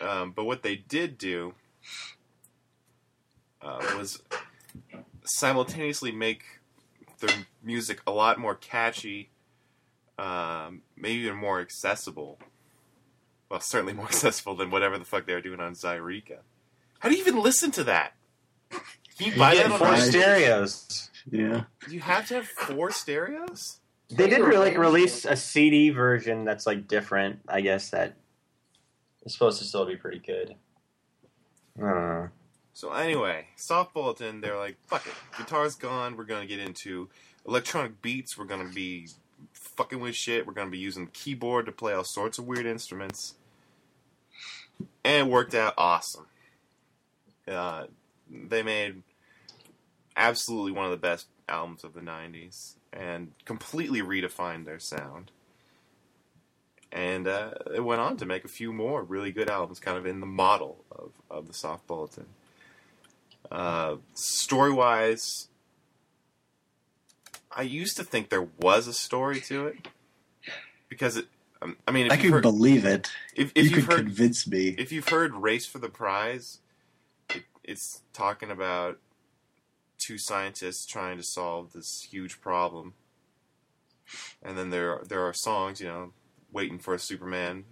Um, 0.00 0.32
but 0.32 0.44
what 0.44 0.62
they 0.62 0.76
did 0.76 1.18
do 1.18 1.52
uh, 3.60 3.84
was 3.98 4.22
simultaneously 5.26 6.12
make 6.12 6.55
their 7.18 7.46
music 7.62 8.00
a 8.06 8.10
lot 8.10 8.38
more 8.38 8.54
catchy, 8.54 9.30
um, 10.18 10.82
maybe 10.96 11.20
even 11.22 11.36
more 11.36 11.60
accessible. 11.60 12.38
Well, 13.48 13.60
certainly 13.60 13.92
more 13.92 14.06
accessible 14.12 14.54
than 14.56 14.70
whatever 14.70 14.98
the 14.98 15.04
fuck 15.04 15.26
they 15.26 15.34
were 15.34 15.40
doing 15.40 15.60
on 15.60 15.74
Zaireeka. 15.74 16.38
How 16.98 17.08
do 17.08 17.14
you 17.14 17.20
even 17.20 17.40
listen 17.40 17.70
to 17.72 17.84
that? 17.84 18.14
Can 18.70 18.80
you 19.32 19.36
buy 19.38 19.52
You 19.52 19.58
that 19.62 19.72
on 19.72 19.78
four 19.78 19.88
iTunes? 19.88 20.08
stereos. 20.08 21.10
Yeah. 21.30 21.64
You 21.88 22.00
have 22.00 22.26
to 22.28 22.34
have 22.34 22.46
four 22.46 22.90
stereos? 22.90 23.80
They 24.08 24.28
did 24.28 24.40
really 24.40 24.70
like 24.70 24.78
release 24.78 25.24
a 25.24 25.36
CD 25.36 25.90
version 25.90 26.44
that's 26.44 26.66
like 26.66 26.86
different. 26.86 27.40
I 27.48 27.60
guess 27.60 27.90
that 27.90 28.14
is 29.24 29.32
supposed 29.32 29.58
to 29.60 29.64
still 29.64 29.84
be 29.86 29.96
pretty 29.96 30.20
good. 30.20 30.54
I 31.78 31.80
don't 31.80 31.94
know. 31.94 32.28
So 32.76 32.92
anyway, 32.92 33.46
Soft 33.56 33.94
Bulletin, 33.94 34.42
they're 34.42 34.58
like, 34.58 34.76
fuck 34.86 35.06
it. 35.06 35.14
Guitar's 35.38 35.76
gone. 35.76 36.14
We're 36.14 36.24
gonna 36.24 36.44
get 36.44 36.58
into 36.58 37.08
electronic 37.48 38.02
beats. 38.02 38.36
We're 38.36 38.44
gonna 38.44 38.68
be 38.68 39.08
fucking 39.54 39.98
with 39.98 40.14
shit. 40.14 40.46
We're 40.46 40.52
gonna 40.52 40.68
be 40.68 40.76
using 40.76 41.06
keyboard 41.06 41.64
to 41.64 41.72
play 41.72 41.94
all 41.94 42.04
sorts 42.04 42.38
of 42.38 42.46
weird 42.46 42.66
instruments. 42.66 43.36
And 45.02 45.26
it 45.26 45.32
worked 45.32 45.54
out 45.54 45.72
awesome. 45.78 46.26
Uh, 47.48 47.86
they 48.30 48.62
made 48.62 49.02
absolutely 50.14 50.72
one 50.72 50.84
of 50.84 50.90
the 50.90 50.98
best 50.98 51.28
albums 51.48 51.82
of 51.82 51.94
the 51.94 52.02
90s 52.02 52.74
and 52.92 53.32
completely 53.46 54.02
redefined 54.02 54.66
their 54.66 54.80
sound. 54.80 55.30
And 56.92 57.26
uh, 57.26 57.52
it 57.74 57.82
went 57.82 58.02
on 58.02 58.18
to 58.18 58.26
make 58.26 58.44
a 58.44 58.48
few 58.48 58.70
more 58.70 59.02
really 59.02 59.32
good 59.32 59.48
albums, 59.48 59.80
kind 59.80 59.96
of 59.96 60.04
in 60.04 60.20
the 60.20 60.26
model 60.26 60.84
of, 60.90 61.12
of 61.30 61.48
the 61.48 61.54
Soft 61.54 61.86
Bulletin. 61.86 62.26
Uh, 63.50 63.96
story 64.14 64.72
wise, 64.72 65.48
I 67.50 67.62
used 67.62 67.96
to 67.96 68.04
think 68.04 68.28
there 68.28 68.48
was 68.60 68.86
a 68.86 68.92
story 68.92 69.40
to 69.42 69.66
it 69.66 69.88
because 70.88 71.16
it. 71.16 71.26
Um, 71.62 71.78
I 71.88 71.90
mean, 71.90 72.06
if 72.06 72.12
I 72.12 72.16
could 72.16 72.30
heard, 72.30 72.42
believe 72.42 72.84
it. 72.84 73.10
if, 73.34 73.50
if 73.54 73.70
you 73.70 73.76
could 73.76 73.84
heard 73.84 74.06
convince 74.06 74.46
me. 74.46 74.74
if 74.76 74.92
you've 74.92 75.08
heard 75.08 75.34
"Race 75.34 75.64
for 75.64 75.78
the 75.78 75.88
Prize," 75.88 76.58
it, 77.30 77.44
it's 77.64 78.02
talking 78.12 78.50
about 78.50 78.98
two 79.96 80.18
scientists 80.18 80.84
trying 80.84 81.16
to 81.16 81.22
solve 81.22 81.72
this 81.72 82.06
huge 82.10 82.40
problem, 82.42 82.92
and 84.42 84.58
then 84.58 84.68
there 84.70 85.00
there 85.08 85.22
are 85.22 85.32
songs, 85.32 85.80
you 85.80 85.86
know, 85.86 86.12
waiting 86.52 86.78
for 86.78 86.92
a 86.92 86.98
Superman 86.98 87.64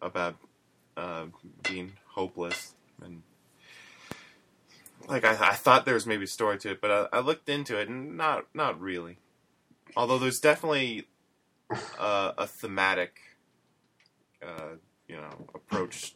about 0.00 0.36
uh, 0.96 1.26
being 1.62 1.92
hopeless 2.14 2.74
and. 3.02 3.22
Like 5.10 5.24
I, 5.24 5.32
I 5.32 5.54
thought 5.54 5.86
there 5.86 5.94
was 5.94 6.06
maybe 6.06 6.24
a 6.24 6.28
story 6.28 6.56
to 6.58 6.70
it, 6.70 6.80
but 6.80 7.10
I, 7.12 7.18
I 7.18 7.20
looked 7.20 7.48
into 7.48 7.76
it 7.78 7.88
and 7.88 8.16
not 8.16 8.46
not 8.54 8.80
really. 8.80 9.18
Although 9.96 10.18
there's 10.18 10.38
definitely 10.38 11.08
uh, 11.98 12.32
a 12.38 12.46
thematic 12.46 13.18
uh, 14.40 14.76
you 15.08 15.16
know 15.16 15.48
approach. 15.52 16.14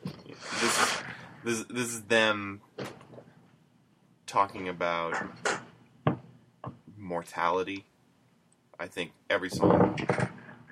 This 0.61 1.03
this 1.43 1.65
this 1.65 1.89
is 1.89 2.03
them 2.03 2.61
talking 4.27 4.69
about 4.69 5.17
mortality. 6.97 7.87
I 8.79 8.87
think 8.87 9.11
every 9.29 9.51
song 9.51 9.99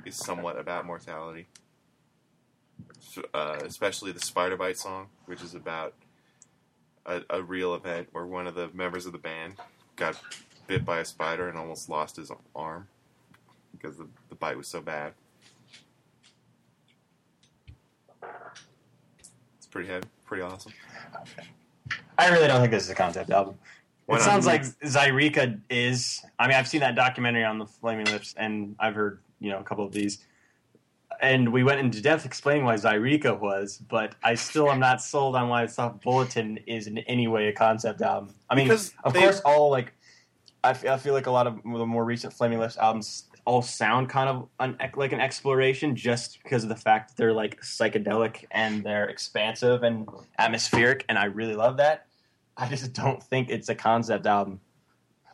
is 0.06 0.14
somewhat 0.14 0.58
about 0.58 0.86
mortality, 0.86 1.48
uh, 3.34 3.58
especially 3.64 4.12
the 4.12 4.20
Spider 4.20 4.56
Bite 4.56 4.78
song, 4.78 5.08
which 5.26 5.42
is 5.42 5.54
about 5.56 5.94
a, 7.06 7.22
a 7.30 7.42
real 7.42 7.74
event 7.74 8.08
where 8.12 8.26
one 8.26 8.46
of 8.46 8.54
the 8.54 8.68
members 8.72 9.06
of 9.06 9.12
the 9.12 9.18
band 9.18 9.54
got 9.96 10.20
bit 10.66 10.84
by 10.84 11.00
a 11.00 11.04
spider 11.04 11.48
and 11.48 11.58
almost 11.58 11.88
lost 11.88 12.16
his 12.16 12.30
arm 12.54 12.86
because 13.72 13.96
the, 13.96 14.06
the 14.28 14.34
bite 14.34 14.56
was 14.56 14.68
so 14.68 14.80
bad. 14.80 15.12
It's 19.58 19.66
pretty 19.70 19.88
heavy, 19.88 20.06
pretty 20.24 20.42
awesome. 20.42 20.72
I 22.18 22.28
really 22.28 22.46
don't 22.46 22.60
think 22.60 22.70
this 22.70 22.84
is 22.84 22.90
a 22.90 22.94
concept 22.94 23.30
album. 23.30 23.58
Why 24.06 24.16
it 24.16 24.18
not? 24.20 24.24
sounds 24.24 24.46
like 24.46 24.62
Zaireeka 24.62 25.60
is. 25.70 26.22
I 26.38 26.46
mean, 26.46 26.56
I've 26.56 26.68
seen 26.68 26.80
that 26.80 26.94
documentary 26.94 27.44
on 27.44 27.58
the 27.58 27.66
Flaming 27.66 28.06
Lips, 28.06 28.34
and 28.36 28.74
I've 28.78 28.94
heard 28.94 29.20
you 29.40 29.50
know 29.50 29.58
a 29.58 29.64
couple 29.64 29.84
of 29.84 29.92
these, 29.92 30.24
and 31.22 31.52
we 31.52 31.62
went 31.62 31.78
into 31.80 32.02
depth 32.02 32.26
explaining 32.26 32.64
why 32.64 32.74
Zaireeka 32.74 33.38
was, 33.40 33.78
but 33.78 34.16
I 34.24 34.34
still 34.34 34.70
am 34.70 34.80
not 34.80 35.00
sold 35.00 35.36
on 35.36 35.48
why 35.48 35.64
Soft 35.66 36.02
Bulletin 36.02 36.58
is 36.66 36.88
in 36.88 36.98
any 36.98 37.28
way 37.28 37.46
a 37.48 37.52
concept 37.52 38.02
album. 38.02 38.34
I 38.50 38.56
mean, 38.56 38.66
Because 38.66 38.92
of 39.04 39.12
they- 39.14 39.20
course, 39.20 39.40
all 39.44 39.70
like 39.70 39.94
I 40.64 40.74
feel 40.74 41.12
like 41.14 41.26
a 41.26 41.30
lot 41.30 41.46
of 41.48 41.56
the 41.64 41.86
more 41.86 42.04
recent 42.04 42.32
Flaming 42.32 42.60
Lips 42.60 42.76
albums 42.76 43.24
all 43.44 43.62
sound 43.62 44.08
kind 44.08 44.28
of 44.28 44.48
an, 44.60 44.76
like 44.94 45.10
an 45.12 45.18
exploration 45.20 45.96
just 45.96 46.40
because 46.44 46.62
of 46.62 46.68
the 46.68 46.76
fact 46.76 47.08
that 47.08 47.16
they're 47.16 47.32
like 47.32 47.60
psychedelic 47.62 48.44
and 48.52 48.84
they're 48.84 49.08
expansive 49.08 49.82
and 49.82 50.08
atmospheric, 50.38 51.04
and 51.08 51.18
I 51.18 51.24
really 51.24 51.56
love 51.56 51.78
that. 51.78 52.06
I 52.56 52.68
just 52.68 52.92
don't 52.92 53.20
think 53.20 53.50
it's 53.50 53.68
a 53.68 53.74
concept 53.74 54.26
album. 54.26 54.60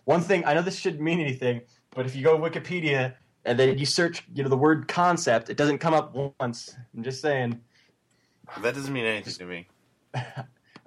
One 0.05 0.23
thing 0.23 0.44
I 0.47 0.55
know 0.55 0.62
this 0.62 0.78
shouldn't 0.78 1.02
mean 1.02 1.20
anything, 1.20 1.60
but 1.94 2.06
if 2.06 2.16
you 2.16 2.24
go 2.24 2.39
to 2.39 2.43
Wikipedia 2.51 3.15
and 3.44 3.59
then 3.59 3.78
you 3.78 3.86
search, 3.86 4.24
you 4.35 4.43
know, 4.43 4.48
the 4.48 4.56
word 4.56 4.89
concept, 4.89 5.51
it 5.51 5.56
doesn't 5.56 5.78
come 5.78 5.94
up 5.94 6.15
once. 6.40 6.74
I'm 6.97 7.02
just 7.02 7.20
saying. 7.20 7.60
That 8.62 8.74
doesn't 8.74 8.93
mean 8.93 9.05
anything 9.05 9.35
to 9.35 9.44
me. 9.44 9.69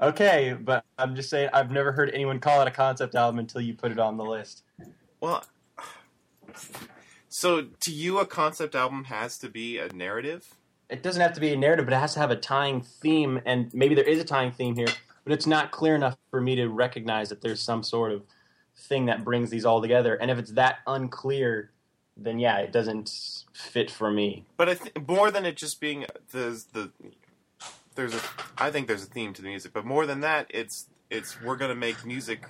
Okay, 0.02 0.58
but 0.60 0.84
I'm 0.98 1.16
just 1.16 1.30
saying 1.30 1.50
I've 1.54 1.70
never 1.70 1.92
heard 1.92 2.10
anyone 2.12 2.40
call 2.40 2.60
it 2.62 2.68
a 2.68 2.72
concept 2.72 3.14
album 3.14 3.38
until 3.38 3.62
you 3.62 3.76
put 3.76 3.92
it 3.92 4.00
on 4.00 4.18
the 4.18 4.24
list. 4.24 4.64
Well, 5.20 5.46
so 7.30 7.68
to 7.82 7.92
you, 7.92 8.18
a 8.18 8.26
concept 8.26 8.74
album 8.74 9.04
has 9.06 9.38
to 9.40 9.50
be 9.50 9.78
a 9.78 9.90
narrative. 9.94 10.56
It 10.90 11.04
doesn't 11.04 11.22
have 11.22 11.34
to 11.34 11.40
be 11.40 11.54
a 11.54 11.58
narrative, 11.58 11.86
but 11.86 11.94
it 11.94 12.00
has 12.00 12.16
to 12.16 12.20
have 12.20 12.32
a 12.32 12.36
tying 12.36 12.82
theme, 12.82 13.42
and 13.46 13.72
maybe 13.76 13.94
there 13.94 14.04
is 14.04 14.20
a 14.20 14.24
tying 14.24 14.52
theme 14.52 14.76
here, 14.76 14.90
but 15.24 15.34
it's 15.34 15.46
not 15.46 15.72
clear 15.72 15.96
enough 15.96 16.18
for 16.32 16.42
me 16.42 16.56
to 16.56 16.68
recognize 16.68 17.30
that 17.30 17.42
there's 17.42 17.62
some 17.62 17.84
sort 17.84 18.12
of 18.12 18.24
thing 18.76 19.06
that 19.06 19.24
brings 19.24 19.52
these 19.52 19.66
all 19.66 19.82
together. 19.82 20.16
And 20.16 20.32
if 20.32 20.40
it's 20.40 20.52
that 20.54 20.78
unclear, 20.88 21.72
then 22.18 22.40
yeah, 22.40 22.58
it 22.60 22.72
doesn't 22.72 23.46
fit 23.54 23.90
for 23.90 24.12
me. 24.12 24.46
But 24.58 24.70
I 24.70 24.74
th- 24.76 25.08
more 25.08 25.32
than 25.32 25.46
it 25.46 25.58
just 25.58 25.80
being 25.80 26.06
the 26.32 26.64
the 26.74 26.92
there's 27.96 28.14
a 28.14 28.22
I 28.58 28.72
think 28.72 28.88
there's 28.88 29.04
a 29.04 29.08
theme 29.08 29.34
to 29.34 29.42
the 29.42 29.50
music, 29.50 29.74
but 29.74 29.86
more 29.86 30.06
than 30.06 30.22
that, 30.22 30.48
it's 30.50 30.88
it's 31.10 31.42
we're 31.42 31.58
gonna 31.58 31.76
make 31.76 32.06
music 32.06 32.46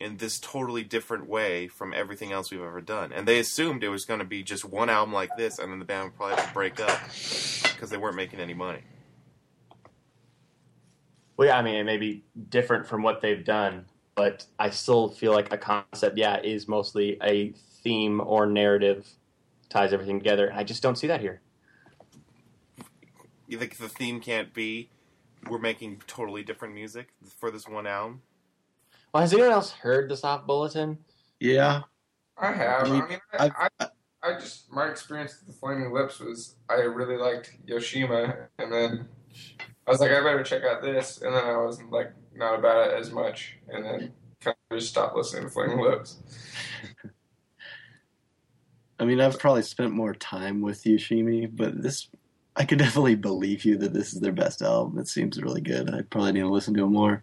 in 0.00 0.16
this 0.18 0.38
totally 0.38 0.84
different 0.84 1.28
way 1.28 1.66
from 1.66 1.92
everything 1.92 2.32
else 2.32 2.50
we've 2.50 2.62
ever 2.62 2.80
done. 2.80 3.12
And 3.12 3.26
they 3.26 3.40
assumed 3.40 3.82
it 3.82 3.88
was 3.88 4.04
going 4.04 4.20
to 4.20 4.26
be 4.26 4.42
just 4.42 4.64
one 4.64 4.88
album 4.88 5.12
like 5.12 5.36
this, 5.36 5.58
and 5.58 5.72
then 5.72 5.78
the 5.78 5.84
band 5.84 6.04
would 6.04 6.16
probably 6.16 6.36
have 6.36 6.46
to 6.46 6.54
break 6.54 6.80
up 6.80 7.00
because 7.62 7.90
they 7.90 7.96
weren't 7.96 8.14
making 8.14 8.38
any 8.38 8.54
money. 8.54 8.82
Well, 11.36 11.48
yeah, 11.48 11.58
I 11.58 11.62
mean, 11.62 11.76
it 11.76 11.84
may 11.84 11.96
be 11.96 12.24
different 12.48 12.86
from 12.86 13.02
what 13.02 13.20
they've 13.20 13.44
done, 13.44 13.86
but 14.14 14.44
I 14.58 14.70
still 14.70 15.08
feel 15.08 15.32
like 15.32 15.52
a 15.52 15.58
concept, 15.58 16.18
yeah, 16.18 16.40
is 16.40 16.68
mostly 16.68 17.18
a 17.22 17.52
theme 17.82 18.20
or 18.20 18.46
narrative 18.46 19.06
ties 19.68 19.92
everything 19.92 20.18
together. 20.18 20.50
I 20.54 20.64
just 20.64 20.82
don't 20.82 20.96
see 20.96 21.06
that 21.06 21.20
here. 21.20 21.40
You 23.46 23.58
think 23.58 23.76
the 23.76 23.88
theme 23.88 24.20
can't 24.20 24.52
be 24.52 24.90
we're 25.48 25.58
making 25.58 26.02
totally 26.06 26.42
different 26.42 26.74
music 26.74 27.08
for 27.38 27.50
this 27.50 27.68
one 27.68 27.86
album? 27.86 28.22
Well, 29.12 29.22
has 29.22 29.32
anyone 29.32 29.52
else 29.52 29.70
heard 29.70 30.08
the 30.10 30.16
Soft 30.16 30.46
Bulletin? 30.46 30.98
Yeah. 31.40 31.82
I 32.36 32.52
have. 32.52 32.86
I 32.86 32.90
mean, 32.90 33.02
I 33.02 33.08
mean, 33.08 33.20
I, 33.32 33.44
I've- 33.44 33.74
I, 33.80 33.86
I 34.22 34.32
just 34.34 34.70
my 34.72 34.88
experience 34.88 35.36
with 35.38 35.46
the 35.46 35.58
Flaming 35.60 35.92
Lips 35.92 36.18
was 36.18 36.56
I 36.68 36.74
really 36.82 37.16
liked 37.16 37.56
Yoshimi, 37.66 38.46
and 38.58 38.72
then 38.72 39.08
I 39.86 39.90
was 39.90 40.00
like, 40.00 40.10
I 40.10 40.20
better 40.20 40.42
check 40.42 40.64
out 40.64 40.82
this, 40.82 41.22
and 41.22 41.34
then 41.34 41.44
I 41.44 41.56
was 41.56 41.80
like, 41.84 42.12
not 42.34 42.58
about 42.58 42.88
it 42.88 42.94
as 42.98 43.12
much, 43.12 43.56
and 43.68 43.84
then 43.84 44.12
kind 44.40 44.56
of 44.70 44.78
just 44.78 44.90
stopped 44.90 45.16
listening 45.16 45.44
to 45.44 45.48
Flaming 45.50 45.80
Lips. 45.80 46.18
I 48.98 49.04
mean, 49.04 49.20
I've 49.20 49.38
probably 49.38 49.62
spent 49.62 49.92
more 49.92 50.14
time 50.14 50.60
with 50.60 50.84
Yoshimi, 50.84 51.48
but 51.52 51.82
this, 51.82 52.08
I 52.56 52.64
could 52.64 52.78
definitely 52.78 53.14
believe 53.14 53.64
you 53.64 53.78
that 53.78 53.92
this 53.92 54.12
is 54.12 54.20
their 54.20 54.32
best 54.32 54.60
album. 54.60 54.98
It 54.98 55.08
seems 55.08 55.40
really 55.40 55.60
good. 55.60 55.94
I 55.94 56.02
probably 56.02 56.32
need 56.32 56.40
to 56.40 56.48
listen 56.48 56.74
to 56.74 56.84
it 56.84 56.88
more. 56.88 57.22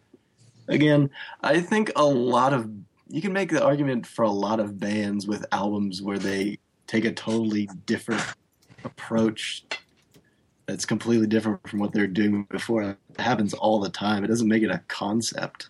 Again, 0.68 1.10
I 1.42 1.60
think 1.60 1.92
a 1.96 2.06
lot 2.06 2.54
of, 2.54 2.70
you 3.10 3.22
can 3.22 3.34
make 3.34 3.50
the 3.52 3.64
argument 3.64 4.08
for 4.08 4.24
a 4.24 4.32
lot 4.32 4.60
of 4.60 4.80
bands 4.80 5.28
with 5.28 5.46
albums 5.52 6.02
where 6.02 6.18
they 6.18 6.60
take 6.88 7.06
a 7.06 7.12
totally 7.12 7.70
different 7.86 8.24
approach 8.84 9.66
that's 10.66 10.86
completely 10.86 11.28
different 11.28 11.68
from 11.68 11.80
what 11.80 11.92
they're 11.92 12.08
doing 12.08 12.48
before. 12.50 12.84
It 12.84 12.98
happens 13.20 13.54
all 13.54 13.80
the 13.80 13.90
time. 13.90 14.24
It 14.24 14.28
doesn't 14.28 14.48
make 14.48 14.64
it 14.64 14.72
a 14.72 14.82
concept. 14.88 15.70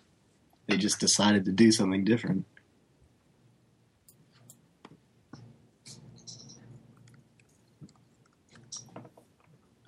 They 0.66 0.76
just 0.76 1.00
decided 1.00 1.44
to 1.44 1.52
do 1.52 1.70
something 1.72 2.04
different. 2.04 2.44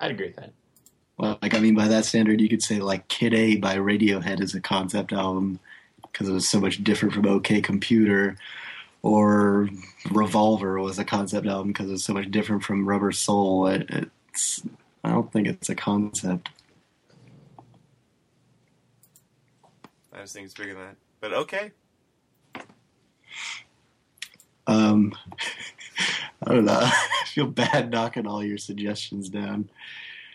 I'd 0.01 0.13
agree 0.13 0.29
with 0.29 0.37
that. 0.37 0.53
Well, 1.17 1.39
like 1.43 1.55
I 1.55 1.59
mean, 1.59 1.75
by 1.75 1.89
that 1.89 2.05
standard, 2.05 2.41
you 2.41 2.49
could 2.49 2.63
say 2.63 2.79
like 2.81 3.09
Kid 3.09 3.35
A 3.35 3.57
by 3.57 3.77
Radiohead 3.77 4.41
is 4.41 4.55
a 4.55 4.61
concept 4.61 5.13
album 5.13 5.59
because 6.03 6.29
it 6.29 6.33
was 6.33 6.49
so 6.49 6.61
much 6.61 6.83
different 6.85 7.15
from 7.15 7.27
OK 7.27 7.61
Computer, 7.61 8.37
or 9.03 9.69
Revolver 10.11 10.81
was 10.81 10.99
a 10.99 11.05
concept 11.05 11.47
album 11.47 11.69
because 11.69 11.89
it 11.89 11.93
was 11.93 12.05
so 12.05 12.15
much 12.15 12.31
different 12.31 12.63
from 12.63 12.89
Rubber 12.89 13.13
Soul. 13.13 13.67
It, 13.67 14.11
it's 14.29 14.63
I 15.03 15.11
don't 15.11 15.33
think 15.33 15.49
it's 15.49 15.69
a 15.69 15.75
concept. 15.75 16.51
I 20.13 20.23
just 20.23 20.35
think 20.35 20.47
it's 20.47 20.55
bigger 20.55 20.75
than 20.75 20.83
that. 20.83 20.97
But 21.21 21.33
okay, 21.33 21.73
Um, 24.69 25.15
I 26.47 26.55
don't 26.55 26.65
know. 26.65 26.81
I 26.83 27.25
feel 27.27 27.47
bad 27.47 27.91
knocking 27.91 28.27
all 28.27 28.43
your 28.45 28.59
suggestions 28.59 29.29
down. 29.29 29.71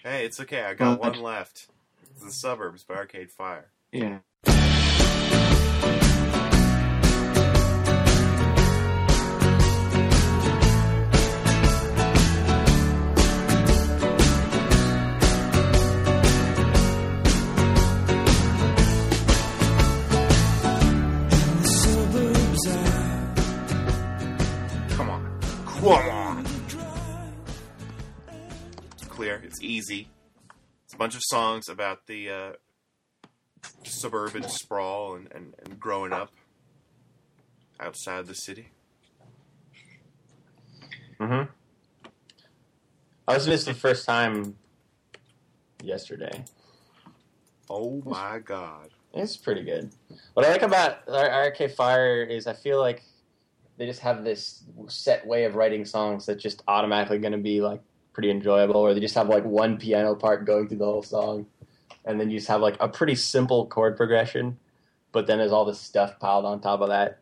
hey, 0.04 0.26
it's 0.26 0.40
okay. 0.42 0.62
I 0.64 0.74
got 0.74 1.00
Well, 1.00 1.12
one 1.12 1.22
left. 1.22 1.68
It's 2.16 2.24
the 2.26 2.32
Suburbs 2.32 2.84
by 2.84 2.96
Arcade 2.96 3.32
Fire. 3.32 3.68
Yeah. 3.92 4.20
Easy. 29.84 30.08
It's 30.86 30.94
a 30.94 30.98
bunch 30.98 31.14
of 31.14 31.22
songs 31.26 31.68
about 31.68 32.08
the 32.08 32.30
uh, 32.30 32.52
suburban 33.84 34.48
sprawl 34.48 35.16
and, 35.16 35.30
and, 35.36 35.54
and 35.66 35.78
growing 35.78 36.14
up 36.14 36.32
outside 37.82 38.26
the 38.28 38.34
city. 38.34 38.70
Mm-hmm. 41.20 41.52
I 43.28 43.34
was 43.34 43.46
this 43.46 43.66
the 43.66 43.74
first 43.74 44.06
time 44.06 44.56
yesterday. 45.84 46.46
Oh 47.70 48.02
my 48.06 48.40
god. 48.40 48.92
It's 49.14 49.36
pretty 49.36 49.64
good. 49.66 49.92
What 50.34 50.46
I 50.46 50.52
like 50.52 50.62
about 50.62 51.06
Arcade 51.10 51.74
Fire 51.74 52.24
is 52.24 52.48
I 52.48 52.54
feel 52.54 52.80
like 52.80 53.04
they 53.76 53.86
just 53.86 54.00
have 54.00 54.24
this 54.24 54.64
set 54.88 55.28
way 55.28 55.44
of 55.44 55.56
writing 55.56 55.84
songs 55.84 56.26
that's 56.26 56.42
just 56.42 56.64
automatically 56.70 57.18
going 57.18 57.34
to 57.34 57.38
be 57.38 57.60
like 57.60 57.82
pretty 58.14 58.30
enjoyable, 58.30 58.78
or 58.78 58.94
they 58.94 59.00
just 59.00 59.16
have 59.16 59.28
like 59.28 59.44
one 59.44 59.78
piano 59.78 60.16
part 60.16 60.46
going 60.46 60.68
through 60.68 60.78
the 60.78 60.86
whole 60.86 61.04
song, 61.04 61.48
and 62.06 62.20
then 62.20 62.30
you 62.30 62.38
just 62.38 62.48
have 62.48 62.62
like 62.62 62.78
a 62.80 62.88
pretty 62.88 63.16
simple 63.16 63.68
chord 63.68 63.98
progression, 63.98 64.58
but 65.12 65.28
then 65.28 65.40
there's 65.40 65.52
all 65.52 65.66
this 65.66 65.80
stuff 65.80 66.20
piled 66.20 66.46
on 66.46 66.62
top 66.62 66.82
of 66.82 66.90
that. 66.90 67.20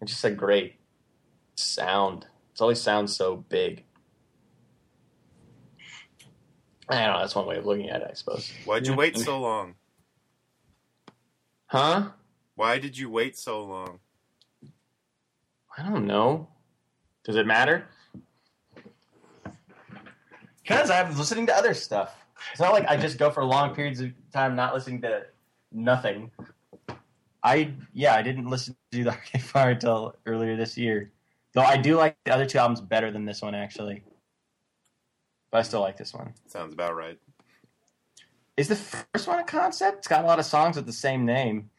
It's 0.00 0.12
just 0.12 0.24
a 0.24 0.30
great 0.30 0.74
sound. 1.54 2.26
It 2.54 2.60
always 2.60 2.80
sounds 2.80 3.16
so 3.16 3.36
big. 3.36 3.84
I 6.88 7.04
don't 7.04 7.14
know. 7.14 7.20
That's 7.20 7.34
one 7.34 7.46
way 7.46 7.56
of 7.56 7.64
looking 7.64 7.88
at 7.88 8.02
it, 8.02 8.08
I 8.10 8.14
suppose. 8.14 8.52
Why'd 8.64 8.86
you 8.86 8.94
wait 8.94 9.16
so 9.16 9.40
long? 9.40 9.76
Huh? 11.66 12.10
Why 12.54 12.78
did 12.78 12.98
you 12.98 13.08
wait 13.08 13.38
so 13.38 13.64
long? 13.64 14.00
I 15.78 15.88
don't 15.88 16.06
know. 16.06 16.48
Does 17.24 17.36
it 17.36 17.46
matter? 17.46 17.86
Because 20.62 20.90
I'm 20.90 21.16
listening 21.16 21.46
to 21.46 21.56
other 21.56 21.74
stuff. 21.74 22.14
It's 22.50 22.60
not 22.60 22.72
like 22.72 22.86
I 22.88 22.96
just 22.96 23.18
go 23.18 23.30
for 23.30 23.44
long 23.44 23.74
periods 23.74 24.00
of 24.00 24.12
time 24.32 24.56
not 24.56 24.74
listening 24.74 25.02
to 25.02 25.26
nothing. 25.70 26.30
I 27.42 27.72
yeah, 27.92 28.14
I 28.14 28.22
didn't 28.22 28.48
listen 28.48 28.76
to 28.92 29.04
the 29.04 29.10
Arcade 29.10 29.42
Fire 29.42 29.70
until 29.70 30.14
earlier 30.26 30.56
this 30.56 30.76
year. 30.76 31.10
Though 31.54 31.62
I 31.62 31.76
do 31.76 31.96
like 31.96 32.16
the 32.24 32.32
other 32.32 32.46
two 32.46 32.58
albums 32.58 32.80
better 32.80 33.10
than 33.10 33.24
this 33.24 33.42
one 33.42 33.54
actually. 33.54 34.02
But 35.50 35.58
I 35.58 35.62
still 35.62 35.80
like 35.80 35.96
this 35.96 36.14
one. 36.14 36.32
Sounds 36.46 36.72
about 36.72 36.96
right. 36.96 37.18
Is 38.56 38.68
the 38.68 38.76
first 38.76 39.26
one 39.26 39.38
a 39.38 39.44
concept? 39.44 39.98
It's 39.98 40.08
got 40.08 40.24
a 40.24 40.26
lot 40.26 40.38
of 40.38 40.44
songs 40.44 40.76
with 40.76 40.86
the 40.86 40.92
same 40.92 41.24
name. 41.24 41.70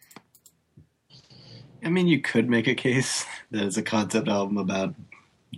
I 1.84 1.90
mean, 1.90 2.08
you 2.08 2.22
could 2.22 2.50
make 2.50 2.68
a 2.68 2.76
case 2.76 3.26
that 3.52 3.66
it's 3.66 3.78
a 3.78 3.84
concept 3.84 4.28
album 4.28 4.58
about 4.58 4.96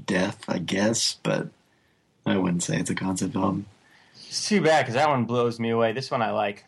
death, 0.06 0.44
I 0.48 0.60
guess, 0.60 1.18
but 1.24 1.50
I 2.26 2.38
wouldn't 2.38 2.64
say 2.64 2.80
it's 2.80 2.90
a 2.90 2.96
concept 2.96 3.36
album. 3.36 3.68
It's 4.28 4.48
too 4.48 4.62
bad 4.62 4.84
because 4.84 4.96
that 4.96 5.10
one 5.10 5.26
blows 5.26 5.60
me 5.60 5.70
away. 5.70 5.92
This 5.92 6.10
one 6.10 6.22
I 6.22 6.32
like. 6.32 6.66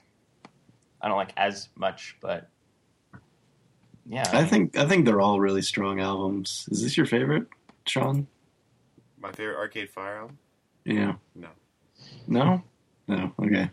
I 1.02 1.08
don't 1.08 1.18
like 1.18 1.34
as 1.38 1.70
much, 1.76 2.18
but 2.22 2.50
yeah. 4.10 4.30
I 4.32 4.46
think 4.46 4.78
I 4.78 4.86
think 4.86 5.06
they're 5.06 5.22
all 5.22 5.40
really 5.40 5.62
strong 5.62 6.00
albums. 6.00 6.68
Is 6.72 6.82
this 6.82 6.98
your 6.98 7.06
favorite, 7.06 7.48
Sean? 7.86 8.28
My 9.20 9.32
favorite 9.32 9.58
Arcade 9.58 9.90
Fire 9.90 10.18
album? 10.18 10.38
Yeah. 10.86 11.16
No. 11.36 11.50
No. 12.28 12.64
No. 13.08 13.32
Okay. 13.42 13.70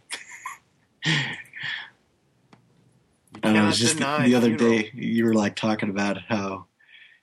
You 1.05 1.13
I 3.43 3.53
don't 3.53 3.55
know, 3.55 3.69
it's 3.69 3.79
just 3.79 3.97
deny 3.97 4.27
the 4.27 4.37
other 4.37 4.57
funeral. 4.57 4.79
day 4.79 4.91
you 4.95 5.25
were 5.25 5.35
like 5.35 5.57
talking 5.57 5.91
about 5.91 6.19
how, 6.19 6.67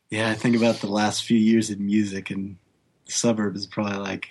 yeah, 0.09 0.29
I 0.29 0.33
think 0.33 0.55
about 0.55 0.81
the 0.81 0.87
last 0.87 1.23
few 1.23 1.37
years 1.37 1.69
in 1.69 1.85
music, 1.85 2.29
and 2.29 2.57
the 3.05 3.11
suburb 3.11 3.55
is 3.55 3.65
probably 3.65 3.97
like 3.97 4.27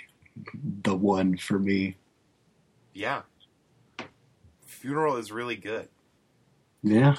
the 0.83 0.97
one 0.97 1.37
for 1.37 1.59
me. 1.59 1.97
Yeah. 2.95 3.23
Funeral 4.67 5.17
is 5.17 5.31
really 5.31 5.57
good. 5.57 5.89
Yeah. 6.83 7.17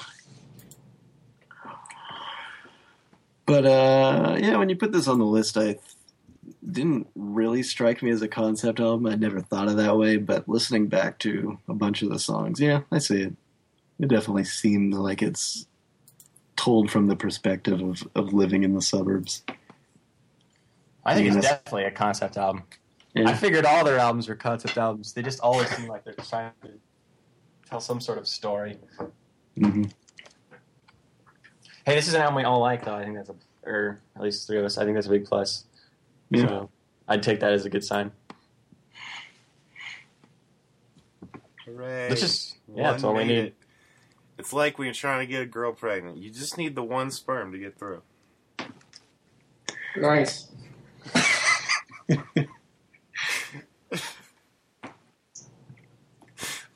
But 3.46 3.66
uh, 3.66 4.36
yeah, 4.40 4.56
when 4.56 4.68
you 4.68 4.76
put 4.76 4.92
this 4.92 5.08
on 5.08 5.18
the 5.18 5.26
list, 5.26 5.56
I 5.56 5.72
th- 5.72 5.80
didn't 6.68 7.08
really 7.14 7.62
strike 7.62 8.02
me 8.02 8.10
as 8.10 8.22
a 8.22 8.28
concept 8.28 8.80
album. 8.80 9.06
I 9.06 9.14
never 9.14 9.40
thought 9.40 9.68
of 9.68 9.76
that 9.76 9.96
way, 9.96 10.16
but 10.16 10.48
listening 10.48 10.86
back 10.86 11.18
to 11.20 11.58
a 11.68 11.74
bunch 11.74 12.02
of 12.02 12.10
the 12.10 12.18
songs, 12.18 12.60
yeah, 12.60 12.82
I 12.90 12.98
see 12.98 13.22
it. 13.22 13.34
It 14.00 14.08
definitely 14.08 14.44
seemed 14.44 14.94
like 14.94 15.22
it's 15.22 15.66
told 16.56 16.90
from 16.90 17.08
the 17.08 17.16
perspective 17.16 17.80
of, 17.80 18.08
of 18.14 18.32
living 18.32 18.62
in 18.62 18.74
the 18.74 18.82
suburbs. 18.82 19.44
I 21.04 21.14
think 21.14 21.28
Yeah, 21.28 21.38
it's 21.38 21.48
definitely 21.48 21.84
a 21.84 21.90
concept 21.90 22.36
album. 22.36 22.62
Yeah. 23.14 23.28
I 23.28 23.34
figured 23.34 23.64
all 23.66 23.84
their 23.84 23.98
albums 23.98 24.28
were 24.28 24.34
concept 24.34 24.78
albums. 24.78 25.12
They 25.12 25.22
just 25.22 25.40
always 25.40 25.68
seem 25.76 25.86
like 25.88 26.04
they're 26.04 26.14
trying 26.14 26.52
to 26.62 26.70
tell 27.68 27.80
some 27.80 28.00
sort 28.00 28.18
of 28.18 28.26
story. 28.26 28.78
hmm 29.56 29.84
Hey, 31.84 31.96
this 31.96 32.06
is 32.06 32.14
an 32.14 32.20
album 32.22 32.36
we 32.36 32.44
all 32.44 32.60
like, 32.60 32.84
though. 32.84 32.94
I 32.94 33.02
think 33.02 33.16
that's 33.16 33.28
a, 33.28 33.34
or 33.68 34.00
at 34.14 34.22
least 34.22 34.46
three 34.46 34.56
of 34.58 34.64
us. 34.64 34.78
I 34.78 34.84
think 34.84 34.94
that's 34.96 35.08
a 35.08 35.10
big 35.10 35.24
plus. 35.26 35.64
Yeah. 36.30 36.46
So 36.46 36.70
I'd 37.08 37.22
take 37.24 37.40
that 37.40 37.52
as 37.52 37.64
a 37.66 37.70
good 37.70 37.84
sign. 37.84 38.12
Hooray. 41.66 42.08
Which 42.08 42.22
is 42.22 42.54
yeah, 42.68 42.82
One 42.84 42.92
that's 42.92 43.04
all 43.04 43.14
we 43.14 43.24
need. 43.24 43.38
it. 43.38 43.54
It's 44.38 44.52
like 44.52 44.78
when 44.78 44.86
you're 44.86 44.94
trying 44.94 45.20
to 45.20 45.26
get 45.30 45.42
a 45.42 45.46
girl 45.46 45.72
pregnant. 45.72 46.16
You 46.18 46.30
just 46.30 46.56
need 46.56 46.74
the 46.74 46.82
one 46.82 47.10
sperm 47.10 47.52
to 47.52 47.58
get 47.58 47.78
through. 47.78 48.02
Nice. 49.96 50.48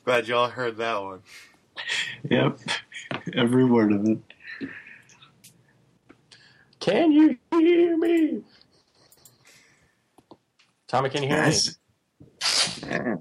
Glad 0.07 0.29
y'all 0.29 0.47
heard 0.47 0.77
that 0.77 1.03
one. 1.03 1.19
Yep. 2.29 2.59
Every 3.33 3.65
word 3.65 3.91
of 3.91 4.07
it. 4.07 4.19
Can 6.79 7.11
you 7.11 7.37
hear 7.51 7.97
me? 7.97 8.41
Tommy, 10.87 11.09
can 11.09 11.23
you 11.23 11.27
hear 11.27 11.41
me? 11.41 11.43
Yes. 11.43 11.77
Tommy, 12.89 13.17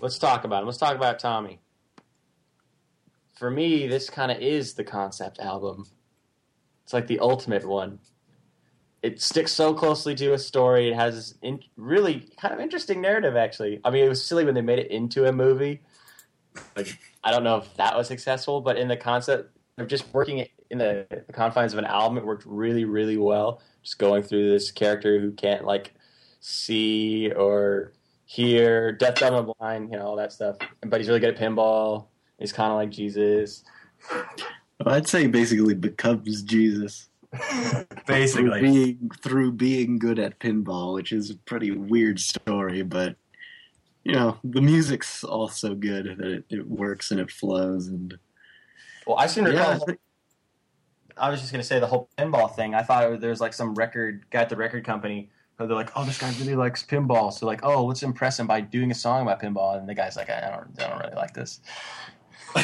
let's 0.00 0.18
talk 0.18 0.44
about 0.44 0.62
him. 0.62 0.66
Let's 0.66 0.78
talk 0.78 0.94
about 0.94 1.18
Tommy. 1.18 1.60
For 3.38 3.50
me, 3.50 3.86
this 3.86 4.10
kind 4.10 4.32
of 4.32 4.38
is 4.38 4.74
the 4.74 4.84
concept 4.84 5.38
album. 5.38 5.86
It's 6.84 6.92
like 6.92 7.06
the 7.06 7.20
ultimate 7.20 7.66
one. 7.66 8.00
It 9.02 9.20
sticks 9.20 9.52
so 9.52 9.74
closely 9.74 10.14
to 10.16 10.32
a 10.32 10.38
story. 10.38 10.88
It 10.88 10.96
has 10.96 11.36
in, 11.42 11.60
really 11.76 12.28
kind 12.40 12.52
of 12.52 12.60
interesting 12.60 13.00
narrative, 13.00 13.36
actually. 13.36 13.80
I 13.84 13.90
mean, 13.90 14.04
it 14.04 14.08
was 14.08 14.24
silly 14.24 14.44
when 14.44 14.54
they 14.54 14.62
made 14.62 14.80
it 14.80 14.90
into 14.90 15.26
a 15.26 15.32
movie. 15.32 15.82
Like, 16.76 16.98
I 17.22 17.30
don't 17.30 17.44
know 17.44 17.58
if 17.58 17.74
that 17.76 17.96
was 17.96 18.08
successful, 18.08 18.60
but 18.60 18.76
in 18.76 18.88
the 18.88 18.96
concept 18.96 19.56
of 19.76 19.86
just 19.86 20.12
working 20.12 20.48
in 20.70 20.78
the, 20.78 21.06
the 21.26 21.32
confines 21.32 21.72
of 21.72 21.78
an 21.78 21.84
album, 21.84 22.18
it 22.18 22.26
worked 22.26 22.44
really, 22.44 22.84
really 22.84 23.16
well. 23.16 23.62
Just 23.82 23.98
going 23.98 24.24
through 24.24 24.50
this 24.50 24.72
character 24.72 25.20
who 25.20 25.30
can't 25.30 25.64
like 25.64 25.94
see 26.40 27.30
or 27.30 27.92
hear, 28.28 28.92
deaf, 28.92 29.14
dumb, 29.14 29.34
and 29.34 29.54
blind, 29.58 29.90
you 29.90 29.98
know, 29.98 30.04
all 30.06 30.16
that 30.16 30.32
stuff. 30.32 30.58
But 30.86 31.00
he's 31.00 31.08
really 31.08 31.18
good 31.20 31.34
at 31.34 31.40
pinball. 31.40 32.08
He's 32.38 32.52
kind 32.52 32.70
of 32.70 32.76
like 32.76 32.90
Jesus, 32.90 33.64
I'd 34.86 35.08
say 35.08 35.26
basically 35.26 35.74
becomes 35.74 36.42
Jesus. 36.42 37.08
through 38.06 38.60
being 38.60 39.10
through 39.22 39.52
being 39.52 39.98
good 39.98 40.18
at 40.18 40.38
pinball, 40.38 40.94
which 40.94 41.12
is 41.12 41.30
a 41.30 41.36
pretty 41.36 41.70
weird 41.72 42.18
story, 42.20 42.82
but 42.82 43.16
you 44.04 44.12
know 44.12 44.38
the 44.44 44.62
music's 44.62 45.24
also 45.24 45.74
good 45.74 46.16
that 46.18 46.26
it, 46.26 46.44
it 46.48 46.66
works 46.66 47.10
and 47.10 47.20
it 47.20 47.30
flows 47.30 47.88
and 47.88 48.16
Well, 49.06 49.18
I 49.18 49.26
seem 49.26 49.44
to 49.44 49.52
yeah, 49.52 49.66
I 49.66 49.72
recall. 49.72 49.86
think- 49.86 50.00
I 51.18 51.28
was 51.30 51.40
just 51.40 51.50
gonna 51.52 51.64
say 51.64 51.80
the 51.80 51.86
whole 51.86 52.08
pinball 52.16 52.54
thing. 52.54 52.74
I 52.74 52.82
thought 52.82 53.10
was, 53.10 53.20
there 53.20 53.30
was 53.30 53.40
like 53.40 53.52
some 53.52 53.74
record 53.74 54.24
guy 54.30 54.42
at 54.42 54.48
the 54.48 54.56
record 54.56 54.84
company 54.86 55.28
who 55.28 55.28
they're 55.66 55.76
like, 55.76 55.90
"Oh, 55.96 56.04
this 56.04 56.18
guy 56.18 56.32
really 56.38 56.54
likes 56.54 56.82
pinball," 56.82 57.32
so 57.32 57.46
like, 57.46 57.60
"Oh, 57.64 57.84
let's 57.84 58.02
impress 58.02 58.38
him 58.38 58.46
by 58.46 58.60
doing 58.60 58.90
a 58.90 58.94
song 58.94 59.22
about 59.22 59.40
pinball." 59.40 59.78
And 59.78 59.88
the 59.88 59.94
guy's 59.94 60.16
like, 60.16 60.30
"I 60.30 60.40
don't, 60.40 60.80
I 60.80 60.88
don't 60.88 61.00
really 61.00 61.16
like 61.16 61.34
this," 61.34 61.60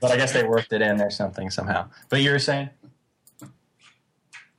but 0.00 0.10
I 0.10 0.16
guess 0.16 0.32
they 0.32 0.44
worked 0.44 0.72
it 0.72 0.82
in 0.82 1.00
or 1.00 1.10
something 1.10 1.50
somehow. 1.50 1.88
But 2.08 2.20
you 2.20 2.30
were 2.30 2.38
saying, 2.38 2.70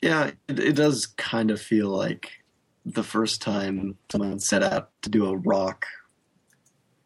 yeah, 0.02 0.32
it, 0.48 0.60
it 0.60 0.76
does 0.76 1.08
kind 1.08 1.52
of 1.52 1.62
feel 1.62 1.90
like 1.90 2.44
the 2.86 3.04
first 3.04 3.42
time 3.42 3.98
someone 4.12 4.40
set 4.40 4.62
out 4.62 4.92
to 5.02 5.10
do 5.10 5.26
a 5.26 5.36
rock 5.36 5.88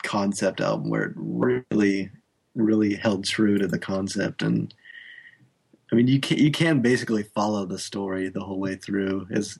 concept 0.03 0.59
album 0.59 0.89
where 0.89 1.03
it 1.03 1.13
really, 1.15 2.11
really 2.55 2.95
held 2.95 3.23
true 3.23 3.57
to 3.57 3.67
the 3.67 3.80
concept. 3.80 4.41
And 4.41 4.73
I 5.91 5.95
mean, 5.95 6.07
you 6.07 6.19
can 6.19 6.37
you 6.37 6.51
can 6.51 6.81
basically 6.81 7.23
follow 7.23 7.65
the 7.65 7.79
story 7.79 8.29
the 8.29 8.41
whole 8.41 8.59
way 8.59 8.75
through, 8.75 9.27
as 9.31 9.59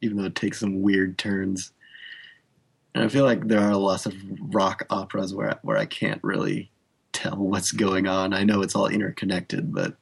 even 0.00 0.16
though 0.16 0.24
it 0.24 0.34
takes 0.34 0.60
some 0.60 0.82
weird 0.82 1.16
turns. 1.16 1.72
And 2.94 3.02
I 3.02 3.08
feel 3.08 3.24
like 3.24 3.48
there 3.48 3.60
are 3.60 3.74
lots 3.74 4.06
of 4.06 4.14
rock 4.54 4.84
operas 4.90 5.34
where 5.34 5.58
where 5.62 5.78
I 5.78 5.86
can't 5.86 6.22
really 6.22 6.70
tell 7.12 7.36
what's 7.36 7.72
going 7.72 8.06
on. 8.06 8.34
I 8.34 8.44
know 8.44 8.62
it's 8.62 8.76
all 8.76 8.86
interconnected, 8.86 9.72
but 9.72 9.96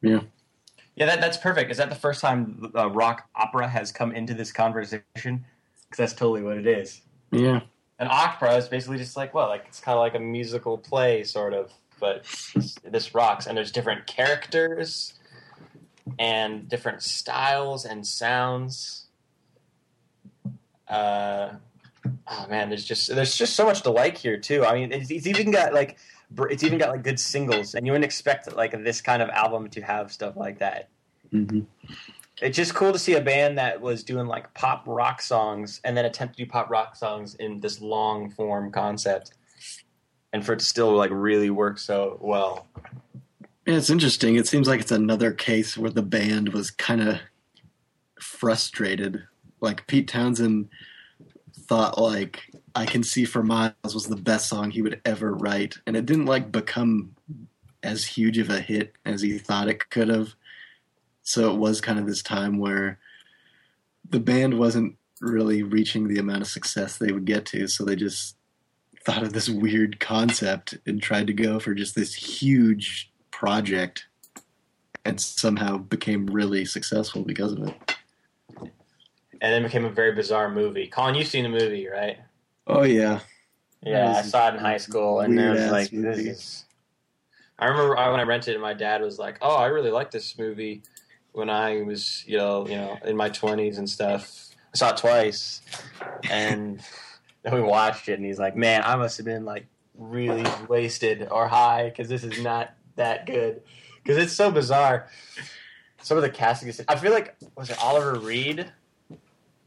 yeah. 0.00 0.20
Yeah, 0.96 1.06
that, 1.06 1.20
that's 1.20 1.36
perfect. 1.36 1.72
Is 1.72 1.78
that 1.78 1.88
the 1.88 1.96
first 1.96 2.20
time 2.20 2.70
uh, 2.76 2.88
rock 2.88 3.28
opera 3.34 3.66
has 3.66 3.90
come 3.90 4.12
into 4.12 4.32
this 4.32 4.52
conversation? 4.52 5.02
Because 5.14 5.96
that's 5.96 6.12
totally 6.12 6.42
what 6.42 6.56
it 6.56 6.68
is. 6.68 7.00
Yeah. 7.32 7.62
An 7.98 8.06
opera 8.08 8.54
is 8.54 8.68
basically 8.68 8.98
just 8.98 9.16
like, 9.16 9.34
well, 9.34 9.48
like 9.48 9.64
it's 9.66 9.80
kind 9.80 9.96
of 9.96 10.00
like 10.00 10.14
a 10.14 10.20
musical 10.20 10.78
play, 10.78 11.24
sort 11.24 11.52
of, 11.52 11.72
but 12.04 12.26
this 12.84 13.14
rocks. 13.14 13.46
And 13.46 13.56
there's 13.56 13.72
different 13.72 14.06
characters 14.06 15.14
and 16.18 16.68
different 16.68 17.02
styles 17.02 17.86
and 17.86 18.06
sounds. 18.06 19.06
Uh, 20.86 21.54
oh 22.28 22.46
man, 22.50 22.68
there's 22.68 22.84
just 22.84 23.14
there's 23.14 23.36
just 23.36 23.56
so 23.56 23.64
much 23.64 23.82
to 23.82 23.90
like 23.90 24.18
here 24.18 24.36
too. 24.36 24.66
I 24.66 24.74
mean, 24.74 24.92
it's, 24.92 25.10
it's 25.10 25.26
even 25.26 25.50
got 25.50 25.72
like 25.72 25.96
it's 26.50 26.62
even 26.62 26.78
got 26.78 26.90
like 26.90 27.02
good 27.02 27.18
singles, 27.18 27.74
and 27.74 27.86
you 27.86 27.92
wouldn't 27.92 28.04
expect 28.04 28.54
like 28.54 28.72
this 28.84 29.00
kind 29.00 29.22
of 29.22 29.30
album 29.30 29.70
to 29.70 29.80
have 29.80 30.12
stuff 30.12 30.36
like 30.36 30.58
that. 30.58 30.90
hmm 31.30 31.60
It's 32.42 32.56
just 32.56 32.74
cool 32.74 32.92
to 32.92 32.98
see 32.98 33.14
a 33.14 33.20
band 33.22 33.56
that 33.56 33.80
was 33.80 34.04
doing 34.04 34.26
like 34.26 34.52
pop 34.52 34.84
rock 34.86 35.22
songs 35.22 35.80
and 35.84 35.96
then 35.96 36.04
attempt 36.04 36.36
to 36.36 36.44
do 36.44 36.50
pop 36.50 36.68
rock 36.68 36.96
songs 36.96 37.34
in 37.36 37.60
this 37.60 37.80
long 37.80 38.30
form 38.30 38.70
concept, 38.70 39.32
and 40.34 40.44
for 40.44 40.52
it 40.52 40.58
to 40.58 40.64
still 40.64 40.92
like 40.92 41.12
really 41.12 41.48
work 41.48 41.78
so 41.78 42.18
well. 42.20 42.66
Yeah, 43.64 43.76
it's 43.76 43.88
interesting. 43.88 44.34
It 44.34 44.48
seems 44.48 44.66
like 44.66 44.80
it's 44.80 44.90
another 44.90 45.30
case 45.30 45.78
where 45.78 45.92
the 45.92 46.02
band 46.02 46.48
was 46.48 46.72
kind 46.72 47.00
of 47.00 47.20
frustrated. 48.20 49.22
Like 49.60 49.86
Pete 49.86 50.08
Townshend 50.08 50.68
thought 51.56 51.98
like 51.98 52.50
I 52.74 52.84
Can 52.84 53.04
See 53.04 53.24
for 53.24 53.44
Miles 53.44 53.94
was 53.94 54.08
the 54.08 54.16
best 54.16 54.48
song 54.48 54.72
he 54.72 54.82
would 54.82 55.00
ever 55.04 55.32
write 55.32 55.78
and 55.86 55.96
it 55.96 56.04
didn't 56.04 56.26
like 56.26 56.50
become 56.50 57.14
as 57.84 58.04
huge 58.04 58.36
of 58.38 58.50
a 58.50 58.60
hit 58.60 58.92
as 59.04 59.22
he 59.22 59.38
thought 59.38 59.68
it 59.68 59.88
could 59.88 60.08
have. 60.08 60.34
So 61.22 61.52
it 61.52 61.58
was 61.58 61.80
kind 61.80 61.98
of 61.98 62.06
this 62.06 62.22
time 62.22 62.58
where 62.58 62.98
the 64.10 64.20
band 64.20 64.58
wasn't 64.58 64.96
really 65.20 65.62
reaching 65.62 66.08
the 66.08 66.18
amount 66.18 66.42
of 66.42 66.48
success 66.48 66.98
they 66.98 67.12
would 67.12 67.24
get 67.24 67.46
to, 67.46 67.68
so 67.68 67.84
they 67.84 67.94
just 67.96 68.36
thought 69.04 69.22
of 69.22 69.32
this 69.32 69.48
weird 69.48 70.00
concept 70.00 70.78
and 70.86 71.02
tried 71.02 71.26
to 71.26 71.32
go 71.32 71.58
for 71.60 71.74
just 71.74 71.94
this 71.94 72.14
huge 72.14 73.12
project 73.30 74.06
and 75.04 75.20
somehow 75.20 75.76
became 75.76 76.26
really 76.26 76.64
successful 76.64 77.22
because 77.22 77.52
of 77.52 77.68
it. 77.68 77.96
And 79.40 79.52
then 79.52 79.62
became 79.62 79.84
a 79.84 79.90
very 79.90 80.12
bizarre 80.12 80.50
movie. 80.50 80.86
Colin, 80.86 81.14
you've 81.14 81.28
seen 81.28 81.42
the 81.42 81.50
movie, 81.50 81.86
right? 81.86 82.18
Oh 82.66 82.84
yeah. 82.84 83.20
Yeah, 83.82 84.16
I 84.16 84.22
saw 84.22 84.48
it 84.48 84.54
in 84.54 84.60
high 84.60 84.78
school, 84.78 85.20
and 85.20 85.38
it 85.38 85.50
was 85.50 85.58
weird-ass 85.58 85.72
like, 85.72 85.90
this 85.90 86.18
is. 86.18 86.64
I 87.58 87.66
remember 87.66 87.94
when 87.94 88.20
I 88.20 88.22
rented 88.22 88.54
it, 88.54 88.58
my 88.58 88.72
dad 88.72 89.02
was 89.02 89.18
like, 89.18 89.36
"Oh, 89.42 89.56
I 89.56 89.66
really 89.66 89.90
like 89.90 90.10
this 90.10 90.38
movie 90.38 90.82
when 91.32 91.50
I 91.50 91.82
was, 91.82 92.24
you 92.26 92.38
know, 92.38 92.66
you 92.66 92.76
know, 92.76 92.96
in 93.04 93.14
my 93.14 93.28
twenties 93.28 93.76
and 93.76 93.88
stuff." 93.88 94.48
I 94.72 94.78
saw 94.78 94.90
it 94.90 94.96
twice, 94.96 95.60
and 96.30 96.80
then 97.44 97.54
we 97.54 97.60
watched 97.60 98.08
it, 98.08 98.14
and 98.14 98.24
he's 98.24 98.38
like, 98.40 98.56
"Man, 98.56 98.82
I 98.84 98.96
must 98.96 99.16
have 99.18 99.26
been 99.26 99.44
like 99.44 99.66
really 99.96 100.44
wasted 100.68 101.28
or 101.30 101.46
high 101.46 101.88
because 101.90 102.08
this 102.08 102.24
is 102.24 102.42
not 102.42 102.74
that 102.96 103.26
good 103.26 103.62
because 104.02 104.16
it's 104.16 104.32
so 104.32 104.50
bizarre." 104.50 105.08
Some 106.02 106.16
of 106.18 106.22
the 106.22 106.30
casting 106.30 106.68
is. 106.68 106.82
I 106.88 106.96
feel 106.96 107.12
like 107.12 107.36
was 107.56 107.70
it 107.70 107.78
Oliver 107.82 108.18
Reed 108.18 108.70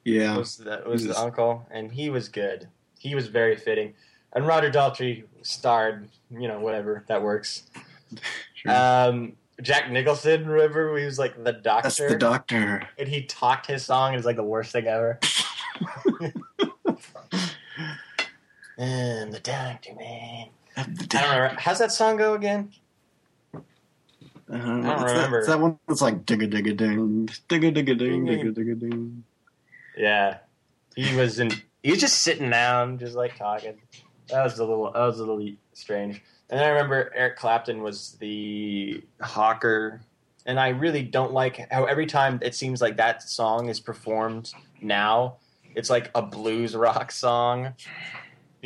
Yeah. 0.03 0.37
was 0.37 0.57
the 0.57 0.83
was 0.85 1.05
the 1.05 1.17
uncle, 1.19 1.65
and 1.71 1.91
he 1.91 2.09
was 2.09 2.27
good. 2.29 2.67
He 2.99 3.15
was 3.15 3.27
very 3.27 3.55
fitting, 3.55 3.93
and 4.33 4.45
Roger 4.45 4.69
Daltrey 4.69 5.23
starred. 5.41 6.09
You 6.29 6.47
know, 6.49 6.59
whatever 6.59 7.05
that 7.07 7.21
works. 7.21 7.63
Sure. 8.53 8.71
Um, 8.71 9.33
Jack 9.61 9.91
Nicholson, 9.91 10.47
remember 10.47 10.97
he 10.97 11.03
was 11.05 11.19
like 11.19 11.43
the 11.43 11.51
doctor, 11.51 11.83
That's 11.89 11.97
the 11.97 12.15
doctor. 12.17 12.87
and 12.97 13.07
he 13.07 13.23
talked 13.25 13.65
his 13.67 13.83
song, 13.85 14.09
and 14.13 14.17
it's 14.17 14.25
like 14.25 14.35
the 14.37 14.43
worst 14.43 14.71
thing 14.71 14.87
ever. 14.87 15.19
and 18.77 19.33
the 19.33 19.39
doctor, 19.39 19.93
man. 19.95 20.49
The 20.75 21.17
I 21.17 21.21
don't 21.21 21.35
remember. 21.35 21.59
How's 21.59 21.79
that 21.79 21.91
song 21.91 22.17
go 22.17 22.33
again? 22.35 22.71
I 23.53 23.59
don't, 24.57 24.85
I 24.85 24.93
don't 24.93 25.03
It's 25.03 25.11
remember. 25.11 25.37
That, 25.37 25.37
it's 25.39 25.47
that 25.47 25.59
one 25.59 25.79
that's 25.87 26.01
like 26.01 26.25
digga 26.25 26.51
digga 26.51 26.77
ding, 26.77 27.27
digga 27.49 27.75
digga 27.75 27.97
ding, 27.97 28.25
digga 28.25 28.53
digga 28.55 28.79
ding. 28.79 29.23
Yeah, 29.97 30.37
he 30.95 31.15
was 31.15 31.39
in. 31.39 31.51
He 31.83 31.91
was 31.91 31.99
just 31.99 32.21
sitting 32.21 32.49
down, 32.49 32.99
just 32.99 33.15
like 33.15 33.37
talking. 33.37 33.77
That 34.29 34.43
was 34.43 34.59
a 34.59 34.65
little. 34.65 34.91
That 34.91 34.99
was 34.99 35.19
a 35.19 35.25
little 35.25 35.49
strange. 35.73 36.21
And 36.49 36.59
then 36.59 36.65
I 36.65 36.69
remember 36.69 37.11
Eric 37.13 37.37
Clapton 37.37 37.81
was 37.81 38.15
the 38.19 39.03
hawker, 39.19 40.01
and 40.45 40.59
I 40.59 40.69
really 40.69 41.03
don't 41.03 41.33
like 41.33 41.69
how 41.71 41.85
every 41.85 42.05
time 42.05 42.39
it 42.41 42.55
seems 42.55 42.81
like 42.81 42.97
that 42.97 43.23
song 43.23 43.67
is 43.67 43.81
performed 43.81 44.53
now, 44.81 45.37
it's 45.75 45.89
like 45.89 46.09
a 46.15 46.21
blues 46.21 46.75
rock 46.75 47.11
song. 47.11 47.73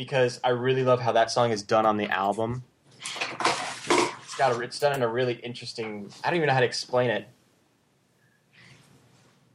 Because 0.02 0.40
I 0.42 0.48
really 0.48 0.82
love 0.82 1.00
how 1.00 1.12
that 1.12 1.30
song 1.30 1.52
is 1.52 1.62
done 1.62 1.86
on 1.86 1.96
the 1.96 2.08
album. 2.08 2.64
It's 2.98 4.34
got 4.36 4.50
a, 4.50 4.60
it's 4.60 4.80
done 4.80 4.96
in 4.96 5.02
a 5.04 5.06
really 5.06 5.34
interesting. 5.34 6.10
I 6.24 6.30
don't 6.30 6.38
even 6.38 6.48
know 6.48 6.54
how 6.54 6.58
to 6.58 6.66
explain 6.66 7.08
it. 7.08 7.28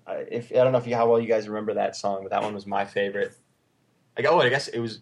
I, 0.08 0.24
if 0.32 0.50
I 0.54 0.64
don't 0.64 0.72
know 0.72 0.78
if 0.78 0.88
you 0.88 0.96
how 0.96 1.10
well 1.10 1.20
you 1.20 1.28
guys 1.28 1.50
remember 1.50 1.74
that 1.74 1.98
song, 1.98 2.20
but 2.24 2.30
that 2.30 2.42
one 2.42 2.54
was 2.54 2.66
my 2.66 2.86
favorite. 2.86 3.36
Like, 4.16 4.26
oh, 4.26 4.40
I 4.40 4.48
guess 4.48 4.70
it 4.70 4.80
was 4.80 5.02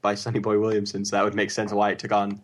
by 0.00 0.14
Sonny 0.14 0.38
Boy 0.38 0.58
Williamson, 0.58 1.04
so 1.04 1.14
that 1.16 1.24
would 1.24 1.34
make 1.34 1.50
sense 1.50 1.74
why 1.74 1.90
it 1.90 1.98
took 1.98 2.12
on 2.12 2.40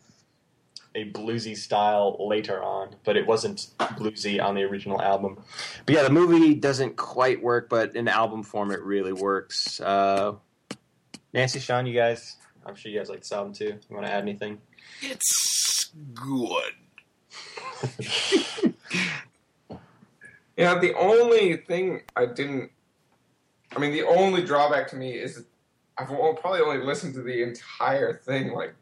a 0.94 1.10
bluesy 1.10 1.56
style 1.56 2.18
later 2.20 2.62
on, 2.62 2.96
but 3.02 3.16
it 3.16 3.26
wasn't 3.26 3.68
bluesy 3.78 4.44
on 4.44 4.54
the 4.54 4.62
original 4.62 5.00
album. 5.00 5.42
But 5.86 5.94
yeah, 5.94 6.02
the 6.02 6.10
movie 6.10 6.54
doesn't 6.54 6.98
quite 6.98 7.42
work, 7.42 7.70
but 7.70 7.96
in 7.96 8.08
album 8.08 8.42
form, 8.42 8.70
it 8.72 8.82
really 8.82 9.14
works. 9.14 9.80
Uh, 9.80 10.34
Nancy, 11.32 11.60
Sean, 11.60 11.86
you 11.86 11.94
guys, 11.94 12.36
I'm 12.66 12.74
sure 12.74 12.90
you 12.92 12.98
guys 12.98 13.08
like 13.08 13.20
this 13.20 13.32
album 13.32 13.52
too. 13.52 13.78
You 13.88 13.96
want 13.96 14.06
to 14.06 14.12
add 14.12 14.22
anything? 14.22 14.60
It's 15.00 15.90
good. 16.14 16.72
Yeah, 20.56 20.78
the 20.78 20.94
only 20.94 21.56
thing 21.56 22.02
I 22.14 22.26
didn't. 22.26 22.70
I 23.74 23.78
mean, 23.78 23.92
the 23.92 24.02
only 24.02 24.42
drawback 24.42 24.88
to 24.88 24.96
me 24.96 25.12
is 25.12 25.44
I've 25.96 26.08
probably 26.08 26.60
only 26.60 26.84
listened 26.84 27.14
to 27.14 27.22
the 27.22 27.42
entire 27.42 28.14
thing 28.14 28.52
like 28.52 28.74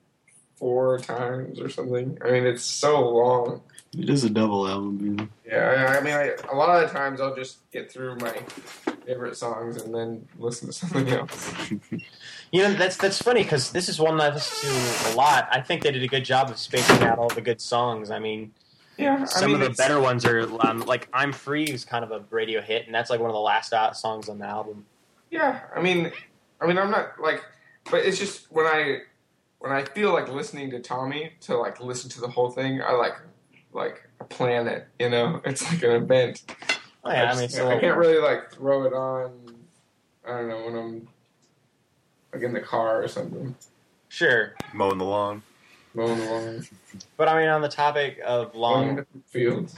four 0.57 0.99
times 0.99 1.61
or 1.61 1.69
something. 1.69 2.19
I 2.25 2.33
mean, 2.33 2.45
it's 2.45 2.65
so 2.65 3.09
long. 3.09 3.63
It 3.99 4.09
is 4.09 4.23
a 4.25 4.31
double 4.31 4.69
album. 4.69 5.31
Yeah. 5.45 5.53
Yeah, 5.53 5.87
I, 5.89 5.99
I 5.99 6.01
mean, 6.01 6.15
I, 6.15 6.35
a 6.51 6.55
lot 6.55 6.81
of 6.83 6.89
the 6.89 6.97
times 6.97 7.21
I'll 7.21 7.35
just 7.35 7.69
get 7.73 7.91
through 7.91 8.17
my 8.17 8.33
favorite 9.05 9.37
songs 9.37 9.83
and 9.83 9.93
then 9.93 10.29
listen 10.39 10.69
to 10.69 10.73
something 10.73 11.09
else. 11.09 11.53
You 12.53 12.65
know, 12.65 12.75
that's 12.75 12.97
that's 12.97 13.23
funny 13.23 13.45
because 13.45 13.71
this 13.71 13.89
is 13.89 14.01
one 14.01 14.17
that 14.17 14.33
I 14.33 14.35
listen 14.35 14.71
to 14.71 15.15
a 15.15 15.17
lot. 15.17 15.49
I 15.53 15.61
think 15.61 15.85
they 15.85 15.93
did 15.93 16.03
a 16.03 16.09
good 16.09 16.25
job 16.25 16.51
of 16.51 16.59
spacing 16.59 17.01
out 17.05 17.17
all 17.17 17.29
the 17.29 17.41
good 17.41 17.61
songs. 17.61 18.11
I 18.11 18.19
mean, 18.19 18.53
Yeah, 18.99 19.21
I 19.21 19.25
some 19.25 19.53
mean, 19.53 19.63
of 19.63 19.69
the 19.69 19.75
better 19.77 20.01
ones 20.01 20.25
are 20.25 20.41
um, 20.67 20.81
like 20.81 21.07
"I'm 21.13 21.33
Free" 21.33 21.63
is 21.67 21.85
kind 21.85 22.05
of 22.05 22.11
a 22.11 22.25
radio 22.31 22.61
hit, 22.61 22.87
and 22.87 22.95
that's 22.95 23.09
like 23.09 23.21
one 23.21 23.31
of 23.31 23.35
the 23.35 23.41
last 23.41 23.73
out 23.73 23.97
songs 23.97 24.29
on 24.29 24.39
the 24.41 24.47
album. 24.47 24.85
Yeah, 25.31 25.61
I 25.77 25.81
mean, 25.81 26.11
I 26.61 26.67
mean, 26.67 26.77
I'm 26.77 26.91
not 26.91 27.21
like, 27.21 27.45
but 27.89 28.05
it's 28.05 28.19
just 28.19 28.51
when 28.51 28.67
I 28.67 29.03
when 29.61 29.71
I 29.71 29.85
feel 29.85 30.13
like 30.13 30.29
listening 30.29 30.71
to 30.73 30.81
Tommy 30.81 31.35
to 31.43 31.57
like 31.57 31.81
listen 31.81 32.11
to 32.11 32.21
the 32.21 32.29
whole 32.29 32.51
thing, 32.51 32.83
I 32.83 32.95
like 32.95 33.15
like 33.73 34.09
a 34.21 34.25
planet, 34.25 34.87
You 34.99 35.11
know, 35.11 35.41
it's 35.45 35.63
like 35.71 35.83
an 35.83 35.91
event. 36.03 36.43
Oh, 37.05 37.11
yeah, 37.11 37.23
I 37.23 37.27
just- 37.27 37.37
mean, 37.39 37.45
it's 37.47 37.57
a 37.59 37.61
I 37.63 37.65
little- 37.65 37.81
can't 37.81 37.97
really 37.97 38.19
like 38.19 38.53
throw 38.53 38.85
it 38.85 38.93
on. 38.93 39.33
I 40.27 40.31
don't 40.33 40.49
know 40.49 40.65
when 40.65 40.77
I'm 40.77 41.09
like 42.33 42.43
in 42.43 42.53
the 42.53 42.61
car 42.61 43.03
or 43.03 43.09
something, 43.09 43.55
sure, 44.09 44.55
Mowing 44.75 44.99
the 44.99 45.05
lawn. 45.05 45.43
mowing 45.95 46.19
the 46.19 46.25
lawn, 46.27 46.67
but 47.17 47.27
I 47.29 47.41
mean, 47.41 47.49
on 47.49 47.63
the 47.63 47.69
topic 47.69 48.21
of 48.25 48.55
long, 48.55 49.05
fields. 49.27 49.75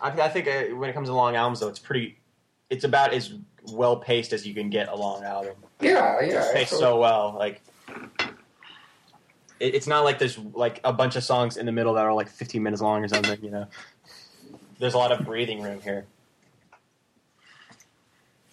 I, 0.00 0.10
I 0.10 0.28
think 0.28 0.46
uh, 0.48 0.76
when 0.76 0.90
it 0.90 0.92
comes 0.92 1.08
to 1.08 1.14
long 1.14 1.36
albums, 1.36 1.60
though, 1.60 1.68
it's 1.68 1.78
pretty. 1.78 2.18
It's 2.68 2.84
about 2.84 3.14
as 3.14 3.32
well 3.72 3.96
paced 3.96 4.32
as 4.32 4.46
you 4.46 4.52
can 4.54 4.68
get 4.70 4.88
a 4.88 4.94
long 4.94 5.24
album. 5.24 5.54
Yeah, 5.80 6.20
yeah. 6.20 6.42
It's 6.42 6.52
paced 6.52 6.70
so- 6.72 6.78
so 6.80 6.98
well, 6.98 7.34
like. 7.38 7.62
It- 9.60 9.74
It's 9.74 9.86
not 9.86 10.04
like 10.04 10.18
there's 10.18 10.38
like 10.38 10.80
a 10.84 10.92
bunch 10.92 11.16
of 11.16 11.24
songs 11.24 11.56
in 11.56 11.66
the 11.66 11.72
middle 11.72 11.94
that 11.94 12.04
are 12.04 12.12
like 12.14 12.28
15 12.28 12.62
minutes 12.62 12.82
long 12.82 13.04
or 13.04 13.08
something, 13.08 13.42
you 13.42 13.50
know. 13.50 13.66
There's 14.78 14.94
a 14.94 14.98
lot 14.98 15.10
of 15.12 15.24
breathing 15.26 15.62
room 15.62 15.80
here. 15.80 16.06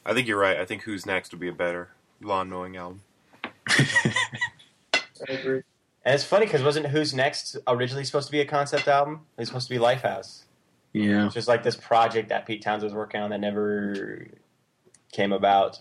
I 0.06 0.14
think 0.14 0.28
you're 0.28 0.40
right. 0.40 0.58
I 0.58 0.66
think 0.66 0.84
Who's 0.84 1.06
Next 1.06 1.32
would 1.32 1.40
be 1.40 1.48
a 1.48 1.54
better 1.54 1.90
lawn 2.22 2.50
mowing 2.50 2.76
album. 2.78 3.02
I 3.68 4.24
agree. 5.28 5.62
And 6.04 6.14
it's 6.14 6.24
funny 6.24 6.46
because 6.46 6.62
wasn't 6.62 6.88
Who's 6.88 7.14
Next 7.14 7.58
originally 7.68 8.04
supposed 8.04 8.28
to 8.28 8.32
be 8.32 8.40
a 8.42 8.46
concept 8.46 8.88
album? 8.88 9.22
It 9.38 9.42
was 9.42 9.48
supposed 9.50 9.68
to 9.68 9.74
be 9.74 9.80
Lifehouse. 9.80 10.44
yeah. 10.94 11.26
It's 11.26 11.34
just 11.34 11.48
like 11.48 11.64
this 11.64 11.76
project 11.76 12.30
that 12.30 12.46
Pete 12.46 12.62
Towns 12.62 12.84
was 12.84 12.94
working 12.94 13.22
on 13.22 13.32
that 13.32 13.40
never 13.40 14.28
came 15.12 15.32
about. 15.34 15.80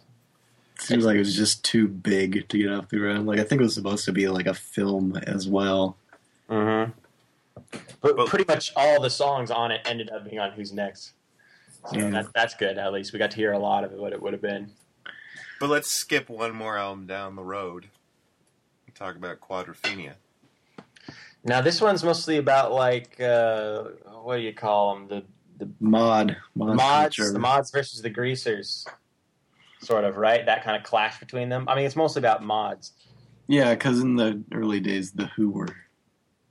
Seems 0.78 1.04
like 1.04 1.16
it 1.16 1.20
was 1.20 1.36
just 1.36 1.64
too 1.64 1.86
big 1.88 2.48
to 2.48 2.58
get 2.58 2.72
off 2.72 2.88
the 2.88 2.98
ground. 2.98 3.26
Like 3.26 3.38
I 3.38 3.44
think 3.44 3.60
it 3.60 3.64
was 3.64 3.74
supposed 3.74 4.04
to 4.06 4.12
be 4.12 4.28
like 4.28 4.46
a 4.46 4.54
film 4.54 5.16
as 5.16 5.48
well. 5.48 5.96
Mm-hmm. 6.50 6.90
But 8.00 8.16
Well- 8.16 8.26
pretty 8.26 8.44
much 8.46 8.72
all 8.76 9.00
the 9.00 9.10
songs 9.10 9.50
on 9.50 9.70
it 9.70 9.80
ended 9.86 10.10
up 10.10 10.24
being 10.24 10.38
on 10.40 10.52
Who's 10.52 10.72
Next. 10.72 11.12
So 11.90 11.96
Yeah. 11.98 12.10
that, 12.10 12.26
that's 12.34 12.54
good. 12.54 12.76
At 12.78 12.92
least 12.92 13.12
we 13.12 13.18
got 13.18 13.30
to 13.32 13.36
hear 13.36 13.52
a 13.52 13.58
lot 13.58 13.84
of 13.84 13.92
it, 13.92 13.98
what 13.98 14.12
it 14.12 14.20
would 14.20 14.32
have 14.32 14.42
been. 14.42 14.72
But 15.60 15.70
let's 15.70 15.90
skip 15.90 16.28
one 16.28 16.54
more 16.54 16.76
album 16.76 17.06
down 17.06 17.36
the 17.36 17.42
road 17.44 17.86
and 18.86 18.94
talk 18.94 19.16
about 19.16 19.40
Quadrophenia. 19.40 20.14
Now 21.44 21.60
this 21.60 21.80
one's 21.80 22.02
mostly 22.02 22.38
about 22.38 22.72
like 22.72 23.20
uh, 23.20 23.84
what 24.22 24.36
do 24.36 24.42
you 24.42 24.52
call 24.54 24.94
them? 24.94 25.08
The 25.08 25.22
the 25.66 25.70
Mod, 25.78 26.36
mod 26.56 26.76
mods, 26.76 27.16
culture. 27.16 27.32
the 27.32 27.38
mods 27.38 27.70
versus 27.70 28.02
the 28.02 28.10
greasers, 28.10 28.84
sort 29.84 30.04
of 30.04 30.16
right. 30.16 30.44
That 30.46 30.64
kind 30.64 30.76
of 30.76 30.82
clash 30.82 31.20
between 31.20 31.48
them. 31.48 31.68
I 31.68 31.74
mean, 31.74 31.84
it's 31.86 31.96
mostly 31.96 32.20
about 32.20 32.42
mods. 32.42 32.92
Yeah, 33.46 33.74
because 33.74 34.00
in 34.00 34.16
the 34.16 34.42
early 34.52 34.80
days, 34.80 35.12
the 35.12 35.26
Who 35.36 35.50
were 35.50 35.68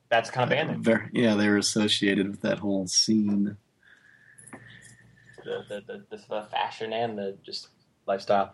That's 0.09 0.29
kind 0.29 0.43
of 0.43 0.55
band 0.55 0.83
very, 0.83 1.09
yeah 1.11 1.33
they 1.35 1.49
were 1.49 1.57
associated 1.57 2.29
with 2.29 2.41
that 2.41 2.59
whole 2.59 2.85
scene. 2.87 3.57
the, 5.43 5.63
the, 5.67 5.81
the, 5.87 6.03
the, 6.09 6.23
the 6.29 6.43
fashion 6.51 6.93
and 6.93 7.17
the 7.17 7.37
just 7.43 7.69
lifestyle. 8.05 8.53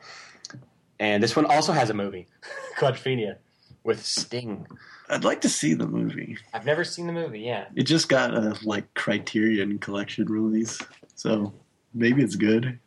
And 0.99 1.21
this 1.23 1.35
one 1.35 1.45
also 1.45 1.71
has 1.73 1.89
a 1.89 1.93
movie, 1.93 2.27
Quadrophenia, 2.77 3.37
with 3.83 4.03
Sting. 4.05 4.67
I'd 5.09 5.23
like 5.23 5.41
to 5.41 5.49
see 5.49 5.73
the 5.73 5.87
movie. 5.87 6.37
I've 6.53 6.65
never 6.65 6.83
seen 6.83 7.07
the 7.07 7.13
movie. 7.13 7.39
Yeah, 7.41 7.65
It 7.75 7.83
just 7.83 8.09
got 8.09 8.33
a 8.33 8.57
like 8.63 8.93
Criterion 8.93 9.79
collection 9.79 10.25
release, 10.25 10.79
so 11.15 11.53
maybe 11.93 12.21
it's 12.21 12.35
good. 12.35 12.79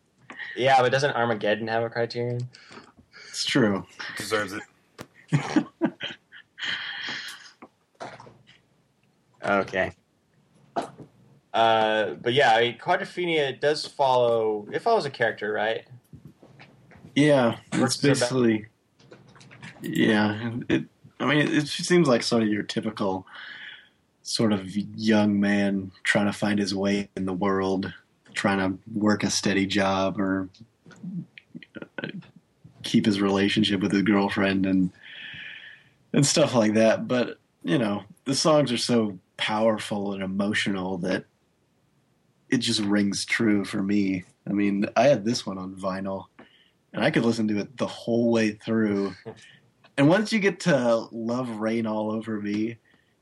Yeah, 0.57 0.81
but 0.81 0.93
doesn't 0.93 1.15
Armageddon 1.15 1.69
have 1.69 1.83
a 1.83 1.91
Criterion? 1.91 2.49
It's 3.29 3.45
true. 3.45 3.87
Deserves 4.17 4.53
it. 4.53 5.67
Okay. 9.45 9.93
Uh, 11.53 12.15
but 12.15 12.33
yeah, 12.33 12.55
I 12.55 12.61
mean, 12.61 12.79
Quadrophenia 12.79 13.59
does 13.61 13.87
follow. 13.87 14.67
It 14.73 14.81
follows 14.81 15.05
a 15.05 15.11
character, 15.11 15.53
right? 15.53 15.85
Yeah, 17.15 17.59
it's 17.73 17.99
basically 17.99 18.67
yeah. 19.83 20.53
It 20.69 20.85
I 21.21 21.27
mean 21.27 21.41
it, 21.41 21.61
just 21.65 21.85
seems 21.85 22.09
like 22.09 22.23
sort 22.23 22.43
of 22.43 22.49
your 22.49 22.63
typical 22.63 23.27
sort 24.23 24.53
of 24.53 24.75
young 24.75 25.39
man 25.39 25.93
trying 26.05 26.27
to 26.27 26.33
find 26.33 26.59
his 26.59 26.75
way 26.75 27.11
in 27.17 27.27
the 27.27 27.35
world, 27.35 27.93
trying 28.35 28.59
to 28.59 28.79
work 28.95 29.25
a 29.25 29.31
steady 29.31 29.67
job 29.67 30.21
or 30.21 30.49
keep 32.83 33.07
his 33.07 33.21
relationship 33.21 33.81
with 33.81 33.93
his 33.93 34.03
girlfriend 34.03 34.67
and 34.67 34.91
and 36.13 36.27
stuff 36.27 36.55
like 36.55 36.75
that. 36.75 37.09
But 37.09 37.39
you 37.63 37.79
know, 37.79 38.05
the 38.25 38.35
songs 38.35 38.73
are 38.73 38.79
so 38.79 39.19
powerful 39.37 40.13
and 40.13 40.23
emotional 40.23 40.99
that 40.99 41.25
it 42.51 42.59
just 42.59 42.81
rings 42.81 43.25
true 43.25 43.65
for 43.65 43.83
me. 43.83 44.25
I 44.49 44.53
mean, 44.53 44.87
I 44.97 45.05
had 45.05 45.25
this 45.25 45.47
one 45.47 45.59
on 45.59 45.75
vinyl 45.75 46.27
and 46.93 47.05
I 47.05 47.11
could 47.11 47.25
listen 47.25 47.49
to 47.49 47.59
it 47.59 47.77
the 47.77 47.87
whole 47.87 48.31
way 48.31 48.53
through. 48.53 49.15
And 49.99 50.09
once 50.09 50.33
you 50.33 50.39
get 50.39 50.61
to 50.61 51.07
Love 51.13 51.51
Rain 51.61 51.87
All 51.87 52.13
Over 52.13 52.41
Me, 52.41 52.79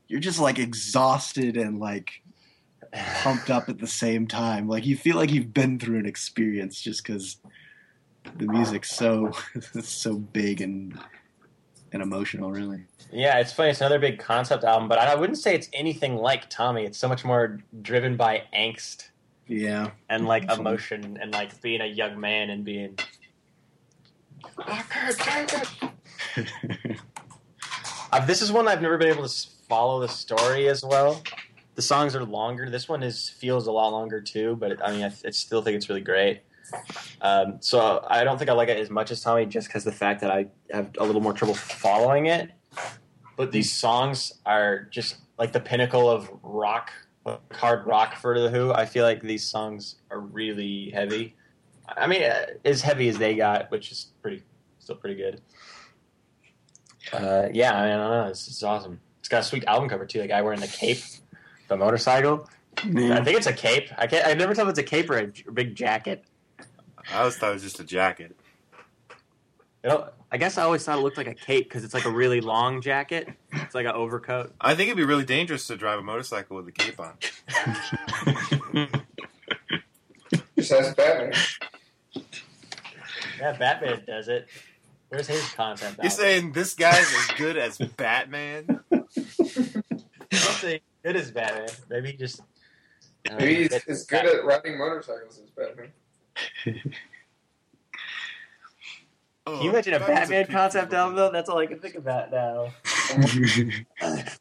you're 0.07 0.21
just 0.21 0.39
like 0.39 0.57
exhausted 0.57 1.57
and 1.57 1.81
like 1.81 2.21
pumped 2.93 3.49
up 3.49 3.69
at 3.69 3.79
the 3.79 3.87
same 3.87 4.27
time. 4.27 4.67
Like 4.67 4.85
you 4.85 4.95
feel 4.97 5.15
like 5.15 5.31
you've 5.31 5.53
been 5.53 5.79
through 5.79 5.99
an 5.99 6.05
experience 6.05 6.81
just 6.81 7.03
because 7.03 7.37
the 8.37 8.45
music's 8.47 8.93
so 8.95 9.31
so 9.81 10.15
big 10.15 10.61
and 10.61 10.97
and 11.93 12.01
emotional, 12.01 12.51
really. 12.51 12.83
Yeah, 13.11 13.39
it's 13.39 13.51
funny. 13.51 13.69
It's 13.71 13.81
another 13.81 13.99
big 13.99 14.17
concept 14.19 14.63
album, 14.63 14.87
but 14.87 14.97
I 14.97 15.13
wouldn't 15.15 15.37
say 15.37 15.53
it's 15.55 15.67
anything 15.73 16.15
like 16.15 16.49
Tommy. 16.49 16.85
It's 16.85 16.97
so 16.97 17.09
much 17.09 17.25
more 17.25 17.59
driven 17.81 18.15
by 18.15 18.43
angst 18.55 19.09
Yeah. 19.47 19.91
and 20.09 20.25
like 20.25 20.49
emotion 20.49 21.17
and 21.21 21.33
like 21.33 21.61
being 21.61 21.81
a 21.81 21.85
young 21.85 22.17
man 22.19 22.49
and 22.49 22.63
being. 22.63 22.97
I 24.57 24.81
can't 24.83 25.17
take 25.49 25.83
it. 26.37 26.97
Uh, 28.13 28.25
this 28.25 28.41
is 28.41 28.51
one 28.51 28.67
I've 28.67 28.81
never 28.81 28.97
been 28.97 29.09
able 29.09 29.27
to 29.27 29.47
follow 29.67 29.99
the 30.01 30.07
story 30.09 30.67
as 30.69 30.83
well. 30.83 31.21
The 31.81 31.87
songs 31.87 32.15
are 32.15 32.23
longer. 32.23 32.69
This 32.69 32.87
one 32.87 33.01
is 33.01 33.27
feels 33.27 33.65
a 33.65 33.71
lot 33.71 33.89
longer 33.89 34.21
too, 34.21 34.55
but 34.55 34.73
it, 34.73 34.79
I 34.85 34.91
mean, 34.91 35.01
I, 35.01 35.11
I 35.25 35.31
still 35.31 35.63
think 35.63 35.77
it's 35.77 35.89
really 35.89 36.01
great. 36.01 36.43
Um, 37.21 37.57
so 37.59 38.05
I 38.07 38.23
don't 38.23 38.37
think 38.37 38.51
I 38.51 38.53
like 38.53 38.69
it 38.69 38.77
as 38.77 38.91
much 38.91 39.09
as 39.09 39.19
Tommy, 39.21 39.47
just 39.47 39.67
because 39.67 39.83
the 39.83 39.91
fact 39.91 40.21
that 40.21 40.29
I 40.29 40.45
have 40.71 40.91
a 40.99 41.03
little 41.03 41.21
more 41.21 41.33
trouble 41.33 41.55
following 41.55 42.27
it. 42.27 42.51
But 43.35 43.51
these 43.51 43.73
songs 43.73 44.31
are 44.45 44.83
just 44.91 45.15
like 45.39 45.53
the 45.53 45.59
pinnacle 45.59 46.07
of 46.07 46.29
rock, 46.43 46.91
hard 47.51 47.87
rock 47.87 48.15
for 48.15 48.39
the 48.39 48.51
Who. 48.51 48.71
I 48.71 48.85
feel 48.85 49.03
like 49.03 49.23
these 49.23 49.49
songs 49.49 49.95
are 50.11 50.19
really 50.19 50.91
heavy. 50.91 51.35
I 51.87 52.05
mean, 52.05 52.21
uh, 52.21 52.45
as 52.63 52.83
heavy 52.83 53.09
as 53.09 53.17
they 53.17 53.33
got, 53.33 53.71
which 53.71 53.91
is 53.91 54.11
pretty, 54.21 54.43
still 54.77 54.97
pretty 54.97 55.15
good. 55.15 55.41
Uh, 57.11 57.47
yeah, 57.51 57.73
I 57.73 57.85
mean, 57.85 57.93
I 57.93 57.97
don't 57.97 58.11
know. 58.11 58.27
It's, 58.27 58.47
it's 58.47 58.61
awesome. 58.61 59.01
It's 59.17 59.29
got 59.29 59.39
a 59.39 59.43
sweet 59.43 59.65
album 59.65 59.89
cover 59.89 60.05
too. 60.05 60.19
The 60.19 60.27
guy 60.27 60.43
wearing 60.43 60.59
the 60.59 60.67
cape, 60.67 60.99
the 61.71 61.77
motorcycle. 61.77 62.47
I 62.77 63.23
think 63.23 63.37
it's 63.37 63.47
a 63.47 63.53
cape. 63.53 63.89
I 63.97 64.05
can't. 64.05 64.27
I 64.27 64.33
never 64.33 64.53
tell 64.53 64.65
if 64.65 64.71
it's 64.71 64.79
a 64.79 64.83
cape 64.83 65.09
or 65.09 65.17
a 65.17 65.27
big 65.51 65.73
jacket. 65.75 66.23
I 67.11 67.19
always 67.19 67.37
thought 67.37 67.51
it 67.51 67.53
was 67.53 67.63
just 67.63 67.79
a 67.79 67.83
jacket. 67.83 68.35
You 69.83 69.89
know, 69.89 70.09
I 70.31 70.37
guess 70.37 70.57
I 70.57 70.63
always 70.63 70.83
thought 70.83 70.99
it 70.99 71.01
looked 71.01 71.17
like 71.17 71.27
a 71.27 71.33
cape 71.33 71.63
because 71.65 71.83
it's 71.83 71.93
like 71.93 72.05
a 72.05 72.11
really 72.11 72.39
long 72.41 72.81
jacket. 72.81 73.29
It's 73.53 73.73
like 73.73 73.85
an 73.85 73.93
overcoat. 73.93 74.53
I 74.61 74.75
think 74.75 74.89
it'd 74.89 74.97
be 74.97 75.05
really 75.05 75.25
dangerous 75.25 75.65
to 75.67 75.77
drive 75.77 75.99
a 75.99 76.03
motorcycle 76.03 76.57
with 76.57 76.67
a 76.67 76.71
cape 76.71 76.99
on. 76.99 77.13
Just 80.57 80.71
ask 80.71 80.95
Batman. 80.95 81.33
Yeah, 83.39 83.53
Batman 83.57 84.03
does 84.05 84.27
it. 84.27 84.47
Where's 85.09 85.27
his 85.27 85.49
content? 85.53 85.97
You're 86.01 86.11
saying 86.11 86.51
this 86.51 86.75
guy's 86.75 86.99
as 86.99 87.31
good 87.37 87.57
as 87.57 87.77
Batman? 87.77 88.81
I'm 88.91 89.07
saying 91.03 91.13
good 91.13 91.21
as 91.21 91.31
Batman. 91.31 91.69
Maybe 91.89 92.11
he 92.11 92.17
just. 92.17 92.41
I 93.27 93.31
know, 93.33 93.37
Maybe 93.39 93.55
he's 93.55 93.69
that- 93.69 93.87
as 93.87 94.05
good 94.05 94.25
at 94.25 94.45
riding 94.45 94.77
motorcycles 94.77 95.39
as 95.43 95.49
Batman. 95.51 95.91
Oh, 99.47 99.55
Can 99.55 99.63
you 99.63 99.69
imagine 99.71 99.95
a 99.95 99.99
Batman's 99.99 100.19
Batman 100.29 100.45
peak 100.45 100.55
concept 100.55 100.93
album 100.93 101.15
though? 101.15 101.31
That's 101.31 101.49
all 101.49 101.57
I 101.57 101.65
can 101.65 101.79
think 101.79 101.95
about 101.95 102.29
now. 102.29 102.67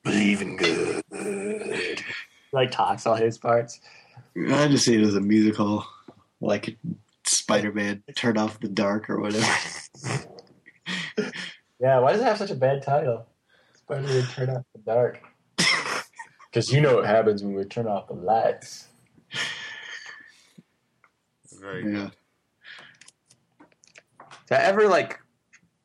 Believe 0.04 0.42
in 0.42 0.58
good. 0.58 2.02
Like 2.52 2.70
talks 2.70 3.06
all 3.06 3.14
his 3.14 3.38
parts. 3.38 3.80
I 4.36 4.68
just 4.68 4.84
see 4.84 4.96
it 4.96 5.00
as 5.00 5.14
a 5.14 5.20
musical, 5.22 5.86
like 6.42 6.76
Spider 7.24 7.72
Man 7.72 8.02
Turn 8.14 8.36
Off 8.36 8.60
the 8.60 8.68
Dark 8.68 9.08
or 9.08 9.20
whatever. 9.20 9.46
Yeah, 11.80 11.98
why 12.00 12.12
does 12.12 12.20
it 12.20 12.24
have 12.24 12.36
such 12.36 12.50
a 12.50 12.54
bad 12.54 12.82
title? 12.82 13.26
Spider-Man 13.76 14.22
Turn 14.34 14.50
Off 14.50 14.64
the 14.74 14.80
Dark. 14.82 15.22
Because 16.50 16.72
you 16.72 16.80
know 16.80 16.96
what 16.96 17.06
happens 17.06 17.44
when 17.44 17.54
we 17.54 17.64
turn 17.64 17.86
off 17.86 18.08
the 18.08 18.14
lights. 18.14 18.88
Very 21.60 21.84
good. 21.84 21.94
Yeah. 21.94 22.10
Did 24.48 24.58
I 24.58 24.62
ever 24.62 24.88
like 24.88 25.20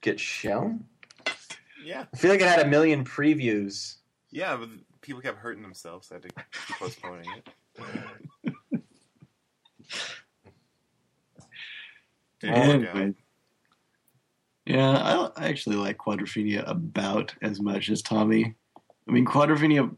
get 0.01 0.19
shown? 0.19 0.85
Yeah, 1.83 2.05
I 2.11 2.17
feel 2.17 2.31
like 2.31 2.41
it 2.41 2.47
had 2.47 2.65
a 2.65 2.67
million 2.67 3.05
previews. 3.05 3.97
yeah, 4.31 4.57
but 4.57 4.69
people 5.01 5.21
kept 5.21 5.37
hurting 5.37 5.61
themselves. 5.61 6.07
So 6.07 6.15
I 6.15 6.17
had 6.17 6.23
to 6.23 6.29
keep 6.29 6.77
postponing 6.79 7.29
it. 7.37 7.49
Didn't. 12.39 12.85
Anyway. 12.85 13.13
Yeah, 14.65 15.29
I, 15.37 15.43
I 15.43 15.47
actually 15.47 15.75
like 15.75 15.97
Quadrophenia 15.97 16.67
about 16.67 17.35
as 17.43 17.61
much 17.61 17.89
as 17.89 18.01
Tommy. 18.01 18.55
I 19.07 19.11
mean, 19.11 19.25
Quadrophenia 19.25 19.95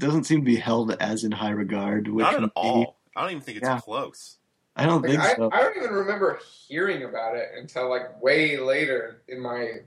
doesn't 0.00 0.24
seem 0.24 0.40
to 0.40 0.44
be 0.44 0.56
held 0.56 0.90
as 1.00 1.22
in 1.24 1.30
high 1.32 1.50
regard. 1.50 2.08
Which 2.08 2.22
Not 2.24 2.34
at 2.34 2.40
maybe- 2.40 2.52
all. 2.56 2.96
I 3.16 3.22
don't 3.22 3.30
even 3.30 3.42
think 3.42 3.58
it's 3.58 3.68
Yeah. 3.68 3.78
close. 3.80 4.38
I 4.76 4.86
don't 4.86 5.02
Like, 5.02 5.10
think 5.12 5.22
I, 5.22 5.34
so. 5.36 5.50
I 5.52 5.62
don't 5.62 5.76
even 5.76 5.90
remember 5.92 6.40
hearing 6.68 7.04
about 7.04 7.36
it 7.36 7.48
until 7.58 7.88
like 7.90 8.20
way 8.22 8.56
later 8.56 9.22
in 9.28 9.40
my 9.40 9.80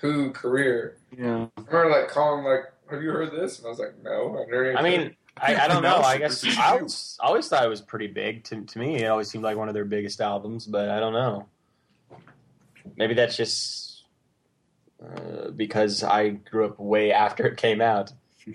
Who 0.00 0.30
career. 0.30 0.96
yeah. 1.16 1.46
I 1.56 1.60
remember 1.60 1.90
like 1.90 2.08
calling 2.08 2.44
like, 2.44 2.72
"Have 2.90 3.02
you 3.02 3.10
heard 3.10 3.32
this?" 3.32 3.58
And 3.58 3.66
I 3.66 3.68
was 3.70 3.78
like, 3.78 3.94
"No, 4.02 4.38
I've 4.40 4.48
never." 4.48 4.76
I 4.76 4.82
mean, 4.82 5.14
I, 5.36 5.56
I 5.56 5.68
don't 5.68 5.82
know. 5.82 5.96
I 5.98 6.16
guess 6.22 6.42
I 6.44 6.48
you. 6.48 6.56
always, 6.78 7.18
I 7.20 7.26
always 7.26 7.48
thought 7.48 7.64
it 7.64 7.68
was 7.68 7.80
pretty 7.82 8.06
big. 8.06 8.44
To, 8.44 8.62
to 8.62 8.78
me, 8.78 9.02
it 9.02 9.06
always 9.08 9.28
seemed 9.30 9.44
like 9.44 9.56
one 9.58 9.68
of 9.68 9.74
their 9.74 9.84
biggest 9.84 10.20
albums, 10.20 10.66
but 10.66 10.88
I 10.88 11.00
don't 11.00 11.12
know. 11.12 11.46
Maybe 12.96 13.14
that's 13.14 13.36
just 13.36 14.04
uh, 15.04 15.50
because 15.50 16.02
I 16.02 16.30
grew 16.30 16.64
up 16.66 16.78
way 16.78 17.12
after 17.12 17.46
it 17.46 17.56
came 17.58 17.80
out. 17.82 18.12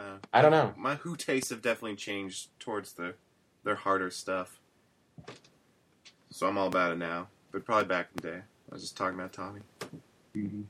Uh, 0.00 0.16
I 0.32 0.40
don't 0.40 0.50
know. 0.50 0.72
my 0.76 0.94
Who 0.96 1.14
tastes 1.16 1.50
have 1.50 1.60
definitely 1.60 1.96
changed 1.96 2.48
towards 2.58 2.92
the 2.94 3.14
their 3.64 3.74
harder 3.74 4.10
stuff. 4.10 4.58
So 6.30 6.46
I'm 6.46 6.56
all 6.56 6.68
about 6.68 6.92
it 6.92 6.98
now. 6.98 7.28
But 7.52 7.64
probably 7.66 7.84
back 7.86 8.08
in 8.10 8.22
the 8.22 8.30
day. 8.36 8.42
I 8.70 8.74
was 8.74 8.82
just 8.82 8.96
talking 8.96 9.18
about 9.18 9.32
Tommy. 9.32 9.60
Mhm. 10.34 10.64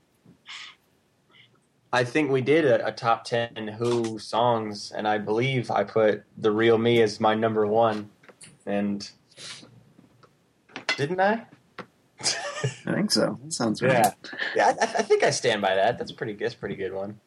I 1.93 2.05
think 2.05 2.31
we 2.31 2.41
did 2.41 2.65
a, 2.65 2.87
a 2.87 2.93
top 2.93 3.25
ten 3.25 3.69
Who 3.79 4.19
songs, 4.19 4.91
and 4.91 5.07
I 5.07 5.19
believe 5.19 5.71
I 5.71 5.85
put 5.85 6.25
"The 6.39 6.51
Real 6.51 6.79
Me" 6.79 7.01
as 7.03 7.21
my 7.21 7.35
number 7.35 7.67
one. 7.67 8.11
And 8.67 9.09
didn't 10.97 11.21
I? 11.21 11.47
I 12.21 12.93
think 12.95 13.11
so. 13.11 13.39
That 13.45 13.53
sounds 13.53 13.83
right. 13.83 13.93
yeah, 13.93 14.13
yeah. 14.57 14.75
I, 14.81 14.85
I 14.85 15.03
think 15.03 15.23
I 15.23 15.31
stand 15.31 15.63
by 15.63 15.75
that. 15.75 15.99
That's 15.99 16.13
pretty. 16.13 16.35
That's 16.35 16.55
a 16.55 16.59
pretty 16.59 16.77
good 16.77 16.93
one. 16.93 17.21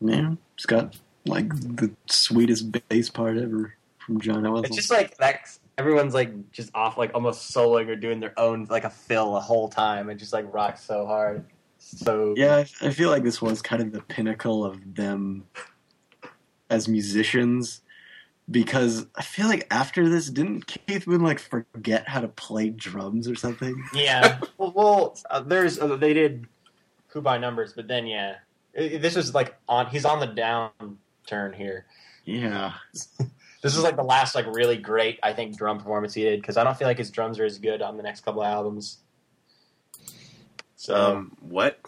Yeah, 0.00 0.34
it's 0.54 0.66
got 0.66 0.96
like 1.26 1.48
the 1.48 1.90
sweetest 2.06 2.72
bass 2.88 3.10
part 3.10 3.36
ever 3.36 3.74
from 3.98 4.20
John 4.20 4.46
Owens. 4.46 4.66
It's 4.66 4.76
just 4.76 4.90
like 4.90 5.16
that. 5.18 5.56
Everyone's 5.78 6.14
like 6.14 6.50
just 6.52 6.70
off, 6.74 6.98
like 6.98 7.12
almost 7.14 7.54
soloing 7.54 7.88
or 7.88 7.96
doing 7.96 8.20
their 8.20 8.38
own 8.38 8.66
like 8.68 8.84
a 8.84 8.90
fill 8.90 9.34
the 9.34 9.40
whole 9.40 9.68
time, 9.68 10.08
and 10.10 10.18
just 10.18 10.32
like 10.32 10.52
rocks 10.52 10.82
so 10.82 11.06
hard. 11.06 11.44
So 11.78 12.34
yeah, 12.36 12.64
I, 12.82 12.90
feel 12.90 13.08
like 13.10 13.24
this 13.24 13.40
was 13.40 13.62
kind 13.62 13.80
of 13.80 13.92
the 13.92 14.02
pinnacle 14.02 14.64
of 14.64 14.94
them 14.94 15.44
as 16.68 16.86
musicians 16.86 17.80
because 18.50 19.06
I 19.16 19.22
feel 19.22 19.46
like 19.46 19.66
after 19.70 20.08
this, 20.08 20.28
didn't 20.28 20.66
Keith 20.66 21.06
Moon 21.06 21.22
like 21.22 21.38
forget 21.38 22.06
how 22.08 22.20
to 22.20 22.28
play 22.28 22.68
drums 22.68 23.28
or 23.28 23.34
something? 23.34 23.82
Yeah. 23.94 24.40
well, 24.58 24.72
well 24.74 25.18
uh, 25.30 25.40
there's 25.40 25.78
uh, 25.78 25.96
they 25.96 26.12
did 26.12 26.46
who 27.08 27.22
by 27.22 27.38
numbers, 27.38 27.72
but 27.72 27.88
then 27.88 28.06
yeah, 28.06 28.36
It- 28.74 29.00
this 29.00 29.16
was 29.16 29.34
like 29.34 29.56
on. 29.68 29.86
He's 29.86 30.04
on 30.04 30.20
the 30.20 30.26
downturn 31.26 31.54
here. 31.54 31.86
Yeah, 32.24 32.74
This 33.62 33.76
is 33.76 33.82
like 33.82 33.96
the 33.96 34.02
last 34.02 34.34
like 34.34 34.46
really 34.46 34.78
great 34.78 35.18
I 35.22 35.34
think 35.34 35.56
drum 35.58 35.78
performance 35.78 36.14
he 36.14 36.22
did 36.22 36.40
because 36.40 36.56
I 36.56 36.64
don't 36.64 36.76
feel 36.78 36.88
like 36.88 36.96
his 36.96 37.10
drums 37.10 37.38
are 37.38 37.44
as 37.44 37.58
good 37.58 37.82
on 37.82 37.98
the 37.98 38.02
next 38.02 38.24
couple 38.24 38.42
albums. 38.42 38.98
So 40.76 40.94
Um, 41.16 41.36
what? 41.40 41.78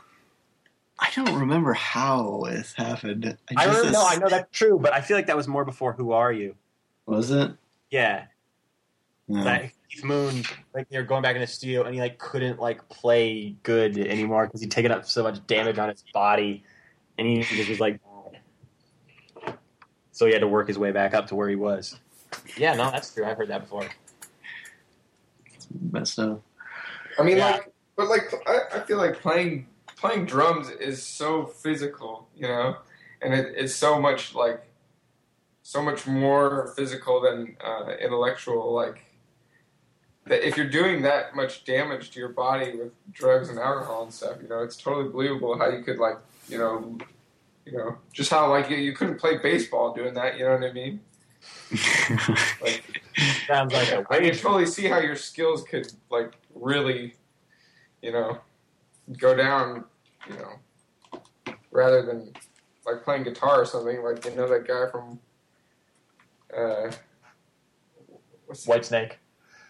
I 0.99 1.09
don't 1.17 1.41
remember 1.41 1.73
how 1.73 2.45
this 2.47 2.75
happened. 2.75 3.37
I 3.57 3.65
don't 3.67 3.91
know. 3.91 4.05
I 4.07 4.17
know 4.17 4.29
that's 4.29 4.57
true, 4.57 4.79
but 4.79 4.93
I 4.93 5.01
feel 5.01 5.17
like 5.17 5.27
that 5.29 5.37
was 5.37 5.49
more 5.49 5.65
before 5.65 5.95
Who 5.95 6.13
Are 6.13 6.31
You? 6.31 6.55
Was 7.07 7.31
it? 7.31 7.53
Yeah, 7.91 8.27
No. 9.27 9.43
that 9.45 9.71
Keith 9.91 10.05
Moon 10.05 10.43
like 10.75 10.89
they're 10.91 11.03
going 11.03 11.23
back 11.23 11.35
in 11.37 11.41
the 11.41 11.47
studio 11.47 11.85
and 11.85 11.95
he 11.95 12.01
like 12.01 12.19
couldn't 12.19 12.61
like 12.61 12.87
play 12.91 13.57
good 13.63 13.97
anymore 13.99 14.47
because 14.47 14.61
he'd 14.61 14.71
taken 14.71 14.93
up 14.93 15.07
so 15.07 15.23
much 15.23 15.45
damage 15.47 15.79
on 15.79 15.89
his 15.89 16.05
body 16.15 16.65
and 17.19 17.27
he 17.27 17.43
just 17.43 17.69
was 17.71 17.81
like 17.81 17.99
so 20.13 20.27
he 20.27 20.33
had 20.33 20.41
to 20.41 20.49
work 20.49 20.69
his 20.69 20.79
way 20.79 20.93
back 20.93 21.13
up 21.15 21.27
to 21.27 21.35
where 21.35 21.49
he 21.49 21.57
was 21.57 21.99
yeah 22.57 22.75
no 22.75 22.91
that's 22.91 23.13
true 23.13 23.25
i've 23.25 23.37
heard 23.37 23.49
that 23.49 23.61
before 23.63 23.87
messed 25.91 26.19
up. 26.19 26.43
I 27.19 27.23
mean, 27.23 27.39
Yeah. 27.39 27.51
like, 27.53 27.73
but 27.97 28.09
like, 28.09 28.33
I, 28.47 28.79
I 28.79 28.81
feel 28.81 28.99
like 28.99 29.21
playing 29.21 29.67
playing 29.97 30.27
drums 30.27 30.69
is 30.69 31.03
so 31.03 31.45
physical, 31.47 32.29
you 32.35 32.43
know, 32.43 32.77
and 33.21 33.33
it, 33.33 33.55
it's 33.57 33.75
so 33.75 34.01
much 34.01 34.35
like 34.35 34.63
so 35.63 35.81
much 35.81 36.07
more 36.07 36.73
physical 36.77 37.21
than 37.21 37.57
uh, 37.65 37.93
intellectual. 38.01 38.73
Like, 38.73 39.05
that 40.27 40.47
if 40.47 40.57
you're 40.57 40.69
doing 40.69 41.03
that 41.03 41.37
much 41.37 41.65
damage 41.65 42.11
to 42.13 42.19
your 42.19 42.31
body 42.31 42.77
with 42.77 42.93
drugs 43.13 43.49
and 43.49 43.59
alcohol 43.59 44.05
and 44.05 44.13
stuff, 44.13 44.39
you 44.43 44.49
know, 44.49 44.63
it's 44.63 44.77
totally 44.77 45.09
believable 45.09 45.57
how 45.59 45.69
you 45.69 45.83
could 45.83 45.99
like, 45.99 46.19
you 46.49 46.59
know, 46.59 46.99
you 47.65 47.77
know, 47.77 47.97
just 48.13 48.31
how 48.31 48.51
like 48.51 48.71
you, 48.71 48.77
you 48.77 48.93
couldn't 48.93 49.19
play 49.19 49.39
baseball 49.39 49.95
doing 49.95 50.15
that. 50.15 50.39
You 50.39 50.45
know 50.45 50.55
what 50.57 50.65
I 50.65 50.73
mean? 50.73 51.01
Like, 52.61 53.03
sounds 53.47 53.73
like 53.73 53.89
a 53.89 54.07
I 54.11 54.21
can 54.21 54.35
totally 54.37 54.67
see 54.67 54.87
how 54.87 55.01
your 55.01 55.17
skills 55.17 55.65
could 55.65 55.93
like 56.11 56.35
really, 56.55 57.15
you 58.01 58.13
know, 58.13 58.39
go 59.19 59.35
down, 59.35 59.85
you 60.29 60.37
know, 60.37 61.55
rather 61.71 62.03
than 62.03 62.33
like 62.87 63.03
playing 63.03 63.25
guitar 63.25 63.63
or 63.63 63.65
something. 63.65 64.03
Like 64.03 64.25
you 64.25 64.35
know 64.37 64.49
that 64.49 64.67
guy 64.67 64.89
from, 64.91 65.19
uh, 66.57 66.93
what's 68.47 68.67
Whitesnake 68.67 69.15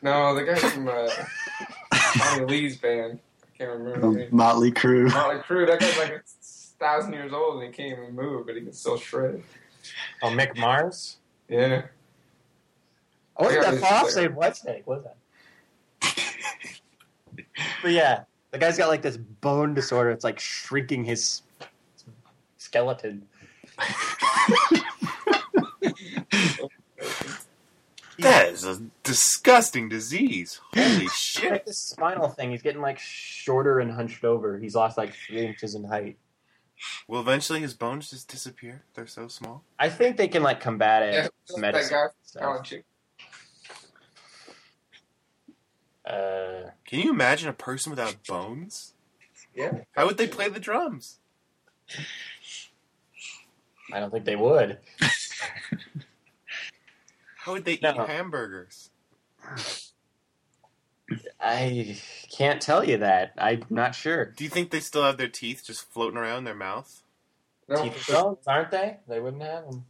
no, 0.03 0.35
the 0.35 0.43
guy 0.43 0.57
from 0.57 0.89
uh, 0.89 1.09
Tommy 2.19 2.47
Lee's 2.47 2.77
band. 2.77 3.21
I 3.43 3.57
can't 3.57 3.71
remember 3.71 4.01
the 4.01 4.19
name. 4.19 4.29
Motley 4.33 4.73
Crue. 4.73 5.13
Motley 5.13 5.41
Crue. 5.41 5.67
That 5.67 5.79
guy's 5.79 5.97
like 5.97 6.11
a 6.11 6.23
thousand 6.83 7.13
years 7.15 7.33
old 7.33 7.63
and 7.63 7.73
he 7.73 7.77
can't 7.77 7.99
even 7.99 8.15
move, 8.15 8.45
but 8.47 8.55
he 8.57 8.61
can 8.61 8.73
still 8.73 8.99
shred. 8.99 9.43
oh 10.23 10.29
mick 10.29 10.57
mars 10.59 11.17
Yeah. 11.49 11.83
i 13.37 13.43
wasn't 13.43 13.63
that 13.65 13.73
he's 13.73 13.81
far 13.81 13.93
off 14.05 14.11
saying 14.11 14.31
Whitesnake 14.31 14.87
was 14.87 15.03
that 15.05 15.17
but 17.83 17.91
yeah 17.91 18.25
the 18.53 18.59
guy's 18.59 18.77
got 18.79 18.89
like 18.89 19.03
this 19.03 19.17
bone 19.17 19.75
disorder 19.75 20.11
it's 20.11 20.23
like 20.25 20.39
shrinking 20.39 21.05
his 21.05 21.43
skeleton 22.59 23.27
That 28.19 28.51
is 28.51 28.65
a 28.65 28.81
disgusting 29.03 29.89
disease. 29.89 30.61
Holy 30.75 31.09
shit. 31.09 31.51
like 31.51 31.65
this 31.67 31.79
spinal 31.79 32.29
thing. 32.29 32.51
He's 32.53 32.63
getting 32.63 32.81
like 32.83 32.99
shorter 33.01 33.81
and 33.81 33.91
hunched 33.91 34.23
over. 34.25 34.59
He's 34.59 34.75
lost 34.77 34.97
like 34.97 35.15
three 35.15 35.45
inches 35.45 35.75
in 35.75 35.83
height. 35.83 36.17
Will 37.09 37.21
eventually 37.21 37.61
his 37.61 37.75
bones 37.75 38.11
just 38.11 38.29
disappear? 38.29 38.83
They're 38.95 39.07
so 39.07 39.29
small. 39.29 39.63
I 39.79 39.89
think 39.89 40.17
they 40.17 40.29
can 40.29 40.43
like 40.43 40.61
combat 40.61 41.03
it. 41.03 41.15
Yeah, 41.15 41.29
with 41.55 41.63
that 41.63 41.73
guy 41.73 41.79
and 41.79 41.89
from 41.89 42.11
stuff. 42.23 42.43
Alan 42.43 42.63
Chick. 42.65 42.85
Uh, 46.05 46.71
Can 46.85 47.01
you 47.01 47.11
imagine 47.11 47.49
a 47.49 47.53
person 47.53 47.91
without 47.91 48.17
bones? 48.27 48.95
Yeah. 49.55 49.81
How 49.93 50.07
would 50.07 50.17
they 50.19 50.27
play 50.27 50.49
the 50.49 50.59
drums? 50.61 51.19
I 53.93 54.01
don't 54.01 54.11
think 54.11 54.25
they 54.25 54.37
would. 54.37 54.79
How 57.37 57.53
would 57.53 57.65
they 57.65 57.79
No. 57.83 57.91
eat 57.91 58.09
hamburgers? 58.09 58.91
I 61.41 61.97
can't 62.37 62.61
tell 62.61 62.83
you 62.85 62.99
that. 62.99 63.33
I'm 63.39 63.65
not 63.71 63.95
sure. 63.95 64.25
Do 64.25 64.45
you 64.45 64.51
think 64.51 64.71
they 64.71 64.81
still 64.81 65.05
have 65.05 65.19
their 65.19 65.29
teeth 65.29 65.63
just 65.65 65.91
floating 65.93 66.19
around 66.19 66.39
in 66.39 66.45
their 66.45 66.55
mouth? 66.55 67.03
No, 67.69 67.83
Teeth 67.83 68.09
of 68.09 68.15
bones, 68.15 68.47
aren't 68.47 68.71
they? 68.71 68.99
They 69.09 69.21
wouldn't 69.21 69.43
have 69.43 69.65
them. 69.67 69.85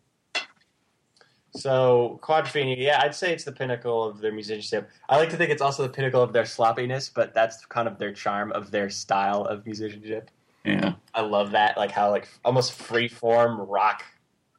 So 1.55 2.19
Quadrophenia, 2.23 2.77
yeah, 2.79 3.01
I'd 3.03 3.15
say 3.15 3.33
it's 3.33 3.45
the 3.45 3.53
pinnacle 3.53 4.05
of 4.05 4.21
their 4.21 4.33
musicianship. 4.33 4.91
I 5.09 5.19
like 5.19 5.31
to 5.31 5.37
think 5.37 5.51
it's 5.51 5.63
also 5.63 5.83
the 5.83 5.89
pinnacle 5.91 6.23
of 6.23 6.33
their 6.33 6.47
sloppiness, 6.47 7.11
but 7.11 7.35
that's 7.35 7.65
kind 7.67 7.87
of 7.87 7.99
their 7.99 8.13
charm 8.13 8.53
of 8.53 8.71
their 8.71 8.89
style 8.89 9.45
of 9.45 9.65
musicianship. 9.67 10.31
Yeah. 10.65 10.95
I 11.15 11.21
love 11.21 11.51
that, 11.51 11.77
like 11.77 11.91
how 11.91 12.11
like 12.11 12.29
almost 12.45 12.73
free 12.73 13.09
form 13.09 13.61
rock 13.61 14.03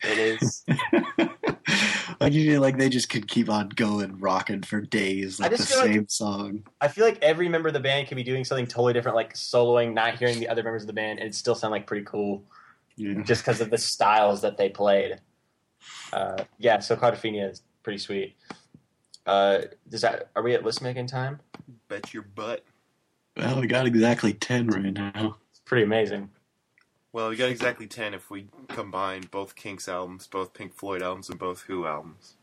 it 0.03 0.17
is. 0.19 0.63
like 2.23 2.33
you 2.33 2.49
feel 2.51 2.61
like 2.61 2.77
they 2.77 2.89
just 2.89 3.09
could 3.09 3.27
keep 3.27 3.49
on 3.49 3.69
going, 3.69 4.19
rocking 4.19 4.61
for 4.63 4.81
days, 4.81 5.39
like 5.39 5.51
the 5.51 5.57
just 5.57 5.69
feel 5.73 5.81
like- 5.81 5.93
same 5.93 6.07
song. 6.07 6.63
I 6.81 6.87
feel 6.87 7.05
like 7.05 7.19
every 7.21 7.47
member 7.49 7.67
of 7.69 7.73
the 7.73 7.79
band 7.79 8.07
could 8.07 8.15
be 8.15 8.23
doing 8.23 8.43
something 8.43 8.65
totally 8.67 8.93
different, 8.93 9.15
like 9.15 9.33
soloing, 9.33 9.93
not 9.93 10.15
hearing 10.17 10.39
the 10.39 10.47
other 10.49 10.63
members 10.63 10.83
of 10.83 10.87
the 10.87 10.93
band, 10.93 11.19
and 11.19 11.27
it 11.27 11.35
still 11.35 11.55
sound 11.55 11.71
like 11.71 11.85
pretty 11.87 12.05
cool 12.05 12.43
Yeah. 12.95 13.21
just 13.23 13.41
because 13.43 13.61
of 13.61 13.69
the 13.69 13.77
styles 13.77 14.41
that 14.41 14.57
they 14.57 14.69
played. 14.69 15.19
Uh, 16.13 16.43
yeah, 16.59 16.79
so 16.79 16.95
Quadrophenia 16.95 17.49
is 17.51 17.61
pretty 17.83 17.99
sweet. 17.99 18.35
Uh, 19.25 19.61
does 19.89 20.01
that 20.01 20.29
are 20.35 20.43
we 20.43 20.53
at 20.53 20.63
list 20.63 20.81
making 20.81 21.07
time? 21.07 21.39
Bet 21.87 22.13
your 22.13 22.23
butt. 22.23 22.63
Well, 23.37 23.59
we 23.61 23.67
got 23.67 23.85
exactly 23.85 24.33
ten 24.33 24.67
right 24.67 24.93
now. 24.93 25.37
It's 25.51 25.59
pretty 25.65 25.83
amazing. 25.83 26.29
Well, 27.13 27.29
we 27.29 27.35
got 27.35 27.49
exactly 27.49 27.85
10 27.87 28.13
if 28.15 28.29
we 28.31 28.47
combine 28.69 29.21
both 29.29 29.55
Kinks 29.55 29.87
albums, 29.87 30.25
both 30.27 30.53
Pink 30.53 30.73
Floyd 30.73 31.01
albums, 31.03 31.29
and 31.29 31.37
both 31.37 31.61
Who 31.61 31.85
albums. 31.85 32.35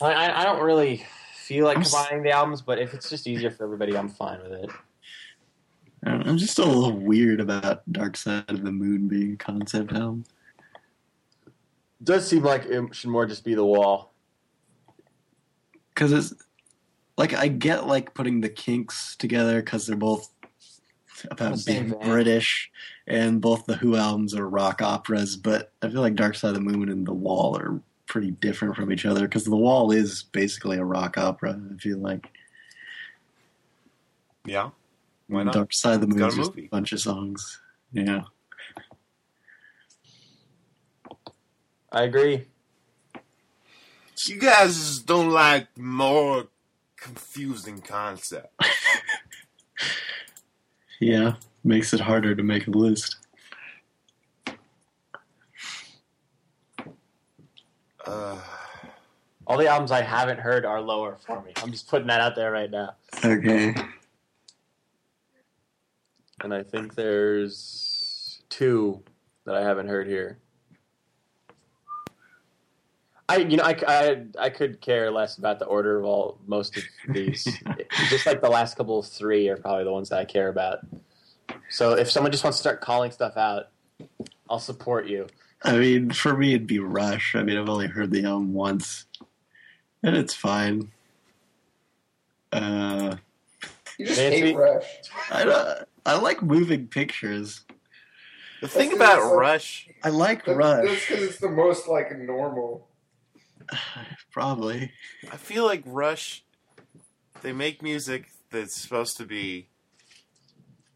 I, 0.00 0.12
I, 0.12 0.40
I 0.40 0.44
don't 0.44 0.62
really 0.62 1.04
feel 1.34 1.64
like 1.66 1.76
I'm 1.76 1.82
s- 1.82 1.92
combining 1.92 2.22
the 2.22 2.30
albums, 2.30 2.62
but 2.62 2.78
if 2.78 2.94
it's 2.94 3.10
just 3.10 3.26
easier 3.26 3.50
for 3.50 3.64
everybody, 3.64 3.96
I'm 3.96 4.08
fine 4.08 4.40
with 4.42 4.52
it. 4.52 4.70
I 6.04 6.10
don't 6.10 6.24
know, 6.24 6.30
I'm 6.30 6.38
just 6.38 6.58
a 6.60 6.64
little 6.64 6.92
weird 6.92 7.40
about 7.40 7.82
Dark 7.92 8.16
Side 8.16 8.44
of 8.48 8.62
the 8.62 8.70
Moon 8.72 9.08
being 9.08 9.32
a 9.32 9.36
concept 9.36 9.92
album. 9.92 10.24
It 11.46 12.04
does 12.04 12.26
seem 12.26 12.44
like 12.44 12.64
it 12.66 12.94
should 12.94 13.10
more 13.10 13.26
just 13.26 13.44
be 13.44 13.54
the 13.54 13.64
wall. 13.66 14.12
because 15.92 16.12
it's 16.12 16.32
like 17.18 17.34
I 17.34 17.48
get 17.48 17.86
like 17.88 18.14
putting 18.14 18.40
the 18.40 18.48
Kinks 18.48 19.16
together 19.16 19.60
because 19.60 19.86
they're 19.86 19.96
both 19.96 20.30
about 21.30 21.58
being 21.66 21.90
vein. 21.90 21.98
British, 22.00 22.70
and 23.10 23.40
both 23.40 23.66
the 23.66 23.74
Who 23.74 23.96
albums 23.96 24.34
are 24.36 24.48
rock 24.48 24.80
operas. 24.80 25.36
But 25.36 25.72
I 25.82 25.88
feel 25.88 26.00
like 26.00 26.14
Dark 26.14 26.36
Side 26.36 26.50
of 26.50 26.54
the 26.54 26.60
Moon 26.60 26.88
and 26.88 27.04
The 27.04 27.12
Wall 27.12 27.58
are 27.58 27.80
pretty 28.06 28.30
different 28.30 28.76
from 28.76 28.92
each 28.92 29.04
other 29.04 29.22
because 29.22 29.44
The 29.44 29.56
Wall 29.56 29.90
is 29.90 30.22
basically 30.22 30.78
a 30.78 30.84
rock 30.84 31.18
opera. 31.18 31.60
I 31.74 31.76
feel 31.78 31.98
like, 31.98 32.28
Yeah? 34.46 34.70
Why 35.26 35.42
not? 35.42 35.54
Dark 35.54 35.72
Side 35.72 35.94
of 35.94 36.00
the 36.02 36.06
Moon 36.06 36.22
is 36.22 36.34
a 36.34 36.36
just 36.36 36.56
a 36.56 36.68
bunch 36.68 36.92
of 36.92 37.00
songs. 37.00 37.60
Yeah. 37.92 38.22
I 41.92 42.04
agree. 42.04 42.46
You 44.26 44.38
guys 44.38 45.00
don't 45.00 45.30
like 45.30 45.76
more 45.76 46.46
confusing 46.96 47.80
concept. 47.80 48.54
Yeah. 51.02 51.36
Makes 51.62 51.92
it 51.92 52.00
harder 52.00 52.34
to 52.34 52.42
make 52.42 52.66
a 52.66 52.70
list. 52.70 53.16
Uh, 58.06 58.38
All 59.46 59.58
the 59.58 59.66
albums 59.66 59.90
I 59.90 60.00
haven't 60.00 60.40
heard 60.40 60.64
are 60.64 60.80
lower 60.80 61.18
for 61.26 61.42
me. 61.42 61.52
I'm 61.56 61.70
just 61.70 61.88
putting 61.88 62.08
that 62.08 62.20
out 62.20 62.34
there 62.34 62.50
right 62.50 62.70
now. 62.70 62.94
Okay. 63.24 63.74
And 66.42 66.54
I 66.54 66.62
think 66.62 66.94
there's 66.94 68.42
two 68.48 69.02
that 69.44 69.54
I 69.54 69.62
haven't 69.62 69.88
heard 69.88 70.06
here. 70.06 70.38
I, 73.28 73.36
you 73.36 73.58
know, 73.58 73.62
I, 73.62 73.76
I, 73.86 74.24
I 74.38 74.50
could 74.50 74.80
care 74.80 75.10
less 75.10 75.36
about 75.38 75.58
the 75.60 75.66
order 75.66 75.98
of 75.98 76.04
all 76.04 76.38
most 76.46 76.76
of 76.76 76.82
these. 77.10 77.44
just 78.08 78.26
like 78.26 78.40
the 78.40 78.48
last 78.48 78.76
couple 78.76 78.98
of 78.98 79.06
three 79.06 79.48
are 79.48 79.56
probably 79.56 79.84
the 79.84 79.92
ones 79.92 80.08
that 80.08 80.18
I 80.18 80.24
care 80.24 80.48
about. 80.48 80.80
So 81.70 81.92
if 81.92 82.10
someone 82.10 82.32
just 82.32 82.44
wants 82.44 82.58
to 82.58 82.62
start 82.62 82.80
calling 82.80 83.10
stuff 83.10 83.36
out, 83.36 83.68
I'll 84.48 84.58
support 84.58 85.06
you. 85.06 85.26
I 85.62 85.76
mean, 85.76 86.10
for 86.10 86.36
me, 86.36 86.54
it'd 86.54 86.66
be 86.66 86.78
Rush. 86.78 87.34
I 87.34 87.42
mean, 87.42 87.56
I've 87.58 87.68
only 87.68 87.86
heard 87.86 88.10
the 88.10 88.24
album 88.24 88.52
once, 88.54 89.04
and 90.02 90.16
it's 90.16 90.34
fine. 90.34 90.90
Uh, 92.52 93.16
You 93.98 94.06
just 94.06 94.18
Nancy? 94.18 94.40
hate 94.40 94.56
Rush. 94.56 94.84
I 95.30 95.44
don't, 95.44 95.78
I 96.06 96.18
like 96.18 96.42
moving 96.42 96.86
pictures. 96.86 97.64
the 98.60 98.68
thing 98.68 98.92
about 98.92 99.22
like- 99.22 99.32
Rush, 99.40 99.88
I 100.02 100.08
like 100.08 100.44
That's 100.46 100.56
Rush. 100.56 101.08
because 101.08 101.22
it's 101.24 101.38
the 101.38 101.50
most 101.50 101.86
like 101.88 102.16
normal. 102.18 102.88
Probably. 104.32 104.92
I 105.30 105.36
feel 105.36 105.64
like 105.66 105.82
Rush, 105.84 106.42
they 107.42 107.52
make 107.52 107.82
music 107.82 108.30
that's 108.50 108.74
supposed 108.74 109.16
to 109.18 109.24
be 109.24 109.68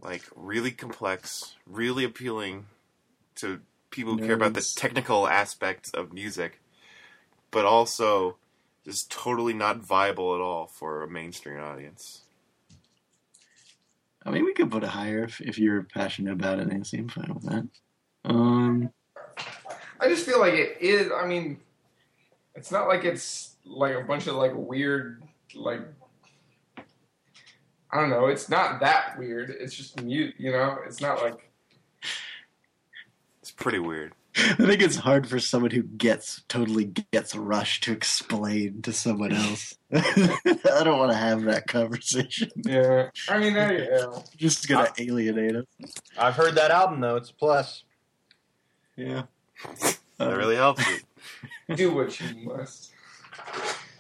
like 0.05 0.22
really 0.36 0.70
complex, 0.70 1.56
really 1.66 2.05
appealing 2.05 2.66
to 3.36 3.60
people 3.90 4.16
who 4.16 4.26
care 4.26 4.35
about 4.35 4.55
the 4.55 4.72
technical 4.76 5.26
aspects 5.26 5.90
of 5.90 6.12
music, 6.12 6.60
but 7.51 7.64
also 7.64 8.36
just 8.85 9.10
totally 9.10 9.55
not 9.55 9.78
viable 9.78 10.35
at 10.35 10.40
all 10.40 10.66
for 10.66 11.02
a 11.02 11.09
mainstream 11.09 11.60
audience. 11.60 12.20
I 14.26 14.31
mean, 14.31 14.44
we 14.44 14.55
could 14.55 14.70
put 14.70 14.82
it 14.82 14.90
higher 14.90 15.24
if, 15.24 15.40
if 15.40 15.59
you're 15.59 15.82
passionate 15.82 16.32
about 16.32 16.59
it, 16.59 16.68
Nancy. 16.68 16.98
I'm 16.98 17.09
fine 17.09 17.32
with 17.35 17.44
that. 17.44 17.68
Um, 18.24 18.90
I 20.01 20.09
just 20.09 20.24
feel 20.24 20.40
like 20.40 20.55
it 20.55 20.78
is. 20.81 21.10
I 21.14 21.26
mean, 21.26 21.60
it's 22.55 22.70
not 22.70 22.89
like 22.89 23.05
it's 23.05 23.55
like 23.64 23.94
a 23.94 24.02
bunch 24.02 24.26
of 24.26 24.36
like 24.36 24.52
weird 24.55 25.22
like. 25.55 25.81
I 27.95 28.01
don't 28.01 28.11
know. 28.11 28.27
It's 28.27 28.49
not 28.49 28.81
that 28.81 29.16
weird. 29.16 29.51
It's 29.61 29.75
just 29.75 30.03
mute. 30.03 30.35
You 30.37 30.51
know. 30.51 30.79
It's 30.85 31.01
not 31.01 31.23
like. 31.23 31.51
It's 33.41 33.53
pretty 33.53 33.79
weird. 33.79 34.15
I 34.37 34.55
think 34.55 34.83
it's 34.83 34.97
hard 34.97 35.29
for 35.29 35.39
someone 35.39 35.71
who 35.71 35.83
gets 35.83 36.43
totally 36.49 36.87
gets 37.12 37.37
rushed 37.37 37.85
to 37.85 37.93
explain 37.93 38.83
to 38.83 38.93
someone 38.93 39.33
else. 39.33 39.79
I 39.95 40.83
don't 40.83 40.99
want 40.99 41.12
to 41.12 41.16
have 41.16 41.45
that 41.45 41.69
conversation. 41.69 42.51
Yeah. 42.57 43.11
I 43.29 43.39
mean, 43.39 43.57
I, 43.57 43.73
yeah. 43.73 44.07
Just 44.37 44.66
gonna 44.66 44.93
alienate 44.99 45.55
us. 45.55 45.66
I've 46.19 46.35
heard 46.35 46.57
that 46.57 46.73
album 46.73 47.01
though. 47.01 47.15
It's 47.15 47.31
a 47.31 47.35
plus. 47.35 47.85
Yeah. 48.97 49.25
That 50.19 50.37
really 50.37 50.57
helps 50.57 50.83
it. 50.89 51.77
do 51.77 51.95
what 51.95 52.19
you 52.21 52.27
must. 52.45 52.93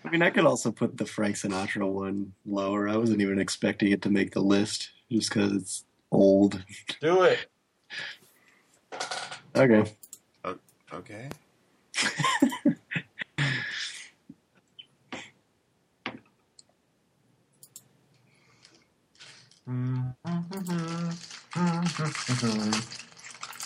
I 0.04 0.10
mean, 0.10 0.22
I 0.22 0.30
could 0.30 0.44
also 0.44 0.70
put 0.70 0.98
the 0.98 1.06
Frank 1.06 1.36
Sinatra 1.36 1.90
one 1.90 2.34
lower. 2.44 2.88
I 2.88 2.96
wasn't 2.96 3.22
even 3.22 3.38
expecting 3.38 3.90
it 3.90 4.02
to 4.02 4.10
make 4.10 4.32
the 4.32 4.40
list 4.40 4.90
just 5.10 5.30
because 5.30 5.52
it's 5.52 5.84
old. 6.12 6.62
Do 7.00 7.22
it. 7.22 7.46
Okay. 9.56 9.84
Okay. 10.92 11.28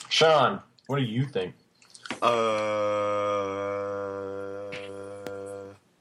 Sean, 0.09 0.61
what 0.87 0.99
do 0.99 1.03
you 1.05 1.27
think? 1.27 1.55
Uh, 2.23 2.29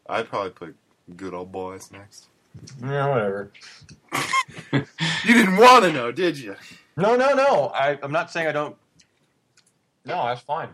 I'd 0.10 0.30
probably 0.30 0.52
put 0.52 0.76
Good 1.16 1.34
Old 1.34 1.52
Boys 1.52 1.92
next. 1.92 2.28
Yeah, 2.82 3.10
whatever. 3.10 3.52
You 5.26 5.34
didn't 5.34 5.58
want 5.58 5.84
to 5.84 5.92
know, 5.92 6.12
did 6.12 6.38
you? 6.38 6.56
No, 6.96 7.16
no, 7.16 7.34
no. 7.34 7.68
I, 7.76 8.00
I'm 8.02 8.12
not 8.12 8.32
saying 8.32 8.48
I 8.48 8.52
don't. 8.54 8.76
No, 10.06 10.24
that's 10.26 10.42
fine. 10.42 10.70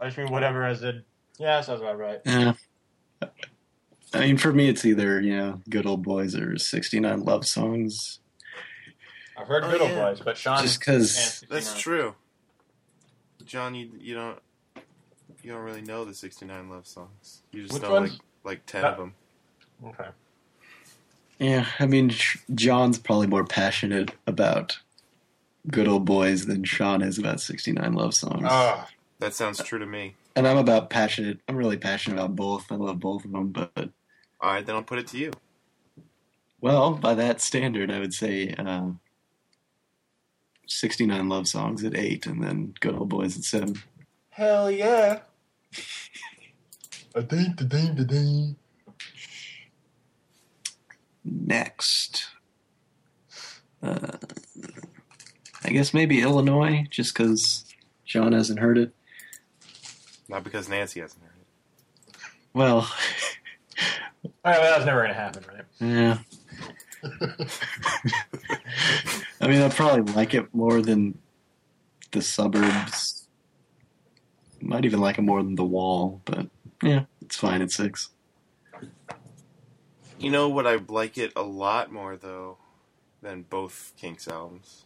I 0.00 0.06
just 0.06 0.18
mean 0.18 0.30
whatever 0.30 0.64
I 0.64 0.74
said. 0.74 1.02
Yeah, 1.38 1.56
that 1.56 1.64
sounds 1.64 1.80
about 1.80 1.98
right. 1.98 2.20
Yeah. 2.26 2.52
I 4.12 4.20
mean, 4.20 4.36
for 4.36 4.52
me, 4.52 4.68
it's 4.68 4.84
either, 4.84 5.20
you 5.20 5.36
know, 5.36 5.60
Good 5.70 5.86
Old 5.86 6.02
Boys 6.02 6.34
or 6.36 6.58
69 6.58 7.20
Love 7.24 7.46
Songs. 7.46 8.20
I've 9.38 9.48
heard 9.48 9.64
Oh, 9.64 9.70
Good 9.70 9.80
Old 9.80 9.90
yeah. 9.92 10.10
Boys, 10.10 10.20
but 10.20 10.36
Sean. 10.36 10.62
Just 10.62 10.80
'cause- 10.84 11.40
can't 11.40 11.50
That's 11.50 11.78
true. 11.80 12.14
John, 13.44 13.74
you 13.74 13.90
you 13.98 14.14
don't 14.14 14.38
you 15.42 15.52
don't 15.52 15.62
really 15.62 15.82
know 15.82 16.04
the 16.04 16.14
'69 16.14 16.68
love 16.68 16.86
songs. 16.86 17.42
You 17.52 17.62
just 17.62 17.74
Which 17.74 17.82
know 17.82 17.92
ones? 17.92 18.10
like 18.12 18.20
like 18.46 18.64
ten 18.64 18.84
Uh, 18.84 18.88
of 18.92 18.96
them. 18.96 19.14
Okay. 19.84 20.08
Yeah, 21.38 21.66
I 21.78 21.84
mean, 21.86 22.14
John's 22.54 22.98
probably 22.98 23.26
more 23.26 23.44
passionate 23.44 24.12
about 24.26 24.78
Good 25.70 25.86
Old 25.86 26.06
Boys 26.06 26.46
than 26.46 26.64
Sean 26.64 27.02
is 27.02 27.18
about 27.18 27.40
69 27.42 27.92
Love 27.92 28.14
Songs. 28.14 28.46
Ah, 28.48 28.88
That 29.18 29.34
sounds 29.34 29.62
true 29.62 29.78
to 29.78 29.84
me. 29.84 30.14
and 30.34 30.48
I'm 30.48 30.56
about 30.56 30.88
passionate. 30.88 31.40
I'm 31.46 31.56
really 31.56 31.76
passionate 31.76 32.16
about 32.16 32.36
both. 32.36 32.72
I 32.72 32.76
love 32.76 33.00
both 33.00 33.24
of 33.26 33.32
them, 33.32 33.48
but 33.48 33.70
All 34.40 34.50
right, 34.52 34.64
then 34.64 34.76
I'll 34.76 34.82
put 34.82 34.98
it 34.98 35.08
to 35.08 35.18
you. 35.18 35.32
well, 36.62 36.94
by 36.94 37.14
that 37.14 37.42
standard, 37.42 37.90
I 37.90 37.98
would 38.00 38.14
say 38.14 38.54
uh, 38.56 38.90
69 40.66 41.28
Love 41.28 41.48
Songs 41.48 41.84
at 41.84 41.94
eight, 41.96 42.24
and 42.26 42.42
then 42.42 42.74
Good 42.80 42.94
Old 42.94 43.10
Boys 43.10 43.36
at 43.36 43.44
seven. 43.44 43.82
hell 44.30 44.70
yeah. 44.70 45.20
Next, 51.24 52.28
uh, 53.82 54.18
I 55.64 55.70
guess 55.70 55.94
maybe 55.94 56.20
Illinois, 56.20 56.86
just 56.90 57.14
because 57.14 57.64
John 58.04 58.32
hasn't 58.32 58.58
heard 58.60 58.78
it. 58.78 58.92
Not 60.28 60.44
because 60.44 60.68
Nancy 60.68 61.00
hasn't 61.00 61.22
heard 61.22 61.32
it. 61.40 62.16
Well, 62.52 62.76
All 62.78 62.86
right, 64.44 64.58
well, 64.60 64.62
that 64.62 64.76
was 64.78 64.86
never 64.86 65.00
going 65.02 65.14
to 65.14 65.14
happen, 65.14 65.44
right? 65.48 65.64
yeah. 65.80 66.18
I 69.40 69.48
mean, 69.48 69.62
I 69.62 69.68
probably 69.68 70.12
like 70.12 70.34
it 70.34 70.52
more 70.54 70.80
than 70.82 71.18
the 72.12 72.22
suburbs. 72.22 73.28
Might 74.60 74.84
even 74.84 75.00
like 75.00 75.18
it 75.18 75.22
more 75.22 75.42
than 75.42 75.54
the 75.54 75.64
wall, 75.64 76.20
but 76.24 76.48
yeah, 76.82 77.04
it's 77.22 77.36
fine 77.36 77.62
at 77.62 77.70
six. 77.70 78.10
You 80.18 80.30
know 80.30 80.48
what? 80.48 80.66
I 80.66 80.76
like 80.88 81.18
it 81.18 81.32
a 81.36 81.42
lot 81.42 81.92
more 81.92 82.16
though 82.16 82.58
than 83.22 83.42
both 83.42 83.92
Kinks 83.96 84.28
albums. 84.28 84.84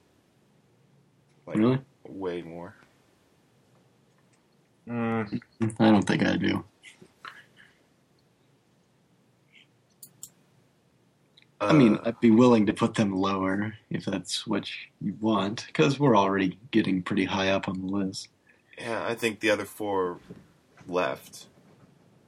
Like 1.46 1.58
Really? 1.58 1.80
way 2.06 2.42
more. 2.42 2.76
Mm, 4.88 5.40
I 5.80 5.90
don't 5.90 6.02
think 6.06 6.24
I 6.24 6.36
do. 6.36 6.64
I 11.60 11.72
mean, 11.72 11.98
Uh, 11.98 12.04
I'd 12.04 12.20
be 12.20 12.30
willing 12.30 12.66
to 12.66 12.72
put 12.72 12.94
them 12.94 13.12
lower 13.14 13.74
if 13.90 14.04
that's 14.06 14.46
what 14.46 14.68
you 15.00 15.14
want, 15.20 15.66
because 15.66 15.98
we're 16.00 16.16
already 16.16 16.58
getting 16.70 17.02
pretty 17.02 17.24
high 17.26 17.50
up 17.50 17.68
on 17.68 17.80
the 17.80 17.86
list. 17.86 18.28
yeah, 18.78 19.06
I 19.06 19.14
think 19.14 19.40
the 19.40 19.50
other 19.50 19.66
four 19.66 20.20
left. 20.86 21.49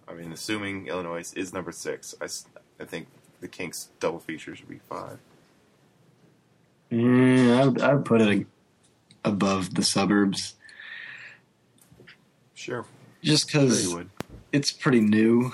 I 0.08 0.14
mean, 0.14 0.32
assuming 0.32 0.86
Illinois 0.88 1.32
is 1.34 1.52
number 1.52 1.72
six, 1.72 2.14
I, 2.20 2.26
I 2.82 2.86
think 2.86 3.08
the 3.40 3.48
Kinks 3.48 3.88
double 4.00 4.18
feature 4.18 4.54
should 4.54 4.68
be 4.68 4.80
five. 4.88 5.18
Yeah, 6.90 7.60
I 7.60 7.66
would, 7.66 7.80
I 7.80 7.94
would 7.94 8.04
put 8.04 8.20
it 8.20 8.46
above 9.24 9.74
the 9.74 9.82
suburbs, 9.82 10.54
Sure, 12.54 12.84
just 13.22 13.46
because 13.46 13.96
it's 14.52 14.72
pretty 14.72 15.00
new, 15.00 15.52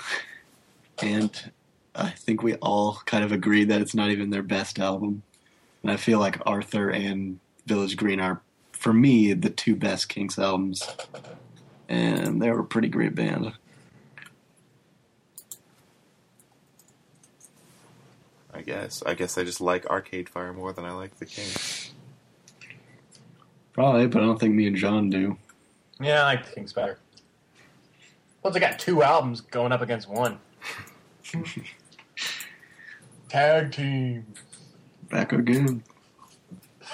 and 1.01 1.51
I 1.95 2.09
think 2.09 2.43
we 2.43 2.55
all 2.55 3.01
kind 3.05 3.23
of 3.23 3.31
agree 3.31 3.63
that 3.65 3.81
it's 3.81 3.95
not 3.95 4.09
even 4.09 4.29
their 4.29 4.43
best 4.43 4.79
album. 4.79 5.23
And 5.81 5.91
I 5.91 5.97
feel 5.97 6.19
like 6.19 6.41
Arthur 6.45 6.89
and 6.89 7.39
Village 7.65 7.97
Green 7.97 8.19
are, 8.19 8.41
for 8.71 8.93
me, 8.93 9.33
the 9.33 9.49
two 9.49 9.75
best 9.75 10.09
Kinks 10.09 10.37
albums. 10.37 10.87
And 11.87 12.41
they 12.41 12.51
were 12.51 12.59
a 12.59 12.65
pretty 12.65 12.89
great 12.89 13.15
band. 13.15 13.53
I 18.59 18.61
guess. 18.61 19.01
I 19.05 19.13
guess 19.13 19.37
I 19.37 19.45
just 19.45 19.61
like 19.61 19.85
Arcade 19.85 20.27
Fire 20.27 20.51
more 20.51 20.73
than 20.73 20.83
I 20.83 20.91
like 20.91 21.17
the 21.17 21.25
Kinks. 21.25 21.93
Probably, 23.71 24.05
but 24.07 24.21
I 24.21 24.25
don't 24.25 24.37
think 24.37 24.53
me 24.53 24.67
and 24.67 24.75
John 24.75 25.09
do. 25.09 25.37
Yeah, 26.01 26.23
I 26.23 26.25
like 26.25 26.45
the 26.45 26.51
Kinks 26.55 26.73
better. 26.73 26.99
Plus, 28.41 28.53
I 28.53 28.59
got 28.59 28.77
two 28.77 29.01
albums 29.01 29.39
going 29.39 29.71
up 29.71 29.79
against 29.81 30.09
one. 30.09 30.39
Tag 33.29 33.71
team. 33.71 34.25
Back 35.09 35.31
again. 35.31 35.81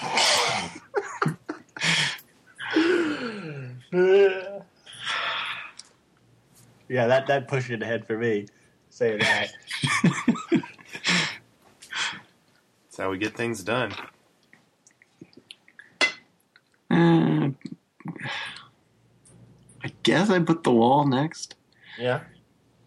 yeah, 6.88 7.08
that 7.08 7.26
that 7.26 7.48
pushed 7.48 7.70
it 7.70 7.82
ahead 7.82 8.06
for 8.06 8.16
me. 8.16 8.46
Say 8.88 9.16
that. 9.16 9.50
That's 12.96 13.04
how 13.04 13.10
we 13.10 13.18
get 13.18 13.36
things 13.36 13.62
done. 13.62 13.92
Uh, 16.90 17.50
I 19.84 19.92
guess 20.02 20.30
I 20.30 20.38
put 20.38 20.62
The 20.62 20.72
Wall 20.72 21.06
next. 21.06 21.56
yeah, 21.98 22.20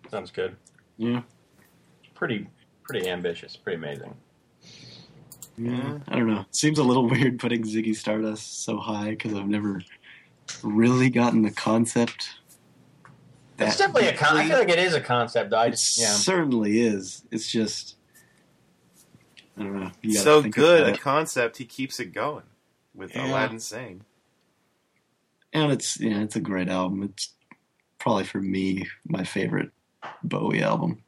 sounds 0.10 0.32
good. 0.32 0.56
Yeah. 0.98 1.22
Pretty, 2.16 2.48
pretty 2.82 3.08
ambitious. 3.08 3.56
Pretty 3.56 3.78
amazing. 3.78 4.16
Yeah, 5.60 6.00
I 6.08 6.16
don't 6.16 6.28
know. 6.28 6.40
It 6.42 6.56
seems 6.56 6.80
a 6.80 6.84
little 6.84 7.08
weird 7.10 7.38
putting 7.38 7.62
Ziggy 7.62 7.96
Stardust 7.96 8.64
so 8.64 8.78
high 8.80 9.12
because 9.12 9.36
I've 9.36 9.48
never 9.48 9.80
really 10.64 11.12
gotten 11.12 11.44
the 11.44 11.52
concept. 11.52 12.30
It's 13.60 13.78
that 13.78 13.94
definitely 13.94 14.08
a 14.10 14.18
con. 14.18 14.38
I 14.38 14.48
feel 14.48 14.58
like 14.58 14.70
it 14.70 14.80
is 14.80 14.96
a 14.96 15.02
concept. 15.02 15.52
Though. 15.52 15.58
I 15.60 15.68
It 15.68 15.72
just, 15.72 16.00
yeah. 16.00 16.08
certainly 16.08 16.80
is. 16.80 17.26
It's 17.30 17.52
just 17.52 17.98
I 19.60 19.64
don't 19.64 19.80
know. 19.80 19.92
You 20.02 20.14
gotta 20.14 20.24
So 20.24 20.42
good 20.42 20.88
a 20.96 20.98
concept, 20.98 21.58
he 21.58 21.66
keeps 21.66 22.00
it 22.00 22.14
going 22.14 22.44
with 22.96 23.14
Yeah. 23.16 23.28
Aladdin 23.30 23.60
Sane. 23.60 24.04
and 25.54 25.72
it's 25.72 26.00
yeah, 26.00 26.20
it's 26.22 26.36
a 26.36 26.40
great 26.40 26.70
album. 26.70 27.04
It's 27.04 27.34
probably 27.98 28.24
for 28.24 28.42
me 28.42 28.88
my 29.06 29.24
favorite 29.24 29.72
Bowie 30.24 30.64
album. 30.64 31.04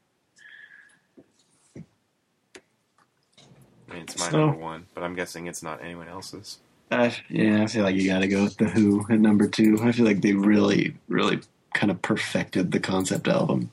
I 3.89 3.93
mean, 3.93 4.03
it's 4.03 4.17
my 4.19 4.29
So- 4.29 4.47
number 4.47 4.57
one, 4.57 4.85
but 4.93 5.03
I'm 5.03 5.15
guessing 5.15 5.47
it's 5.47 5.63
not 5.63 5.81
anyone 5.83 6.07
else's. 6.07 6.59
I, 6.91 7.15
yeah, 7.29 7.63
I 7.63 7.67
feel 7.67 7.83
like 7.83 7.95
you 7.95 8.07
got 8.09 8.19
to 8.19 8.27
go 8.27 8.43
with 8.43 8.57
the 8.57 8.67
Who 8.69 9.05
at 9.09 9.19
number 9.19 9.47
two. 9.47 9.77
I 9.81 9.93
feel 9.93 10.05
like 10.05 10.21
they 10.21 10.33
really, 10.33 10.97
really 11.07 11.39
kind 11.73 11.89
of 11.89 12.01
perfected 12.01 12.71
the 12.71 12.81
concept 12.81 13.29
album. 13.29 13.71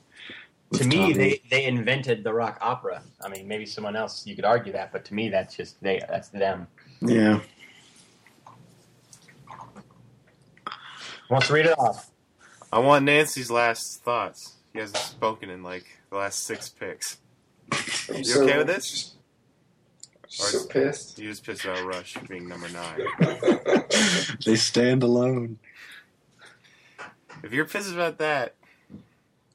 With 0.69 0.81
To 0.81 0.87
me, 0.87 0.97
Tommy. 0.97 1.13
they, 1.13 1.41
they 1.49 1.65
invented 1.65 2.23
the 2.23 2.33
rock 2.33 2.57
opera. 2.61 3.01
I 3.23 3.29
mean, 3.29 3.47
maybe 3.47 3.65
someone 3.65 3.95
else 3.95 4.25
you 4.27 4.35
could 4.35 4.45
argue 4.45 4.71
that, 4.73 4.91
but 4.91 5.05
to 5.05 5.13
me, 5.13 5.29
that's 5.29 5.55
just 5.55 5.81
they. 5.81 6.01
That's 6.09 6.29
them. 6.29 6.67
yeah. 7.01 7.39
Wants 11.29 11.47
to 11.47 11.53
read 11.53 11.67
it 11.67 11.77
off. 11.77 12.09
I 12.71 12.79
want 12.79 13.05
Nancy's 13.05 13.51
last 13.51 14.01
thoughts. 14.03 14.55
He 14.73 14.79
hasn't 14.79 14.97
spoken 14.97 15.49
in 15.49 15.61
like 15.63 15.85
the 16.09 16.17
last 16.17 16.43
six 16.43 16.69
picks. 16.69 17.17
You 18.13 18.23
so- 18.23 18.43
okay 18.43 18.57
with 18.57 18.67
this? 18.67 19.13
So 20.31 20.65
pissed. 20.67 21.17
You 21.17 21.27
just 21.29 21.43
pissed 21.43 21.65
about 21.65 21.83
Rush 21.85 22.15
being 22.27 22.47
number 22.47 22.67
nine. 22.69 23.01
They 24.45 24.55
stand 24.55 25.01
alone. 25.01 25.57
If 27.43 27.51
you're 27.51 27.65
pissed 27.65 27.91
about 27.91 28.19
that, 28.19 28.53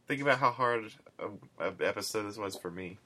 think 0.08 0.20
about 0.20 0.38
how 0.38 0.50
hard 0.50 0.90
a, 1.18 1.28
a 1.64 1.72
episode 1.80 2.24
this 2.24 2.36
was 2.36 2.56
for 2.56 2.70
me. 2.70 2.98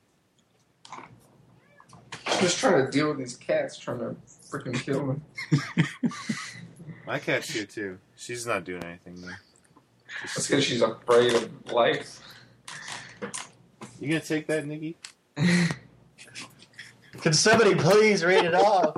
Just 2.41 2.59
trying 2.59 2.85
to 2.85 2.91
deal 2.91 3.09
with 3.09 3.19
these 3.19 3.37
cats 3.37 3.77
trying 3.77 3.99
to 3.99 4.17
freaking 4.51 4.75
kill 4.75 5.07
me. 5.07 5.17
My 7.07 7.19
cat's 7.19 7.51
here 7.51 7.65
too. 7.65 7.99
She's 8.17 8.47
not 8.47 8.65
doing 8.65 8.85
anything 8.85 9.21
though. 9.21 9.29
That's 10.23 10.49
because 10.49 10.65
she's 10.65 10.83
afraid 10.83 11.35
of 11.35 11.73
life. 11.73 12.21
You 14.01 14.09
gonna 14.09 14.21
take 14.21 14.47
that, 14.47 14.67
Nikki? 14.67 14.97
Can 17.21 17.33
somebody 17.33 17.75
please 17.75 18.25
read 18.25 18.45
it 18.45 18.55
off? 18.55 18.97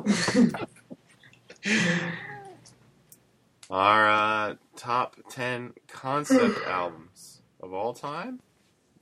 Our 3.70 4.11
uh, 4.11 4.55
top 4.77 5.16
ten 5.31 5.74
concept 5.87 6.59
albums 6.66 7.41
of 7.61 7.73
all 7.73 7.95
time, 7.95 8.41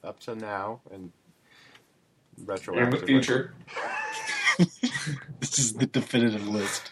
up 0.04 0.20
to 0.20 0.34
now, 0.34 0.80
and 0.92 1.12
In 2.38 2.46
retroactively. 2.46 3.00
the 3.00 3.06
future. 3.06 3.54
This 5.40 5.58
is 5.60 5.72
the 5.74 5.86
definitive 5.86 6.48
list 6.48 6.90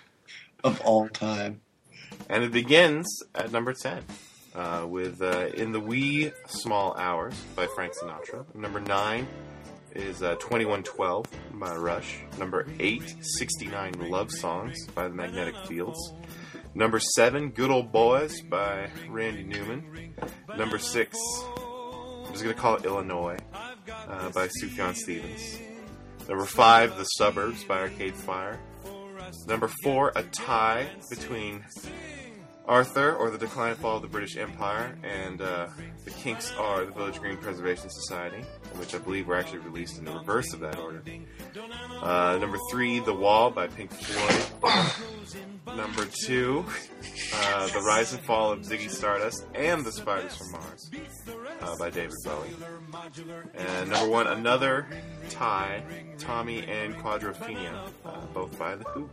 of 0.63 0.81
all 0.83 1.09
time. 1.09 1.63
And 2.29 2.45
it 2.45 2.53
begins 2.53 3.07
at 3.35 3.51
number 3.51 3.73
10 3.73 4.05
uh, 4.55 4.87
with 4.89 5.21
uh, 5.21 5.49
In 5.55 5.73
the 5.73 5.81
Wee 5.81 6.31
Small 6.47 6.97
Hours 6.97 7.35
by 7.57 7.67
Frank 7.75 7.95
Sinatra. 8.01 8.45
Number 8.55 8.79
9 8.81 9.27
is 9.97 10.23
uh, 10.23 10.37
2112 10.37 11.27
by 11.55 11.75
Rush. 11.75 12.21
Number 12.39 12.67
8, 12.79 13.03
69 13.21 13.95
Love 14.11 14.31
Songs 14.31 14.87
by 14.95 15.09
the 15.09 15.15
Magnetic 15.15 15.57
Fields. 15.67 16.13
Number 16.75 17.01
7, 17.01 17.51
Good 17.51 17.71
Old 17.71 17.91
Boys 17.91 18.43
by 18.43 18.91
Randy 19.09 19.43
Newman. 19.43 20.15
Number 20.57 20.79
6, 20.79 21.19
I'm 22.27 22.33
just 22.33 22.43
going 22.43 22.55
to 22.55 22.61
call 22.61 22.77
it 22.77 22.85
Illinois 22.85 23.39
uh, 23.55 24.31
by 24.31 24.49
Sufjan 24.49 24.95
Stevens. 24.95 25.59
Number 26.29 26.45
5, 26.45 26.99
The 26.99 27.05
Suburbs 27.05 27.65
by 27.65 27.79
Arcade 27.79 28.15
Fire. 28.15 28.59
Number 29.47 29.69
four, 29.83 30.13
a 30.15 30.23
tie 30.23 30.89
between 31.11 31.65
Arthur, 32.67 33.15
or 33.15 33.31
the 33.31 33.39
Decline 33.39 33.73
and 33.73 33.81
Fall 33.81 33.97
of 33.97 34.03
the 34.03 34.09
British 34.09 34.37
Empire, 34.37 34.97
and 35.03 35.41
uh, 35.41 35.69
the 36.05 36.11
Kinks 36.11 36.53
are 36.59 36.85
the 36.85 36.93
Village 36.93 37.21
Green 37.21 37.37
Preservation 37.37 37.89
Society, 37.91 38.45
which 38.75 38.95
I 38.95 38.99
believe 38.99 39.27
were 39.27 39.37
actually 39.37 39.61
released 39.61 39.99
in 39.99 40.05
the 40.05 40.13
reverse 40.13 40.53
of 40.53 40.61
that 40.61 40.79
order. 40.79 41.03
Uh, 42.03 42.39
number 42.41 42.59
three, 42.71 43.01
The 43.01 43.15
Wall 43.15 43.51
by 43.51 43.69
Pink 43.69 43.93
Floyd. 43.93 45.53
Number 45.75 46.07
two, 46.07 46.65
uh, 47.35 47.67
The 47.69 47.81
Rise 47.81 48.13
and 48.13 48.23
Fall 48.23 48.53
of 48.53 48.61
Ziggy 48.61 48.91
Stardust 48.91 49.47
and 49.55 49.85
the 49.85 49.93
Spiders 49.93 50.37
from 50.37 50.53
Mars 50.53 50.91
uh, 51.61 51.77
by 51.77 51.91
David 51.91 52.15
Bowie. 52.25 52.51
And 53.55 53.91
number 53.91 54.09
one, 54.09 54.27
another 54.27 54.87
tie, 55.31 55.83
Tommy 56.19 56.65
and 56.67 56.95
Quadrophenia, 56.97 57.89
uh, 58.05 58.27
both 58.33 58.59
by 58.59 58.77
The 58.77 58.85
Who. 58.85 59.11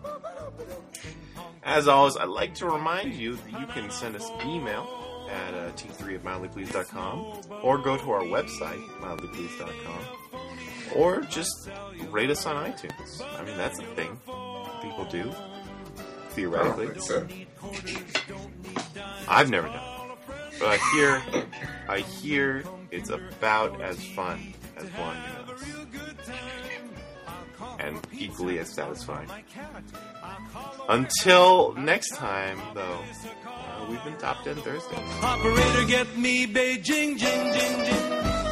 As 1.63 1.87
always, 1.87 2.17
I'd 2.17 2.27
like 2.29 2.53
to 2.55 2.65
remind 2.67 3.13
you 3.13 3.35
that 3.35 3.59
you 3.59 3.65
can 3.67 3.89
send 3.89 4.15
us 4.15 4.29
email 4.45 5.27
at 5.29 5.53
uh, 5.53 5.71
t3 5.71 6.15
at 6.15 6.23
mildlypleased.com 6.23 7.59
or 7.63 7.77
go 7.77 7.97
to 7.97 8.11
our 8.11 8.21
website, 8.21 8.85
mildlypleased.com, 8.99 10.41
or 10.95 11.21
just 11.21 11.69
rate 12.09 12.29
us 12.29 12.45
on 12.45 12.71
iTunes. 12.71 13.21
I 13.39 13.43
mean, 13.43 13.57
that's 13.57 13.79
a 13.79 13.85
thing 13.95 14.19
people 14.83 15.05
do, 15.05 15.31
theoretically. 16.33 16.99
so. 16.99 17.27
I've 19.27 19.49
never 19.49 19.67
done 19.67 19.75
it. 19.77 20.59
But 20.59 20.67
I 20.67 20.77
hear, 20.93 21.21
I 21.89 21.99
hear 21.99 22.63
it's 22.91 23.09
about 23.09 23.81
as 23.81 24.03
fun 24.09 24.53
as 24.77 24.87
blowing 24.89 25.17
your 25.17 25.47
nose. 25.47 25.63
And 27.79 27.99
equally 28.13 28.59
as 28.59 28.69
satisfying. 28.69 29.29
Until 30.89 31.73
next 31.73 32.15
time, 32.15 32.59
though, 32.73 32.99
uh, 33.47 33.85
we've 33.89 34.03
been 34.03 34.17
Top 34.17 34.43
10 34.43 34.55
Thursdays. 34.57 34.99
Operator, 35.21 35.85
get 35.87 36.17
me 36.17 36.45
Beijing, 36.45 37.17
jing, 37.17 37.53
jing, 37.53 37.85
jing. 37.85 38.42